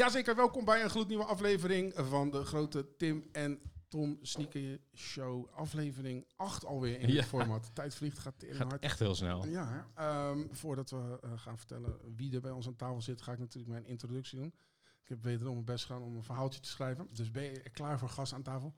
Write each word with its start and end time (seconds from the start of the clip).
Jazeker, 0.00 0.36
welkom 0.36 0.64
bij 0.64 0.82
een 0.82 0.90
gloednieuwe 0.90 1.24
aflevering 1.24 1.92
van 1.96 2.30
de 2.30 2.44
grote 2.44 2.96
Tim 2.96 3.28
en 3.32 3.58
Tom 3.88 4.18
Sneaker 4.22 4.80
Show. 4.94 5.48
Aflevering 5.54 6.26
8 6.36 6.64
alweer 6.66 7.00
in 7.00 7.08
Ja. 7.12 7.16
het 7.16 7.26
format. 7.28 7.70
Tijd 7.74 7.94
vliegt, 7.94 8.18
gaat 8.18 8.44
Gaat 8.50 8.68
hard. 8.70 8.82
echt 8.82 8.98
heel 8.98 9.14
snel. 9.14 9.46
Ja. 9.46 9.86
Ehm, 9.94 10.46
voordat 10.50 10.90
we 10.90 11.18
eh, 11.22 11.30
gaan 11.36 11.58
vertellen 11.58 11.98
wie 12.16 12.34
er 12.34 12.40
bij 12.40 12.50
ons 12.50 12.66
aan 12.66 12.76
tafel 12.76 13.00
zit, 13.02 13.22
ga 13.22 13.32
ik 13.32 13.38
natuurlijk 13.38 13.72
mijn 13.72 13.86
introductie 13.86 14.38
doen. 14.38 14.54
Ik 15.10 15.16
heb 15.16 15.24
wederom 15.24 15.52
mijn 15.52 15.64
best 15.64 15.84
gedaan 15.84 16.02
om 16.02 16.16
een 16.16 16.22
verhaaltje 16.22 16.60
te 16.60 16.68
schrijven. 16.68 17.08
Dus 17.12 17.30
ben 17.30 17.42
je 17.42 17.70
klaar 17.72 17.98
voor 17.98 18.08
gas 18.08 18.34
aan 18.34 18.42
tafel? 18.42 18.72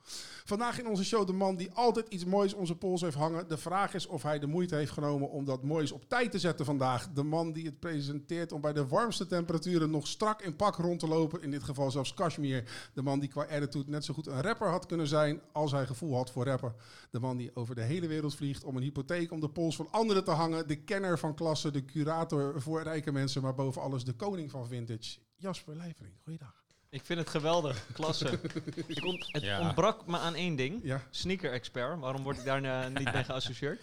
Vandaag 0.45 0.79
in 0.79 0.87
onze 0.87 1.05
show 1.05 1.27
de 1.27 1.33
man 1.33 1.57
die 1.57 1.73
altijd 1.73 2.09
iets 2.09 2.25
moois 2.25 2.55
zijn 2.63 2.79
pols 2.79 3.01
heeft 3.01 3.17
hangen. 3.17 3.49
De 3.49 3.57
vraag 3.57 3.95
is 3.95 4.07
of 4.07 4.23
hij 4.23 4.39
de 4.39 4.47
moeite 4.47 4.75
heeft 4.75 4.91
genomen 4.91 5.31
om 5.31 5.45
dat 5.45 5.63
moois 5.63 5.93
op 5.93 6.09
tijd 6.09 6.31
te 6.31 6.39
zetten 6.39 6.65
vandaag. 6.65 7.09
De 7.09 7.23
man 7.23 7.53
die 7.53 7.65
het 7.65 7.81
presenteert 7.81 8.53
om 8.53 8.61
bij 8.61 8.73
de 8.73 8.87
warmste 8.87 9.27
temperaturen 9.27 9.91
nog 9.91 10.07
strak 10.07 10.43
in 10.43 10.57
pak 10.57 10.77
rond 10.77 11.01
te 11.01 11.09
lopen. 11.09 11.43
In 11.43 11.51
dit 11.51 11.63
geval 11.63 11.91
zelfs 11.91 12.15
Kashmir. 12.15 12.91
De 12.95 13.03
man 13.03 13.21
die 13.21 13.29
qua 13.29 13.43
attitude 13.43 13.91
net 13.91 14.05
zo 14.05 14.15
goed 14.15 14.27
een 14.27 14.43
rapper 14.43 14.69
had 14.69 14.87
kunnen 14.87 15.07
zijn 15.07 15.41
als 15.53 15.73
hij 15.73 15.87
gevoel 15.87 16.15
had 16.15 16.31
voor 16.31 16.45
rappen. 16.45 16.75
De 17.11 17.21
man 17.21 17.37
die 17.37 17.57
over 17.57 17.75
de 17.75 17.83
hele 17.83 18.07
wereld 18.07 18.35
vliegt 18.35 18.65
om 18.65 18.77
een 18.77 18.83
hypotheek 18.83 19.31
om 19.31 19.41
de 19.41 19.51
pols 19.51 19.77
van 19.77 19.91
anderen 19.91 20.25
te 20.25 20.31
hangen. 20.31 20.69
De 20.69 20.77
kenner 20.77 21.19
van 21.19 21.35
klasse, 21.35 21.71
de 21.71 21.85
curator 21.85 22.63
voor 22.63 22.83
rijke 22.83 23.13
mensen, 23.13 23.43
maar 23.43 23.55
boven 23.55 23.83
alles 23.83 24.05
de 24.05 24.13
koning 24.13 24.51
van 24.51 24.67
vintage. 24.67 25.19
Jasper 25.43 25.77
Leijvering, 25.77 26.15
goeiedag. 26.23 26.65
Ik 26.89 27.05
vind 27.05 27.19
het 27.19 27.29
geweldig, 27.29 27.87
klasse. 27.93 28.39
Ik 28.87 29.05
ont- 29.05 29.29
het 29.33 29.43
Ja. 29.43 29.61
ontbrak 29.61 30.07
me 30.07 30.19
aan 30.19 30.35
één 30.35 30.57
ding. 30.57 30.81
Ja, 30.83 31.03
Sneaker-expert. 31.11 31.99
Waarom 31.99 32.23
word 32.23 32.39
ik 32.39 32.45
daar 32.45 32.63
eh, 32.65 32.95
niet 32.99 33.13
mee 33.13 33.25
geassocieerd? 33.31 33.81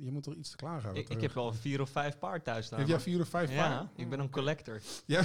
Je 0.00 0.10
moet 0.12 0.22
toch 0.22 0.34
iets 0.34 0.50
te 0.50 0.56
klagen 0.56 0.82
hebben. 0.84 1.02
Ik, 1.02 1.08
ik 1.08 1.20
heb 1.20 1.32
wel 1.32 1.52
vier 1.54 1.80
of 1.80 1.90
vijf 1.90 2.18
paar 2.18 2.42
thuis 2.42 2.66
staan. 2.66 2.78
Heb 2.78 2.88
jij 2.88 3.00
vier 3.00 3.20
of 3.20 3.28
vijf 3.28 3.50
ja, 3.52 3.68
paar? 3.68 3.88
ik 3.94 4.08
ben 4.10 4.18
een 4.20 4.30
collector. 4.30 4.80
Ja, 5.06 5.20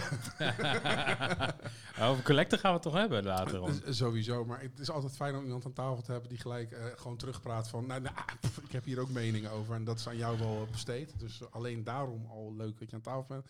Over 2.09 2.23
collector 2.23 2.59
gaan 2.59 2.70
we 2.70 2.76
het 2.77 2.82
toch 2.82 2.93
hebben 2.93 3.23
later. 3.23 3.62
om. 3.62 3.73
s- 3.73 3.98
sowieso. 3.98 4.45
Maar 4.45 4.62
het 4.62 4.79
is 4.79 4.90
altijd 4.90 5.16
fijn 5.16 5.35
om 5.35 5.43
iemand 5.43 5.66
aan 5.66 5.73
tafel 5.73 6.01
te 6.01 6.12
hebben 6.12 6.29
die 6.29 6.40
gelijk 6.40 6.71
eh, 6.71 6.85
gewoon 6.95 7.18
terugpraat 7.18 7.70
van... 7.70 7.85
Nou, 7.85 8.01
nou, 8.01 8.16
pff, 8.40 8.57
ik 8.57 8.71
heb 8.71 8.84
hier 8.84 8.99
ook 8.99 9.10
meningen 9.10 9.51
over 9.51 9.76
en 9.76 9.84
dat 9.84 9.99
is 9.99 10.07
aan 10.07 10.18
jou 10.18 10.38
wel 10.40 10.68
besteed. 10.71 11.20
Dus 11.20 11.51
alleen 11.51 11.84
daarom 11.84 12.26
al 12.26 12.54
leuk 12.55 12.79
dat 12.79 12.90
je 12.90 12.95
aan 12.95 13.01
tafel 13.01 13.26
bent. 13.27 13.45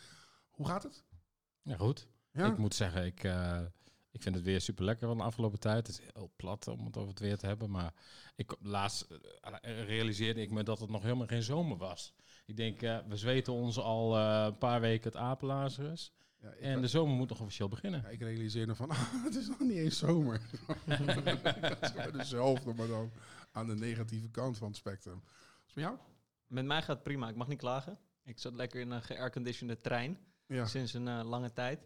Hoe 0.52 0.68
gaat 0.68 0.84
het? 0.84 1.04
Ja, 1.64 1.78
goed. 1.78 2.08
Ja? 2.32 2.46
Ik 2.46 2.58
moet 2.58 2.76
zeggen, 2.76 3.06
ik, 3.06 3.24
eh, 3.24 3.62
ik 4.14 4.22
vind 4.22 4.36
het 4.36 4.44
weer 4.44 4.62
super 4.62 4.86
lekker 4.86 5.08
van 5.08 5.18
de 5.18 5.24
afgelopen 5.24 5.60
tijd. 5.60 5.88
Het 5.88 6.00
is 6.00 6.06
heel 6.14 6.32
plat 6.36 6.68
om 6.68 6.86
het 6.86 6.98
over 6.98 7.10
het 7.10 7.20
weer 7.20 7.38
te 7.38 7.46
hebben. 7.46 7.72
Maar 7.72 7.94
ik, 8.36 8.56
laatst 8.60 9.08
eh, 9.42 9.86
realiseerde 9.86 10.42
ik 10.42 10.52
me 10.52 10.64
dat 10.64 10.80
het 10.80 10.90
nog 10.90 11.02
helemaal 11.02 11.28
geen 11.28 11.44
zomer 11.44 11.78
was. 11.78 12.14
Ik 12.46 12.58
denk, 12.58 12.82
eh, 12.82 12.98
we 13.08 13.18
zweten 13.18 13.54
ons 13.54 13.80
al 13.80 14.18
eh, 14.18 14.44
een 14.46 14.58
paar 14.58 14.82
weken 14.82 15.12
het 15.12 15.20
apenlazerus. 15.20 16.14
Ja, 16.42 16.50
En 16.50 16.82
de 16.82 16.88
zomer 16.88 17.16
moet 17.16 17.30
nog 17.30 17.42
officieel 17.42 17.68
beginnen. 17.68 18.02
ja, 18.02 18.10
ik 18.10 18.22
realiseerde 18.22 18.76
van, 18.76 18.90
ah, 18.90 19.14
het 19.26 19.36
is 19.36 19.48
nog 19.48 19.60
niet 19.60 19.78
eens 19.78 19.98
zomer. 19.98 20.42
dat 20.86 22.16
is 22.16 22.34
maar 22.76 22.88
dan 22.88 23.12
aan 23.52 23.68
de 23.68 23.76
negatieve 23.76 24.30
kant 24.30 24.58
van 24.58 24.68
het 24.68 24.78
spectrum. 24.78 25.22
Is 25.68 25.74
met 25.74 25.84
jou? 25.84 25.98
Met 26.48 26.66
mij 26.66 26.82
gaat 26.82 26.96
het 26.96 27.04
prima. 27.04 27.30
Ik 27.30 27.36
mag 27.36 27.48
niet 27.48 27.58
klagen. 27.58 28.00
Ik 28.24 28.40
zat 28.40 28.54
lekker 28.54 28.82
in 28.82 28.92
een 28.92 29.04
geairconditionede 29.04 29.82
trein 29.82 30.18
Ja. 30.48 30.66
sinds 30.66 30.94
een 30.94 31.08
eh, 31.08 31.24
lange 31.24 31.54
tijd. 31.54 31.80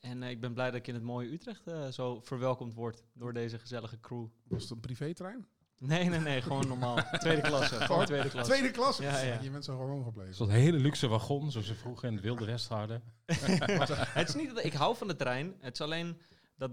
En 0.00 0.22
eh, 0.22 0.30
ik 0.30 0.40
ben 0.40 0.52
blij 0.54 0.66
dat 0.66 0.74
ik 0.74 0.86
in 0.86 0.94
het 0.94 1.02
mooie 1.02 1.32
Utrecht 1.32 1.66
eh, 1.66 1.88
zo 1.88 2.20
verwelkomd 2.20 2.74
word 2.74 3.02
door 3.12 3.32
deze 3.32 3.58
gezellige 3.58 4.00
crew. 4.00 4.26
Was 4.42 4.62
het 4.62 4.70
een 4.70 4.80
privétrein? 4.80 5.46
Nee, 5.78 6.08
nee, 6.08 6.20
nee. 6.20 6.42
Gewoon 6.42 6.68
normaal. 6.68 6.96
Tweede 7.18 7.42
klasse. 7.42 7.74
Gewoon 7.74 8.04
tweede 8.04 8.28
klasse. 8.28 8.52
Tweede 8.52 8.70
klas? 8.70 8.98
Ja, 8.98 9.20
ja. 9.20 9.40
Je 9.40 9.50
bent 9.50 9.64
zo 9.64 9.76
gewoon 9.76 10.04
gebleven. 10.04 10.34
Zo'n 10.34 10.50
hele 10.50 10.78
luxe 10.78 11.08
wagon, 11.08 11.50
zoals 11.50 11.66
ze 11.66 11.74
vroeger 11.74 12.08
in 12.08 12.14
het 12.14 12.22
Wilde 12.22 12.44
West 12.44 12.68
hadden. 12.68 13.02
het 14.18 14.28
is 14.28 14.34
niet 14.34 14.54
dat 14.54 14.64
ik 14.64 14.72
hou 14.72 14.96
van 14.96 15.08
de 15.08 15.16
trein. 15.16 15.54
Het 15.60 15.72
is 15.72 15.80
alleen 15.80 16.20
dat 16.56 16.70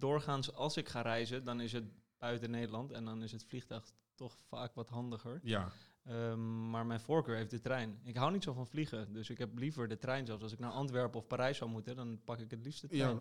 doorgaans 0.00 0.52
als 0.54 0.76
ik 0.76 0.88
ga 0.88 1.00
reizen, 1.00 1.44
dan 1.44 1.60
is 1.60 1.72
het 1.72 1.84
buiten 2.18 2.50
Nederland 2.50 2.92
en 2.92 3.04
dan 3.04 3.22
is 3.22 3.32
het 3.32 3.44
vliegtuig 3.44 3.84
toch 4.14 4.36
vaak 4.48 4.74
wat 4.74 4.88
handiger. 4.88 5.40
Ja. 5.42 5.72
Ehm, 6.08 6.70
maar 6.70 6.86
mijn 6.86 7.00
voorkeur 7.00 7.36
heeft 7.36 7.50
de 7.50 7.60
trein. 7.60 7.98
Ik 8.04 8.16
hou 8.16 8.32
niet 8.32 8.42
zo 8.42 8.52
van 8.52 8.66
vliegen, 8.66 9.12
dus 9.12 9.30
ik 9.30 9.38
heb 9.38 9.58
liever 9.58 9.88
de 9.88 9.98
trein. 9.98 10.26
Zelfs 10.26 10.42
als 10.42 10.52
ik 10.52 10.58
naar 10.58 10.70
Antwerpen 10.70 11.20
of 11.20 11.26
Parijs 11.26 11.56
zou 11.58 11.70
moeten, 11.70 11.96
dan 11.96 12.20
pak 12.24 12.38
ik 12.38 12.50
het 12.50 12.64
liefst 12.64 12.80
de 12.80 12.88
trein. 12.88 13.14
Ja, 13.14 13.20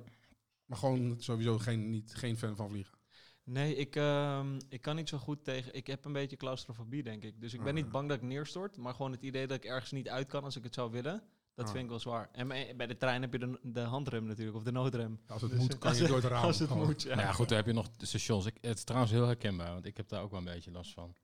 maar 0.66 0.78
gewoon 0.78 1.16
sowieso 1.20 1.58
geen, 1.58 1.90
niet, 1.90 2.16
geen 2.16 2.38
fan 2.38 2.56
van 2.56 2.70
vliegen. 2.70 2.98
Nee, 3.44 3.76
ik, 3.76 3.96
ehm, 3.96 4.60
ik 4.70 4.82
kan 4.82 4.96
niet 4.96 5.10
zo 5.10 5.18
goed 5.18 5.44
tegen. 5.44 5.74
Ik 5.74 5.88
heb 5.88 6.06
een 6.06 6.14
beetje 6.14 6.38
claustrofobie, 6.38 7.04
denk 7.04 7.24
ik. 7.24 7.42
Dus 7.42 7.54
ik 7.54 7.60
ben 7.60 7.68
Ah. 7.70 7.74
niet 7.76 7.92
bang 7.92 8.08
dat 8.10 8.18
ik 8.18 8.24
neerstort, 8.24 8.78
maar 8.78 8.94
gewoon 8.94 9.12
het 9.12 9.22
idee 9.22 9.48
dat 9.48 9.58
ik 9.58 9.66
ergens 9.66 9.92
niet 9.92 10.10
uit 10.10 10.28
kan 10.28 10.44
als 10.44 10.56
ik 10.56 10.64
het 10.64 10.74
zou 10.74 10.92
willen. 10.92 11.24
Dat 11.56 11.66
Ah. 11.66 11.72
vind 11.72 11.84
ik 11.84 11.90
wel 11.90 12.00
zwaar. 12.00 12.30
En 12.32 12.48
bij 12.78 12.88
de 12.88 12.98
trein 12.98 13.22
heb 13.22 13.32
je 13.34 13.40
de, 13.40 13.60
de 13.64 13.80
handrem 13.80 14.26
natuurlijk, 14.26 14.58
of 14.58 14.64
de 14.64 14.72
noodrem. 14.72 15.20
Als 15.28 15.42
het 15.42 15.52
Dus, 15.52 15.60
moet, 15.60 15.74
eh, 15.74 15.80
kan 15.80 15.94
je 15.94 16.00
het- 16.00 16.08
door 16.08 16.18
het 16.18 16.26
raam. 16.26 16.44
Als 16.44 16.60
het 16.60 16.68
gewoon. 16.70 16.86
moet, 16.86 17.02
ja. 17.02 17.16
Nou 17.16 17.22
ja, 17.28 17.34
goed, 17.34 17.48
dan 17.50 17.58
heb 17.58 17.66
je 17.68 17.74
nog 17.74 17.90
de 17.90 18.06
stations. 18.06 18.46
Ik, 18.46 18.58
het 18.62 18.78
is 18.78 18.84
trouwens 18.84 19.12
heel 19.14 19.26
herkenbaar, 19.26 19.72
want 19.74 19.86
ik 19.86 19.98
heb 19.98 20.10
daar 20.10 20.22
ook 20.22 20.30
wel 20.32 20.40
een 20.40 20.46
beetje 20.46 20.72
last 20.72 20.94
van. 20.94 21.16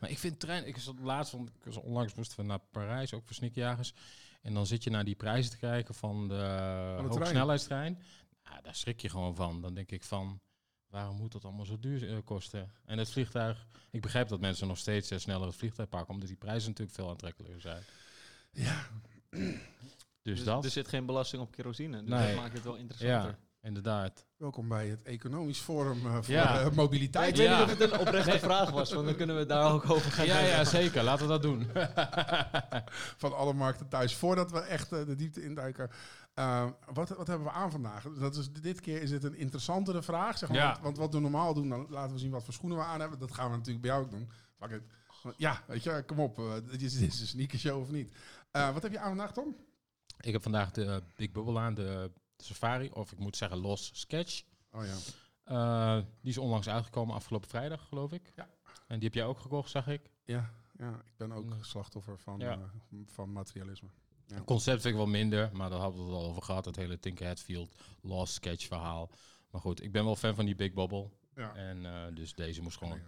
Maar 0.00 0.10
ik 0.10 0.18
vind 0.18 0.40
trein, 0.40 0.66
ik 0.66 0.76
zat 0.76 0.98
laatst, 1.00 1.32
want 1.32 1.48
ik 1.48 1.64
was 1.64 1.76
onlangs 1.76 2.14
moesten 2.14 2.36
we 2.40 2.42
naar 2.42 2.60
Parijs, 2.70 3.14
ook 3.14 3.24
voor 3.24 3.34
sneakjagers. 3.34 3.92
En 4.42 4.54
dan 4.54 4.66
zit 4.66 4.84
je 4.84 4.90
naar 4.90 5.04
die 5.04 5.14
prijzen 5.14 5.50
te 5.50 5.58
kijken 5.58 5.94
van 5.94 6.28
de, 6.28 7.04
hoogsnelheidstrein. 7.08 8.02
Nou, 8.44 8.62
daar 8.62 8.74
schrik 8.74 9.00
je 9.00 9.08
gewoon 9.08 9.34
van. 9.34 9.60
Dan 9.60 9.74
denk 9.74 9.90
ik 9.90 10.02
van, 10.02 10.40
waarom 10.86 11.16
moet 11.16 11.32
dat 11.32 11.44
allemaal 11.44 11.64
zo 11.64 11.78
duur 11.78 12.10
eh, 12.10 12.16
kosten? 12.24 12.72
En 12.84 12.98
het 12.98 13.10
vliegtuig, 13.10 13.66
ik 13.90 14.00
begrijp 14.00 14.28
dat 14.28 14.40
mensen 14.40 14.68
nog 14.68 14.78
steeds 14.78 15.10
eh, 15.10 15.18
sneller 15.18 15.46
het 15.46 15.56
vliegtuig 15.56 15.88
pakken, 15.88 16.14
omdat 16.14 16.28
die 16.28 16.36
prijzen 16.36 16.68
natuurlijk 16.68 16.96
veel 16.96 17.08
aantrekkelijker 17.08 17.60
zijn. 17.60 17.82
Ja. 18.50 18.86
Dus, 19.30 20.36
Dus 20.36 20.44
dat, 20.44 20.64
er 20.64 20.70
zit 20.70 20.88
geen 20.88 21.06
belasting 21.06 21.42
op 21.42 21.50
kerosine. 21.50 22.00
Dus 22.00 22.08
Nee. 22.08 22.26
dat 22.26 22.42
maakt 22.42 22.52
het 22.54 22.62
wel 22.64 22.76
interessanter. 22.76 23.30
ja, 23.30 23.38
inderdaad. 23.62 24.26
Welkom 24.36 24.68
bij 24.68 24.88
het 24.88 25.02
Economisch 25.02 25.58
Forum 25.58 26.06
eh, 26.06 26.12
voor 26.14 26.34
Ja. 26.34 26.58
eh, 26.58 26.64
Ja, 26.64 26.70
Mobiliteit. 26.74 27.28
ik 27.30 27.36
weet 27.36 27.46
Ja. 27.46 27.58
niet 27.64 27.72
of 27.72 27.78
het 27.78 27.92
een 27.92 27.98
oprechte 27.98 28.38
vraag 28.48 28.70
was, 28.70 28.92
want 28.92 29.06
dan 29.06 29.16
kunnen 29.16 29.36
we 29.36 29.46
daar 29.46 29.72
ook 29.72 29.90
over 29.90 30.12
gaan 30.12 30.26
Ja, 30.26 30.38
ja, 30.38 30.64
zeker. 30.64 31.02
Laten 31.02 31.26
we 31.26 31.32
dat 31.32 31.42
doen. 31.42 31.66
Van 33.22 33.36
alle 33.36 33.52
markten 33.52 33.88
thuis. 33.88 34.14
Voordat 34.16 34.50
we 34.50 34.58
echt 34.60 34.92
eh, 34.92 35.06
de 35.06 35.14
diepte 35.14 35.42
induiken. 35.44 35.90
eh, 36.34 36.68
wat, 36.92 37.08
wat 37.08 37.26
hebben 37.26 37.46
we 37.46 37.52
aan 37.52 37.70
vandaag? 37.70 38.02
Dat 38.18 38.36
is, 38.36 38.52
dit 38.52 38.80
keer 38.80 39.02
is 39.02 39.10
het 39.10 39.24
een 39.24 39.34
interessantere 39.36 40.02
vraag. 40.02 40.38
Zeg 40.38 40.48
maar, 40.48 40.58
Ja. 40.58 40.70
want, 40.72 40.82
want 40.82 40.96
wat 40.98 41.12
we 41.14 41.20
normaal 41.20 41.54
doen, 41.54 41.68
dan 41.68 41.86
laten 41.88 42.12
we 42.12 42.18
zien 42.18 42.30
wat 42.30 42.44
voor 42.44 42.54
schoenen 42.54 42.78
we 42.78 42.84
aan 42.84 43.00
hebben. 43.00 43.18
Dat 43.18 43.32
gaan 43.34 43.50
we 43.50 43.56
natuurlijk 43.56 43.82
bij 43.84 43.90
jou 43.90 44.04
ook 44.04 44.10
doen. 44.10 44.30
Fuck 44.58 44.70
it. 44.70 44.82
Want 45.22 45.34
Ja, 45.38 45.62
weet 45.66 45.82
je, 45.82 46.02
kom 46.06 46.20
op. 46.20 46.38
eh, 46.38 46.52
dit, 46.70 46.82
is, 46.82 46.98
dit 46.98 47.12
is 47.12 47.20
een 47.20 47.26
sneaker 47.26 47.58
show 47.58 47.80
of 47.80 47.90
niet? 47.90 48.14
Eh, 48.50 48.72
wat 48.72 48.82
heb 48.82 48.92
je 48.92 48.98
aan 48.98 49.08
vandaag, 49.08 49.32
Tom? 49.32 49.56
Ik 50.20 50.32
heb 50.32 50.42
vandaag 50.42 50.70
de 50.70 51.02
Big 51.16 51.30
Bubble 51.32 51.58
aan, 51.58 51.74
de 51.74 52.10
Safari, 52.44 52.90
of 52.92 53.12
ik 53.12 53.18
moet 53.18 53.36
zeggen 53.36 53.58
Los 53.58 53.90
Sketch. 53.92 54.42
Oh 54.72 54.82
ja. 54.84 54.96
Eh, 55.44 56.04
die 56.20 56.30
is 56.30 56.38
onlangs 56.38 56.68
uitgekomen 56.68 57.14
afgelopen 57.14 57.48
vrijdag, 57.48 57.88
geloof 57.88 58.12
ik. 58.12 58.32
Ja. 58.36 58.48
En 58.86 58.98
die 58.98 59.04
heb 59.04 59.14
jij 59.14 59.24
ook 59.24 59.38
gekocht, 59.38 59.70
zag 59.70 59.86
ik. 59.88 60.10
Ja, 60.24 60.50
ja 60.78 60.90
ik 60.90 61.16
ben 61.16 61.32
ook 61.32 61.54
slachtoffer 61.60 62.18
van, 62.18 62.38
Ja. 62.38 62.52
eh, 62.52 62.98
van 63.06 63.32
materialisme. 63.32 63.88
Ja. 64.26 64.34
Het 64.34 64.44
concept 64.44 64.80
vind 64.82 64.94
ik 64.94 65.00
wel 65.00 65.08
minder, 65.10 65.50
maar 65.52 65.70
daar 65.70 65.78
hadden 65.80 66.00
we 66.00 66.06
het 66.12 66.16
al 66.22 66.28
over 66.28 66.42
gehad. 66.42 66.64
Het 66.64 66.76
hele 66.76 66.98
Tinker 66.98 67.26
Hatfield 67.26 67.74
Lost 68.00 68.32
Sketch 68.34 68.66
verhaal. 68.66 69.10
Maar 69.50 69.60
goed, 69.60 69.82
ik 69.82 69.92
ben 69.92 70.04
wel 70.04 70.16
fan 70.16 70.34
van 70.34 70.44
die 70.44 70.54
Big 70.54 70.72
Bubble. 70.72 71.10
Ja. 71.34 71.54
En 71.54 71.86
eh, 71.86 72.14
dus 72.14 72.34
deze 72.34 72.62
moest 72.62 72.78
gewoon. 72.78 73.00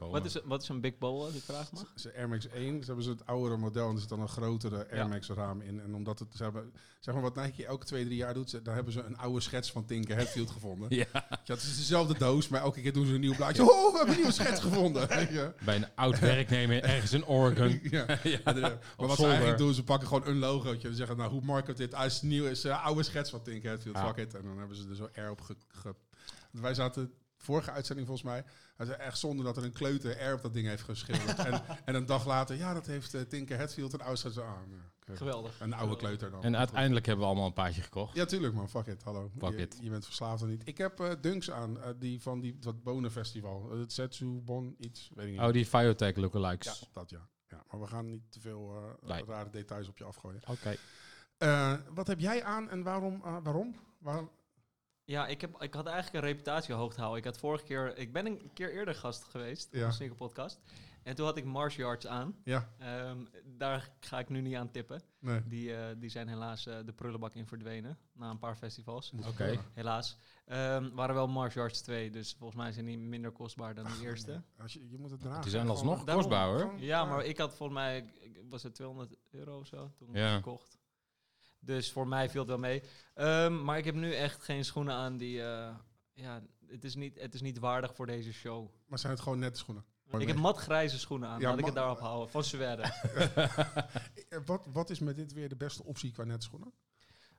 Komen. 0.00 0.22
Wat 0.22 0.24
is, 0.24 0.40
wat 0.44 0.62
is 0.62 0.68
een 0.68 0.80
big 0.80 0.98
bubble, 0.98 1.24
als 1.24 1.34
ik 1.34 1.42
vraag 1.42 1.72
mag? 1.72 1.92
Ze 1.94 2.14
Air 2.16 2.28
Max 2.28 2.48
1, 2.48 2.80
ze 2.80 2.86
hebben 2.86 3.04
ze 3.04 3.10
het 3.10 3.26
oudere 3.26 3.56
model 3.56 3.88
en 3.88 3.94
er 3.94 4.00
zit 4.00 4.08
dan 4.08 4.20
een 4.20 4.28
grotere 4.28 4.90
Air. 4.90 5.08
Max 5.08 5.28
raam 5.28 5.60
in. 5.60 5.80
En 5.80 5.94
omdat 5.94 6.18
het, 6.18 6.28
ze 6.36 6.42
hebben, 6.42 6.72
zeg 7.00 7.14
maar 7.14 7.22
wat 7.22 7.34
Nike 7.36 7.66
elke 7.66 7.86
twee, 7.86 8.04
drie 8.04 8.16
jaar 8.16 8.34
doet, 8.34 8.50
ze, 8.50 8.62
daar 8.62 8.74
hebben 8.74 8.92
ze 8.92 9.02
een 9.02 9.16
oude 9.18 9.40
schets 9.40 9.72
van 9.72 9.84
Tinker 9.84 10.16
Hatfield 10.16 10.50
gevonden. 10.50 10.88
Ja, 10.96 11.06
Ja, 11.12 11.38
het 11.44 11.62
is 11.62 11.76
dezelfde 11.76 12.18
doos, 12.18 12.48
maar 12.48 12.60
elke 12.60 12.80
keer 12.80 12.92
doen 12.92 13.06
ze 13.06 13.14
een 13.14 13.20
nieuw 13.20 13.34
blaadje. 13.36 13.62
Oh, 13.62 13.92
we 13.92 13.96
hebben 13.96 14.08
een 14.14 14.20
nieuwe 14.20 14.32
schets 14.34 14.60
gevonden. 14.60 15.08
Bij 15.64 15.76
een 15.76 15.86
oud 15.94 16.18
werknemer 16.18 16.82
ergens 16.82 17.12
in 17.12 17.26
Oregon. 17.26 17.80
Ja. 17.90 18.06
ja. 18.22 18.40
Maar 18.44 18.78
wat 18.96 19.10
ze 19.10 19.14
zolder. 19.16 19.26
eigenlijk 19.26 19.58
doen, 19.58 19.74
ze 19.74 19.84
pakken 19.84 20.08
gewoon 20.08 20.26
een 20.26 20.38
logootje 20.38 20.88
en 20.88 20.94
zeggen, 20.94 21.16
nou, 21.16 21.30
hoe 21.30 21.42
market 21.42 21.76
dit? 21.76 21.94
Als 21.94 22.22
nieuw 22.22 22.44
is, 22.46 22.64
eh, 22.64 22.84
oude 22.84 23.02
schets 23.02 23.30
van 23.30 23.42
Tinker 23.42 23.70
Hatfield, 23.70 23.98
fuck 23.98 24.16
it. 24.16 24.34
En 24.34 24.42
dan 24.44 24.58
hebben 24.58 24.76
ze 24.76 24.88
er 24.88 24.96
zo 24.96 25.08
air 25.14 25.30
op 25.30 25.40
ge... 25.40 25.56
ge- 25.68 25.94
wij 26.50 26.74
zaten, 26.74 27.12
vorige 27.42 27.70
uitzending 27.70 28.06
volgens 28.06 28.28
mij, 28.28 28.44
hij 28.76 28.86
zei 28.86 28.98
echt 28.98 29.18
zonder 29.18 29.44
dat 29.44 29.56
er 29.56 29.64
een 29.64 29.72
kleuter 29.72 30.18
air 30.18 30.34
op 30.34 30.42
dat 30.42 30.52
ding 30.52 30.66
heeft 30.66 30.82
geschilderd. 30.82 31.38
en, 31.38 31.62
en 31.84 31.94
een 31.94 32.06
dag 32.06 32.26
later, 32.26 32.56
ja, 32.56 32.74
dat 32.74 32.86
heeft 32.86 33.14
eh, 33.14 33.20
Tinker 33.20 33.58
Hatfield 33.58 33.92
een. 33.92 34.00
Ah, 34.00 34.10
oké. 34.10 35.16
Geweldig. 35.16 35.60
Een 35.60 35.72
oude 35.72 35.96
kleuter 35.96 36.30
dan. 36.30 36.42
En 36.42 36.56
uiteindelijk 36.56 37.06
hebben 37.06 37.24
we 37.24 37.30
allemaal 37.30 37.48
een 37.48 37.54
paardje 37.54 37.82
gekocht. 37.82 38.14
Ja, 38.14 38.24
tuurlijk 38.24 38.54
man. 38.54 38.68
Fuck 38.68 38.86
it. 38.86 39.02
Hallo. 39.02 39.30
Fuck 39.38 39.50
je, 39.50 39.56
it. 39.56 39.78
je 39.80 39.90
bent 39.90 40.04
verslaafd 40.04 40.42
of 40.42 40.48
niet. 40.48 40.68
Ik 40.68 40.78
heb 40.78 41.00
eh, 41.00 41.10
dunks 41.20 41.50
aan, 41.50 41.80
eh, 41.80 41.90
die 41.98 42.22
van 42.22 42.40
die, 42.40 42.58
dat 42.58 42.82
bonenfestival. 42.82 43.70
Het 43.70 43.92
Setsu 43.92 44.26
Bon 44.26 44.74
iets, 44.78 45.10
weet 45.14 45.26
ik 45.26 45.32
niet. 45.32 45.40
Oh, 45.40 45.52
die 45.52 45.68
Biotech 45.70 46.14
ja, 46.14 46.20
lookalikes. 46.20 46.88
dat 46.92 47.10
ja. 47.10 47.28
ja. 47.48 47.64
Maar 47.70 47.80
we 47.80 47.86
gaan 47.86 48.10
niet 48.10 48.32
te 48.32 48.40
veel 48.40 48.96
Nee. 49.02 49.24
rare 49.24 49.50
details 49.50 49.88
op 49.88 49.98
je 49.98 50.04
afgooien. 50.04 50.40
Oké. 50.48 50.76
Eh, 51.40 51.74
wat 51.94 52.06
heb 52.06 52.20
jij 52.20 52.44
aan 52.44 52.70
en 52.70 52.82
waarom? 52.82 53.20
waarom? 53.42 53.74
waarom? 53.98 54.30
Ja, 55.10 55.26
ik, 55.26 55.40
heb, 55.40 55.62
ik 55.62 55.74
had 55.74 55.86
eigenlijk 55.86 56.24
een 56.24 56.30
reputatie 56.30 56.74
hoog 56.74 56.92
te 56.94 56.98
houden. 57.00 57.18
Ik 57.18 57.24
had 57.24 57.38
vorige 57.38 57.64
keer, 57.64 57.96
ik 57.98 58.12
ben 58.12 58.26
een 58.26 58.50
keer 58.54 58.72
eerder 58.72 58.94
gast 58.94 59.24
geweest 59.24 59.68
Ja. 59.72 59.80
op 59.80 59.86
een 59.86 59.92
sneaker 59.92 60.16
podcast. 60.16 60.60
En 61.02 61.14
toen 61.14 61.26
had 61.26 61.36
ik 61.36 61.44
Mars 61.44 61.76
Yards 61.76 62.06
aan. 62.06 62.36
Ja, 62.44 62.68
Ehm, 62.78 63.24
daar 63.44 63.90
ga 64.00 64.18
ik 64.18 64.28
nu 64.28 64.40
niet 64.40 64.54
aan 64.56 64.70
tippen. 64.70 65.02
nee. 65.18 65.42
Die, 65.46 65.74
eh, 65.74 65.94
die 65.98 66.10
zijn 66.10 66.28
helaas 66.28 66.66
eh, 66.66 66.76
de 66.84 66.92
prullenbak 66.92 67.34
in 67.34 67.46
verdwenen. 67.46 67.98
Na 68.12 68.30
een 68.30 68.38
paar 68.38 68.56
festivals. 68.56 69.12
Oké. 69.28 69.58
Helaas. 69.74 70.16
Ehm, 70.46 70.90
waren 70.94 71.14
wel 71.14 71.28
Mars 71.28 71.54
Yards 71.54 71.80
2. 71.80 72.10
Dus 72.10 72.34
volgens 72.38 72.62
mij 72.62 72.72
zijn 72.72 72.86
die 72.86 72.98
minder 72.98 73.30
kostbaar 73.30 73.74
dan 73.74 73.84
de 73.84 73.98
eerste. 74.02 74.42
Als 74.58 74.72
je, 74.72 74.88
je 74.90 74.98
moet 74.98 75.10
het 75.10 75.20
dragen. 75.20 75.42
Die 75.42 75.50
zijn 75.50 75.68
alsnog 75.68 76.04
kostbaar 76.04 76.46
hoor. 76.48 76.74
Ja, 76.78 77.04
maar 77.04 77.24
ik 77.24 77.38
had 77.38 77.54
volgens 77.54 77.78
mij, 77.78 78.12
was 78.48 78.62
het 78.62 78.74
200 78.74 79.14
euro 79.30 79.58
of 79.58 79.66
zo 79.66 79.90
toen 79.96 80.08
Ja. 80.12 80.34
gekocht. 80.34 80.78
Dus 81.60 81.92
voor 81.92 82.08
mij 82.08 82.30
viel 82.30 82.40
het 82.40 82.48
wel 82.50 82.58
mee. 82.58 82.82
Ehm, 83.14 83.64
maar 83.64 83.78
ik 83.78 83.84
heb 83.84 83.94
nu 83.94 84.14
echt 84.14 84.42
geen 84.42 84.64
schoenen 84.64 84.94
aan 84.94 85.16
die, 85.16 85.42
eh, 85.42 85.74
ja, 86.12 86.42
het 86.66 86.84
is, 86.84 86.94
niet, 86.94 87.20
het 87.20 87.34
is 87.34 87.40
niet 87.40 87.58
waardig 87.58 87.94
voor 87.94 88.06
deze 88.06 88.32
show. 88.32 88.70
Maar 88.86 88.98
zijn 88.98 89.12
het 89.12 89.22
gewoon 89.22 89.38
nette 89.38 89.58
schoenen? 89.58 89.84
ik 90.18 90.26
heb 90.28 90.36
matgrijze 90.36 90.98
schoenen 90.98 91.28
aan, 91.28 91.40
Ja, 91.40 91.48
laat 91.48 91.58
ik 91.58 91.64
het 91.64 91.74
daarop 91.74 91.98
houden, 91.98 92.30
van. 92.30 92.42
Eh, 94.28 94.38
Wat, 94.46 94.66
wat 94.72 94.90
is 94.90 94.98
met 94.98 95.16
dit 95.16 95.32
weer 95.32 95.48
de 95.48 95.56
beste 95.56 95.84
optie 95.84 96.12
qua 96.12 96.24
nette 96.24 96.46
schoenen? 96.46 96.72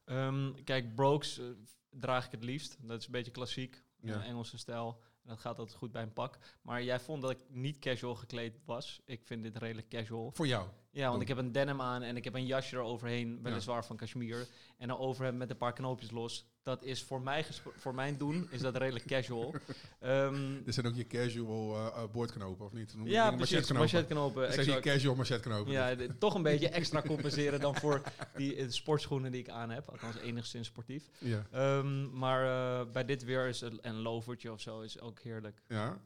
Ehm, 0.06 0.64
kijk, 0.64 0.96
Brooks 0.96 1.40
eh, 1.40 1.46
draag 1.90 2.26
ik 2.26 2.32
het 2.32 2.44
liefst. 2.44 2.78
Dat 2.82 3.00
is 3.00 3.06
een 3.06 3.12
beetje 3.12 3.32
klassiek, 3.32 3.84
Ja. 4.02 4.22
eh, 4.22 4.28
Engelse 4.28 4.58
stijl. 4.58 5.02
En 5.24 5.30
dat 5.30 5.40
gaat 5.40 5.58
altijd 5.58 5.78
goed 5.78 5.92
bij 5.92 6.02
een 6.02 6.14
pak. 6.14 6.38
Maar 6.62 6.84
jij 6.84 7.00
vond 7.00 7.22
dat 7.22 7.32
ik 7.32 7.40
niet 7.50 7.80
casual 7.80 8.16
gekleed 8.16 8.60
was. 8.66 9.02
Ik 9.06 9.22
vind 9.24 9.44
dit 9.44 9.58
redelijk 9.58 9.90
casual. 9.90 10.32
Voor 10.34 10.48
jou. 10.48 10.68
Ja, 10.92 11.10
want 11.10 11.22
ik 11.22 11.28
heb 11.28 11.38
een 11.38 11.52
denim 11.52 11.82
aan 11.82 12.02
en 12.02 12.16
ik 12.16 12.24
heb 12.24 12.34
een 12.34 12.46
jasje 12.46 12.76
eroverheen, 12.76 13.42
weliswaar 13.42 13.86
van 13.86 13.98
cashmere. 13.98 14.48
En 14.78 14.90
een 14.90 14.98
overhemd 14.98 15.38
met 15.38 15.50
een 15.50 15.58
paar 15.58 15.74
knoopjes 15.74 16.12
los. 16.12 16.46
Dat 16.64 16.84
is 16.84 17.04
voor, 17.04 17.22
mij 17.22 17.46
voor 17.78 17.96
mijn 17.96 18.18
doen, 18.18 18.48
is 18.52 18.62
dat 18.62 18.76
redelijk 18.76 19.06
casual. 19.06 19.54
Ehm, 20.00 20.56
Er 20.66 20.74
zijn 20.74 20.86
ook 20.88 20.96
je 20.96 21.08
casual 21.08 21.76
eh, 21.76 21.86
eh, 22.04 22.10
boordknopen, 22.12 22.66
of 22.66 22.74
niet? 22.74 22.96
Noem 22.96 23.08
ja, 23.08 23.32
precies. 23.32 23.52
machetknopen. 23.52 23.84
Machetknopen. 23.94 24.54
Zijn 24.54 24.66
je 24.66 24.80
casual 24.80 25.16
machetknopen. 25.16 25.72
Ja, 25.72 25.96
d- 25.96 26.20
toch 26.20 26.34
een 26.34 26.42
beetje 26.44 26.70
extra 26.80 27.02
compenseren 27.02 27.60
dan 27.60 27.76
voor 27.76 28.02
die 28.36 28.56
eh, 28.56 28.70
sportschoenen 28.70 29.32
die 29.32 29.42
ik 29.42 29.50
aan 29.50 29.70
heb. 29.70 29.90
Althans, 29.90 30.18
enigszins 30.18 30.68
sportief. 30.68 31.10
Ja. 31.18 31.46
Ehm, 31.52 32.18
maar 32.18 32.46
eh, 32.82 32.92
bij 32.92 33.06
dit 33.06 33.24
weer 33.24 33.48
is 33.48 33.62
een 33.62 33.96
lovertje 34.02 34.52
of 34.52 34.60
zo 34.62 34.82
is 34.82 35.00
ook 35.00 35.20
heerlijk. 35.20 35.62
ja. 35.68 36.00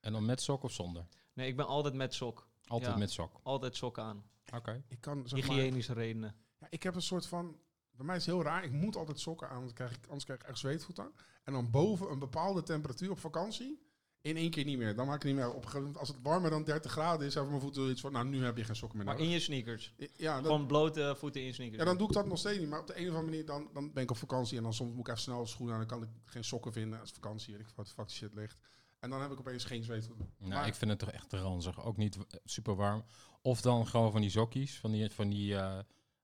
En 0.00 0.12
dan 0.12 0.24
met 0.24 0.40
sok 0.42 0.62
of 0.62 0.72
zonder? 0.72 1.06
Nee, 1.32 1.48
ik 1.48 1.56
ben 1.56 1.66
altijd 1.66 1.94
met 1.94 2.14
sok. 2.14 2.48
Altijd 2.66 2.90
Ja. 2.92 2.96
met 2.98 3.10
sok. 3.10 3.40
Altijd 3.42 3.76
sok 3.76 3.98
aan. 3.98 4.24
Oké. 4.54 4.82
Ik 4.88 5.00
kan, 5.00 5.28
zeg 5.28 5.46
maar, 5.46 5.56
Hygiënische 5.56 5.92
redenen. 5.92 6.34
ja, 6.60 6.66
ik 6.70 6.82
heb 6.82 6.94
een 6.94 7.02
soort 7.02 7.26
van... 7.26 7.56
Bij 7.96 8.06
mij 8.06 8.16
is 8.16 8.26
het 8.26 8.34
heel 8.34 8.44
raar. 8.44 8.64
Ik 8.64 8.72
moet 8.72 8.96
altijd 8.96 9.20
sokken 9.20 9.48
aan, 9.48 9.54
anders 9.54 9.72
krijg 9.72 9.90
ik, 9.92 10.04
anders 10.06 10.24
krijg 10.24 10.40
ik 10.40 10.46
echt 10.46 10.58
zweetvoeten. 10.58 11.12
En 11.44 11.52
dan 11.52 11.70
boven 11.70 12.10
een 12.10 12.18
bepaalde 12.18 12.62
temperatuur 12.62 13.10
op 13.10 13.18
vakantie... 13.18 13.84
In 14.20 14.36
één 14.36 14.50
keer 14.50 14.64
niet 14.64 14.78
meer. 14.78 14.96
Dan 14.96 15.06
maak 15.06 15.16
ik 15.16 15.24
niet 15.24 15.34
meer 15.34 15.52
op. 15.52 15.94
Als 15.98 16.08
het 16.08 16.16
warmer 16.22 16.50
dan 16.50 16.64
30 16.64 16.90
graden 16.90 17.26
is, 17.26 17.34
hebben 17.34 17.50
mijn 17.52 17.64
voeten 17.64 17.90
iets 17.90 18.00
van... 18.00 18.12
Nou, 18.12 18.26
nu 18.26 18.44
heb 18.44 18.56
je 18.56 18.64
geen 18.64 18.76
sokken 18.76 18.96
meer 18.98 19.06
Maar 19.06 19.14
nodig. 19.14 19.28
in 19.30 19.34
je 19.36 19.42
sneakers. 19.42 19.94
Ja, 20.16 20.34
dan, 20.34 20.44
Gewoon 20.44 20.66
blote 20.66 21.14
voeten 21.18 21.40
in 21.40 21.46
je 21.46 21.52
sneakers. 21.52 21.78
ja, 21.78 21.84
dan 21.84 21.96
doe 21.98 22.08
ik 22.08 22.14
dat 22.14 22.26
nog 22.26 22.38
steeds 22.38 22.58
niet. 22.58 22.68
Maar 22.68 22.80
op 22.80 22.86
de 22.86 22.92
een 22.98 23.02
of 23.08 23.14
andere 23.14 23.24
manier, 23.30 23.46
dan, 23.46 23.68
dan 23.72 23.92
ben 23.92 24.02
ik 24.02 24.10
op 24.10 24.16
vakantie. 24.16 24.56
En 24.56 24.62
dan 24.62 24.74
soms 24.74 24.90
moet 24.90 25.00
ik 25.00 25.08
even 25.08 25.20
snel 25.20 25.46
schoenen 25.46 25.74
aan. 25.74 25.80
Dan 25.86 25.98
kan 25.98 26.02
ik 26.02 26.08
geen 26.24 26.44
sokken 26.44 26.72
vinden. 26.72 27.00
Als 27.00 27.10
vakantie, 27.12 27.56
weet 27.56 27.66
ik 27.68 27.72
wat 27.74 27.92
fuck 27.92 28.10
shit 28.10 28.34
ligt. 28.34 28.60
En 28.98 29.10
dan 29.10 29.20
heb 29.20 29.30
ik 29.30 29.38
opeens 29.38 29.64
geen 29.64 29.82
zweetvoeten. 29.84 30.32
Nou, 30.38 30.52
Maar- 30.52 30.66
ik 30.66 30.74
vind 30.74 30.90
het 30.90 30.98
toch 31.00 31.10
echt 31.10 31.32
ranzig. 31.32 31.84
Ook 31.84 31.96
niet 31.96 32.16
super 32.44 32.74
warm. 32.76 33.04
Of 33.42 33.60
dan 33.60 33.86
gewoon 33.86 34.12
van 34.12 34.20
die 34.20 34.30
sokkies, 34.30 34.78
van 34.78 34.90
die, 34.92 35.10
van 35.10 35.28
die 35.28 35.56
eh, 35.56 35.78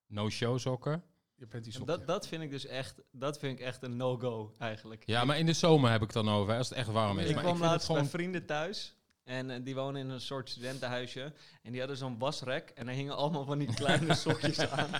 no-show 0.06 0.58
sokken. 0.58 1.02
Je 1.42 1.48
bent 1.48 1.64
die 1.64 1.72
En 1.72 1.78
sokken. 1.78 1.98
dat, 1.98 2.06
dat 2.06 2.26
vind 2.28 2.42
ik 2.42 2.50
dus 2.50 2.66
echt, 2.66 3.02
dat 3.10 3.38
vind 3.38 3.58
ik 3.58 3.66
echt 3.66 3.82
een 3.82 3.96
no-go 3.96 4.54
eigenlijk. 4.58 5.02
Ja, 5.06 5.24
maar 5.24 5.38
in 5.38 5.46
de 5.46 5.52
zomer 5.52 5.90
heb 5.90 6.00
ik 6.00 6.12
het 6.12 6.24
dan 6.24 6.34
over, 6.34 6.56
als 6.56 6.68
het 6.68 6.78
echt 6.78 6.88
warm 6.88 7.18
is. 7.18 7.28
ik 7.28 7.34
maar 7.34 7.42
kwam 7.42 7.54
vind 7.56 7.64
het 7.64 7.72
laatst 7.72 7.86
gewoon... 7.86 8.02
bij 8.02 8.10
vrienden 8.10 8.46
thuis. 8.46 8.96
En 9.24 9.50
eh, 9.50 9.60
die 9.64 9.74
wonen 9.74 10.00
in 10.00 10.10
een 10.10 10.20
soort 10.20 10.50
studentenhuisje. 10.50 11.32
En 11.62 11.70
die 11.70 11.78
hadden 11.80 11.98
zo'n 11.98 12.18
wasrek. 12.18 12.72
En 12.74 12.88
er 12.88 12.94
hingen 12.94 13.16
allemaal 13.16 13.44
van 13.44 13.58
die 13.58 13.74
kleine 13.74 14.14
sokjes 14.24 14.68
aan. 14.68 14.90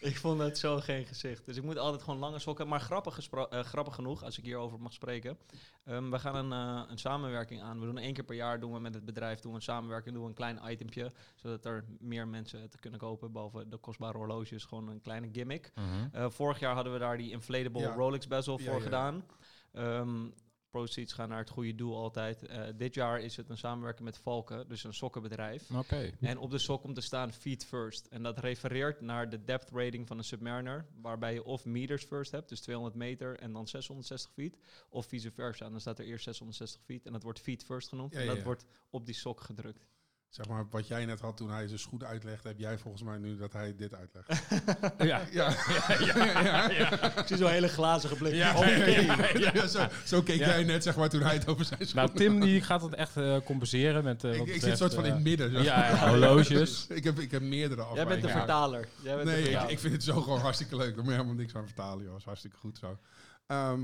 Ik 0.00 0.16
vond 0.16 0.38
dat 0.38 0.58
zo 0.58 0.76
geen 0.80 1.06
gezicht. 1.06 1.46
Dus 1.46 1.56
ik 1.56 1.62
moet 1.62 1.78
altijd 1.78 2.02
gewoon 2.02 2.18
lange 2.18 2.38
sokken. 2.38 2.68
Maar 2.68 2.80
grappig, 2.80 3.28
eh, 3.30 3.60
grappig 3.60 3.94
genoeg, 3.94 4.22
als 4.22 4.38
ik 4.38 4.44
hierover 4.44 4.80
mag 4.80 4.92
spreken. 4.92 5.38
Ehm, 5.84 6.10
we 6.10 6.18
gaan 6.18 6.34
een, 6.34 6.52
eh, 6.52 6.90
een 6.90 6.98
samenwerking 6.98 7.62
aan. 7.62 7.80
We 7.80 7.86
doen 7.86 7.98
één 7.98 8.12
keer 8.12 8.24
per 8.24 8.34
jaar 8.34 8.60
doen 8.60 8.72
we 8.72 8.80
met 8.80 8.94
het 8.94 9.04
bedrijf 9.04 9.40
doen 9.40 9.50
we 9.50 9.56
een 9.56 9.62
samenwerking. 9.62 10.14
Doen 10.14 10.22
we 10.22 10.28
een 10.28 10.34
klein 10.34 10.60
itempje. 10.70 11.12
Zodat 11.34 11.64
er 11.64 11.84
meer 11.98 12.28
mensen 12.28 12.60
het 12.60 12.80
kunnen 12.80 13.00
kopen. 13.00 13.32
Behalve 13.32 13.68
de 13.68 13.76
kostbare 13.76 14.18
horloges. 14.18 14.64
Gewoon 14.64 14.88
een 14.88 15.00
kleine 15.00 15.28
gimmick. 15.32 15.72
Mhm. 15.74 16.30
Vorig 16.30 16.58
jaar 16.58 16.74
hadden 16.74 16.92
we 16.92 16.98
daar 16.98 17.16
die 17.16 17.30
inflatable 17.30 17.80
Ja. 17.80 17.94
Rolex 17.94 18.26
bezel 18.26 18.58
Ja, 18.58 18.64
voor 18.64 18.74
ja, 18.74 18.80
gedaan. 18.80 19.24
Ehm, 19.72 20.26
proceeds 20.70 21.12
gaan 21.12 21.28
naar 21.28 21.38
het 21.38 21.50
goede 21.50 21.74
doel 21.74 21.96
altijd. 21.96 22.46
Eh, 22.46 22.62
dit 22.76 22.94
jaar 22.94 23.20
is 23.20 23.36
het 23.36 23.50
een 23.50 23.58
samenwerking 23.58 24.04
met 24.04 24.18
Valken, 24.18 24.68
dus 24.68 24.84
een 24.84 24.94
sokkenbedrijf. 24.94 25.70
Oké. 25.70 26.10
En 26.20 26.38
op 26.38 26.50
de 26.50 26.58
sok 26.58 26.82
komt 26.82 26.94
te 26.94 27.00
staan 27.00 27.32
feet 27.32 27.64
first. 27.64 28.06
En 28.06 28.22
dat 28.22 28.38
refereert 28.38 29.00
naar 29.00 29.30
de 29.30 29.44
depth 29.44 29.70
rating 29.70 30.06
van 30.06 30.18
een 30.18 30.24
Submariner, 30.24 30.86
waarbij 31.00 31.34
je 31.34 31.44
of 31.44 31.64
meters 31.64 32.04
first 32.04 32.30
hebt, 32.30 32.48
dus 32.48 32.60
200 32.60 32.96
meter 32.96 33.38
en 33.38 33.52
dan 33.52 33.68
660 33.68 34.32
feet, 34.32 34.58
of 34.88 35.06
vice 35.06 35.30
versa. 35.30 35.64
En 35.64 35.70
dan 35.70 35.80
staat 35.80 35.98
er 35.98 36.04
eerst 36.04 36.24
660 36.24 36.80
feet 36.82 37.06
en 37.06 37.12
dat 37.12 37.22
wordt 37.22 37.40
feet 37.40 37.64
first 37.64 37.88
genoemd. 37.88 38.12
Ja, 38.12 38.20
en 38.20 38.26
dat 38.26 38.36
ja. 38.36 38.42
wordt 38.42 38.64
op 38.90 39.06
die 39.06 39.14
sok 39.14 39.40
gedrukt. 39.40 39.86
Zeg 40.30 40.48
maar, 40.48 40.64
wat 40.70 40.86
jij 40.88 41.04
net 41.04 41.20
had 41.20 41.36
toen 41.36 41.50
hij 41.50 41.66
zijn 41.66 41.78
schoenen 41.78 42.08
uitlegde, 42.08 42.48
heb 42.48 42.58
jij 42.58 42.78
volgens 42.78 43.02
mij 43.02 43.18
nu 43.18 43.36
dat 43.36 43.52
hij 43.52 43.74
dit 43.76 43.94
uitlegt. 43.94 44.28
Ja. 45.08 45.20
ja. 45.30 45.54
ja, 46.06 46.70
ja, 46.70 47.16
Ik 47.16 47.26
zie 47.26 47.36
zo'n 47.36 47.48
hele 47.50 47.68
glazige 47.68 48.14
blik. 48.16 48.34
Ja, 48.34 48.64
ja, 48.66 49.52
Ja, 49.54 49.66
zo, 49.66 49.86
zo 50.04 50.22
keek 50.22 50.38
Ja. 50.38 50.46
jij 50.46 50.64
net, 50.64 50.82
zeg 50.82 50.96
maar, 50.96 51.08
toen 51.08 51.22
hij 51.22 51.34
het 51.34 51.46
over 51.48 51.64
zijn 51.64 51.86
schoenen 51.86 52.14
Nou, 52.14 52.18
Tim 52.28 52.40
die 52.40 52.60
gaat 52.62 52.82
het 52.82 52.94
echt 52.94 53.16
eh, 53.16 53.36
compenseren 53.44 54.04
met... 54.04 54.24
eh, 54.24 54.34
Ik, 54.34 54.46
ik 54.46 54.60
zit 54.62 54.78
soort 54.78 54.94
van 54.94 55.04
in 55.04 55.08
eh, 55.10 55.14
het 55.16 55.24
midden. 55.24 55.52
zo. 55.52 55.58
Ja, 55.60 55.88
ja, 55.88 56.08
horloges. 56.08 56.86
ik, 56.88 57.04
heb, 57.04 57.18
ik 57.18 57.30
heb 57.30 57.42
meerdere 57.42 57.80
Jij 57.94 57.94
bent 57.94 57.96
de 57.96 58.02
afwijkingen. 58.02 58.36
vertaler. 58.36 58.88
Jij 59.02 59.14
bent 59.16 59.26
de 59.26 59.32
Nee, 59.34 59.40
ik, 59.40 59.46
vertaler. 59.46 59.70
ik 59.70 59.78
vind 59.78 59.92
het 59.92 60.02
zo 60.04 60.20
gewoon 60.20 60.40
hartstikke 60.40 60.76
leuk. 60.76 60.86
Daar 60.94 60.96
moet 61.04 61.12
je 61.12 61.18
helemaal 61.18 61.34
niks 61.34 61.54
aan 61.54 61.66
vertalen, 61.66 62.02
joh. 62.02 62.10
Dat 62.10 62.18
is 62.20 62.24
hartstikke 62.26 62.56
goed 62.56 62.78
zo. 62.78 62.98
Ehm, 63.46 63.80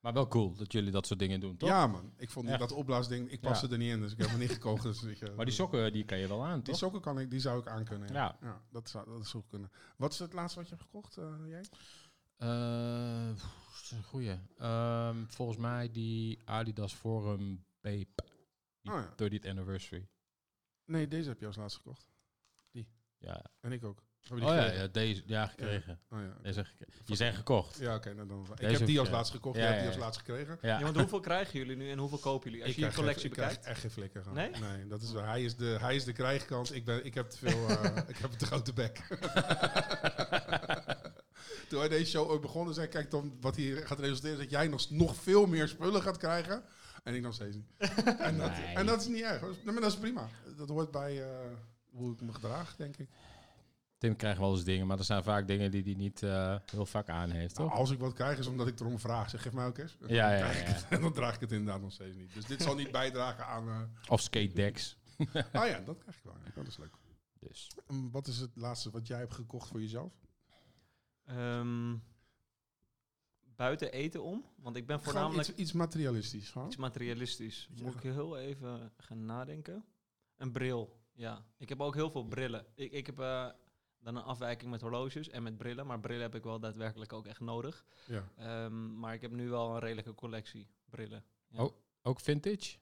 Maar 0.00 0.12
wel 0.12 0.28
cool 0.28 0.54
dat 0.54 0.72
jullie 0.72 0.90
dat 0.90 1.06
soort 1.06 1.18
dingen 1.18 1.40
doen, 1.40 1.56
toch? 1.56 1.68
ja, 1.68 1.86
man. 1.86 2.12
Ik 2.16 2.30
vond 2.30 2.46
die, 2.46 2.56
dat 2.58 2.72
opblaasding, 2.72 3.30
ik 3.30 3.40
paste 3.40 3.66
Ja. 3.66 3.72
er 3.72 3.78
niet 3.78 3.90
in, 3.90 4.00
dus 4.00 4.12
ik 4.12 4.18
heb 4.18 4.28
hem 4.28 4.38
niet 4.38 4.50
gekocht. 4.60 4.82
Dus, 4.82 5.00
je, 5.00 5.32
Maar 5.36 5.44
die 5.44 5.54
sokken, 5.54 5.92
die 5.92 6.04
kan 6.04 6.18
je 6.18 6.28
wel 6.28 6.44
aan, 6.44 6.54
Die 6.54 6.62
toch? 6.62 6.76
sokken 6.76 7.00
kan 7.00 7.18
ik, 7.18 7.30
die 7.30 7.40
zou 7.40 7.60
ik 7.60 7.66
aankunnen. 7.66 8.08
Ja, 8.12 8.14
Ja. 8.14 8.36
ja 8.40 8.62
dat, 8.70 8.88
zou, 8.88 9.06
dat 9.10 9.28
goed 9.30 9.46
kunnen. 9.48 9.70
Wat 9.96 10.12
is 10.12 10.18
het 10.18 10.32
laatste 10.32 10.58
wat 10.58 10.68
je 10.68 10.74
hebt 10.74 10.86
gekocht, 10.86 11.16
eh, 11.16 11.34
jij? 11.46 11.64
Eh, 12.36 13.34
pff, 13.34 13.66
dat 13.72 13.82
is 13.82 13.90
een 13.90 14.02
goeie. 14.02 14.38
Ehm, 14.58 15.24
volgens 15.26 15.58
mij 15.58 15.90
die 15.90 16.38
Adidas 16.44 16.94
Forum 16.94 17.64
Bape. 17.80 18.24
Die 18.82 18.92
Oh 18.92 18.98
ja. 19.00 19.14
30th 19.16 19.46
anniversary. 19.48 20.08
Nee, 20.84 21.08
deze 21.08 21.28
heb 21.28 21.40
je 21.40 21.46
als 21.46 21.56
laatste 21.56 21.78
gekocht. 21.80 22.08
Ja. 23.20 23.44
En 23.60 23.72
ik 23.72 23.84
ook. 23.84 24.02
Oh 24.30 24.38
je 24.38 24.44
die 24.44 24.44
ja, 24.54 24.54
gekregen? 24.62 24.80
ja, 24.82 24.88
deze, 24.88 25.22
ja, 25.26 25.46
gekregen. 25.46 26.00
Oh, 26.10 26.18
ja. 26.20 26.36
Deze, 26.42 26.66
die 27.04 27.16
zijn 27.16 27.34
gekocht. 27.34 27.78
Ja, 27.78 27.94
oké. 27.94 28.14
nou 28.14 28.28
dan, 28.28 28.46
ik 28.50 28.56
Deze 28.56 28.76
heb 28.76 28.86
die 28.86 28.98
als 28.98 29.08
je- 29.08 29.14
laatste 29.14 29.34
gekocht, 29.34 29.56
Ja, 29.56 29.62
jij 29.62 29.70
hebt 29.70 29.80
die 29.80 29.88
als 29.90 29.98
ja. 29.98 30.04
laatste 30.04 30.24
gekregen. 30.24 30.58
Ja. 30.62 30.78
Ja, 30.78 30.82
want 30.84 30.96
hoeveel 30.96 31.20
krijgen 31.20 31.58
jullie 31.58 31.76
nu 31.76 31.90
en 31.90 31.98
hoeveel 31.98 32.18
kopen 32.18 32.50
jullie? 32.50 32.64
Als 32.64 32.74
je 32.74 32.80
je 32.80 32.86
krijg 32.86 32.98
collectie 33.00 33.26
ik 33.28 33.32
krijg 33.32 33.48
bekijkt. 33.48 33.68
echt 33.70 33.80
geen 33.80 33.90
flikker. 33.90 34.22
gewoon. 34.22 34.36
Nee? 34.36 34.50
Nee, 34.50 34.86
dat 34.86 35.02
is, 35.02 35.12
hij, 35.12 35.42
is 35.42 35.56
de, 35.56 35.76
hij 35.80 35.94
is 35.94 36.04
de 36.04 36.12
krijgkant. 36.12 36.74
Ik, 36.74 36.84
ben, 36.84 37.04
ik 37.04 37.14
heb 37.14 37.30
te 37.30 37.38
veel... 37.38 37.68
eh, 37.68 37.96
ik 38.12 38.16
heb 38.16 38.30
een 38.32 38.38
te 38.38 38.46
grote 38.46 38.72
bek. 38.72 39.00
Toen 41.68 41.78
wij 41.78 41.88
deze 41.88 42.10
show 42.10 42.30
ooit 42.30 42.40
begonnen, 42.40 42.74
zei 42.74 42.86
ik, 42.86 42.92
kijk 42.92 43.10
dan 43.10 43.36
wat 43.40 43.56
hier 43.56 43.86
gaat 43.86 43.98
resulteren, 43.98 44.36
is 44.36 44.42
dat 44.42 44.50
jij 44.50 44.68
nog, 44.68 44.90
nog 44.90 45.16
veel 45.16 45.46
meer 45.46 45.68
spullen 45.68 46.02
gaat 46.02 46.16
krijgen. 46.16 46.62
En 47.04 47.14
ik 47.14 47.22
nog 47.22 47.34
steeds 47.34 47.56
niet. 47.56 47.66
en, 48.18 48.38
dat, 48.38 48.50
Nee. 48.50 48.74
en 48.74 48.86
dat 48.86 49.00
is 49.00 49.06
niet 49.06 49.22
erg. 49.22 49.40
Maar 49.64 49.74
dat 49.74 49.92
is 49.92 49.96
prima. 49.98 50.28
Dat 50.56 50.68
hoort 50.68 50.90
bij 50.90 51.22
eh, 51.22 51.28
hoe 51.90 52.12
ik 52.12 52.20
me 52.20 52.32
gedraag, 52.32 52.76
denk 52.76 52.96
ik. 52.96 53.08
Tim 53.98 54.16
krijgt 54.16 54.38
wel 54.38 54.50
eens 54.52 54.64
dingen, 54.64 54.86
maar 54.86 54.98
er 54.98 55.04
zijn 55.04 55.22
vaak 55.22 55.46
dingen 55.46 55.70
die 55.70 55.82
hij 55.82 55.94
niet 55.94 56.22
eh, 56.22 56.56
heel 56.70 56.86
vaak 56.86 57.08
aan 57.08 57.30
heeft, 57.30 57.54
toch? 57.54 57.66
Nou, 57.66 57.78
als 57.78 57.90
ik 57.90 57.98
wat 57.98 58.12
krijg, 58.12 58.38
is 58.38 58.46
omdat 58.46 58.66
ik 58.66 58.80
erom 58.80 58.98
vraag. 58.98 59.30
Zeg, 59.30 59.42
geef 59.42 59.52
mij 59.52 59.66
ook 59.66 59.78
eens. 59.78 59.96
En 60.00 60.08
Ja, 60.14 60.28
dan 60.28 60.38
ja, 60.38 60.44
krijg 60.44 60.60
ik 60.60 60.66
ja. 60.66 60.72
het. 60.88 61.00
Dan 61.02 61.12
draag 61.12 61.34
ik 61.34 61.40
het 61.40 61.52
inderdaad 61.52 61.80
nog 61.80 61.92
steeds 61.92 62.16
niet. 62.16 62.34
Dus 62.34 62.44
dit 62.44 62.62
zal 62.62 62.74
niet 62.74 62.90
bijdragen 62.90 63.46
aan... 63.46 63.68
eh, 63.68 64.10
Of 64.10 64.20
skate 64.20 64.52
decks. 64.54 64.96
Ah 65.52 65.66
ja, 65.68 65.80
dat 65.80 65.98
krijg 65.98 66.16
ik 66.16 66.24
wel. 66.24 66.34
Ja, 66.44 66.50
Dat 66.54 66.66
is 66.66 66.76
leuk. 66.76 66.94
Dus. 67.38 67.70
Wat 68.10 68.26
is 68.26 68.38
het 68.38 68.50
laatste 68.56 68.90
wat 68.90 69.06
jij 69.06 69.18
hebt 69.18 69.34
gekocht 69.34 69.68
voor 69.68 69.80
jezelf? 69.80 70.12
Ehm, 71.24 71.96
buiten 73.56 73.92
eten 73.92 74.22
om, 74.22 74.44
want 74.56 74.76
ik 74.76 74.86
ben 74.86 75.00
voornamelijk 75.00 75.48
iets, 75.48 75.58
iets 75.58 75.72
materialistisch. 75.72 76.50
Gewoon. 76.50 76.66
iets 76.66 76.76
materialistisch. 76.76 77.68
Ja. 77.74 77.84
Moet 77.84 77.94
ik 77.94 78.02
heel 78.02 78.38
even 78.38 78.92
gaan 78.96 79.24
nadenken. 79.24 79.84
Een 80.36 80.52
bril, 80.52 80.98
ja. 81.14 81.44
Ik 81.56 81.68
heb 81.68 81.80
ook 81.80 81.94
heel 81.94 82.10
veel 82.10 82.24
brillen. 82.24 82.66
Ik, 82.74 82.92
ik 82.92 83.06
heb 83.06 83.18
eh, 83.20 83.48
dan 84.00 84.16
een 84.16 84.22
afwijking 84.22 84.70
met 84.70 84.80
horloges 84.80 85.28
en 85.28 85.42
met 85.42 85.56
brillen, 85.56 85.86
maar 85.86 86.00
brillen 86.00 86.22
heb 86.22 86.34
ik 86.34 86.42
wel 86.42 86.60
daadwerkelijk 86.60 87.12
ook 87.12 87.26
echt 87.26 87.40
nodig. 87.40 87.84
Ja. 88.06 88.28
Ehm, 88.36 88.98
maar 88.98 89.14
ik 89.14 89.20
heb 89.20 89.30
nu 89.30 89.48
wel 89.48 89.70
een 89.74 89.78
redelijke 89.80 90.14
collectie 90.14 90.68
brillen. 90.90 91.24
Ja. 91.48 91.62
Oh. 91.64 91.72
Ook 92.02 92.20
vintage? 92.20 92.76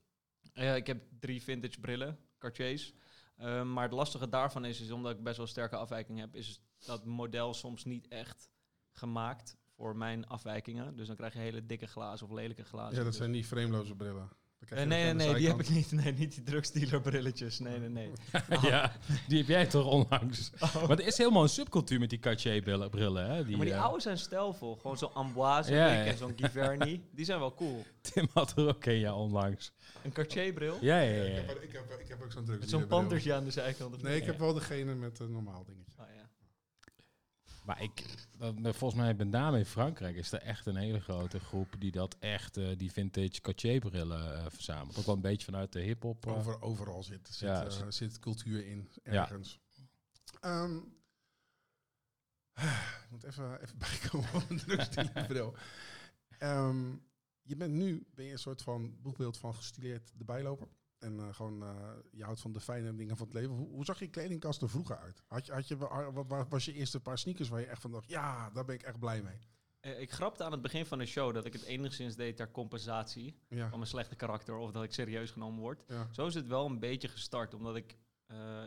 Eh, 0.53 0.77
ik 0.77 0.87
heb 0.87 1.03
drie 1.19 1.43
vintage 1.43 1.81
brillen, 1.81 2.19
Cartiers. 2.39 2.95
Ehm, 3.37 3.73
maar 3.73 3.83
het 3.83 3.93
lastige 3.93 4.29
daarvan 4.29 4.65
is, 4.65 4.81
is 4.81 4.91
omdat 4.91 5.13
ik 5.17 5.23
best 5.23 5.37
wel 5.37 5.47
sterke 5.47 5.77
afwijking 5.77 6.19
heb, 6.19 6.35
is 6.35 6.61
dat 6.79 7.05
model 7.05 7.55
soms 7.55 7.85
niet 7.85 8.09
echt 8.09 8.51
gemaakt 8.93 9.57
voor 9.69 9.97
mijn 9.97 10.27
afwijkingen. 10.27 10.97
Dus 10.97 11.07
dan 11.07 11.17
krijg 11.17 11.33
je 11.33 11.39
hele 11.39 11.67
dikke 11.67 11.87
glazen 11.87 12.27
of 12.27 12.33
lelijke 12.33 12.65
glazen. 12.65 12.91
ja, 12.91 12.97
dat 12.97 13.07
Dus- 13.07 13.17
zijn 13.17 13.31
niet 13.31 13.47
frameloze 13.47 13.95
brillen. 13.97 14.29
Eh, 14.69 14.77
nee, 14.77 14.87
nee, 14.87 15.15
nee, 15.15 15.35
die 15.35 15.47
heb 15.49 15.61
ik 15.61 15.69
niet. 15.69 15.93
Nee, 15.93 16.13
niet 16.13 16.35
die 16.35 16.43
drugsdealer 16.43 17.01
brilletjes. 17.01 17.59
Nee, 17.59 17.79
nee, 17.79 17.89
nee. 17.89 18.11
ja, 18.71 18.93
die 19.29 19.39
heb 19.39 19.47
jij 19.47 19.67
toch 19.67 19.87
onlangs. 19.87 20.51
Oh. 20.61 20.89
Maar 20.89 20.99
er 20.99 21.07
is 21.07 21.19
helemaal 21.19 21.43
een 21.43 21.49
subcultuur 21.49 21.99
met 21.99 22.11
die 22.11 22.19
Cartier-brillen, 22.19 23.31
hè? 23.31 23.43
Die, 23.43 23.51
Ja, 23.51 23.57
maar 23.57 23.67
die 23.67 23.75
eh, 23.75 23.85
oude 23.85 24.01
zijn 24.01 24.19
stijlvol. 24.19 24.77
Gewoon 24.77 24.99
zo'n 24.99 25.15
Amboise 25.15 25.75
Ja, 25.75 25.87
blik 25.87 26.05
ja. 26.05 26.05
en 26.05 26.17
zo'n 26.17 26.33
Giverny. 26.37 27.01
Die 27.15 27.25
zijn 27.25 27.39
wel 27.39 27.55
cool. 27.55 27.85
Tim 28.01 28.29
had 28.33 28.57
er 28.57 28.69
ook 28.69 28.85
een, 28.85 28.99
ja, 28.99 29.15
onlangs. 29.15 29.73
Een 30.03 30.13
Cartier-bril. 30.13 30.79
Ja, 30.81 31.01
ja, 31.01 31.13
Ja, 31.13 31.23
ja. 31.23 31.39
ik, 31.41 31.47
heb, 31.47 31.63
ik, 31.63 31.73
heb, 31.73 32.01
ik 32.01 32.09
heb 32.09 32.23
ook 32.23 32.33
zo'n 32.33 32.45
drugs. 32.45 32.61
Met 32.61 32.69
zo'n 32.71 32.87
pantertje 32.87 33.35
aan 33.35 33.45
de 33.45 33.51
zijkant. 33.51 33.95
of 33.95 34.03
Nee, 34.03 34.17
ik 34.17 34.27
heb 34.27 34.39
wel 34.39 34.55
degene 34.55 34.95
met 34.95 35.19
een 35.19 35.33
normaal 35.33 35.65
dingetje. 35.65 35.93
Oh, 35.99 36.07
ja. 36.16 36.16
Maar 37.67 37.83
ik, 37.83 38.05
dat- 38.37 38.77
volgens 38.77 39.01
mij 39.01 39.15
met 39.15 39.29
name 39.29 39.59
in 39.59 39.65
Frankrijk 39.67 40.17
is 40.17 40.33
er 40.33 40.41
echt 40.43 40.67
een 40.67 40.77
hele 40.77 41.01
grote 41.01 41.41
groep 41.41 41.75
die 41.79 41.91
dat 41.91 42.17
echt, 42.19 42.57
eh, 42.57 42.77
die 42.77 42.93
vintage 42.93 43.41
Cartier-brillen 43.41 44.35
eh, 44.37 44.45
verzamelt. 44.51 44.99
Ook 44.99 45.07
wel 45.07 45.15
een 45.15 45.21
beetje 45.21 45.45
vanuit 45.45 45.73
de 45.73 45.81
hip-hop. 45.81 46.27
eh. 46.27 46.33
Over, 46.37 46.63
overal 46.63 47.03
zit, 47.03 47.29
zit, 47.29 47.49
Ja, 47.49 47.71
zit- 47.71 47.95
zit 47.95 48.19
cultuur 48.19 48.67
in, 48.67 48.89
Ja. 49.05 49.13
ergens. 49.23 49.61
Ehm, 50.41 50.77
ik 53.05 53.11
moet 53.11 53.25
even, 53.25 53.61
even 53.63 53.79
bijkomen 53.89 54.29
van 54.29 54.43
een 54.49 54.59
drugsdealerbril. 54.59 55.55
Ehm 56.39 56.95
je 57.43 57.57
bent 57.57 57.73
nu 57.75 58.07
ben 58.15 58.25
je 58.25 58.33
een 58.33 58.39
soort 58.39 58.63
van 58.63 59.01
boekbeeld 59.03 59.39
van 59.39 59.55
gestileerd 59.55 60.13
de 60.17 60.25
bijloper. 60.25 60.69
En 60.99 61.19
eh, 61.21 61.35
gewoon, 61.35 61.63
eh, 61.63 61.91
je 62.13 62.25
houdt 62.25 62.41
van 62.41 62.53
de 62.53 62.61
fijne 62.61 62.95
dingen 62.95 63.17
van 63.17 63.27
het 63.27 63.35
leven. 63.35 63.55
Hoe, 63.55 63.69
hoe 63.69 63.85
zag 63.85 63.99
je 63.99 64.09
kledingkast 64.09 64.63
er 64.63 64.69
vroeger 64.69 64.99
uit? 64.99 65.23
Had 65.27 65.47
je, 65.47 65.53
had 65.53 65.69
je, 65.69 65.77
wa- 65.77 66.13
wat 66.13 66.27
wa- 66.29 66.47
was 66.49 66.65
je 66.65 66.73
eerste 66.73 67.01
paar 67.01 67.19
sneakers 67.19 67.49
waar 67.49 67.61
je 67.61 67.67
echt 67.67 67.81
van 67.81 67.91
dacht, 67.91 68.09
ja, 68.09 68.51
daar 68.51 68.65
ben 68.65 68.75
ik 68.75 68.83
echt 68.83 68.99
blij 68.99 69.23
mee. 69.23 69.39
Eh, 69.81 70.01
ik 70.01 70.13
grapte 70.13 70.45
aan 70.45 70.53
het 70.53 70.63
begin 70.63 70.87
van 70.87 70.99
de 70.99 71.07
show 71.07 71.35
dat 71.35 71.45
ik 71.45 71.53
het 71.53 71.63
enigszins 71.63 72.17
deed 72.17 72.37
ter 72.37 72.51
compensatie 72.51 73.39
Ja, 73.49 73.69
van 73.69 73.79
mijn 73.79 73.91
slechte 73.91 74.17
karakter 74.17 74.57
of 74.57 74.71
dat 74.71 74.83
ik 74.83 74.93
serieus 74.93 75.31
genomen 75.31 75.61
word. 75.61 75.85
ja. 75.89 76.09
Zo 76.13 76.27
is 76.27 76.35
het 76.35 76.47
wel 76.47 76.67
een 76.67 76.79
beetje 76.79 77.09
gestart, 77.09 77.55
omdat 77.55 77.77
ik 77.77 77.97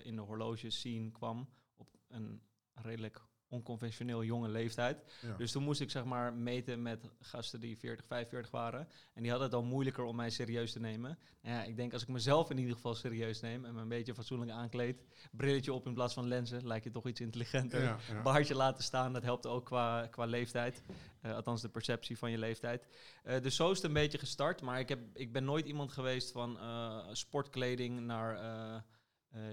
in 0.03 0.15
de 0.15 0.21
horloge 0.21 0.69
scene 0.69 1.11
kwam 1.11 1.49
op 1.75 1.97
een 2.07 2.41
redelijk 2.73 3.21
onconventioneel 3.49 4.23
jonge 4.23 4.49
leeftijd. 4.49 5.03
ja. 5.21 5.35
Dus 5.37 5.51
toen 5.51 5.63
moest 5.63 5.81
ik 5.81 5.91
zeg 5.91 6.03
maar 6.03 6.33
meten 6.33 6.81
met 6.81 7.09
gasten 7.19 7.59
die 7.59 7.77
40, 7.77 8.05
45 8.05 8.51
waren. 8.51 8.87
En 9.13 9.21
die 9.21 9.31
hadden 9.31 9.49
het 9.49 9.57
al 9.57 9.63
moeilijker 9.63 10.03
om 10.03 10.15
mij 10.15 10.29
serieus 10.29 10.71
te 10.71 10.79
nemen. 10.79 11.17
Nou 11.41 11.55
ja, 11.55 11.63
ik 11.63 11.75
denk 11.75 11.93
als 11.93 12.01
ik 12.01 12.07
mezelf 12.07 12.49
in 12.49 12.57
ieder 12.57 12.75
geval 12.75 12.95
serieus 12.95 13.39
neem 13.39 13.65
en 13.65 13.73
me 13.73 13.81
een 13.81 13.87
beetje 13.87 14.13
fatsoenlijk 14.13 14.51
aankleed, 14.51 15.03
brilletje 15.31 15.73
op 15.73 15.85
in 15.85 15.93
plaats 15.93 16.13
van 16.13 16.27
lenzen, 16.27 16.67
lijkt 16.67 16.83
je 16.83 16.91
toch 16.91 17.07
iets 17.07 17.21
intelligenter. 17.21 17.81
ja, 17.81 17.97
ja. 18.07 18.21
Baardje 18.21 18.55
laten 18.55 18.83
staan, 18.83 19.13
dat 19.13 19.23
helpt 19.23 19.45
ook 19.45 19.65
qua, 19.65 20.07
qua 20.07 20.25
leeftijd. 20.25 20.83
Eh, 21.21 21.35
althans, 21.35 21.61
de 21.61 21.69
perceptie 21.69 22.17
van 22.17 22.31
je 22.31 22.37
leeftijd. 22.37 22.87
Eh, 23.23 23.41
dus 23.41 23.55
zo 23.55 23.71
is 23.71 23.77
het 23.77 23.85
een 23.85 23.93
beetje 23.93 24.17
gestart. 24.17 24.61
Maar 24.61 24.79
ik, 24.79 24.89
heb, 24.89 24.99
ik 25.13 25.31
ben 25.31 25.43
nooit 25.43 25.65
iemand 25.65 25.91
geweest 25.91 26.31
van 26.31 26.59
eh, 26.59 27.07
sportkleding 27.11 27.99
naar 27.99 28.37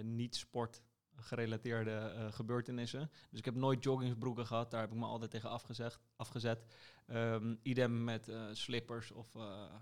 niet-sport 0.03 0.83
gerelateerde 1.17 1.91
eh, 1.91 2.33
gebeurtenissen. 2.33 3.11
Dus 3.31 3.39
ik 3.39 3.45
heb 3.45 3.55
nooit 3.55 3.85
joggingsbroeken 3.85 4.47
gehad. 4.47 4.71
Daar 4.71 4.81
heb 4.81 4.91
ik 4.91 4.97
me 4.97 5.05
altijd 5.05 5.31
tegen 5.31 5.51
afgezegd, 5.51 6.01
afgezet. 6.17 6.65
Ehm, 7.07 7.55
idem 7.63 8.05
met 8.05 8.29
eh, 8.29 8.43
slippers 8.53 9.11
of 9.11 9.35
eh, 9.35 9.75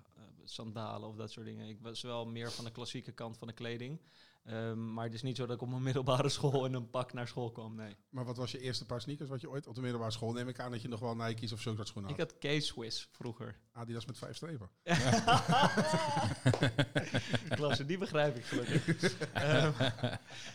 sandalen 0.45 1.09
of 1.09 1.17
dat 1.17 1.31
soort 1.31 1.47
dingen. 1.47 1.69
Ik 1.69 1.81
was 1.81 2.03
wel 2.03 2.27
meer 2.27 2.53
van 2.53 2.65
de 2.65 2.71
klassieke 2.71 3.13
kant 3.13 3.39
van 3.39 3.49
de 3.49 3.55
kleding. 3.55 4.01
Ehm, 4.45 4.93
maar 4.95 5.05
het 5.05 5.15
is 5.15 5.23
niet 5.23 5.37
zo 5.37 5.47
dat 5.47 5.57
ik 5.57 5.63
op 5.63 5.69
mijn 5.69 5.83
middelbare 5.83 6.29
school 6.39 6.67
in 6.67 6.75
een 6.75 6.91
pak 6.91 7.13
naar 7.13 7.29
school 7.29 7.51
kwam. 7.53 7.75
Nee. 7.75 7.97
Maar 8.09 8.25
wat 8.25 8.37
was 8.37 8.51
je 8.51 8.61
eerste 8.61 8.87
paar 8.87 9.01
sneakers 9.01 9.29
wat 9.29 9.41
je 9.41 9.51
ooit 9.51 9.67
op 9.67 9.75
de 9.75 9.81
middelbare 9.81 10.11
school? 10.13 10.33
Neem 10.33 10.49
ik 10.49 10.61
aan 10.61 10.71
dat 10.71 10.83
je 10.83 10.89
nog 10.89 11.01
wel 11.01 11.17
Nike's 11.17 11.53
of 11.53 11.61
zulke 11.61 11.77
soort 11.77 11.89
schoenen 11.89 12.11
Ik 12.13 12.19
had. 12.19 12.35
had 12.41 12.57
K-Swiss 12.59 13.09
vroeger. 13.13 13.59
Adidas 13.73 14.07
met 14.07 14.19
vijf 14.19 14.37
strepen. 14.37 14.71
Klasse, 17.57 17.85
die 17.85 17.99
begrijp 17.99 18.37
ik 18.37 18.45
gelukkig. 18.45 19.19
Ehm, 19.33 19.91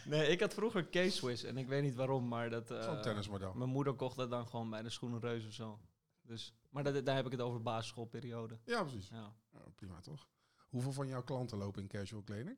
nee, 0.05 0.27
ik 0.27 0.39
had 0.39 0.53
vroeger 0.53 0.85
K-Swiss 0.85 1.43
en 1.43 1.57
ik 1.57 1.67
weet 1.67 1.83
niet 1.83 1.95
waarom, 1.95 2.27
maar 2.27 2.49
dat... 2.49 2.71
eh, 2.71 2.83
Zo'n 2.83 3.01
tennismodel. 3.01 3.53
Mijn 3.53 3.69
moeder 3.69 3.93
kocht 3.93 4.15
dat 4.17 4.29
dan 4.29 4.47
gewoon 4.47 4.69
bij 4.69 4.81
de 4.81 4.89
Schoenenreus 4.89 5.45
of 5.45 5.53
zo. 5.53 5.79
Dus, 6.21 6.53
maar 6.69 6.83
dat, 6.83 7.05
daar 7.05 7.15
heb 7.15 7.25
ik 7.25 7.31
het 7.31 7.41
over 7.41 7.61
basisschoolperiode. 7.61 8.57
Ja, 8.65 8.83
precies. 8.83 9.07
Ja. 9.11 9.33
Ja, 9.53 9.59
prima 9.75 9.99
toch? 9.99 10.27
Hoeveel 10.69 10.91
van 10.91 11.07
jouw 11.07 11.23
klanten 11.23 11.57
lopen 11.57 11.81
in 11.81 11.87
casual 11.87 12.21
kleding? 12.21 12.57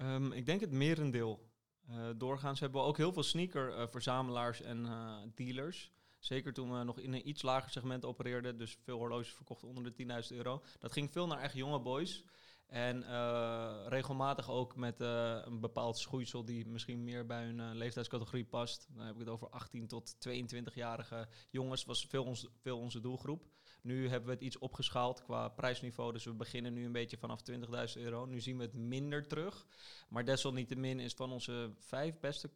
Ehm, 0.00 0.32
ik 0.32 0.46
denk 0.46 0.60
het 0.60 0.70
merendeel. 0.70 1.48
Eh, 1.86 2.08
doorgaans 2.16 2.60
hebben 2.60 2.80
we 2.80 2.86
ook 2.86 2.96
heel 2.96 3.12
veel 3.12 3.22
sneaker-verzamelaars 3.22 4.62
en 4.62 4.86
eh, 4.86 5.16
dealers. 5.34 5.92
Zeker 6.18 6.52
toen 6.52 6.78
we 6.78 6.84
nog 6.84 6.98
in 6.98 7.12
een 7.12 7.28
iets 7.28 7.42
lager 7.42 7.70
segment 7.70 8.04
opereerden. 8.04 8.58
Dus 8.58 8.78
veel 8.82 8.98
horloges 8.98 9.32
verkocht 9.32 9.64
onder 9.64 9.84
de 9.84 9.92
10.000 9.92 10.36
euro. 10.36 10.62
Dat 10.78 10.92
ging 10.92 11.12
veel 11.12 11.26
naar 11.26 11.40
echt 11.40 11.54
jonge 11.54 11.80
boys. 11.80 12.24
En 12.70 13.02
eh, 13.02 13.86
regelmatig 13.86 14.50
ook 14.50 14.76
met 14.76 15.00
eh, 15.00 15.38
een 15.44 15.60
bepaald 15.60 15.98
schoeisel 15.98 16.44
die 16.44 16.66
misschien 16.66 17.04
meer 17.04 17.26
bij 17.26 17.44
hun 17.44 17.60
eh, 17.60 17.70
leeftijdscategorie 17.72 18.44
past. 18.44 18.86
Dan 18.90 19.06
heb 19.06 19.14
ik 19.14 19.20
het 19.20 19.28
over 19.28 19.48
18 19.48 19.86
tot 19.86 20.16
22-jarige 20.28 21.28
jongens. 21.50 21.84
Was 21.84 22.06
veel, 22.06 22.24
ons, 22.24 22.48
veel 22.56 22.78
onze 22.78 23.00
doelgroep. 23.00 23.48
Nu 23.82 24.08
hebben 24.08 24.28
we 24.28 24.34
het 24.34 24.44
iets 24.44 24.58
opgeschaald 24.58 25.22
qua 25.22 25.48
prijsniveau. 25.48 26.12
Dus 26.12 26.24
we 26.24 26.32
beginnen 26.32 26.72
nu 26.72 26.84
een 26.84 26.92
beetje 26.92 27.16
vanaf 27.16 27.40
20.000 27.50 27.56
euro. 27.94 28.26
Nu 28.26 28.40
zien 28.40 28.56
we 28.56 28.62
het 28.62 28.74
minder 28.74 29.26
terug. 29.26 29.66
Maar 30.08 30.24
desalniettemin 30.24 31.00
is 31.00 31.12
van 31.12 31.32
onze 31.32 31.72
vijf 31.78 32.20
beste 32.20 32.50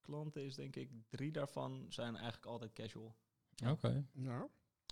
klanten, 0.00 0.44
is 0.44 0.54
denk 0.54 0.76
ik 0.76 0.90
drie 1.08 1.32
daarvan 1.32 1.86
zijn 1.88 2.14
eigenlijk 2.14 2.46
altijd 2.46 2.72
casual. 2.72 3.16
Oké. 3.66 4.06
Nou. 4.12 4.48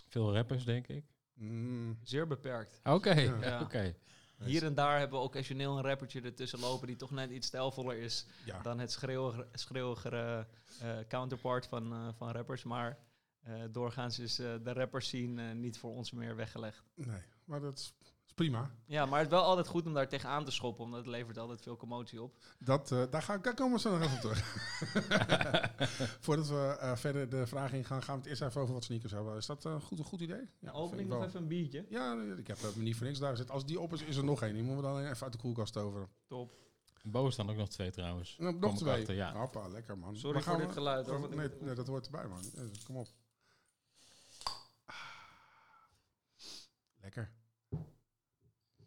Veel 0.07 0.33
rappers, 0.33 0.63
denk 0.63 0.87
ik. 0.87 1.05
Mm, 1.33 1.99
Zeer 2.03 2.27
beperkt. 2.27 2.79
Oké, 2.83 3.11
Ja. 3.19 3.61
oké. 3.65 3.95
Hier 4.43 4.63
en 4.63 4.73
daar 4.73 4.99
hebben 4.99 5.19
we 5.19 5.25
occasioneel 5.25 5.77
een 5.77 5.83
rappertje 5.83 6.21
ertussen 6.21 6.59
lopen 6.59 6.87
die 6.87 6.95
toch 6.95 7.11
net 7.11 7.29
iets 7.29 7.47
stijlvoller 7.47 7.97
is 7.97 8.25
ja. 8.45 8.61
dan 8.61 8.79
het 8.79 8.91
schreeuwige, 8.91 9.47
schreeuwigere 9.53 10.47
eh, 10.81 10.97
counterpart 11.07 11.67
van, 11.67 11.93
eh, 11.93 12.07
van 12.17 12.31
rappers. 12.31 12.63
Maar 12.63 12.97
eh, 13.43 13.53
doorgaans 13.71 14.19
is 14.19 14.39
eh, 14.39 14.53
de 14.63 14.73
rappers 14.73 15.07
scene 15.07 15.49
eh, 15.49 15.55
niet 15.55 15.77
voor 15.77 15.91
ons 15.91 16.11
meer 16.11 16.35
weggelegd. 16.35 16.83
Nee, 16.95 17.21
maar 17.45 17.59
dat 17.59 17.77
is, 17.77 17.93
is 18.25 18.33
prima. 18.33 18.71
Ja, 18.85 19.05
maar 19.05 19.19
het 19.19 19.27
is 19.27 19.33
wel 19.33 19.43
altijd 19.43 19.67
goed 19.67 19.85
om 19.85 19.93
daar 19.93 20.07
tegenaan 20.07 20.45
te 20.45 20.51
schoppen, 20.51 20.83
omdat 20.83 20.99
het 20.99 21.07
levert 21.07 21.37
altijd 21.37 21.61
veel 21.61 21.77
commotie 21.77 22.21
op. 22.21 22.35
Dat, 22.59 22.91
eh, 22.91 23.03
daar, 23.09 23.21
ga, 23.21 23.37
daar 23.37 23.53
komen 23.53 23.73
we 23.73 23.79
zo 23.79 23.97
nog 23.97 24.01
even 24.01 24.15
op 24.15 24.21
terug. 24.21 24.39
Voordat 26.25 26.47
we 26.47 26.77
eh, 26.79 26.95
verder 26.95 27.29
de 27.29 27.47
vraag 27.47 27.73
ingaan, 27.73 28.03
gaan 28.03 28.15
we 28.15 28.21
het 28.21 28.29
eerst 28.29 28.41
even 28.41 28.61
over 28.61 28.73
wat 28.73 28.83
sneakers 28.83 29.11
hebben. 29.11 29.37
Is 29.37 29.45
dat 29.45 29.65
eh, 29.65 29.81
goed, 29.81 29.99
een 29.99 30.05
goed 30.05 30.21
idee? 30.21 30.37
Ja, 30.37 30.47
vind 30.59 30.73
open 30.75 30.99
ik 30.99 31.05
ik 31.05 31.11
nog 31.11 31.25
even 31.25 31.41
een 31.41 31.47
biertje. 31.47 31.85
Ja, 31.89 32.21
ik 32.37 32.47
heb 32.47 32.61
het 32.61 32.75
me 32.75 32.83
niet 32.83 32.95
voor 32.95 33.05
niks 33.05 33.19
daar 33.19 33.35
zitten. 33.37 33.55
Als 33.55 33.65
die 33.65 33.79
op 33.79 33.93
is, 33.93 34.01
is 34.01 34.15
er 34.17 34.23
nog 34.23 34.41
één. 34.41 34.53
Die 34.53 34.63
moeten 34.63 34.83
we 34.83 34.93
dan 34.93 35.05
even 35.05 35.23
uit 35.23 35.31
de 35.33 35.39
koelkast 35.39 35.73
toveren. 35.73 36.07
Top. 36.27 36.59
Boven 37.03 37.31
staan 37.31 37.49
ook 37.49 37.55
nog 37.55 37.69
twee 37.69 37.91
trouwens. 37.91 38.35
Nou, 38.39 38.51
Kom 38.51 38.61
nog 38.61 38.71
ik 38.71 38.77
twee. 38.77 38.99
achter, 38.99 39.15
ja. 39.15 39.33
Hoppa, 39.33 39.67
lekker 39.67 39.97
man. 39.97 40.15
Sorry 40.15 40.33
Maar 40.33 40.43
gaan 40.43 40.53
voor 40.53 40.63
dit 40.63 40.73
geluid, 40.73 41.07
hoor, 41.07 41.23
ik 41.23 41.35
Nee, 41.35 41.49
nee, 41.59 41.75
dat 41.75 41.87
hoort 41.87 42.05
erbij 42.05 42.27
man. 42.27 42.43
Kom 42.85 42.95
op. 42.95 43.07
Lekker. 47.01 47.31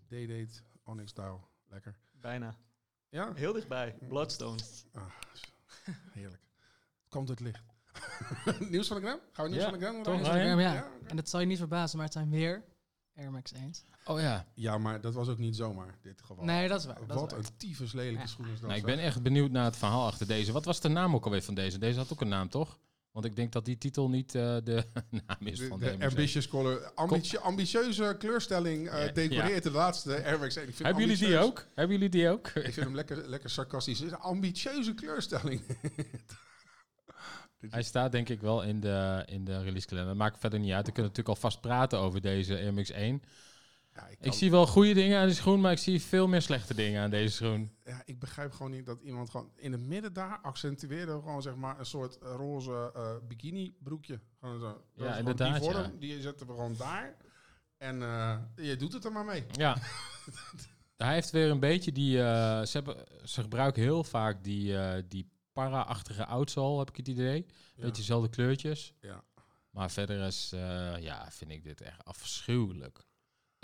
D-Date, 0.08 0.48
Onyx 0.84 1.12
Dial. 1.14 1.48
Lekker. 1.68 1.98
Bijna. 2.20 2.54
Ja? 3.08 3.32
Heel 3.34 3.52
dichtbij. 3.52 3.96
Bloodstone. 4.08 4.58
Ah, 4.92 5.02
heerlijk. 6.12 6.42
Het 7.00 7.08
komt 7.08 7.28
het 7.28 7.40
licht. 7.40 7.62
nieuws 8.70 8.88
van 8.88 9.00
de 9.00 9.06
gram? 9.06 9.18
Gaan 9.32 9.44
we 9.44 9.50
nieuws 9.50 9.62
Ja, 9.64 9.70
van 9.70 9.78
de 9.78 9.84
gram? 9.84 10.02
toch, 10.02 10.20
ja. 10.26 10.36
Ja, 10.36 10.78
oké. 10.78 11.06
En 11.06 11.16
dat 11.16 11.28
zal 11.28 11.40
je 11.40 11.46
niet 11.46 11.58
verbazen, 11.58 11.96
maar 11.96 12.04
het 12.06 12.14
zijn 12.14 12.30
weer 12.30 12.64
Air 13.16 13.30
Max 13.30 13.52
1. 13.52 13.72
Oh 14.04 14.20
ja. 14.20 14.46
Ja, 14.54 14.78
maar 14.78 15.00
dat 15.00 15.14
was 15.14 15.28
ook 15.28 15.38
niet 15.38 15.56
zomaar, 15.56 15.98
dit 16.02 16.20
geval. 16.20 16.44
Nee, 16.44 16.68
dat 16.68 16.80
is 16.80 16.86
waar. 16.86 16.94
Dat 17.06 17.08
is 17.08 17.14
Wat 17.14 17.30
waar. 17.30 17.40
een 17.40 17.56
tyfus 17.56 17.92
lelijke 17.92 18.20
Ja. 18.20 18.26
schoen 18.26 18.46
is 18.48 18.60
dat. 18.60 18.68
Nou, 18.68 18.80
ik 18.80 18.86
ben 18.86 18.98
echt 18.98 19.22
benieuwd 19.22 19.50
naar 19.50 19.64
het 19.64 19.76
verhaal 19.76 20.06
achter 20.06 20.26
deze. 20.26 20.52
Wat 20.52 20.64
was 20.64 20.80
de 20.80 20.88
naam 20.88 21.14
ook 21.14 21.24
alweer 21.24 21.42
van 21.42 21.54
deze? 21.54 21.78
Deze 21.78 21.98
had 21.98 22.12
ook 22.12 22.20
een 22.20 22.28
naam, 22.28 22.48
toch? 22.48 22.78
Want 23.14 23.26
ik 23.26 23.36
denk 23.36 23.52
dat 23.52 23.64
die 23.64 23.78
titel 23.78 24.08
niet 24.10 24.34
eh, 24.34 24.56
de 24.64 24.84
naam 25.26 25.36
is 25.46 25.58
De, 25.58 25.66
van 25.66 25.78
de 25.78 25.96
de, 25.96 26.04
ambitious 26.06 26.48
color, 26.48 26.92
ambitie- 26.94 27.38
ambitieuze 27.38 28.14
kleurstelling 28.18 28.84
Ja, 28.84 29.06
decoreert 29.08 29.62
de 29.62 29.70
laatste 29.70 30.24
Air 30.24 30.38
Max 30.38 30.56
1. 30.56 30.68
Ik 30.68 30.74
vind 30.74 30.88
Hebben 30.88 31.06
jullie 31.06 31.26
die 31.26 31.38
ook? 31.38 31.66
Hebben 31.74 31.94
jullie 31.96 32.10
die 32.10 32.28
ook? 32.28 32.48
Ik 32.48 32.62
vind 32.62 32.76
hem 32.76 32.94
lekker, 32.94 33.28
lekker 33.28 33.50
sarcastisch. 33.50 33.98
Het 33.98 34.06
is 34.06 34.12
een 34.12 34.18
ambitieuze 34.18 34.94
kleurstelling. 34.94 35.60
Hij 37.70 37.82
staat 37.82 38.12
denk 38.12 38.28
ik 38.28 38.40
wel 38.40 38.62
in 38.62 38.80
de, 38.80 39.22
in 39.26 39.44
de 39.44 39.62
release 39.62 39.86
kalender. 39.86 40.16
Maakt 40.16 40.38
verder 40.40 40.58
niet 40.58 40.72
uit. 40.72 40.86
We 40.86 40.92
kunnen 40.92 41.10
natuurlijk 41.10 41.36
alvast 41.36 41.60
praten 41.60 41.98
over 41.98 42.20
deze 42.20 42.54
Air 42.54 42.74
Max 42.74 42.90
1. 42.90 43.22
Ja, 43.94 44.08
ik, 44.20 44.32
zie 44.32 44.50
wel 44.50 44.66
goede 44.66 44.94
dingen 44.94 45.20
aan 45.20 45.26
die 45.26 45.34
schoen, 45.36 45.60
maar 45.60 45.72
ik 45.72 45.78
zie 45.78 46.02
veel 46.02 46.28
meer 46.28 46.42
slechte 46.42 46.74
dingen 46.74 47.02
aan 47.02 47.10
deze 47.10 47.34
schoen. 47.34 47.70
ja, 47.84 48.02
ik 48.04 48.18
begrijp 48.18 48.52
gewoon 48.52 48.70
niet 48.70 48.86
dat 48.86 49.00
iemand 49.00 49.30
gewoon 49.30 49.50
in 49.56 49.72
het 49.72 49.80
midden 49.80 50.12
daar 50.12 50.38
accentueerde 50.42 51.12
gewoon 51.12 51.42
zeg 51.42 51.54
maar 51.54 51.78
een 51.78 51.86
soort 51.86 52.18
roze 52.20 52.90
eh, 52.94 53.16
bikini 53.28 53.76
broekje. 53.78 54.20
Gewoon 54.40 54.60
zo. 54.60 54.66
Dat 54.66 54.82
gewoon 54.96 55.16
inderdaad, 55.16 55.60
Die 55.60 55.70
vorm, 55.70 55.82
ja. 55.82 55.90
die 55.98 56.20
zetten 56.20 56.46
we 56.46 56.52
gewoon 56.52 56.76
daar. 56.76 57.16
En 57.76 58.02
eh, 58.02 58.38
je 58.56 58.76
doet 58.76 58.92
het 58.92 59.04
er 59.04 59.12
maar 59.12 59.24
mee. 59.24 59.44
Ja. 59.52 59.76
Hij 60.96 61.14
heeft 61.14 61.30
weer 61.30 61.50
een 61.50 61.60
beetje 61.60 61.92
die... 61.92 62.18
eh, 62.22 62.62
ze, 62.64 62.70
hebben, 62.72 63.06
ze 63.24 63.40
gebruiken 63.40 63.82
heel 63.82 64.04
vaak 64.04 64.44
die, 64.44 64.76
die 65.08 65.30
para-achtige 65.52 66.26
outsole, 66.26 66.78
heb 66.78 66.88
ik 66.88 66.96
het 66.96 67.08
idee. 67.08 67.46
Beetje 67.76 67.90
dezelfde 67.90 68.28
kleurtjes. 68.28 68.94
Ja. 69.00 69.24
Maar 69.70 69.90
verder 69.90 70.26
is, 70.26 70.48
ja, 71.00 71.30
vind 71.30 71.50
ik 71.50 71.64
dit 71.64 71.80
echt 71.80 72.04
afschuwelijk. 72.04 73.04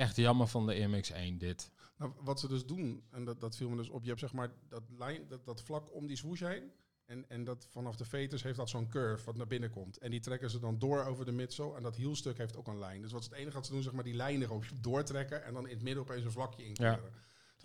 Echt 0.00 0.16
jammer 0.16 0.46
van 0.46 0.66
de 0.66 0.88
MX1 0.88 1.36
dit. 1.36 1.70
Nou, 1.96 2.12
wat 2.20 2.40
ze 2.40 2.48
dus 2.48 2.66
doen, 2.66 3.02
en 3.10 3.24
dat, 3.24 3.40
dat 3.40 3.56
viel 3.56 3.68
me 3.68 3.76
dus 3.76 3.88
op, 3.88 4.02
je 4.02 4.08
hebt 4.08 4.20
zeg 4.20 4.32
maar 4.32 4.50
dat, 4.68 4.82
lijn, 4.98 5.28
dat, 5.28 5.44
dat 5.44 5.62
vlak 5.62 5.94
om 5.94 6.06
die 6.06 6.16
swoosh 6.16 6.40
heen. 6.40 6.70
En, 7.06 7.24
en 7.28 7.44
dat 7.44 7.66
vanaf 7.70 7.96
de 7.96 8.04
veters 8.04 8.42
heeft 8.42 8.56
dat 8.56 8.68
zo'n 8.68 8.88
curve 8.88 9.24
wat 9.24 9.36
naar 9.36 9.46
binnen 9.46 9.70
komt. 9.70 9.98
En 9.98 10.10
die 10.10 10.20
trekken 10.20 10.50
ze 10.50 10.58
dan 10.58 10.78
door 10.78 11.04
over 11.04 11.24
de 11.24 11.32
midsole. 11.32 11.76
En 11.76 11.82
dat 11.82 11.96
hielstuk 11.96 12.38
heeft 12.38 12.56
ook 12.56 12.66
een 12.66 12.78
lijn. 12.78 13.02
Dus 13.02 13.12
wat 13.12 13.20
is 13.20 13.26
het 13.26 13.36
enige 13.36 13.56
wat 13.56 13.66
ze 13.66 13.72
doen, 13.72 13.82
zeg 13.82 13.92
maar 13.92 14.04
die 14.04 14.14
lijnen 14.14 14.46
gewoon 14.46 14.64
doortrekken. 14.80 15.44
En 15.44 15.54
dan 15.54 15.66
in 15.66 15.74
het 15.74 15.82
midden 15.82 16.02
opeens 16.02 16.24
een 16.24 16.30
vlakje 16.30 16.64
inkleuren. 16.64 17.12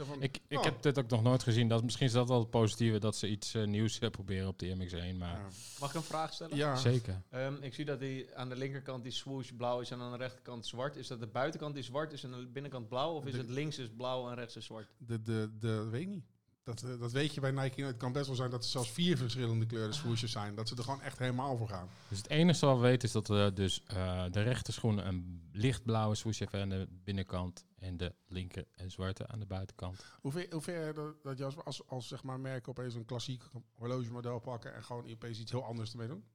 Van, 0.03 0.21
Ik, 0.21 0.39
ik 0.47 0.57
oh, 0.57 0.63
heb 0.63 0.81
dit 0.81 0.99
ook 0.99 1.09
nog 1.09 1.23
nooit 1.23 1.43
gezien. 1.43 1.67
Dat, 1.67 1.83
misschien 1.83 2.05
is 2.05 2.11
dat 2.11 2.27
wel 2.27 2.39
het 2.39 2.49
positieve 2.49 2.99
dat 2.99 3.15
ze 3.15 3.27
iets 3.27 3.53
eh, 3.53 3.63
nieuws 3.63 3.99
eh, 3.99 4.09
proberen 4.09 4.47
op 4.47 4.59
de 4.59 4.75
MX1. 4.75 5.17
Maar 5.17 5.29
ja. 5.29 5.47
Mag 5.79 5.89
ik 5.89 5.95
een 5.95 6.01
vraag 6.03 6.33
stellen? 6.33 6.57
Ja. 6.57 6.75
zeker. 6.75 7.21
Ehm, 7.29 7.55
ik 7.61 7.73
zie 7.73 7.85
dat 7.85 7.99
die 7.99 8.35
aan 8.35 8.49
de 8.49 8.55
linkerkant 8.55 9.03
die 9.03 9.11
swoosh 9.11 9.49
blauw 9.57 9.79
is 9.79 9.91
en 9.91 9.99
aan 9.99 10.11
de 10.11 10.17
rechterkant 10.17 10.65
zwart. 10.65 10.95
Is 10.95 11.07
dat 11.07 11.19
de 11.19 11.27
buitenkant 11.27 11.73
die 11.73 11.83
zwart 11.83 12.13
is 12.13 12.23
en 12.23 12.31
de 12.31 12.47
binnenkant 12.47 12.87
blauw? 12.89 13.13
Of 13.13 13.25
is 13.25 13.31
De- 13.31 13.37
het 13.37 13.49
links 13.49 13.77
is 13.77 13.87
blauw 13.97 14.29
en 14.29 14.35
rechts 14.35 14.55
is 14.55 14.65
zwart? 14.65 14.87
De, 14.97 15.21
de, 15.21 15.49
de, 15.59 15.87
weet 15.89 16.01
ik 16.01 16.07
niet. 16.07 16.25
Dat, 16.65 16.83
eh, 16.83 16.99
dat 16.99 17.11
weet 17.11 17.33
je 17.33 17.41
bij 17.41 17.51
Nike. 17.51 17.83
Het 17.83 17.97
kan 17.97 18.11
best 18.11 18.27
wel 18.27 18.35
zijn 18.35 18.49
dat 18.49 18.63
er 18.63 18.69
zelfs 18.69 18.91
vier 18.91 19.17
verschillende 19.17 19.65
kleuren 19.65 19.93
swooshes 19.93 20.31
zijn. 20.31 20.55
Dat 20.55 20.67
ze 20.67 20.75
er 20.75 20.83
gewoon 20.83 21.01
echt 21.01 21.19
helemaal 21.19 21.57
voor 21.57 21.67
gaan. 21.67 21.89
Dus 22.09 22.17
het 22.17 22.29
enige 22.29 22.65
wat 22.65 22.75
we 22.75 22.81
weten 22.81 23.07
is 23.07 23.13
dat 23.13 23.27
we 23.27 23.51
dus 23.53 23.83
eh, 23.83 24.25
de 24.31 24.41
rechter 24.41 24.73
schoen 24.73 25.07
een 25.07 25.49
lichtblauwe 25.51 26.15
swoosh 26.15 26.39
heeft 26.39 26.53
aan 26.53 26.69
de 26.69 26.87
binnenkant. 27.03 27.65
En 27.75 27.97
de 27.97 28.15
linker 28.27 28.67
en 28.71 28.91
zwarte 28.91 29.27
aan 29.27 29.39
de 29.39 29.45
buitenkant. 29.45 30.05
Hoe 30.21 30.31
ver, 30.31 30.47
hoe 30.49 30.61
ver 30.61 30.93
dat, 30.93 31.23
dat 31.23 31.37
je 31.37 31.43
als, 31.43 31.55
als, 31.55 31.87
als 31.87 32.07
zeg 32.07 32.23
maar 32.23 32.39
merken 32.39 32.69
opeens 32.69 32.93
een 32.93 33.05
klassiek 33.05 33.43
horlogemodel 33.73 34.39
pakken 34.39 34.73
en 34.73 34.83
gewoon 34.83 35.11
opeens 35.11 35.39
iets 35.39 35.51
heel 35.51 35.65
anders 35.65 35.91
ermee 35.91 36.07
doen? 36.07 36.25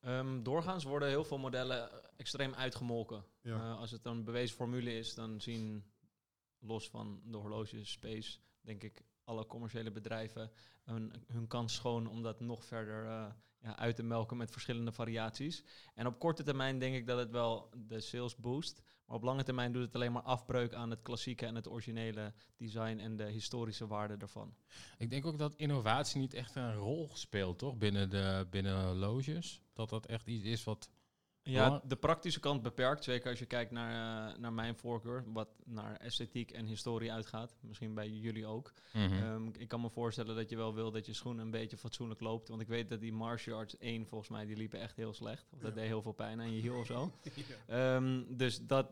Ehm, 0.00 0.42
doorgaans 0.42 0.84
worden 0.84 1.08
heel 1.08 1.24
veel 1.24 1.38
modellen 1.38 1.90
extreem 2.16 2.54
uitgemolken. 2.54 3.24
Ja. 3.42 3.54
Eh, 3.54 3.78
als 3.78 3.90
het 3.90 4.04
een 4.04 4.24
bewezen 4.24 4.56
formule 4.56 4.98
is, 4.98 5.14
dan 5.14 5.40
zien, 5.40 5.84
los 6.58 6.88
van 6.88 7.20
de 7.24 7.36
horloge 7.36 7.84
space, 7.84 8.38
denk 8.60 8.82
ik, 8.82 9.02
alle 9.28 9.46
commerciële 9.46 9.90
bedrijven 9.90 10.50
hun, 10.84 11.12
hun 11.26 11.46
kans 11.46 11.74
schoon 11.74 12.06
om 12.06 12.22
dat 12.22 12.40
nog 12.40 12.64
verder 12.64 13.06
eh, 13.06 13.26
ja, 13.62 13.76
uit 13.76 13.96
te 13.96 14.02
melken 14.02 14.36
met 14.36 14.50
verschillende 14.50 14.92
variaties. 14.92 15.64
En 15.94 16.06
op 16.06 16.18
korte 16.18 16.42
termijn 16.42 16.78
denk 16.78 16.94
ik 16.94 17.06
dat 17.06 17.18
het 17.18 17.30
wel 17.30 17.70
de 17.76 18.00
sales 18.00 18.36
boost. 18.36 18.82
Maar 19.06 19.16
op 19.16 19.22
lange 19.22 19.42
termijn 19.42 19.72
doet 19.72 19.82
het 19.82 19.94
alleen 19.94 20.12
maar 20.12 20.22
afbreuk 20.22 20.74
aan 20.74 20.90
het 20.90 21.02
klassieke 21.02 21.46
en 21.46 21.54
het 21.54 21.68
originele 21.68 22.32
design 22.56 22.98
en 22.98 23.16
de 23.16 23.24
historische 23.24 23.86
waarde 23.86 24.16
daarvan. 24.16 24.54
Ik 24.98 25.10
denk 25.10 25.26
ook 25.26 25.38
dat 25.38 25.54
innovatie 25.54 26.20
niet 26.20 26.34
echt 26.34 26.54
een 26.54 26.74
rol 26.74 27.10
speelt, 27.12 27.58
toch? 27.58 27.76
Binnen 27.76 28.10
de 28.10 28.46
binnen 28.50 28.96
loges. 28.96 29.62
Dat 29.72 29.88
dat 29.88 30.06
echt 30.06 30.26
iets 30.26 30.44
is 30.44 30.64
wat... 30.64 30.90
Ja, 31.52 31.80
de 31.84 31.96
praktische 31.96 32.40
kant 32.40 32.62
beperkt. 32.62 33.04
Zeker 33.04 33.30
als 33.30 33.38
je 33.38 33.46
kijkt 33.46 33.70
naar, 33.70 34.30
eh, 34.32 34.38
naar 34.38 34.52
mijn 34.52 34.76
voorkeur, 34.76 35.24
wat 35.26 35.48
naar 35.64 35.96
esthetiek 35.96 36.50
en 36.50 36.66
historie 36.66 37.12
uitgaat. 37.12 37.56
Misschien 37.60 37.94
bij 37.94 38.08
jullie 38.10 38.46
ook. 38.46 38.72
Mhm. 38.92 39.12
Ehm, 39.12 39.46
ik 39.58 39.68
kan 39.68 39.80
me 39.80 39.90
voorstellen 39.90 40.36
dat 40.36 40.50
je 40.50 40.56
wel 40.56 40.74
wil 40.74 40.90
dat 40.90 41.06
je 41.06 41.12
schoen 41.12 41.38
een 41.38 41.50
beetje 41.50 41.76
fatsoenlijk 41.76 42.20
loopt. 42.20 42.48
Want 42.48 42.60
ik 42.60 42.68
weet 42.68 42.88
dat 42.88 43.00
die 43.00 43.12
martial 43.12 43.58
arts 43.58 43.76
1, 43.78 44.06
volgens 44.06 44.30
mij, 44.30 44.46
die 44.46 44.56
liepen 44.56 44.80
echt 44.80 44.96
heel 44.96 45.12
slecht. 45.12 45.48
Of 45.52 45.58
dat 45.60 45.74
Ja. 45.74 45.74
deed 45.80 45.86
heel 45.86 46.02
veel 46.02 46.12
pijn 46.12 46.40
aan 46.40 46.52
je 46.54 46.60
hiel 46.60 46.78
of 46.78 46.86
zo. 46.86 47.12
Ehm, 47.66 48.22
dus 48.36 48.66
dat, 48.66 48.90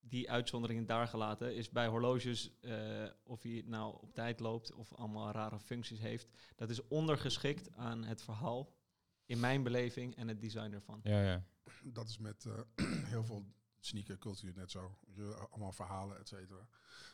die 0.00 0.30
uitzondering 0.30 0.86
daar 0.86 1.08
gelaten 1.08 1.54
is 1.56 1.70
bij 1.70 1.86
horloges, 1.86 2.50
eh, 2.60 3.04
of 3.24 3.42
hij 3.42 3.62
nou 3.66 3.94
op 4.00 4.14
tijd 4.14 4.40
loopt 4.40 4.72
of 4.74 4.94
allemaal 4.94 5.30
rare 5.32 5.58
functies 5.60 6.00
heeft. 6.00 6.28
Dat 6.56 6.70
is 6.70 6.88
ondergeschikt 6.88 7.76
aan 7.76 8.04
het 8.04 8.22
verhaal, 8.22 8.72
in 9.26 9.40
mijn 9.40 9.62
beleving, 9.62 10.16
en 10.16 10.28
het 10.28 10.40
design 10.40 10.72
ervan. 10.72 11.00
Ja, 11.02 11.22
ja. 11.22 11.44
Dat 11.84 12.08
is 12.08 12.18
met 12.18 12.46
eh, 12.46 12.84
heel 13.12 13.24
veel 13.24 13.44
sneakercultuur 13.80 14.52
net 14.56 14.70
zo. 14.70 14.98
Allemaal 15.50 15.72
verhalen, 15.72 16.18
et 16.18 16.28
cetera. 16.28 16.68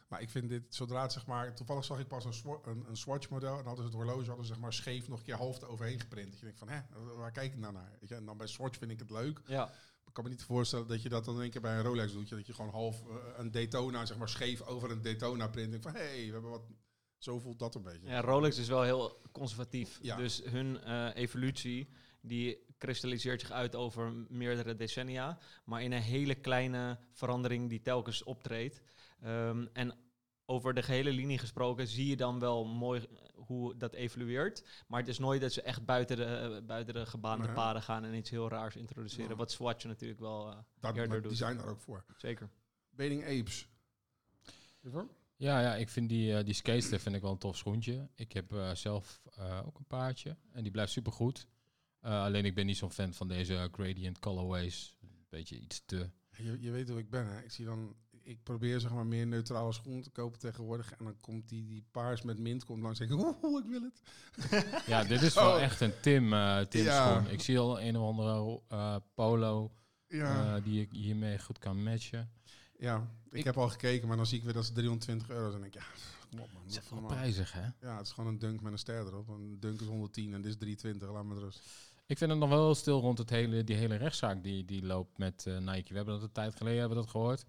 Maar 0.08 0.20
ik 0.20 0.30
vind 0.30 0.48
dit, 0.48 0.74
zodra 0.74 1.02
het 1.02 1.12
zeg 1.12 1.26
maar... 1.26 1.54
Toevallig 1.54 1.84
zag 1.84 1.98
ik 1.98 2.08
pas 2.08 2.24
een, 2.24 2.58
een, 2.62 2.88
een 2.88 2.96
Swatch 2.96 3.28
model. 3.28 3.58
En 3.58 3.64
hadden 3.64 3.76
ze 3.76 3.90
het 3.90 4.00
horloge 4.00 4.26
hadden 4.26 4.46
ze, 4.46 4.52
zeg 4.52 4.62
maar 4.62 4.72
scheef 4.72 5.08
nog 5.08 5.18
een 5.18 5.24
keer 5.24 5.36
half 5.36 5.62
eroverheen 5.62 6.00
geprint. 6.00 6.30
Dat 6.30 6.38
je 6.38 6.44
denkt 6.44 6.58
van, 6.58 6.68
hè, 6.68 6.80
waar 7.16 7.32
kijk 7.32 7.52
ik 7.52 7.58
nou 7.58 7.72
naar? 7.72 7.98
Je, 8.00 8.14
en 8.14 8.24
dan 8.24 8.36
bij 8.36 8.46
Swatch 8.46 8.78
vind 8.78 8.90
ik 8.90 8.98
het 8.98 9.10
leuk. 9.10 9.40
Ja, 9.46 9.72
Ik 10.06 10.12
kan 10.12 10.24
me 10.24 10.30
niet 10.30 10.42
voorstellen 10.42 10.86
dat 10.86 11.02
je 11.02 11.08
dat 11.08 11.24
dan 11.24 11.40
een 11.40 11.50
keer 11.50 11.60
bij 11.60 11.76
een 11.76 11.82
Rolex 11.82 12.12
doet. 12.12 12.28
Dat 12.28 12.46
je 12.46 12.54
gewoon 12.54 12.70
half 12.70 13.00
eh, 13.00 13.16
een 13.36 13.50
Daytona, 13.50 14.06
zeg 14.06 14.16
maar 14.16 14.28
scheef 14.28 14.62
over 14.62 14.90
een 14.90 15.02
Daytona 15.02 15.48
print. 15.48 15.70
Denk 15.70 15.82
van, 15.82 15.94
hé, 15.94 16.00
hey, 16.00 16.26
we 16.26 16.32
hebben 16.32 16.50
wat... 16.50 16.62
Zo 17.18 17.38
voelt 17.38 17.58
dat 17.58 17.74
een 17.74 17.82
beetje. 17.82 18.08
Ja, 18.08 18.20
Rolex 18.20 18.58
is 18.58 18.68
wel 18.68 18.82
heel 18.82 19.20
conservatief. 19.32 19.98
Ja. 20.02 20.16
Dus 20.16 20.42
hun 20.44 20.80
eh, 20.80 21.10
evolutie 21.14 21.88
die 22.20 22.64
kristalliseert 22.84 23.40
zich 23.40 23.50
uit 23.50 23.74
over 23.74 24.12
meerdere 24.28 24.74
decennia, 24.74 25.38
maar 25.64 25.82
in 25.82 25.92
een 25.92 26.02
hele 26.02 26.34
kleine 26.34 26.98
verandering 27.12 27.68
die 27.68 27.82
telkens 27.82 28.22
optreedt. 28.22 28.82
Ehm, 29.20 29.66
en 29.72 29.94
over 30.46 30.74
de 30.74 30.82
gehele 30.82 31.10
linie 31.12 31.38
gesproken 31.38 31.86
zie 31.86 32.06
je 32.06 32.16
dan 32.16 32.38
wel 32.38 32.64
mooi 32.64 33.00
eh, 33.00 33.06
hoe 33.34 33.76
dat 33.76 33.92
evolueert. 33.92 34.64
Maar 34.86 35.00
het 35.00 35.08
is 35.08 35.18
nooit 35.18 35.40
dat 35.40 35.52
ze 35.52 35.62
echt 35.62 35.84
buiten 35.84 36.16
de, 36.16 36.24
eh, 36.24 36.66
buiten 36.66 36.94
de 36.94 37.06
gebaande 37.06 37.46
Nee. 37.46 37.54
paden 37.54 37.82
gaan 37.82 38.04
en 38.04 38.14
iets 38.14 38.30
heel 38.30 38.48
raars 38.48 38.76
introduceren. 38.76 39.30
Ja. 39.30 39.36
Wat 39.36 39.52
Swatch 39.52 39.84
natuurlijk 39.84 40.20
wel 40.20 40.50
eh, 40.50 40.56
dat, 40.80 40.90
eerder 40.90 41.08
maar 41.08 41.20
doet. 41.20 41.28
die 41.28 41.38
zijn 41.38 41.56
daar 41.56 41.68
ook 41.68 41.80
voor. 41.80 42.04
zeker. 42.16 42.50
Beding 42.90 43.24
Apes. 43.24 43.68
Hiervoor? 44.80 45.08
Ja, 45.36 45.60
ja, 45.60 45.74
ik 45.74 45.88
vind 45.88 46.08
die, 46.08 46.32
uh, 46.32 46.44
die 46.44 46.54
vind 46.82 47.14
ik 47.14 47.22
wel 47.22 47.30
een 47.30 47.38
tof 47.38 47.56
schoentje. 47.56 48.08
Ik 48.14 48.32
heb 48.32 48.52
eh, 48.52 48.74
zelf 48.74 49.20
eh, 49.36 49.66
ook 49.66 49.78
een 49.78 49.86
paardje 49.86 50.36
en 50.52 50.62
die 50.62 50.72
blijft 50.72 50.92
supergoed. 50.92 51.46
Eh 52.04 52.22
alleen 52.22 52.44
ik 52.44 52.54
ben 52.54 52.66
niet 52.66 52.76
zo'n 52.76 52.90
fan 52.92 53.14
van 53.14 53.28
deze 53.28 53.68
gradient 53.72 54.18
colorways. 54.18 54.96
Een 55.02 55.08
beetje 55.28 55.60
iets 55.60 55.82
te... 55.86 56.10
Je, 56.36 56.60
je 56.60 56.70
weet 56.70 56.88
hoe 56.88 56.98
ik 56.98 57.10
ben, 57.10 57.26
hè? 57.26 57.40
Ik 57.42 57.50
zie 57.50 57.64
dan... 57.64 57.94
Ik 58.22 58.42
probeer 58.42 58.80
zeg 58.80 58.90
maar 58.92 59.06
meer 59.06 59.26
neutrale 59.26 59.72
schoenen 59.72 60.02
te 60.02 60.10
kopen 60.10 60.38
tegenwoordig. 60.38 60.92
En 60.92 61.04
dan 61.04 61.20
komt 61.20 61.48
die, 61.48 61.64
die 61.66 61.84
paars 61.90 62.22
met 62.22 62.38
mint 62.38 62.64
komt 62.64 62.82
langs 62.82 63.00
en 63.00 63.06
ik, 63.06 63.12
oeh, 63.42 63.64
ik 63.64 63.70
wil 63.70 63.82
het. 63.82 64.02
Ja, 64.86 65.04
dit 65.04 65.22
is 65.22 65.34
wel 65.34 65.54
Oh. 65.54 65.62
echt 65.62 65.80
een 65.80 65.92
Tim, 66.00 66.32
eh 66.32 66.60
Tim 66.60 66.84
Ja. 66.84 67.12
schoen. 67.20 67.32
Ik 67.32 67.40
zie 67.40 67.58
al 67.58 67.80
een 67.80 67.96
of 67.96 68.08
andere 68.08 68.60
eh, 68.68 68.96
polo 69.14 69.72
Ja, 70.08 70.60
die 70.60 70.80
ik 70.80 70.92
hiermee 70.92 71.38
goed 71.38 71.58
kan 71.58 71.82
matchen. 71.82 72.30
ja. 72.78 73.08
Ik, 73.30 73.38
ik- 73.38 73.44
heb 73.44 73.56
al 73.58 73.68
gekeken, 73.68 74.08
maar 74.08 74.16
dan 74.16 74.26
zie 74.26 74.38
ik 74.38 74.44
weer 74.44 74.52
dat 74.52 74.64
ze 74.66 74.72
320 74.72 75.28
euro 75.30 75.50
zijn. 75.50 75.62
En 75.64 75.70
denk 75.70 75.74
ik, 75.74 75.80
ja, 75.80 75.86
kom 76.30 76.40
op 76.40 76.52
man. 76.52 76.62
Doe 76.66 76.78
is 76.78 76.88
wel 76.90 77.00
prijzig, 77.06 77.52
hè? 77.52 77.66
Ja, 77.80 77.96
het 77.96 78.06
is 78.06 78.12
gewoon 78.12 78.30
een 78.30 78.38
dunk 78.38 78.60
met 78.60 78.72
een 78.72 78.78
ster 78.78 79.06
erop. 79.06 79.28
Een 79.28 79.56
dunk 79.60 79.80
is 79.80 79.86
110 79.86 80.34
en 80.34 80.42
dit 80.42 80.50
is 80.50 80.56
320, 80.58 81.10
laat 81.10 81.24
me 81.24 81.38
rust. 81.40 81.60
Ik 82.06 82.18
vind 82.18 82.30
het 82.30 82.40
nog 82.40 82.48
wel 82.48 82.64
heel 82.64 82.74
stil 82.74 83.00
rond 83.00 83.18
het 83.18 83.30
hele, 83.30 83.64
die 83.64 83.76
hele 83.76 83.96
rechtszaak 83.96 84.42
die, 84.42 84.64
die 84.64 84.86
loopt 84.86 85.18
met 85.18 85.46
eh, 85.46 85.58
Nike. 85.58 85.88
We 85.88 85.96
hebben 85.96 86.14
dat 86.14 86.22
een 86.22 86.32
tijd 86.32 86.54
geleden 86.56 86.78
hebben 86.80 86.96
we 86.98 87.02
dat 87.04 87.12
gehoord. 87.12 87.44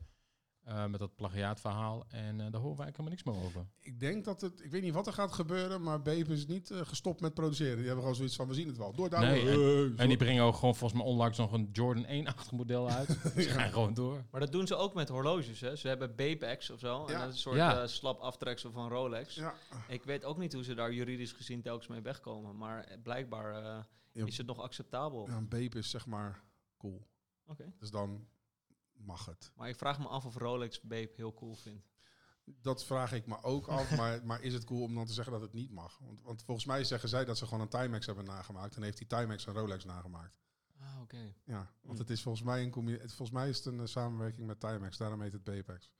eh, 0.64 0.86
met 0.86 1.00
dat 1.00 1.16
plagiaatverhaal. 1.16 2.06
En 2.08 2.42
eh, 2.42 2.52
daar 2.52 2.62
horen 2.62 2.78
wij 2.78 2.86
helemaal 2.86 3.10
niks 3.12 3.24
meer 3.24 3.36
over. 3.36 3.66
Ik 3.80 4.00
denk 4.00 4.26
dat 4.26 4.42
het, 4.42 4.62
ik 4.64 4.72
weet 4.72 4.82
niet 4.82 4.94
wat 4.94 5.08
er 5.08 5.14
gaat 5.14 5.34
gebeuren, 5.34 5.82
maar 5.82 6.02
Beep 6.02 6.28
is 6.30 6.46
niet 6.48 6.72
gestopt 6.74 7.22
met 7.22 7.34
produceren. 7.34 7.76
Die 7.76 7.86
hebben 7.86 8.02
gewoon 8.04 8.16
zoiets 8.18 8.36
van, 8.36 8.48
we 8.48 8.54
zien 8.54 8.68
het 8.68 8.78
wel. 8.78 8.94
Door 8.94 9.10
daar. 9.10 9.22
Nee, 9.22 9.94
En 9.96 10.08
die 10.08 10.18
brengen 10.18 10.44
ook 10.44 10.56
gewoon 10.56 10.76
volgens 10.76 11.00
mij 11.02 11.10
onlangs 11.12 11.38
nog 11.38 11.52
een 11.52 11.70
Jordan 11.72 12.06
1-achtig 12.06 12.52
model 12.52 12.90
uit. 12.90 13.08
Ze 13.36 13.42
gaan 13.42 13.72
gewoon 13.72 13.94
door. 13.94 14.24
Maar 14.32 14.40
dat 14.42 14.52
doen 14.52 14.68
ze 14.68 14.76
ook 14.76 14.94
met 14.94 15.10
horloges. 15.10 15.60
Hè? 15.62 15.76
Ze 15.76 15.88
hebben 15.88 16.16
Bapex 16.16 16.70
of 16.70 16.80
zo. 16.80 17.06
En 17.06 17.12
Ja. 17.14 17.20
dat 17.20 17.28
is 17.28 17.34
een 17.34 17.40
soort 17.42 17.56
Ja. 17.56 17.82
eh, 17.82 17.88
slap 17.88 18.20
aftreksel 18.20 18.72
van 18.72 18.90
Rolex. 18.90 19.36
Ja, 19.36 19.54
Ik 19.88 20.04
weet 20.04 20.24
ook 20.26 20.38
niet 20.38 20.54
hoe 20.54 20.64
ze 20.64 20.74
daar 20.74 20.94
juridisch 20.94 21.32
gezien 21.32 21.62
telkens 21.62 21.88
mee 21.88 22.02
wegkomen. 22.02 22.58
Maar 22.58 22.98
blijkbaar 23.04 23.64
eh, 23.64 23.78
Ja. 24.16 24.26
is 24.26 24.38
het 24.38 24.48
nog 24.48 24.60
acceptabel. 24.60 25.28
ja, 25.30 25.36
een 25.38 25.48
Beep 25.50 25.76
is 25.76 25.90
zeg 25.90 26.06
maar 26.06 26.44
cool. 26.78 27.08
Oké. 27.46 27.74
Dus 27.80 27.92
dan 27.92 28.28
mag 28.94 29.26
het. 29.26 29.52
Maar 29.56 29.70
ik 29.70 29.76
vraag 29.76 30.00
me 30.00 30.08
af 30.08 30.26
of 30.26 30.36
Rolex 30.36 30.82
Bape 30.82 31.14
heel 31.16 31.34
cool 31.34 31.56
vindt. 31.56 31.88
Dat 32.46 32.86
vraag 32.86 33.12
ik 33.12 33.28
me 33.28 33.44
ook 33.44 33.68
af, 33.68 33.96
maar, 33.98 34.26
maar 34.26 34.42
is 34.42 34.54
het 34.54 34.64
cool 34.64 34.82
om 34.84 34.96
dan 34.96 35.06
te 35.06 35.14
zeggen 35.14 35.34
dat 35.34 35.42
het 35.42 35.54
niet 35.54 35.72
mag? 35.72 35.98
Want, 35.98 36.22
want 36.22 36.44
volgens 36.44 36.66
mij 36.66 36.84
zeggen 36.84 37.10
zij 37.10 37.26
dat 37.26 37.38
ze 37.38 37.46
gewoon 37.46 37.62
een 37.62 37.70
Timex 37.70 38.06
hebben 38.06 38.26
nagemaakt 38.26 38.76
en 38.76 38.84
heeft 38.84 38.98
die 38.98 39.08
Timex 39.08 39.46
een 39.46 39.54
Rolex 39.54 39.84
nagemaakt. 39.86 40.40
Ah, 40.80 41.02
oké. 41.02 41.34
Ja, 41.44 41.58
want 41.58 41.70
Hmm. 41.82 41.98
het 41.98 42.10
is 42.10 42.22
volgens 42.22 42.44
mij 42.44 42.64
een 42.64 42.74
volgens 43.00 43.32
mij 43.32 43.50
is 43.50 43.58
het 43.58 43.66
een 43.66 43.80
eh, 43.80 43.86
samenwerking 43.86 44.48
met 44.48 44.60
Timex, 44.60 44.98
daarom 44.98 45.22
heet 45.22 45.32
het 45.34 45.44
Bapex. 45.44 45.92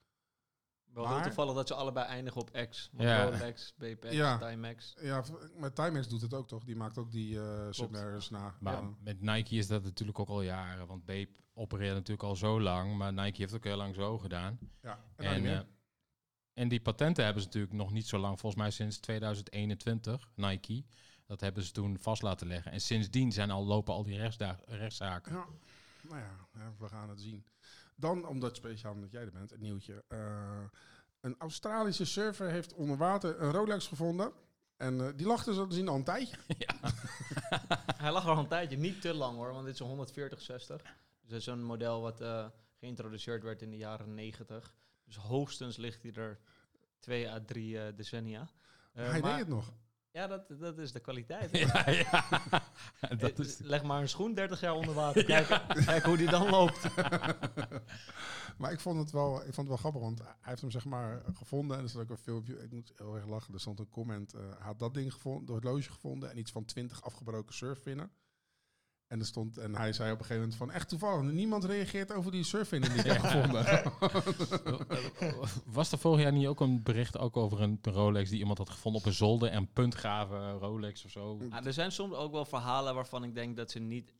Wel 0.96 1.04
Maar- 1.04 1.14
heel 1.14 1.24
toevallig 1.24 1.54
dat 1.54 1.68
ze 1.68 1.74
allebei 1.74 2.06
eindigen 2.08 2.42
op 2.42 2.52
X. 2.70 2.90
Ja. 2.98 3.24
Rolex, 3.24 3.74
Ja. 4.10 4.38
Timex. 4.38 4.96
Ja, 5.02 5.24
maar 5.58 5.74
Timex 5.74 6.08
doet 6.08 6.22
het 6.22 6.34
ook 6.34 6.48
toch? 6.48 6.64
Die 6.64 6.76
maakt 6.76 6.98
ook 6.98 7.12
die 7.12 7.40
eh 7.42 7.68
Submariners 7.70 8.30
na. 8.30 8.56
Maar 8.60 8.74
Ja. 8.82 8.90
met 9.04 9.22
Nike 9.22 9.56
is 9.56 9.68
dat 9.68 9.84
natuurlijk 9.84 10.20
ook 10.20 10.30
al 10.30 10.42
jaren. 10.42 10.88
Want 10.88 11.06
Bape 11.06 11.32
opereert 11.54 11.94
natuurlijk 11.94 12.24
al 12.24 12.36
zo 12.36 12.62
lang. 12.62 12.98
Maar 12.98 13.14
Nike 13.14 13.42
heeft 13.42 13.54
ook 13.56 13.64
heel 13.64 13.78
lang 13.78 13.96
zo 13.96 14.18
gedaan. 14.18 14.60
Ja, 14.82 15.00
en, 15.16 15.26
En, 15.26 15.46
eh, 15.46 15.60
en 16.54 16.68
die 16.68 16.82
patenten 16.82 17.24
hebben 17.24 17.42
ze 17.42 17.48
natuurlijk 17.48 17.74
nog 17.76 17.92
niet 17.92 18.08
zo 18.08 18.18
lang. 18.18 18.40
Volgens 18.40 18.62
mij 18.62 18.72
sinds 18.72 18.98
2021, 19.00 20.30
Nike. 20.36 20.84
Dat 21.26 21.42
hebben 21.42 21.64
ze 21.64 21.72
toen 21.72 21.98
vast 22.00 22.22
laten 22.22 22.48
leggen. 22.48 22.72
En 22.72 22.82
sindsdien 22.82 23.32
zijn 23.32 23.52
al, 23.52 23.66
lopen 23.66 23.94
al 23.94 24.04
die 24.04 24.18
rechtsda- 24.18 24.60
rechtszaken. 24.66 25.34
Ja, 25.34 25.46
nou 26.02 26.20
ja, 26.22 26.74
we 26.80 26.88
gaan 26.88 27.10
het 27.10 27.22
zien. 27.22 27.46
Dan, 27.96 28.28
omdat 28.28 28.56
speciaal 28.56 28.94
omdat 28.94 29.12
jij 29.12 29.22
er 29.22 29.32
bent, 29.32 29.52
een 29.52 29.62
nieuwtje. 29.62 30.04
Eh, 30.08 30.64
een 31.22 31.36
Australische 31.38 32.06
surfer 32.06 32.50
heeft 32.50 32.74
onder 32.74 32.98
water 32.98 33.42
een 33.42 33.52
Rolex 33.52 33.88
gevonden. 33.88 34.32
En 34.78 35.02
eh, 35.02 35.14
die 35.16 35.28
lag 35.28 35.46
er 35.46 35.54
zo 35.54 35.68
te 35.68 35.76
zien 35.76 35.88
al 35.88 35.96
een 35.96 36.04
tijdje. 36.04 36.38
Hij 38.04 38.12
lag 38.12 38.24
er 38.24 38.32
al 38.32 38.38
een 38.38 38.48
tijdje, 38.48 38.78
niet 38.78 39.02
te 39.02 39.14
lang 39.14 39.36
hoor, 39.38 39.54
want 39.54 39.66
dit 39.66 39.74
is 39.74 39.80
een 39.80 39.98
140-60. 39.98 40.38
Dus 41.22 41.30
dat 41.30 41.40
is 41.40 41.46
een 41.46 41.64
model 41.64 42.02
wat 42.02 42.22
eh, 42.22 42.46
geïntroduceerd 42.80 43.44
werd 43.44 43.62
in 43.62 43.70
de 43.70 43.78
jaren 43.78 44.14
90. 44.14 44.76
Dus 45.06 45.16
hoogstens 45.16 45.78
ligt 45.78 46.04
hij 46.04 46.14
er 46.14 46.40
twee 47.00 47.30
à 47.30 47.40
drie 47.46 47.80
eh, 47.82 47.96
decennia. 47.96 48.50
Eh, 48.94 49.10
Hij 49.10 49.20
maar- 49.20 49.30
deed 49.32 49.40
het 49.40 49.48
nog. 49.48 49.74
Ja, 50.16 50.28
dat, 50.28 50.46
dat 50.60 50.78
is 50.78 50.92
de 50.92 51.00
kwaliteit. 51.00 51.58
ja, 51.58 51.90
ja. 51.90 52.26
dat 53.18 53.40
Eh, 53.40 53.46
is, 53.46 53.58
Leg 53.58 53.84
maar 53.84 54.02
een 54.02 54.10
schoen 54.10 54.34
30 54.34 54.60
jaar 54.60 54.74
onder 54.74 54.94
water. 54.94 55.24
Kijk, 55.34 55.48
kijk 55.86 56.04
hoe 56.04 56.18
die 56.18 56.30
dan 56.30 56.50
loopt. 56.50 56.88
Maar 58.58 58.72
ik 58.72 58.80
vond 58.80 59.00
het 59.00 59.12
wel, 59.12 59.36
ik 59.36 59.54
vond 59.54 59.56
het 59.56 59.68
wel 59.68 59.78
grappig, 59.78 60.02
want 60.02 60.20
hij 60.20 60.28
heeft 60.42 60.62
hem 60.62 60.72
zeg 60.72 60.86
maar 60.86 61.22
gevonden 61.34 61.78
en 61.78 61.84
er 61.84 61.90
staat 61.90 62.02
ook 62.02 62.10
een 62.10 62.18
filmpje. 62.18 62.64
Ik 62.64 62.72
moet 62.72 62.94
heel 62.96 63.16
erg 63.16 63.26
lachen. 63.28 63.54
Er 63.54 63.60
stond 63.60 63.80
een 63.80 63.90
comment. 63.90 64.34
eh, 64.34 64.42
hij 64.42 64.66
had 64.66 64.80
dat 64.80 64.94
ding 64.94 65.14
gevonden, 65.14 65.46
door 65.46 65.56
het 65.56 65.66
horloge 65.66 65.92
gevonden 65.92 66.32
en 66.32 66.38
iets 66.38 66.52
van 66.52 66.66
20 66.66 67.02
afgebroken 67.04 67.54
surfvinnen. 67.54 68.12
En 69.08 69.20
er 69.20 69.26
stond 69.26 69.58
en 69.58 69.76
hij 69.76 69.94
zei 69.94 70.12
op 70.12 70.20
een 70.20 70.26
gegeven 70.26 70.42
moment 70.42 70.58
van 70.60 70.72
echt 70.72 70.90
toevallig 70.90 71.32
niemand 71.32 71.64
reageert 71.64 72.12
over 72.12 72.32
die 72.32 72.44
surfvinnen 72.44 72.90
die 72.90 73.00
ik 73.00 73.12
heb 73.12 73.22
gevonden. 73.26 73.66
was 75.74 75.92
er 75.92 75.98
vorig 75.98 76.22
jaar 76.22 76.32
niet 76.32 76.48
ook 76.48 76.60
een 76.60 76.84
bericht 76.84 77.18
ook 77.18 77.38
over 77.38 77.62
een 77.62 77.80
Rolex 77.82 78.30
die 78.30 78.40
iemand 78.40 78.58
had 78.58 78.70
gevonden 78.70 79.02
op 79.02 79.08
een 79.08 79.14
zolder 79.14 79.50
en 79.50 79.72
puntgraven 79.74 80.52
Rolex 80.52 81.06
of 81.06 81.12
zo? 81.12 81.42
Ah, 81.50 81.66
er 81.66 81.74
zijn 81.74 81.92
soms 81.92 82.14
ook 82.14 82.32
wel 82.32 82.46
verhalen 82.46 82.96
waarvan 82.96 83.24
ik 83.24 83.34
denk 83.36 83.58
dat 83.58 83.72
ze 83.72 83.80
niet 83.80 84.14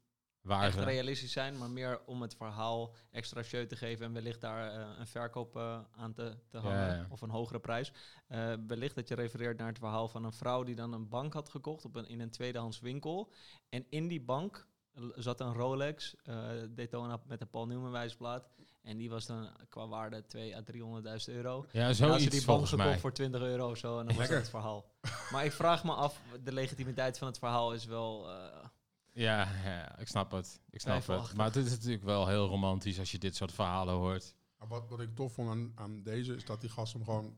Waar 0.46 0.64
echt 0.64 0.80
realistisch 0.80 1.32
zijn, 1.32 1.58
maar 1.58 1.70
meer 1.70 2.02
om 2.06 2.22
het 2.22 2.36
verhaal 2.36 2.94
extra 3.12 3.44
show 3.44 3.68
te 3.68 3.76
geven 3.76 4.06
en 4.06 4.14
wellicht 4.14 4.42
daar 4.42 4.72
eh, 4.72 5.00
een 5.00 5.08
verkoop 5.08 5.56
eh, 5.56 5.80
aan 5.96 6.14
te, 6.14 6.38
te 6.48 6.58
hangen 6.58 6.96
ja. 6.96 7.06
of 7.10 7.22
een 7.22 7.30
hogere 7.30 7.60
prijs. 7.60 7.92
Eh, 8.28 8.54
wellicht 8.68 8.96
dat 8.96 9.08
je 9.08 9.16
refereert 9.16 9.58
naar 9.58 9.68
het 9.68 9.78
verhaal 9.78 10.08
van 10.08 10.24
een 10.24 10.34
vrouw 10.34 10.64
die 10.64 10.76
dan 10.76 10.94
een 10.94 11.10
bank 11.10 11.34
had 11.34 11.50
gekocht 11.50 11.86
op 11.86 11.96
een, 11.96 12.08
in 12.08 12.20
een 12.20 12.30
tweedehands 12.30 12.80
winkel. 12.80 13.32
En 13.70 13.86
in 13.90 14.08
die 14.08 14.22
bank 14.22 14.68
zat 15.16 15.40
een 15.40 15.54
Rolex 15.54 16.16
eh 16.24 16.50
Daytona 16.70 17.20
met 17.28 17.42
een 17.42 17.50
Paul 17.50 17.66
Newman 17.68 17.92
wijsplaat. 17.92 18.50
En 18.82 18.98
die 18.98 19.10
was 19.10 19.26
dan 19.26 19.50
qua 19.70 19.88
waarde 19.88 20.26
2 20.26 20.56
à 20.56 20.62
300.000 20.62 21.34
euro. 21.34 21.66
ja, 21.72 21.82
En 21.90 22.10
als 22.12 22.24
je 22.24 22.30
die 22.30 22.42
volgens 22.42 22.70
gekocht 22.70 22.88
mij. 22.90 23.00
voor 23.00 23.12
20 23.14 23.42
euro 23.42 23.70
of 23.70 23.78
zo, 23.78 24.00
en 24.00 24.06
dan 24.06 24.16
was 24.16 24.28
dat 24.28 24.38
het 24.38 24.50
verhaal. 24.50 24.86
Maar 25.32 25.46
ik 25.46 25.52
vraag 25.52 25.84
me 25.84 25.94
af, 25.94 26.22
de 26.44 26.54
legitimiteit 26.54 27.18
van 27.18 27.28
het 27.28 27.38
verhaal 27.38 27.74
is 27.74 27.86
wel... 27.86 28.30
eh, 28.32 28.66
Ja, 29.14 29.48
ja, 29.64 29.98
ik 30.00 30.08
snap 30.08 30.32
het. 30.32 30.60
Ik 30.70 30.80
snap 30.82 31.08
het. 31.08 31.34
Maar 31.34 31.46
het 31.46 31.56
is 31.56 31.70
natuurlijk 31.70 32.04
wel 32.04 32.28
heel 32.28 32.48
romantisch 32.48 33.00
als 33.00 33.12
je 33.12 33.18
dit 33.18 33.36
soort 33.36 33.52
verhalen 33.52 33.94
hoort. 33.94 34.36
Maar 34.60 34.68
wat, 34.68 34.90
wat 34.90 35.00
ik 35.00 35.16
tof 35.16 35.34
vond 35.34 35.50
aan, 35.50 35.72
aan 35.76 36.04
deze 36.04 36.36
is 36.36 36.46
dat 36.46 36.62
die 36.62 36.70
gast 36.70 36.94
hem 36.94 37.04
gewoon 37.04 37.38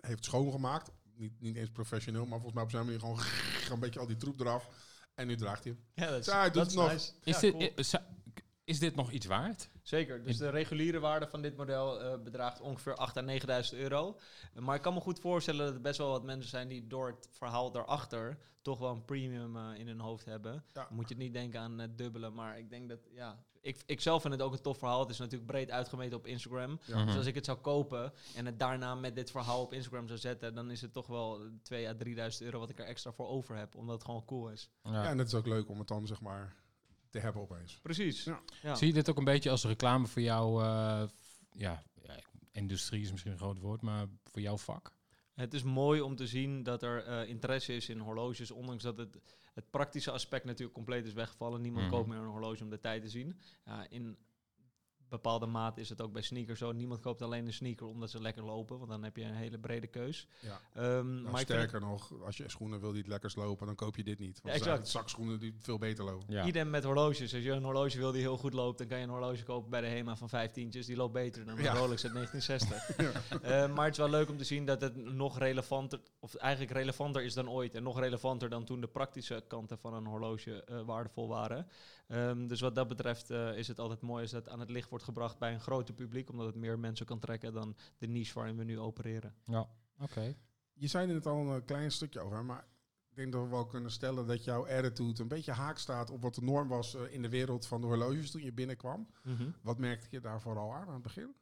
heeft 0.00 0.24
schoongemaakt. 0.24 0.90
Niet, 1.14 1.40
niet 1.40 1.56
eens 1.56 1.70
professioneel, 1.70 2.22
maar 2.26 2.40
volgens 2.40 2.54
mij 2.54 2.62
op 2.62 2.70
zijn 2.70 2.84
manier 2.84 3.00
gewoon 3.00 3.20
een 3.72 3.80
beetje 3.80 4.00
al 4.00 4.06
die 4.06 4.16
troep 4.16 4.40
eraf. 4.40 4.68
En 5.20 5.26
nu 5.26 5.36
draagt 5.36 5.64
hij 5.64 5.72
hem. 5.72 6.04
Ja, 6.06 6.10
dat 6.10 6.20
is, 6.20 6.26
Ja, 6.26 6.38
hij 6.40 6.50
doet 6.50 6.54
dat 6.54 6.62
het 6.62 6.70
is 6.72 6.78
nog. 6.78 6.90
nice. 6.92 7.12
Is, 7.24 7.34
Ja, 7.34 7.40
dit, 7.58 7.74
cool. 7.74 7.84
za- 7.84 8.06
is 8.64 8.78
dit 8.78 8.94
nog 8.94 9.10
iets 9.10 9.26
waard? 9.26 9.68
Zeker. 9.82 10.22
Dus 10.24 10.36
de 10.36 10.48
reguliere 10.50 10.98
waarde 11.00 11.26
van 11.26 11.42
dit 11.42 11.56
model 11.56 12.00
eh, 12.02 12.18
bedraagt 12.22 12.60
ongeveer 12.60 12.96
8.000 12.96 13.16
à 13.16 13.22
9.000 13.72 13.78
euro. 13.78 14.18
Eh, 14.54 14.62
Maar 14.62 14.76
ik 14.76 14.82
kan 14.82 14.94
me 14.94 15.00
goed 15.00 15.20
voorstellen 15.20 15.66
dat 15.66 15.74
er 15.74 15.80
best 15.80 15.98
wel 15.98 16.10
wat 16.10 16.24
mensen 16.24 16.50
zijn 16.50 16.68
die 16.68 16.86
door 16.86 17.06
het 17.06 17.28
verhaal 17.30 17.70
daarachter 17.72 18.38
toch 18.62 18.78
wel 18.78 18.90
een 18.90 19.04
premium 19.04 19.56
eh, 19.56 19.78
in 19.78 19.86
hun 19.86 20.00
hoofd 20.00 20.24
hebben. 20.24 20.52
Ja. 20.52 20.60
Dan 20.72 20.86
moet 20.96 21.08
je 21.08 21.14
het 21.14 21.22
niet 21.22 21.32
denken 21.32 21.60
aan 21.60 21.78
het 21.78 21.98
dubbele, 21.98 22.30
maar 22.30 22.58
ik 22.58 22.70
denk 22.70 22.88
dat, 22.88 22.98
ja... 23.12 23.44
Ik, 23.60 23.82
ik 23.86 24.00
zelf 24.00 24.22
vind 24.22 24.34
het 24.34 24.42
ook 24.42 24.52
een 24.52 24.60
tof 24.60 24.78
verhaal. 24.78 25.00
Het 25.00 25.10
is 25.10 25.18
natuurlijk 25.18 25.50
breed 25.50 25.70
uitgemeten 25.70 26.16
op 26.16 26.26
Instagram. 26.26 26.80
Ja. 26.84 27.04
Dus 27.04 27.16
als 27.16 27.26
ik 27.26 27.34
het 27.34 27.44
zou 27.44 27.58
kopen 27.58 28.12
en 28.34 28.46
het 28.46 28.58
daarna 28.58 28.94
met 28.94 29.14
dit 29.14 29.30
verhaal 29.30 29.62
op 29.62 29.72
Instagram 29.72 30.06
zou 30.06 30.18
zetten, 30.18 30.54
dan 30.54 30.70
is 30.70 30.80
het 30.80 30.92
toch 30.92 31.06
wel 31.06 31.40
2 31.62 31.88
à 31.88 31.94
3.000 32.04 32.06
euro 32.38 32.58
wat 32.58 32.70
ik 32.70 32.78
er 32.78 32.84
extra 32.84 33.12
voor 33.12 33.28
over 33.28 33.56
heb, 33.56 33.74
omdat 33.74 33.94
het 33.94 34.04
gewoon 34.04 34.24
cool 34.24 34.48
is. 34.50 34.70
Ja. 34.82 34.90
Ja, 34.92 35.08
en 35.08 35.18
het 35.18 35.26
is 35.26 35.34
ook 35.34 35.46
leuk 35.46 35.68
om 35.68 35.78
het 35.78 35.88
dan 35.88 36.06
zeg 36.06 36.20
maar 36.20 36.54
te 37.10 37.18
hebben 37.18 37.42
opeens. 37.42 37.78
Precies. 37.82 38.24
Ja. 38.24 38.40
Ja. 38.62 38.74
Zie 38.74 38.86
je 38.86 38.92
dit 38.92 39.10
ook 39.10 39.18
een 39.18 39.24
beetje 39.24 39.50
als 39.50 39.64
reclame 39.64 40.06
voor 40.06 40.22
jouw... 40.22 40.60
eh, 40.60 41.02
ja, 41.50 41.82
industrie 42.52 43.02
is 43.02 43.10
misschien 43.10 43.32
een 43.32 43.38
groot 43.38 43.58
woord, 43.58 43.82
maar 43.82 44.06
voor 44.24 44.40
jouw 44.40 44.58
vak? 44.58 44.92
Het 45.34 45.54
is 45.54 45.62
mooi 45.62 46.00
om 46.00 46.16
te 46.16 46.26
zien 46.26 46.62
dat 46.62 46.82
er 46.82 47.04
eh, 47.04 47.28
interesse 47.28 47.74
is 47.74 47.88
in 47.88 47.98
horloges, 47.98 48.50
ondanks 48.50 48.82
dat 48.82 48.98
het, 48.98 49.18
het 49.54 49.70
praktische 49.70 50.10
aspect 50.10 50.44
natuurlijk 50.44 50.74
compleet 50.74 51.06
is 51.06 51.12
weggevallen. 51.12 51.60
Niemand 51.60 51.84
Mhm. 51.86 51.94
koopt 51.94 52.08
meer 52.08 52.18
een 52.18 52.26
horloge 52.26 52.62
om 52.64 52.70
de 52.70 52.80
tijd 52.80 53.02
te 53.02 53.08
zien. 53.08 53.38
In 53.88 54.16
bepaalde 55.10 55.46
mate 55.46 55.80
is 55.80 55.88
het 55.88 56.00
ook 56.00 56.12
bij 56.12 56.22
sneakers 56.22 56.58
zo. 56.58 56.72
Niemand 56.72 57.00
koopt 57.00 57.22
alleen 57.22 57.46
een 57.46 57.52
sneaker 57.52 57.86
omdat 57.86 58.10
ze 58.10 58.20
lekker 58.20 58.44
lopen, 58.44 58.78
want 58.78 58.90
dan 58.90 59.02
heb 59.02 59.16
je 59.16 59.24
een 59.24 59.34
hele 59.34 59.58
brede 59.58 59.86
keus. 59.86 60.26
Ja. 60.40 60.60
Ehm, 60.74 61.20
Nou, 61.20 61.30
maar 61.30 61.40
sterker 61.40 61.80
nog, 61.80 62.12
als 62.24 62.36
je 62.36 62.48
schoenen 62.48 62.80
wil 62.80 62.90
die 62.90 62.98
het 63.00 63.08
lekkers 63.08 63.34
lopen, 63.34 63.66
dan 63.66 63.74
koop 63.74 63.96
je 63.96 64.04
dit 64.04 64.18
niet. 64.18 64.40
Want 64.42 64.54
Ja, 64.54 64.60
exact. 64.60 64.88
zakschoenen 64.88 65.38
die 65.38 65.54
veel 65.58 65.78
beter 65.78 66.04
lopen. 66.04 66.34
Ja. 66.34 66.44
Idem 66.44 66.70
met 66.70 66.84
horloges. 66.84 67.34
Als 67.34 67.42
je 67.42 67.50
een 67.50 67.64
horloge 67.64 67.98
wil 67.98 68.12
die 68.12 68.20
heel 68.20 68.36
goed 68.36 68.52
loopt, 68.52 68.78
dan 68.78 68.86
kan 68.86 68.98
je 68.98 69.04
een 69.04 69.10
horloge 69.10 69.42
kopen 69.42 69.70
bij 69.70 69.80
de 69.80 69.86
HEMA 69.86 70.16
van 70.16 70.28
15. 70.28 70.70
Die 70.70 70.96
loopt 70.96 71.12
beter 71.12 71.44
dan 71.44 71.56
een 71.56 71.62
Ja. 71.62 71.72
Rolex 71.74 72.04
uit 72.04 72.12
1960. 72.14 72.88
Eh, 73.42 73.74
maar 73.74 73.84
het 73.84 73.92
is 73.92 73.98
wel 73.98 74.10
leuk 74.10 74.28
om 74.28 74.36
te 74.36 74.44
zien 74.44 74.64
dat 74.66 74.80
het 74.80 74.96
nog 74.96 75.38
relevanter, 75.38 76.00
of 76.18 76.34
eigenlijk 76.34 76.72
relevanter 76.72 77.22
is 77.22 77.34
dan 77.34 77.50
ooit. 77.50 77.74
En 77.74 77.82
nog 77.82 78.00
relevanter 78.00 78.48
dan 78.48 78.64
toen 78.64 78.80
de 78.80 78.86
praktische 78.88 79.44
kanten 79.48 79.78
van 79.78 79.94
een 79.94 80.06
horloge 80.06 80.64
eh, 80.64 80.80
waardevol 80.80 81.28
waren. 81.28 81.66
Ehm, 82.08 82.46
dus 82.46 82.60
wat 82.60 82.74
dat 82.74 82.88
betreft 82.88 83.30
eh, 83.30 83.56
is 83.56 83.68
het 83.68 83.78
altijd 83.80 84.00
mooi 84.00 84.22
als 84.22 84.30
dat 84.30 84.48
aan 84.48 84.60
het 84.60 84.70
licht 84.70 84.88
wordt 84.88 84.99
gebracht 85.02 85.38
bij 85.38 85.52
een 85.52 85.60
groter 85.60 85.94
publiek. 85.94 86.30
Omdat 86.30 86.46
het 86.46 86.54
meer 86.54 86.78
mensen 86.78 87.06
kan 87.06 87.18
trekken 87.18 87.52
dan 87.52 87.76
de 87.98 88.06
niche 88.06 88.34
waarin 88.34 88.56
we 88.56 88.64
nu 88.64 88.78
opereren. 88.78 89.34
Ja, 89.44 89.68
oké. 89.98 90.36
Je 90.72 90.86
zei 90.86 91.08
er 91.08 91.14
net 91.14 91.26
al 91.26 91.40
een 91.40 91.60
eh, 91.60 91.66
klein 91.66 91.90
stukje 91.90 92.20
over, 92.20 92.44
maar 92.44 92.66
ik 93.10 93.16
denk 93.16 93.32
dat 93.32 93.42
we 93.42 93.48
wel 93.48 93.66
kunnen 93.66 93.90
stellen 93.90 94.26
dat 94.26 94.44
jouw 94.44 94.66
attitude 94.66 95.22
een 95.22 95.28
beetje 95.28 95.52
haak 95.52 95.78
staat 95.78 96.10
op 96.10 96.22
wat 96.22 96.34
de 96.34 96.42
norm 96.42 96.68
was 96.68 96.94
eh, 96.94 97.12
in 97.12 97.22
de 97.22 97.28
wereld 97.28 97.66
van 97.66 97.80
de 97.80 97.86
horloges 97.86 98.30
toen 98.30 98.42
je 98.42 98.52
binnenkwam. 98.52 99.08
Wat 99.62 99.78
merkte 99.78 100.06
je 100.10 100.20
daar 100.20 100.40
vooral 100.40 100.74
aan 100.74 100.86
aan 100.86 100.94
het 100.94 101.02
begin? 101.02 101.34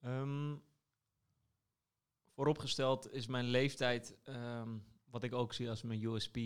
Ehm, 0.00 0.56
vooropgesteld 2.34 3.12
is 3.12 3.26
mijn 3.26 3.44
leeftijd, 3.44 4.16
ehm, 4.22 4.78
wat 5.04 5.22
ik 5.22 5.32
ook 5.32 5.52
zie 5.52 5.68
als 5.68 5.82
mijn 5.82 6.02
USP, 6.04 6.38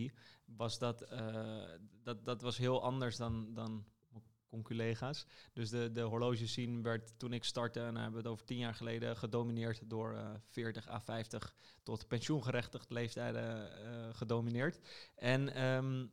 was 0.45 0.79
dat, 0.79 1.03
eh, 1.03 1.69
dat, 2.03 2.25
dat 2.25 2.43
was 2.43 2.57
heel 2.57 2.83
anders 2.83 3.17
dan, 3.17 3.55
dan 3.55 3.85
conculega's. 4.49 5.27
Dus 5.53 5.71
de, 5.71 5.93
de 5.93 6.01
horloge 6.01 6.47
scene 6.47 6.83
werd 6.83 7.19
toen 7.19 7.33
ik 7.33 7.45
startte, 7.45 7.81
en 7.81 7.97
hebben 7.97 8.13
we 8.13 8.19
het 8.19 8.27
over 8.27 8.45
tien 8.45 8.59
jaar 8.59 8.75
geleden, 8.75 9.17
gedomineerd 9.17 9.91
door 9.91 10.15
eh 10.15 10.31
40 10.49 10.89
à 10.89 11.01
50 11.01 11.55
tot 11.83 12.09
pensioengerechtigd 12.09 12.91
leeftijden 12.91 13.73
eh, 13.73 14.15
gedomineerd. 14.15 14.81
En 15.15 15.55
ehm, 15.55 16.07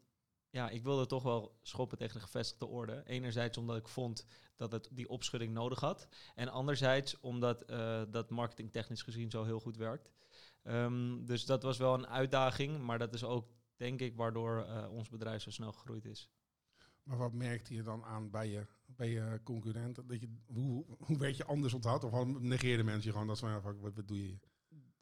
ja, 0.49 0.69
ik 0.69 0.83
wilde 0.83 1.05
toch 1.05 1.23
wel 1.23 1.59
schoppen 1.61 1.97
tegen 1.97 2.15
de 2.15 2.25
gevestigde 2.25 2.65
orde. 2.65 3.03
Enerzijds 3.05 3.57
omdat 3.57 3.77
ik 3.77 3.87
vond 3.87 4.25
dat 4.55 4.71
het 4.71 4.89
die 4.91 5.09
opschudding 5.09 5.53
nodig 5.53 5.79
had. 5.79 6.07
En 6.35 6.49
anderzijds 6.49 7.19
omdat 7.19 7.61
eh, 7.61 8.01
dat 8.09 8.29
marketingtechnisch 8.29 9.01
gezien 9.01 9.29
zo 9.29 9.43
heel 9.43 9.59
goed 9.59 9.77
werkt. 9.77 10.11
Ehm, 10.63 11.25
dus 11.25 11.45
dat 11.45 11.63
was 11.63 11.77
wel 11.77 11.93
een 11.93 12.07
uitdaging, 12.07 12.81
maar 12.81 12.99
dat 12.99 13.13
is 13.13 13.23
ook, 13.23 13.47
denk 13.75 13.99
ik, 13.99 14.15
waardoor 14.15 14.67
ons 14.89 15.09
bedrijf 15.09 15.41
zo 15.41 15.49
snel 15.51 15.71
gegroeid 15.71 16.05
is. 16.05 16.29
Maar 17.03 17.17
wat 17.17 17.33
merkte 17.33 17.73
je 17.73 17.83
dan 17.83 18.03
aan 18.03 18.29
bij 18.29 18.49
je, 18.49 18.65
bij 18.85 19.09
je 19.09 19.39
concurrenten? 19.43 20.07
Dat 20.07 20.19
je, 20.19 20.29
hoe, 20.45 20.85
hoe 20.97 21.17
werd 21.17 21.37
je 21.37 21.45
anders 21.45 21.73
onthoud? 21.73 22.03
Of 22.03 22.25
negeerden 22.25 22.85
mensen 22.85 23.05
je 23.05 23.11
gewoon 23.11 23.27
dat 23.27 23.39
van, 23.39 23.49
ja, 23.49 23.61
wat, 23.61 23.75
wat 23.79 24.07
doe 24.07 24.17
je 24.17 24.23
hier? 24.23 24.39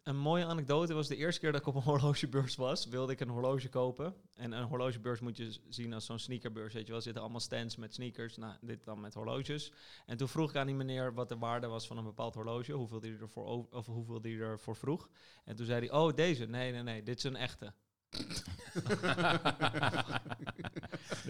Een 0.03 0.17
mooie 0.17 0.45
anekdote 0.45 0.93
was 0.93 1.07
de 1.07 1.15
eerste 1.15 1.39
keer 1.39 1.51
dat 1.51 1.61
ik 1.61 1.67
op 1.67 1.75
een 1.75 1.81
horlogebeurs 1.81 2.55
was, 2.55 2.85
wilde 2.85 3.11
ik 3.11 3.19
een 3.19 3.29
horloge 3.29 3.69
kopen. 3.69 4.15
En 4.33 4.51
een 4.51 4.63
horlogebeurs 4.63 5.19
moet 5.19 5.37
je 5.37 5.59
zien 5.69 5.93
als 5.93 6.05
zo'n 6.05 6.19
sneakerbeurs, 6.19 6.73
weet 6.73 6.81
je 6.81 6.87
wel. 6.87 6.97
Er 6.97 7.03
zitten 7.03 7.21
allemaal 7.21 7.41
stands 7.41 7.75
met 7.75 7.93
sneakers, 7.93 8.37
nou, 8.37 8.55
dit 8.61 8.83
dan 8.83 9.01
met 9.01 9.13
horloges. 9.13 9.71
En 10.05 10.17
toen 10.17 10.27
vroeg 10.27 10.49
ik 10.49 10.55
aan 10.55 10.65
die 10.65 10.75
meneer 10.75 11.13
wat 11.13 11.29
de 11.29 11.37
waarde 11.37 11.67
was 11.67 11.87
van 11.87 11.97
een 11.97 12.03
bepaald 12.03 12.35
horloge, 12.35 12.71
hoeveel 12.71 12.99
die 12.99 13.17
ervoor, 13.17 13.45
over, 13.45 13.77
of 13.77 13.85
hoeveel 13.85 14.21
die 14.21 14.39
ervoor 14.39 14.75
vroeg. 14.75 15.09
En 15.45 15.55
toen 15.55 15.65
zei 15.65 15.87
hij, 15.87 15.97
oh 15.97 16.13
deze, 16.13 16.45
nee, 16.45 16.71
nee, 16.71 16.83
nee, 16.83 17.03
dit 17.03 17.17
is 17.17 17.23
een 17.23 17.35
echte. 17.35 17.73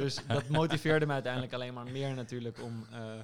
dus 0.01 0.27
dat 0.27 0.47
motiveerde 0.47 1.05
me 1.05 1.13
uiteindelijk 1.13 1.53
alleen 1.53 1.73
maar 1.73 1.91
meer 1.91 2.13
natuurlijk 2.13 2.63
om 2.63 2.85
eh, 2.91 3.19
eh, 3.19 3.23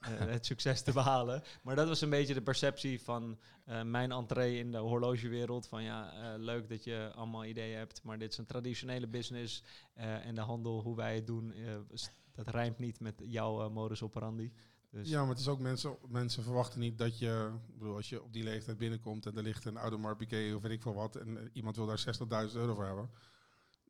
het 0.00 0.46
succes 0.46 0.82
te 0.82 0.92
behalen. 0.92 1.42
Maar 1.62 1.76
dat 1.76 1.88
was 1.88 2.00
een 2.00 2.10
beetje 2.10 2.34
de 2.34 2.42
perceptie 2.42 3.00
van 3.02 3.38
eh, 3.64 3.82
mijn 3.82 4.12
entree 4.12 4.58
in 4.58 4.70
de 4.70 4.78
horlogewereld. 4.78 5.68
Van 5.68 5.82
ja, 5.82 6.12
leuk 6.36 6.68
dat 6.68 6.84
je 6.84 7.10
allemaal 7.14 7.44
ideeën 7.44 7.78
hebt, 7.78 8.02
maar 8.02 8.18
dit 8.18 8.32
is 8.32 8.38
een 8.38 8.46
traditionele 8.46 9.06
business. 9.06 9.62
en 9.94 10.34
de 10.34 10.40
handel, 10.40 10.82
hoe 10.82 10.96
wij 10.96 11.14
het 11.14 11.26
doen, 11.26 11.54
dat 12.34 12.48
rijmt 12.48 12.78
niet 12.78 13.00
met 13.00 13.22
jouw 13.24 13.70
modus 13.70 14.02
operandi. 14.02 14.52
Dus 14.90 15.08
Ja, 15.08 15.20
maar 15.20 15.30
het 15.30 15.38
is 15.38 15.48
ook 15.48 15.60
mensen, 15.60 15.96
mensen 16.08 16.42
verwachten 16.42 16.80
niet 16.80 16.98
dat 16.98 17.18
je, 17.18 17.50
bedoel, 17.78 17.96
als 17.96 18.08
je 18.08 18.22
op 18.22 18.32
die 18.32 18.44
leeftijd 18.44 18.78
binnenkomt 18.78 19.26
en 19.26 19.36
er 19.36 19.42
ligt 19.42 19.64
een 19.64 19.76
Audemars 19.76 20.16
Piguet 20.16 20.54
of 20.54 20.62
weet 20.62 20.72
ik 20.72 20.82
veel 20.82 20.94
wat 20.94 21.16
en 21.16 21.50
iemand 21.52 21.76
wil 21.76 21.86
daar 21.86 22.04
60.000 22.48 22.52
euro 22.54 22.74
voor 22.74 22.86
hebben. 22.86 23.10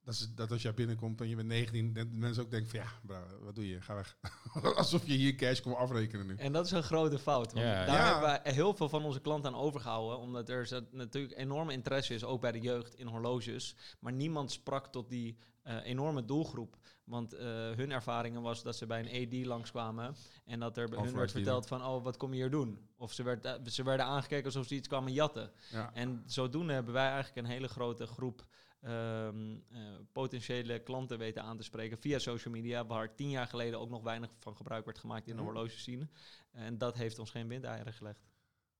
Dat, 0.07 0.15
is, 0.15 0.29
dat 0.35 0.51
als 0.51 0.63
jij 0.63 0.75
binnenkomt 0.75 1.21
en 1.21 1.29
je 1.29 1.37
bent 1.37 1.49
19, 1.49 1.93
dat 1.93 2.07
mensen 2.11 2.43
ook 2.43 2.51
denken 2.51 2.71
van 2.71 2.81
ja, 2.81 2.87
bro, 3.03 3.45
wat 3.45 3.55
doe 3.55 3.69
je? 3.69 3.81
Ga 3.81 3.95
weg. 3.95 4.17
Alsof 4.77 5.07
je 5.07 5.13
hier 5.15 5.35
cash 5.35 5.61
komt 5.61 5.77
afrekenen 5.77 6.27
nu. 6.27 6.35
En 6.37 6.53
dat 6.53 6.65
is 6.67 6.71
een 6.71 6.83
grote 6.83 7.19
fout. 7.19 7.53
Want 7.53 7.67
Ja. 7.67 7.85
daar 7.85 7.97
Ja. 7.97 8.05
hebben 8.05 8.23
wij 8.43 8.53
heel 8.55 8.75
veel 8.75 8.89
van 8.89 9.05
onze 9.05 9.21
klanten 9.21 9.53
aan 9.53 9.59
overgehouden. 9.59 10.19
Omdat 10.19 10.49
er 10.49 10.83
natuurlijk 10.91 11.39
enorme 11.39 11.73
interesse 11.73 12.15
is, 12.15 12.25
ook 12.25 12.41
bij 12.41 12.53
de 12.53 12.61
jeugd, 12.61 12.95
in 12.95 13.07
horloges. 13.07 13.77
Maar 14.01 14.13
niemand 14.13 14.51
sprak 14.53 14.87
tot 14.87 15.09
die 15.09 15.39
eh, 15.63 15.77
enorme 15.85 16.25
doelgroep. 16.25 16.77
Want 17.05 17.33
eh, 17.33 17.47
hun 17.71 17.93
ervaringen 17.93 18.43
was 18.43 18.63
dat 18.63 18.77
ze 18.77 18.87
bij 18.87 19.01
een 19.09 19.27
AD 19.27 19.47
langskwamen. 19.47 20.17
En 20.45 20.61
dat 20.61 20.77
er 20.77 20.89
bij 20.89 20.99
hun 20.99 21.15
werd 21.15 21.31
verteld 21.31 21.67
van, 21.67 21.85
oh, 21.85 22.05
wat 22.05 22.17
kom 22.17 22.31
je 22.31 22.37
hier 22.41 22.51
doen? 22.51 22.89
Of 22.97 23.13
ze, 23.13 23.23
werd, 23.23 23.45
eh, 23.45 23.55
ze 23.65 23.83
werden 23.83 24.07
aangekeken 24.07 24.45
alsof 24.45 24.67
ze 24.67 24.75
iets 24.75 24.89
kwamen 24.89 25.13
jatten. 25.13 25.51
Ja. 25.71 25.91
En 25.95 26.23
zodoende 26.27 26.73
hebben 26.73 26.93
wij 26.95 27.11
eigenlijk 27.11 27.37
een 27.47 27.53
hele 27.53 27.69
grote 27.69 28.07
groep 28.07 28.47
ehm, 28.87 29.57
eh, 29.69 29.79
potentiële 30.13 30.79
klanten 30.83 31.19
weten 31.19 31.43
aan 31.43 31.57
te 31.57 31.63
spreken 31.63 31.99
via 31.99 32.19
social 32.19 32.55
media, 32.55 32.87
waar 32.87 33.15
tien 33.15 33.31
jaar 33.31 33.47
geleden 33.47 33.81
ook 33.81 33.91
nog 33.91 34.03
weinig 34.03 34.31
van 34.39 34.57
gebruik 34.57 34.85
werd 34.85 34.99
gemaakt 34.99 35.29
in 35.29 35.37
de 35.37 35.43
Mhm. 35.43 35.51
horlogescene. 35.51 36.09
En 36.51 36.79
dat 36.79 36.95
heeft 36.97 37.19
ons 37.19 37.31
geen 37.31 37.49
windeieren 37.49 37.93
gelegd. 37.93 38.27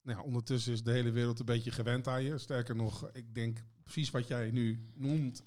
Nou, 0.03 0.19
ja, 0.19 0.25
ondertussen 0.25 0.73
is 0.73 0.83
de 0.83 0.91
hele 0.93 1.11
wereld 1.11 1.39
een 1.39 1.45
beetje 1.47 1.71
gewend 1.71 2.09
aan 2.09 2.23
je. 2.23 2.39
Sterker 2.39 2.77
nog, 2.77 3.11
ik 3.13 3.35
denk 3.35 3.65
precies 3.83 4.11
wat 4.11 4.27
jij 4.29 4.51
nu 4.51 4.91
noemt, 4.95 5.43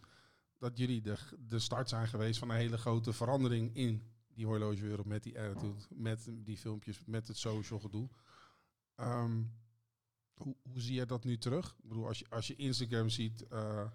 dat 0.57 0.77
jullie 0.77 1.01
de, 1.01 1.17
de 1.39 1.59
start 1.59 1.89
zijn 1.89 2.07
geweest 2.07 2.39
van 2.39 2.49
een 2.49 2.55
hele 2.57 2.77
grote 2.77 3.13
verandering 3.13 3.75
in 3.75 4.03
die 4.33 4.45
horlogewereld 4.45 5.05
met 5.05 5.23
die 5.23 5.39
attitude, 5.39 5.81
met 5.89 6.29
die 6.33 6.57
filmpjes, 6.57 7.01
met 7.05 7.27
het 7.27 7.37
social 7.37 7.79
gedoe. 7.79 8.09
Ehm, 8.95 9.43
hoe, 10.33 10.55
hoe 10.61 10.81
zie 10.81 10.95
je 10.95 11.05
dat 11.05 11.23
nu 11.23 11.37
terug? 11.37 11.75
Ik 11.83 11.87
bedoel, 11.89 12.07
als 12.07 12.19
je, 12.19 12.25
als 12.29 12.47
je 12.47 12.55
Instagram 12.55 13.09
ziet, 13.09 13.47
eh, 13.47 13.91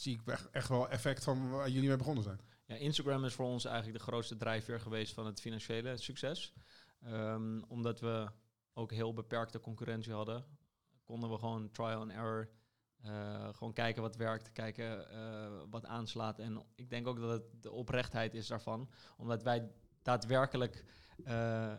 zie 0.00 0.20
ik 0.20 0.48
echt, 0.52 0.68
wel 0.68 0.88
effect 0.88 1.24
van 1.24 1.50
waar 1.50 1.68
jullie 1.68 1.88
mee 1.88 1.96
begonnen 1.96 2.24
zijn. 2.24 2.40
Ja, 2.66 2.74
Instagram 2.74 3.24
is 3.24 3.34
voor 3.34 3.46
ons 3.46 3.64
eigenlijk 3.64 3.98
de 3.98 4.04
grootste 4.04 4.36
drijfveer 4.36 4.80
geweest 4.80 5.14
van 5.14 5.26
het 5.26 5.40
financiële 5.40 5.96
succes. 5.96 6.52
Ehm, 7.02 7.62
omdat 7.68 8.00
we 8.00 8.28
ook 8.72 8.92
heel 8.92 9.12
beperkte 9.12 9.60
concurrentie 9.60 10.12
hadden, 10.12 10.44
konden 11.04 11.30
we 11.30 11.38
gewoon 11.38 11.70
trial 11.70 12.00
and 12.00 12.10
error. 12.10 12.48
eh, 12.98 13.48
gewoon 13.54 13.72
kijken 13.72 14.02
wat 14.02 14.16
werkt, 14.16 14.52
kijken 14.52 15.10
eh, 15.10 15.62
wat 15.70 15.86
aanslaat. 15.86 16.38
En 16.38 16.62
ik 16.74 16.90
denk 16.90 17.06
ook 17.06 17.20
dat 17.20 17.30
het 17.30 17.62
de 17.62 17.70
oprechtheid 17.70 18.34
is 18.34 18.46
daarvan. 18.46 18.90
Omdat 19.16 19.42
wij 19.42 19.70
daadwerkelijk 20.02 20.84
eh, 21.24 21.74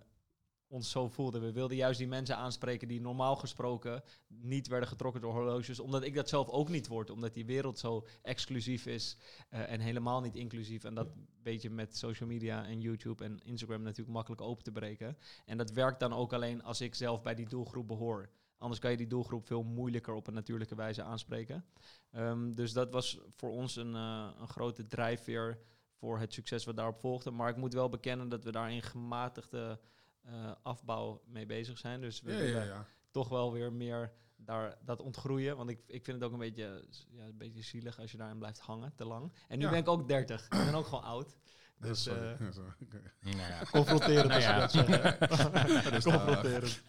ons 0.70 0.90
zo 0.92 1.08
voelden. 1.08 1.42
We 1.42 1.52
wilden 1.52 1.78
juist 1.78 2.00
die 2.00 2.08
mensen 2.08 2.38
aanspreken 2.38 2.88
die 2.88 3.02
normaal 3.02 3.36
gesproken 3.36 4.04
niet 4.28 4.68
werden 4.68 4.90
getrokken 4.90 5.22
door 5.22 5.34
horloges. 5.34 5.80
Omdat 5.80 6.04
ik 6.04 6.16
dat 6.16 6.30
zelf 6.30 6.50
ook 6.50 6.70
niet 6.70 6.88
word. 6.88 7.10
Omdat 7.10 7.34
die 7.34 7.46
wereld 7.46 7.80
zo 7.80 8.08
exclusief 8.22 8.86
is 8.86 9.18
eh, 9.50 9.72
en 9.72 9.80
helemaal 9.80 10.22
niet 10.22 10.36
inclusief. 10.36 10.84
En 10.84 10.94
dat 10.94 11.08
weet 11.44 11.62
je 11.62 11.70
met 11.70 11.98
social 11.98 12.30
media 12.30 12.66
en 12.66 12.82
YouTube 12.82 13.24
en 13.24 13.40
Instagram 13.44 13.82
natuurlijk 13.82 14.16
makkelijk 14.16 14.42
open 14.42 14.64
te 14.64 14.72
breken. 14.72 15.18
En 15.46 15.58
dat 15.58 15.72
werkt 15.72 16.00
dan 16.00 16.14
ook 16.14 16.34
alleen 16.34 16.64
als 16.64 16.82
ik 16.82 16.96
zelf 16.96 17.22
bij 17.22 17.36
die 17.36 17.50
doelgroep 17.50 17.88
behoor. 17.88 18.30
Anders 18.58 18.80
kan 18.80 18.92
je 18.92 18.98
die 18.98 19.08
doelgroep 19.08 19.46
veel 19.46 19.64
moeilijker 19.64 20.14
op 20.14 20.28
een 20.28 20.34
natuurlijke 20.34 20.76
wijze 20.76 21.04
aanspreken. 21.04 21.66
Ehm, 22.12 22.54
dus 22.54 22.74
dat 22.74 22.92
was 22.92 23.20
voor 23.36 23.52
ons 23.52 23.76
een, 23.76 23.96
eh, 23.96 24.30
een 24.40 24.48
grote 24.48 24.88
drijfveer 24.88 25.60
voor 26.00 26.20
het 26.20 26.34
succes 26.34 26.66
wat 26.66 26.76
daarop 26.76 27.00
volgde. 27.00 27.32
Maar 27.32 27.50
ik 27.50 27.56
moet 27.56 27.74
wel 27.74 27.90
bekennen 27.90 28.30
dat 28.30 28.44
we 28.44 28.52
daar 28.52 28.72
in 28.72 28.82
gematigde 28.82 29.80
eh, 30.24 30.52
afbouw 30.64 31.22
mee 31.26 31.46
bezig 31.46 31.78
zijn. 31.78 32.02
Dus 32.02 32.22
we 32.22 32.32
Ja, 32.32 32.38
willen 32.38 32.54
ja, 32.54 32.64
ja. 32.64 32.86
toch 33.12 33.30
wel 33.30 33.52
weer 33.52 33.74
meer 33.74 34.12
daar, 34.36 34.78
dat 34.86 35.02
ontgroeien. 35.02 35.58
Want 35.58 35.70
ik, 35.70 35.80
ik 35.88 36.04
vind 36.04 36.18
het 36.18 36.26
ook 36.26 36.34
een 36.34 36.40
beetje, 36.40 36.86
ja, 37.10 37.24
een 37.26 37.38
beetje 37.38 37.62
zielig 37.62 38.00
als 38.00 38.12
je 38.12 38.18
daarin 38.18 38.38
blijft 38.38 38.60
hangen 38.60 38.94
te 38.96 39.06
lang. 39.06 39.34
En 39.48 39.58
nu 39.58 39.64
Ja. 39.64 39.70
ben 39.70 39.80
ik 39.80 39.88
ook 39.88 40.08
30. 40.08 40.44
Ik 40.44 40.50
ben 40.50 40.76
ook 40.76 40.86
gewoon 40.86 41.04
oud. 41.04 41.38
Dus, 41.80 42.04
sorry. 42.04 42.22
eh, 42.40 42.48
sorry. 42.52 42.74
Nou 43.20 43.38
ja. 43.38 43.62
Confronterend 43.72 44.28
Nou 44.28 44.42
ja. 44.42 44.60
dat 44.60 44.74
is 45.94 46.04
Confronterend. 46.04 46.82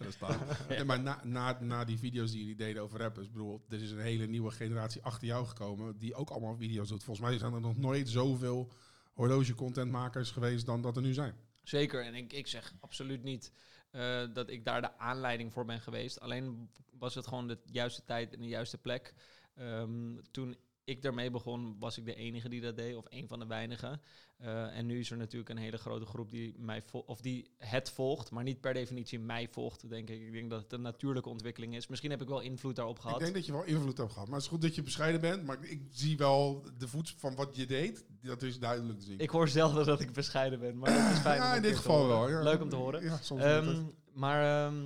Maar 0.86 1.00
na, 1.00 1.20
na, 1.24 1.58
na 1.60 1.84
die 1.84 1.98
video's 1.98 2.30
die 2.30 2.40
jullie 2.40 2.56
deden 2.56 2.82
over 2.82 2.98
rappers, 3.00 3.30
bedoel, 3.30 3.64
er 3.68 3.82
is 3.82 3.90
een 3.90 3.98
hele 4.00 4.26
nieuwe 4.26 4.50
generatie 4.50 5.02
achter 5.02 5.26
jou 5.26 5.46
gekomen 5.46 5.98
die 5.98 6.14
ook 6.14 6.30
allemaal 6.30 6.56
video's 6.56 6.88
doet. 6.88 7.04
Volgens 7.04 7.26
mij 7.28 7.38
zijn 7.38 7.52
er 7.52 7.60
nog 7.60 7.76
nooit 7.76 8.08
zoveel 8.08 8.68
horloge-contentmakers 9.14 10.30
geweest 10.30 10.66
dan 10.66 10.82
dat 10.82 10.96
er 10.96 11.02
nu 11.02 11.12
zijn. 11.12 11.34
Zeker, 11.70 12.04
en 12.04 12.14
ik, 12.14 12.32
ik 12.32 12.46
zeg 12.46 12.72
absoluut 12.80 13.22
niet 13.22 13.52
eh, 13.90 14.22
dat 14.32 14.50
ik 14.50 14.64
daar 14.64 14.80
de 14.80 14.98
aanleiding 14.98 15.52
voor 15.52 15.64
ben 15.64 15.80
geweest. 15.80 16.20
Alleen 16.20 16.70
was 16.98 17.14
het 17.14 17.26
gewoon 17.26 17.48
de 17.48 17.58
juiste 17.64 18.04
tijd 18.04 18.34
en 18.34 18.40
de 18.40 18.48
juiste 18.48 18.78
plek. 18.78 19.14
Ehm, 19.54 20.16
toen 20.30 20.56
ik 20.84 21.02
daarmee 21.02 21.30
begon, 21.30 21.76
was 21.78 21.98
ik 21.98 22.04
de 22.04 22.14
enige 22.14 22.48
die 22.48 22.60
dat 22.60 22.76
deed, 22.76 22.94
of 22.94 23.04
een 23.08 23.28
van 23.28 23.38
de 23.38 23.46
weinigen. 23.46 24.00
Eh, 24.36 24.76
en 24.76 24.86
nu 24.86 24.98
is 24.98 25.10
er 25.10 25.16
natuurlijk 25.16 25.50
een 25.50 25.56
hele 25.56 25.78
grote 25.78 26.06
groep 26.06 26.30
die, 26.30 26.54
mij 26.58 26.82
of 26.92 27.20
die 27.20 27.50
het 27.56 27.90
volgt, 27.90 28.30
maar 28.30 28.44
niet 28.44 28.60
per 28.60 28.74
definitie 28.74 29.18
mij 29.18 29.48
volgt, 29.50 29.88
denk 29.88 30.08
ik. 30.08 30.20
Ik 30.20 30.32
denk 30.32 30.50
dat 30.50 30.62
het 30.62 30.72
een 30.72 30.80
natuurlijke 30.80 31.28
ontwikkeling 31.28 31.76
is. 31.76 31.86
Misschien 31.86 32.10
heb 32.10 32.22
ik 32.22 32.28
wel 32.28 32.40
invloed 32.40 32.76
daarop 32.76 32.98
gehad. 32.98 33.16
Ik 33.16 33.22
denk 33.22 33.34
dat 33.34 33.46
je 33.46 33.52
wel 33.52 33.64
invloed 33.64 33.98
hebt 33.98 34.12
gehad. 34.12 34.26
Maar 34.26 34.36
het 34.36 34.44
is 34.44 34.50
goed 34.50 34.62
dat 34.62 34.74
je 34.74 34.82
bescheiden 34.82 35.20
bent. 35.20 35.44
Maar 35.44 35.64
ik 35.64 35.82
zie 35.90 36.16
wel 36.16 36.64
de 36.78 36.88
voet 36.88 37.14
van 37.16 37.34
wat 37.34 37.56
je 37.56 37.66
deed. 37.66 38.04
Dat 38.22 38.42
is 38.42 38.58
duidelijk 38.58 38.98
te 38.98 39.04
zien. 39.04 39.18
Ik 39.18 39.30
hoor 39.30 39.48
zelden 39.48 39.86
dat 39.86 40.00
ik 40.00 40.12
bescheiden 40.12 40.60
ben, 40.60 40.78
maar 40.78 40.90
dat 40.90 41.12
is 41.12 41.18
fijn. 41.18 41.40
ja, 41.40 41.54
in 41.54 41.62
dit 41.62 41.76
geval 41.76 42.06
wel. 42.06 42.28
Ja. 42.28 42.42
Leuk 42.42 42.60
om 42.60 42.68
te 42.68 42.76
horen. 42.76 43.02
Ja, 43.02 43.16
soms 43.16 43.42
Ehm, 43.42 43.82
maar 44.12 44.66
ehm, 44.66 44.84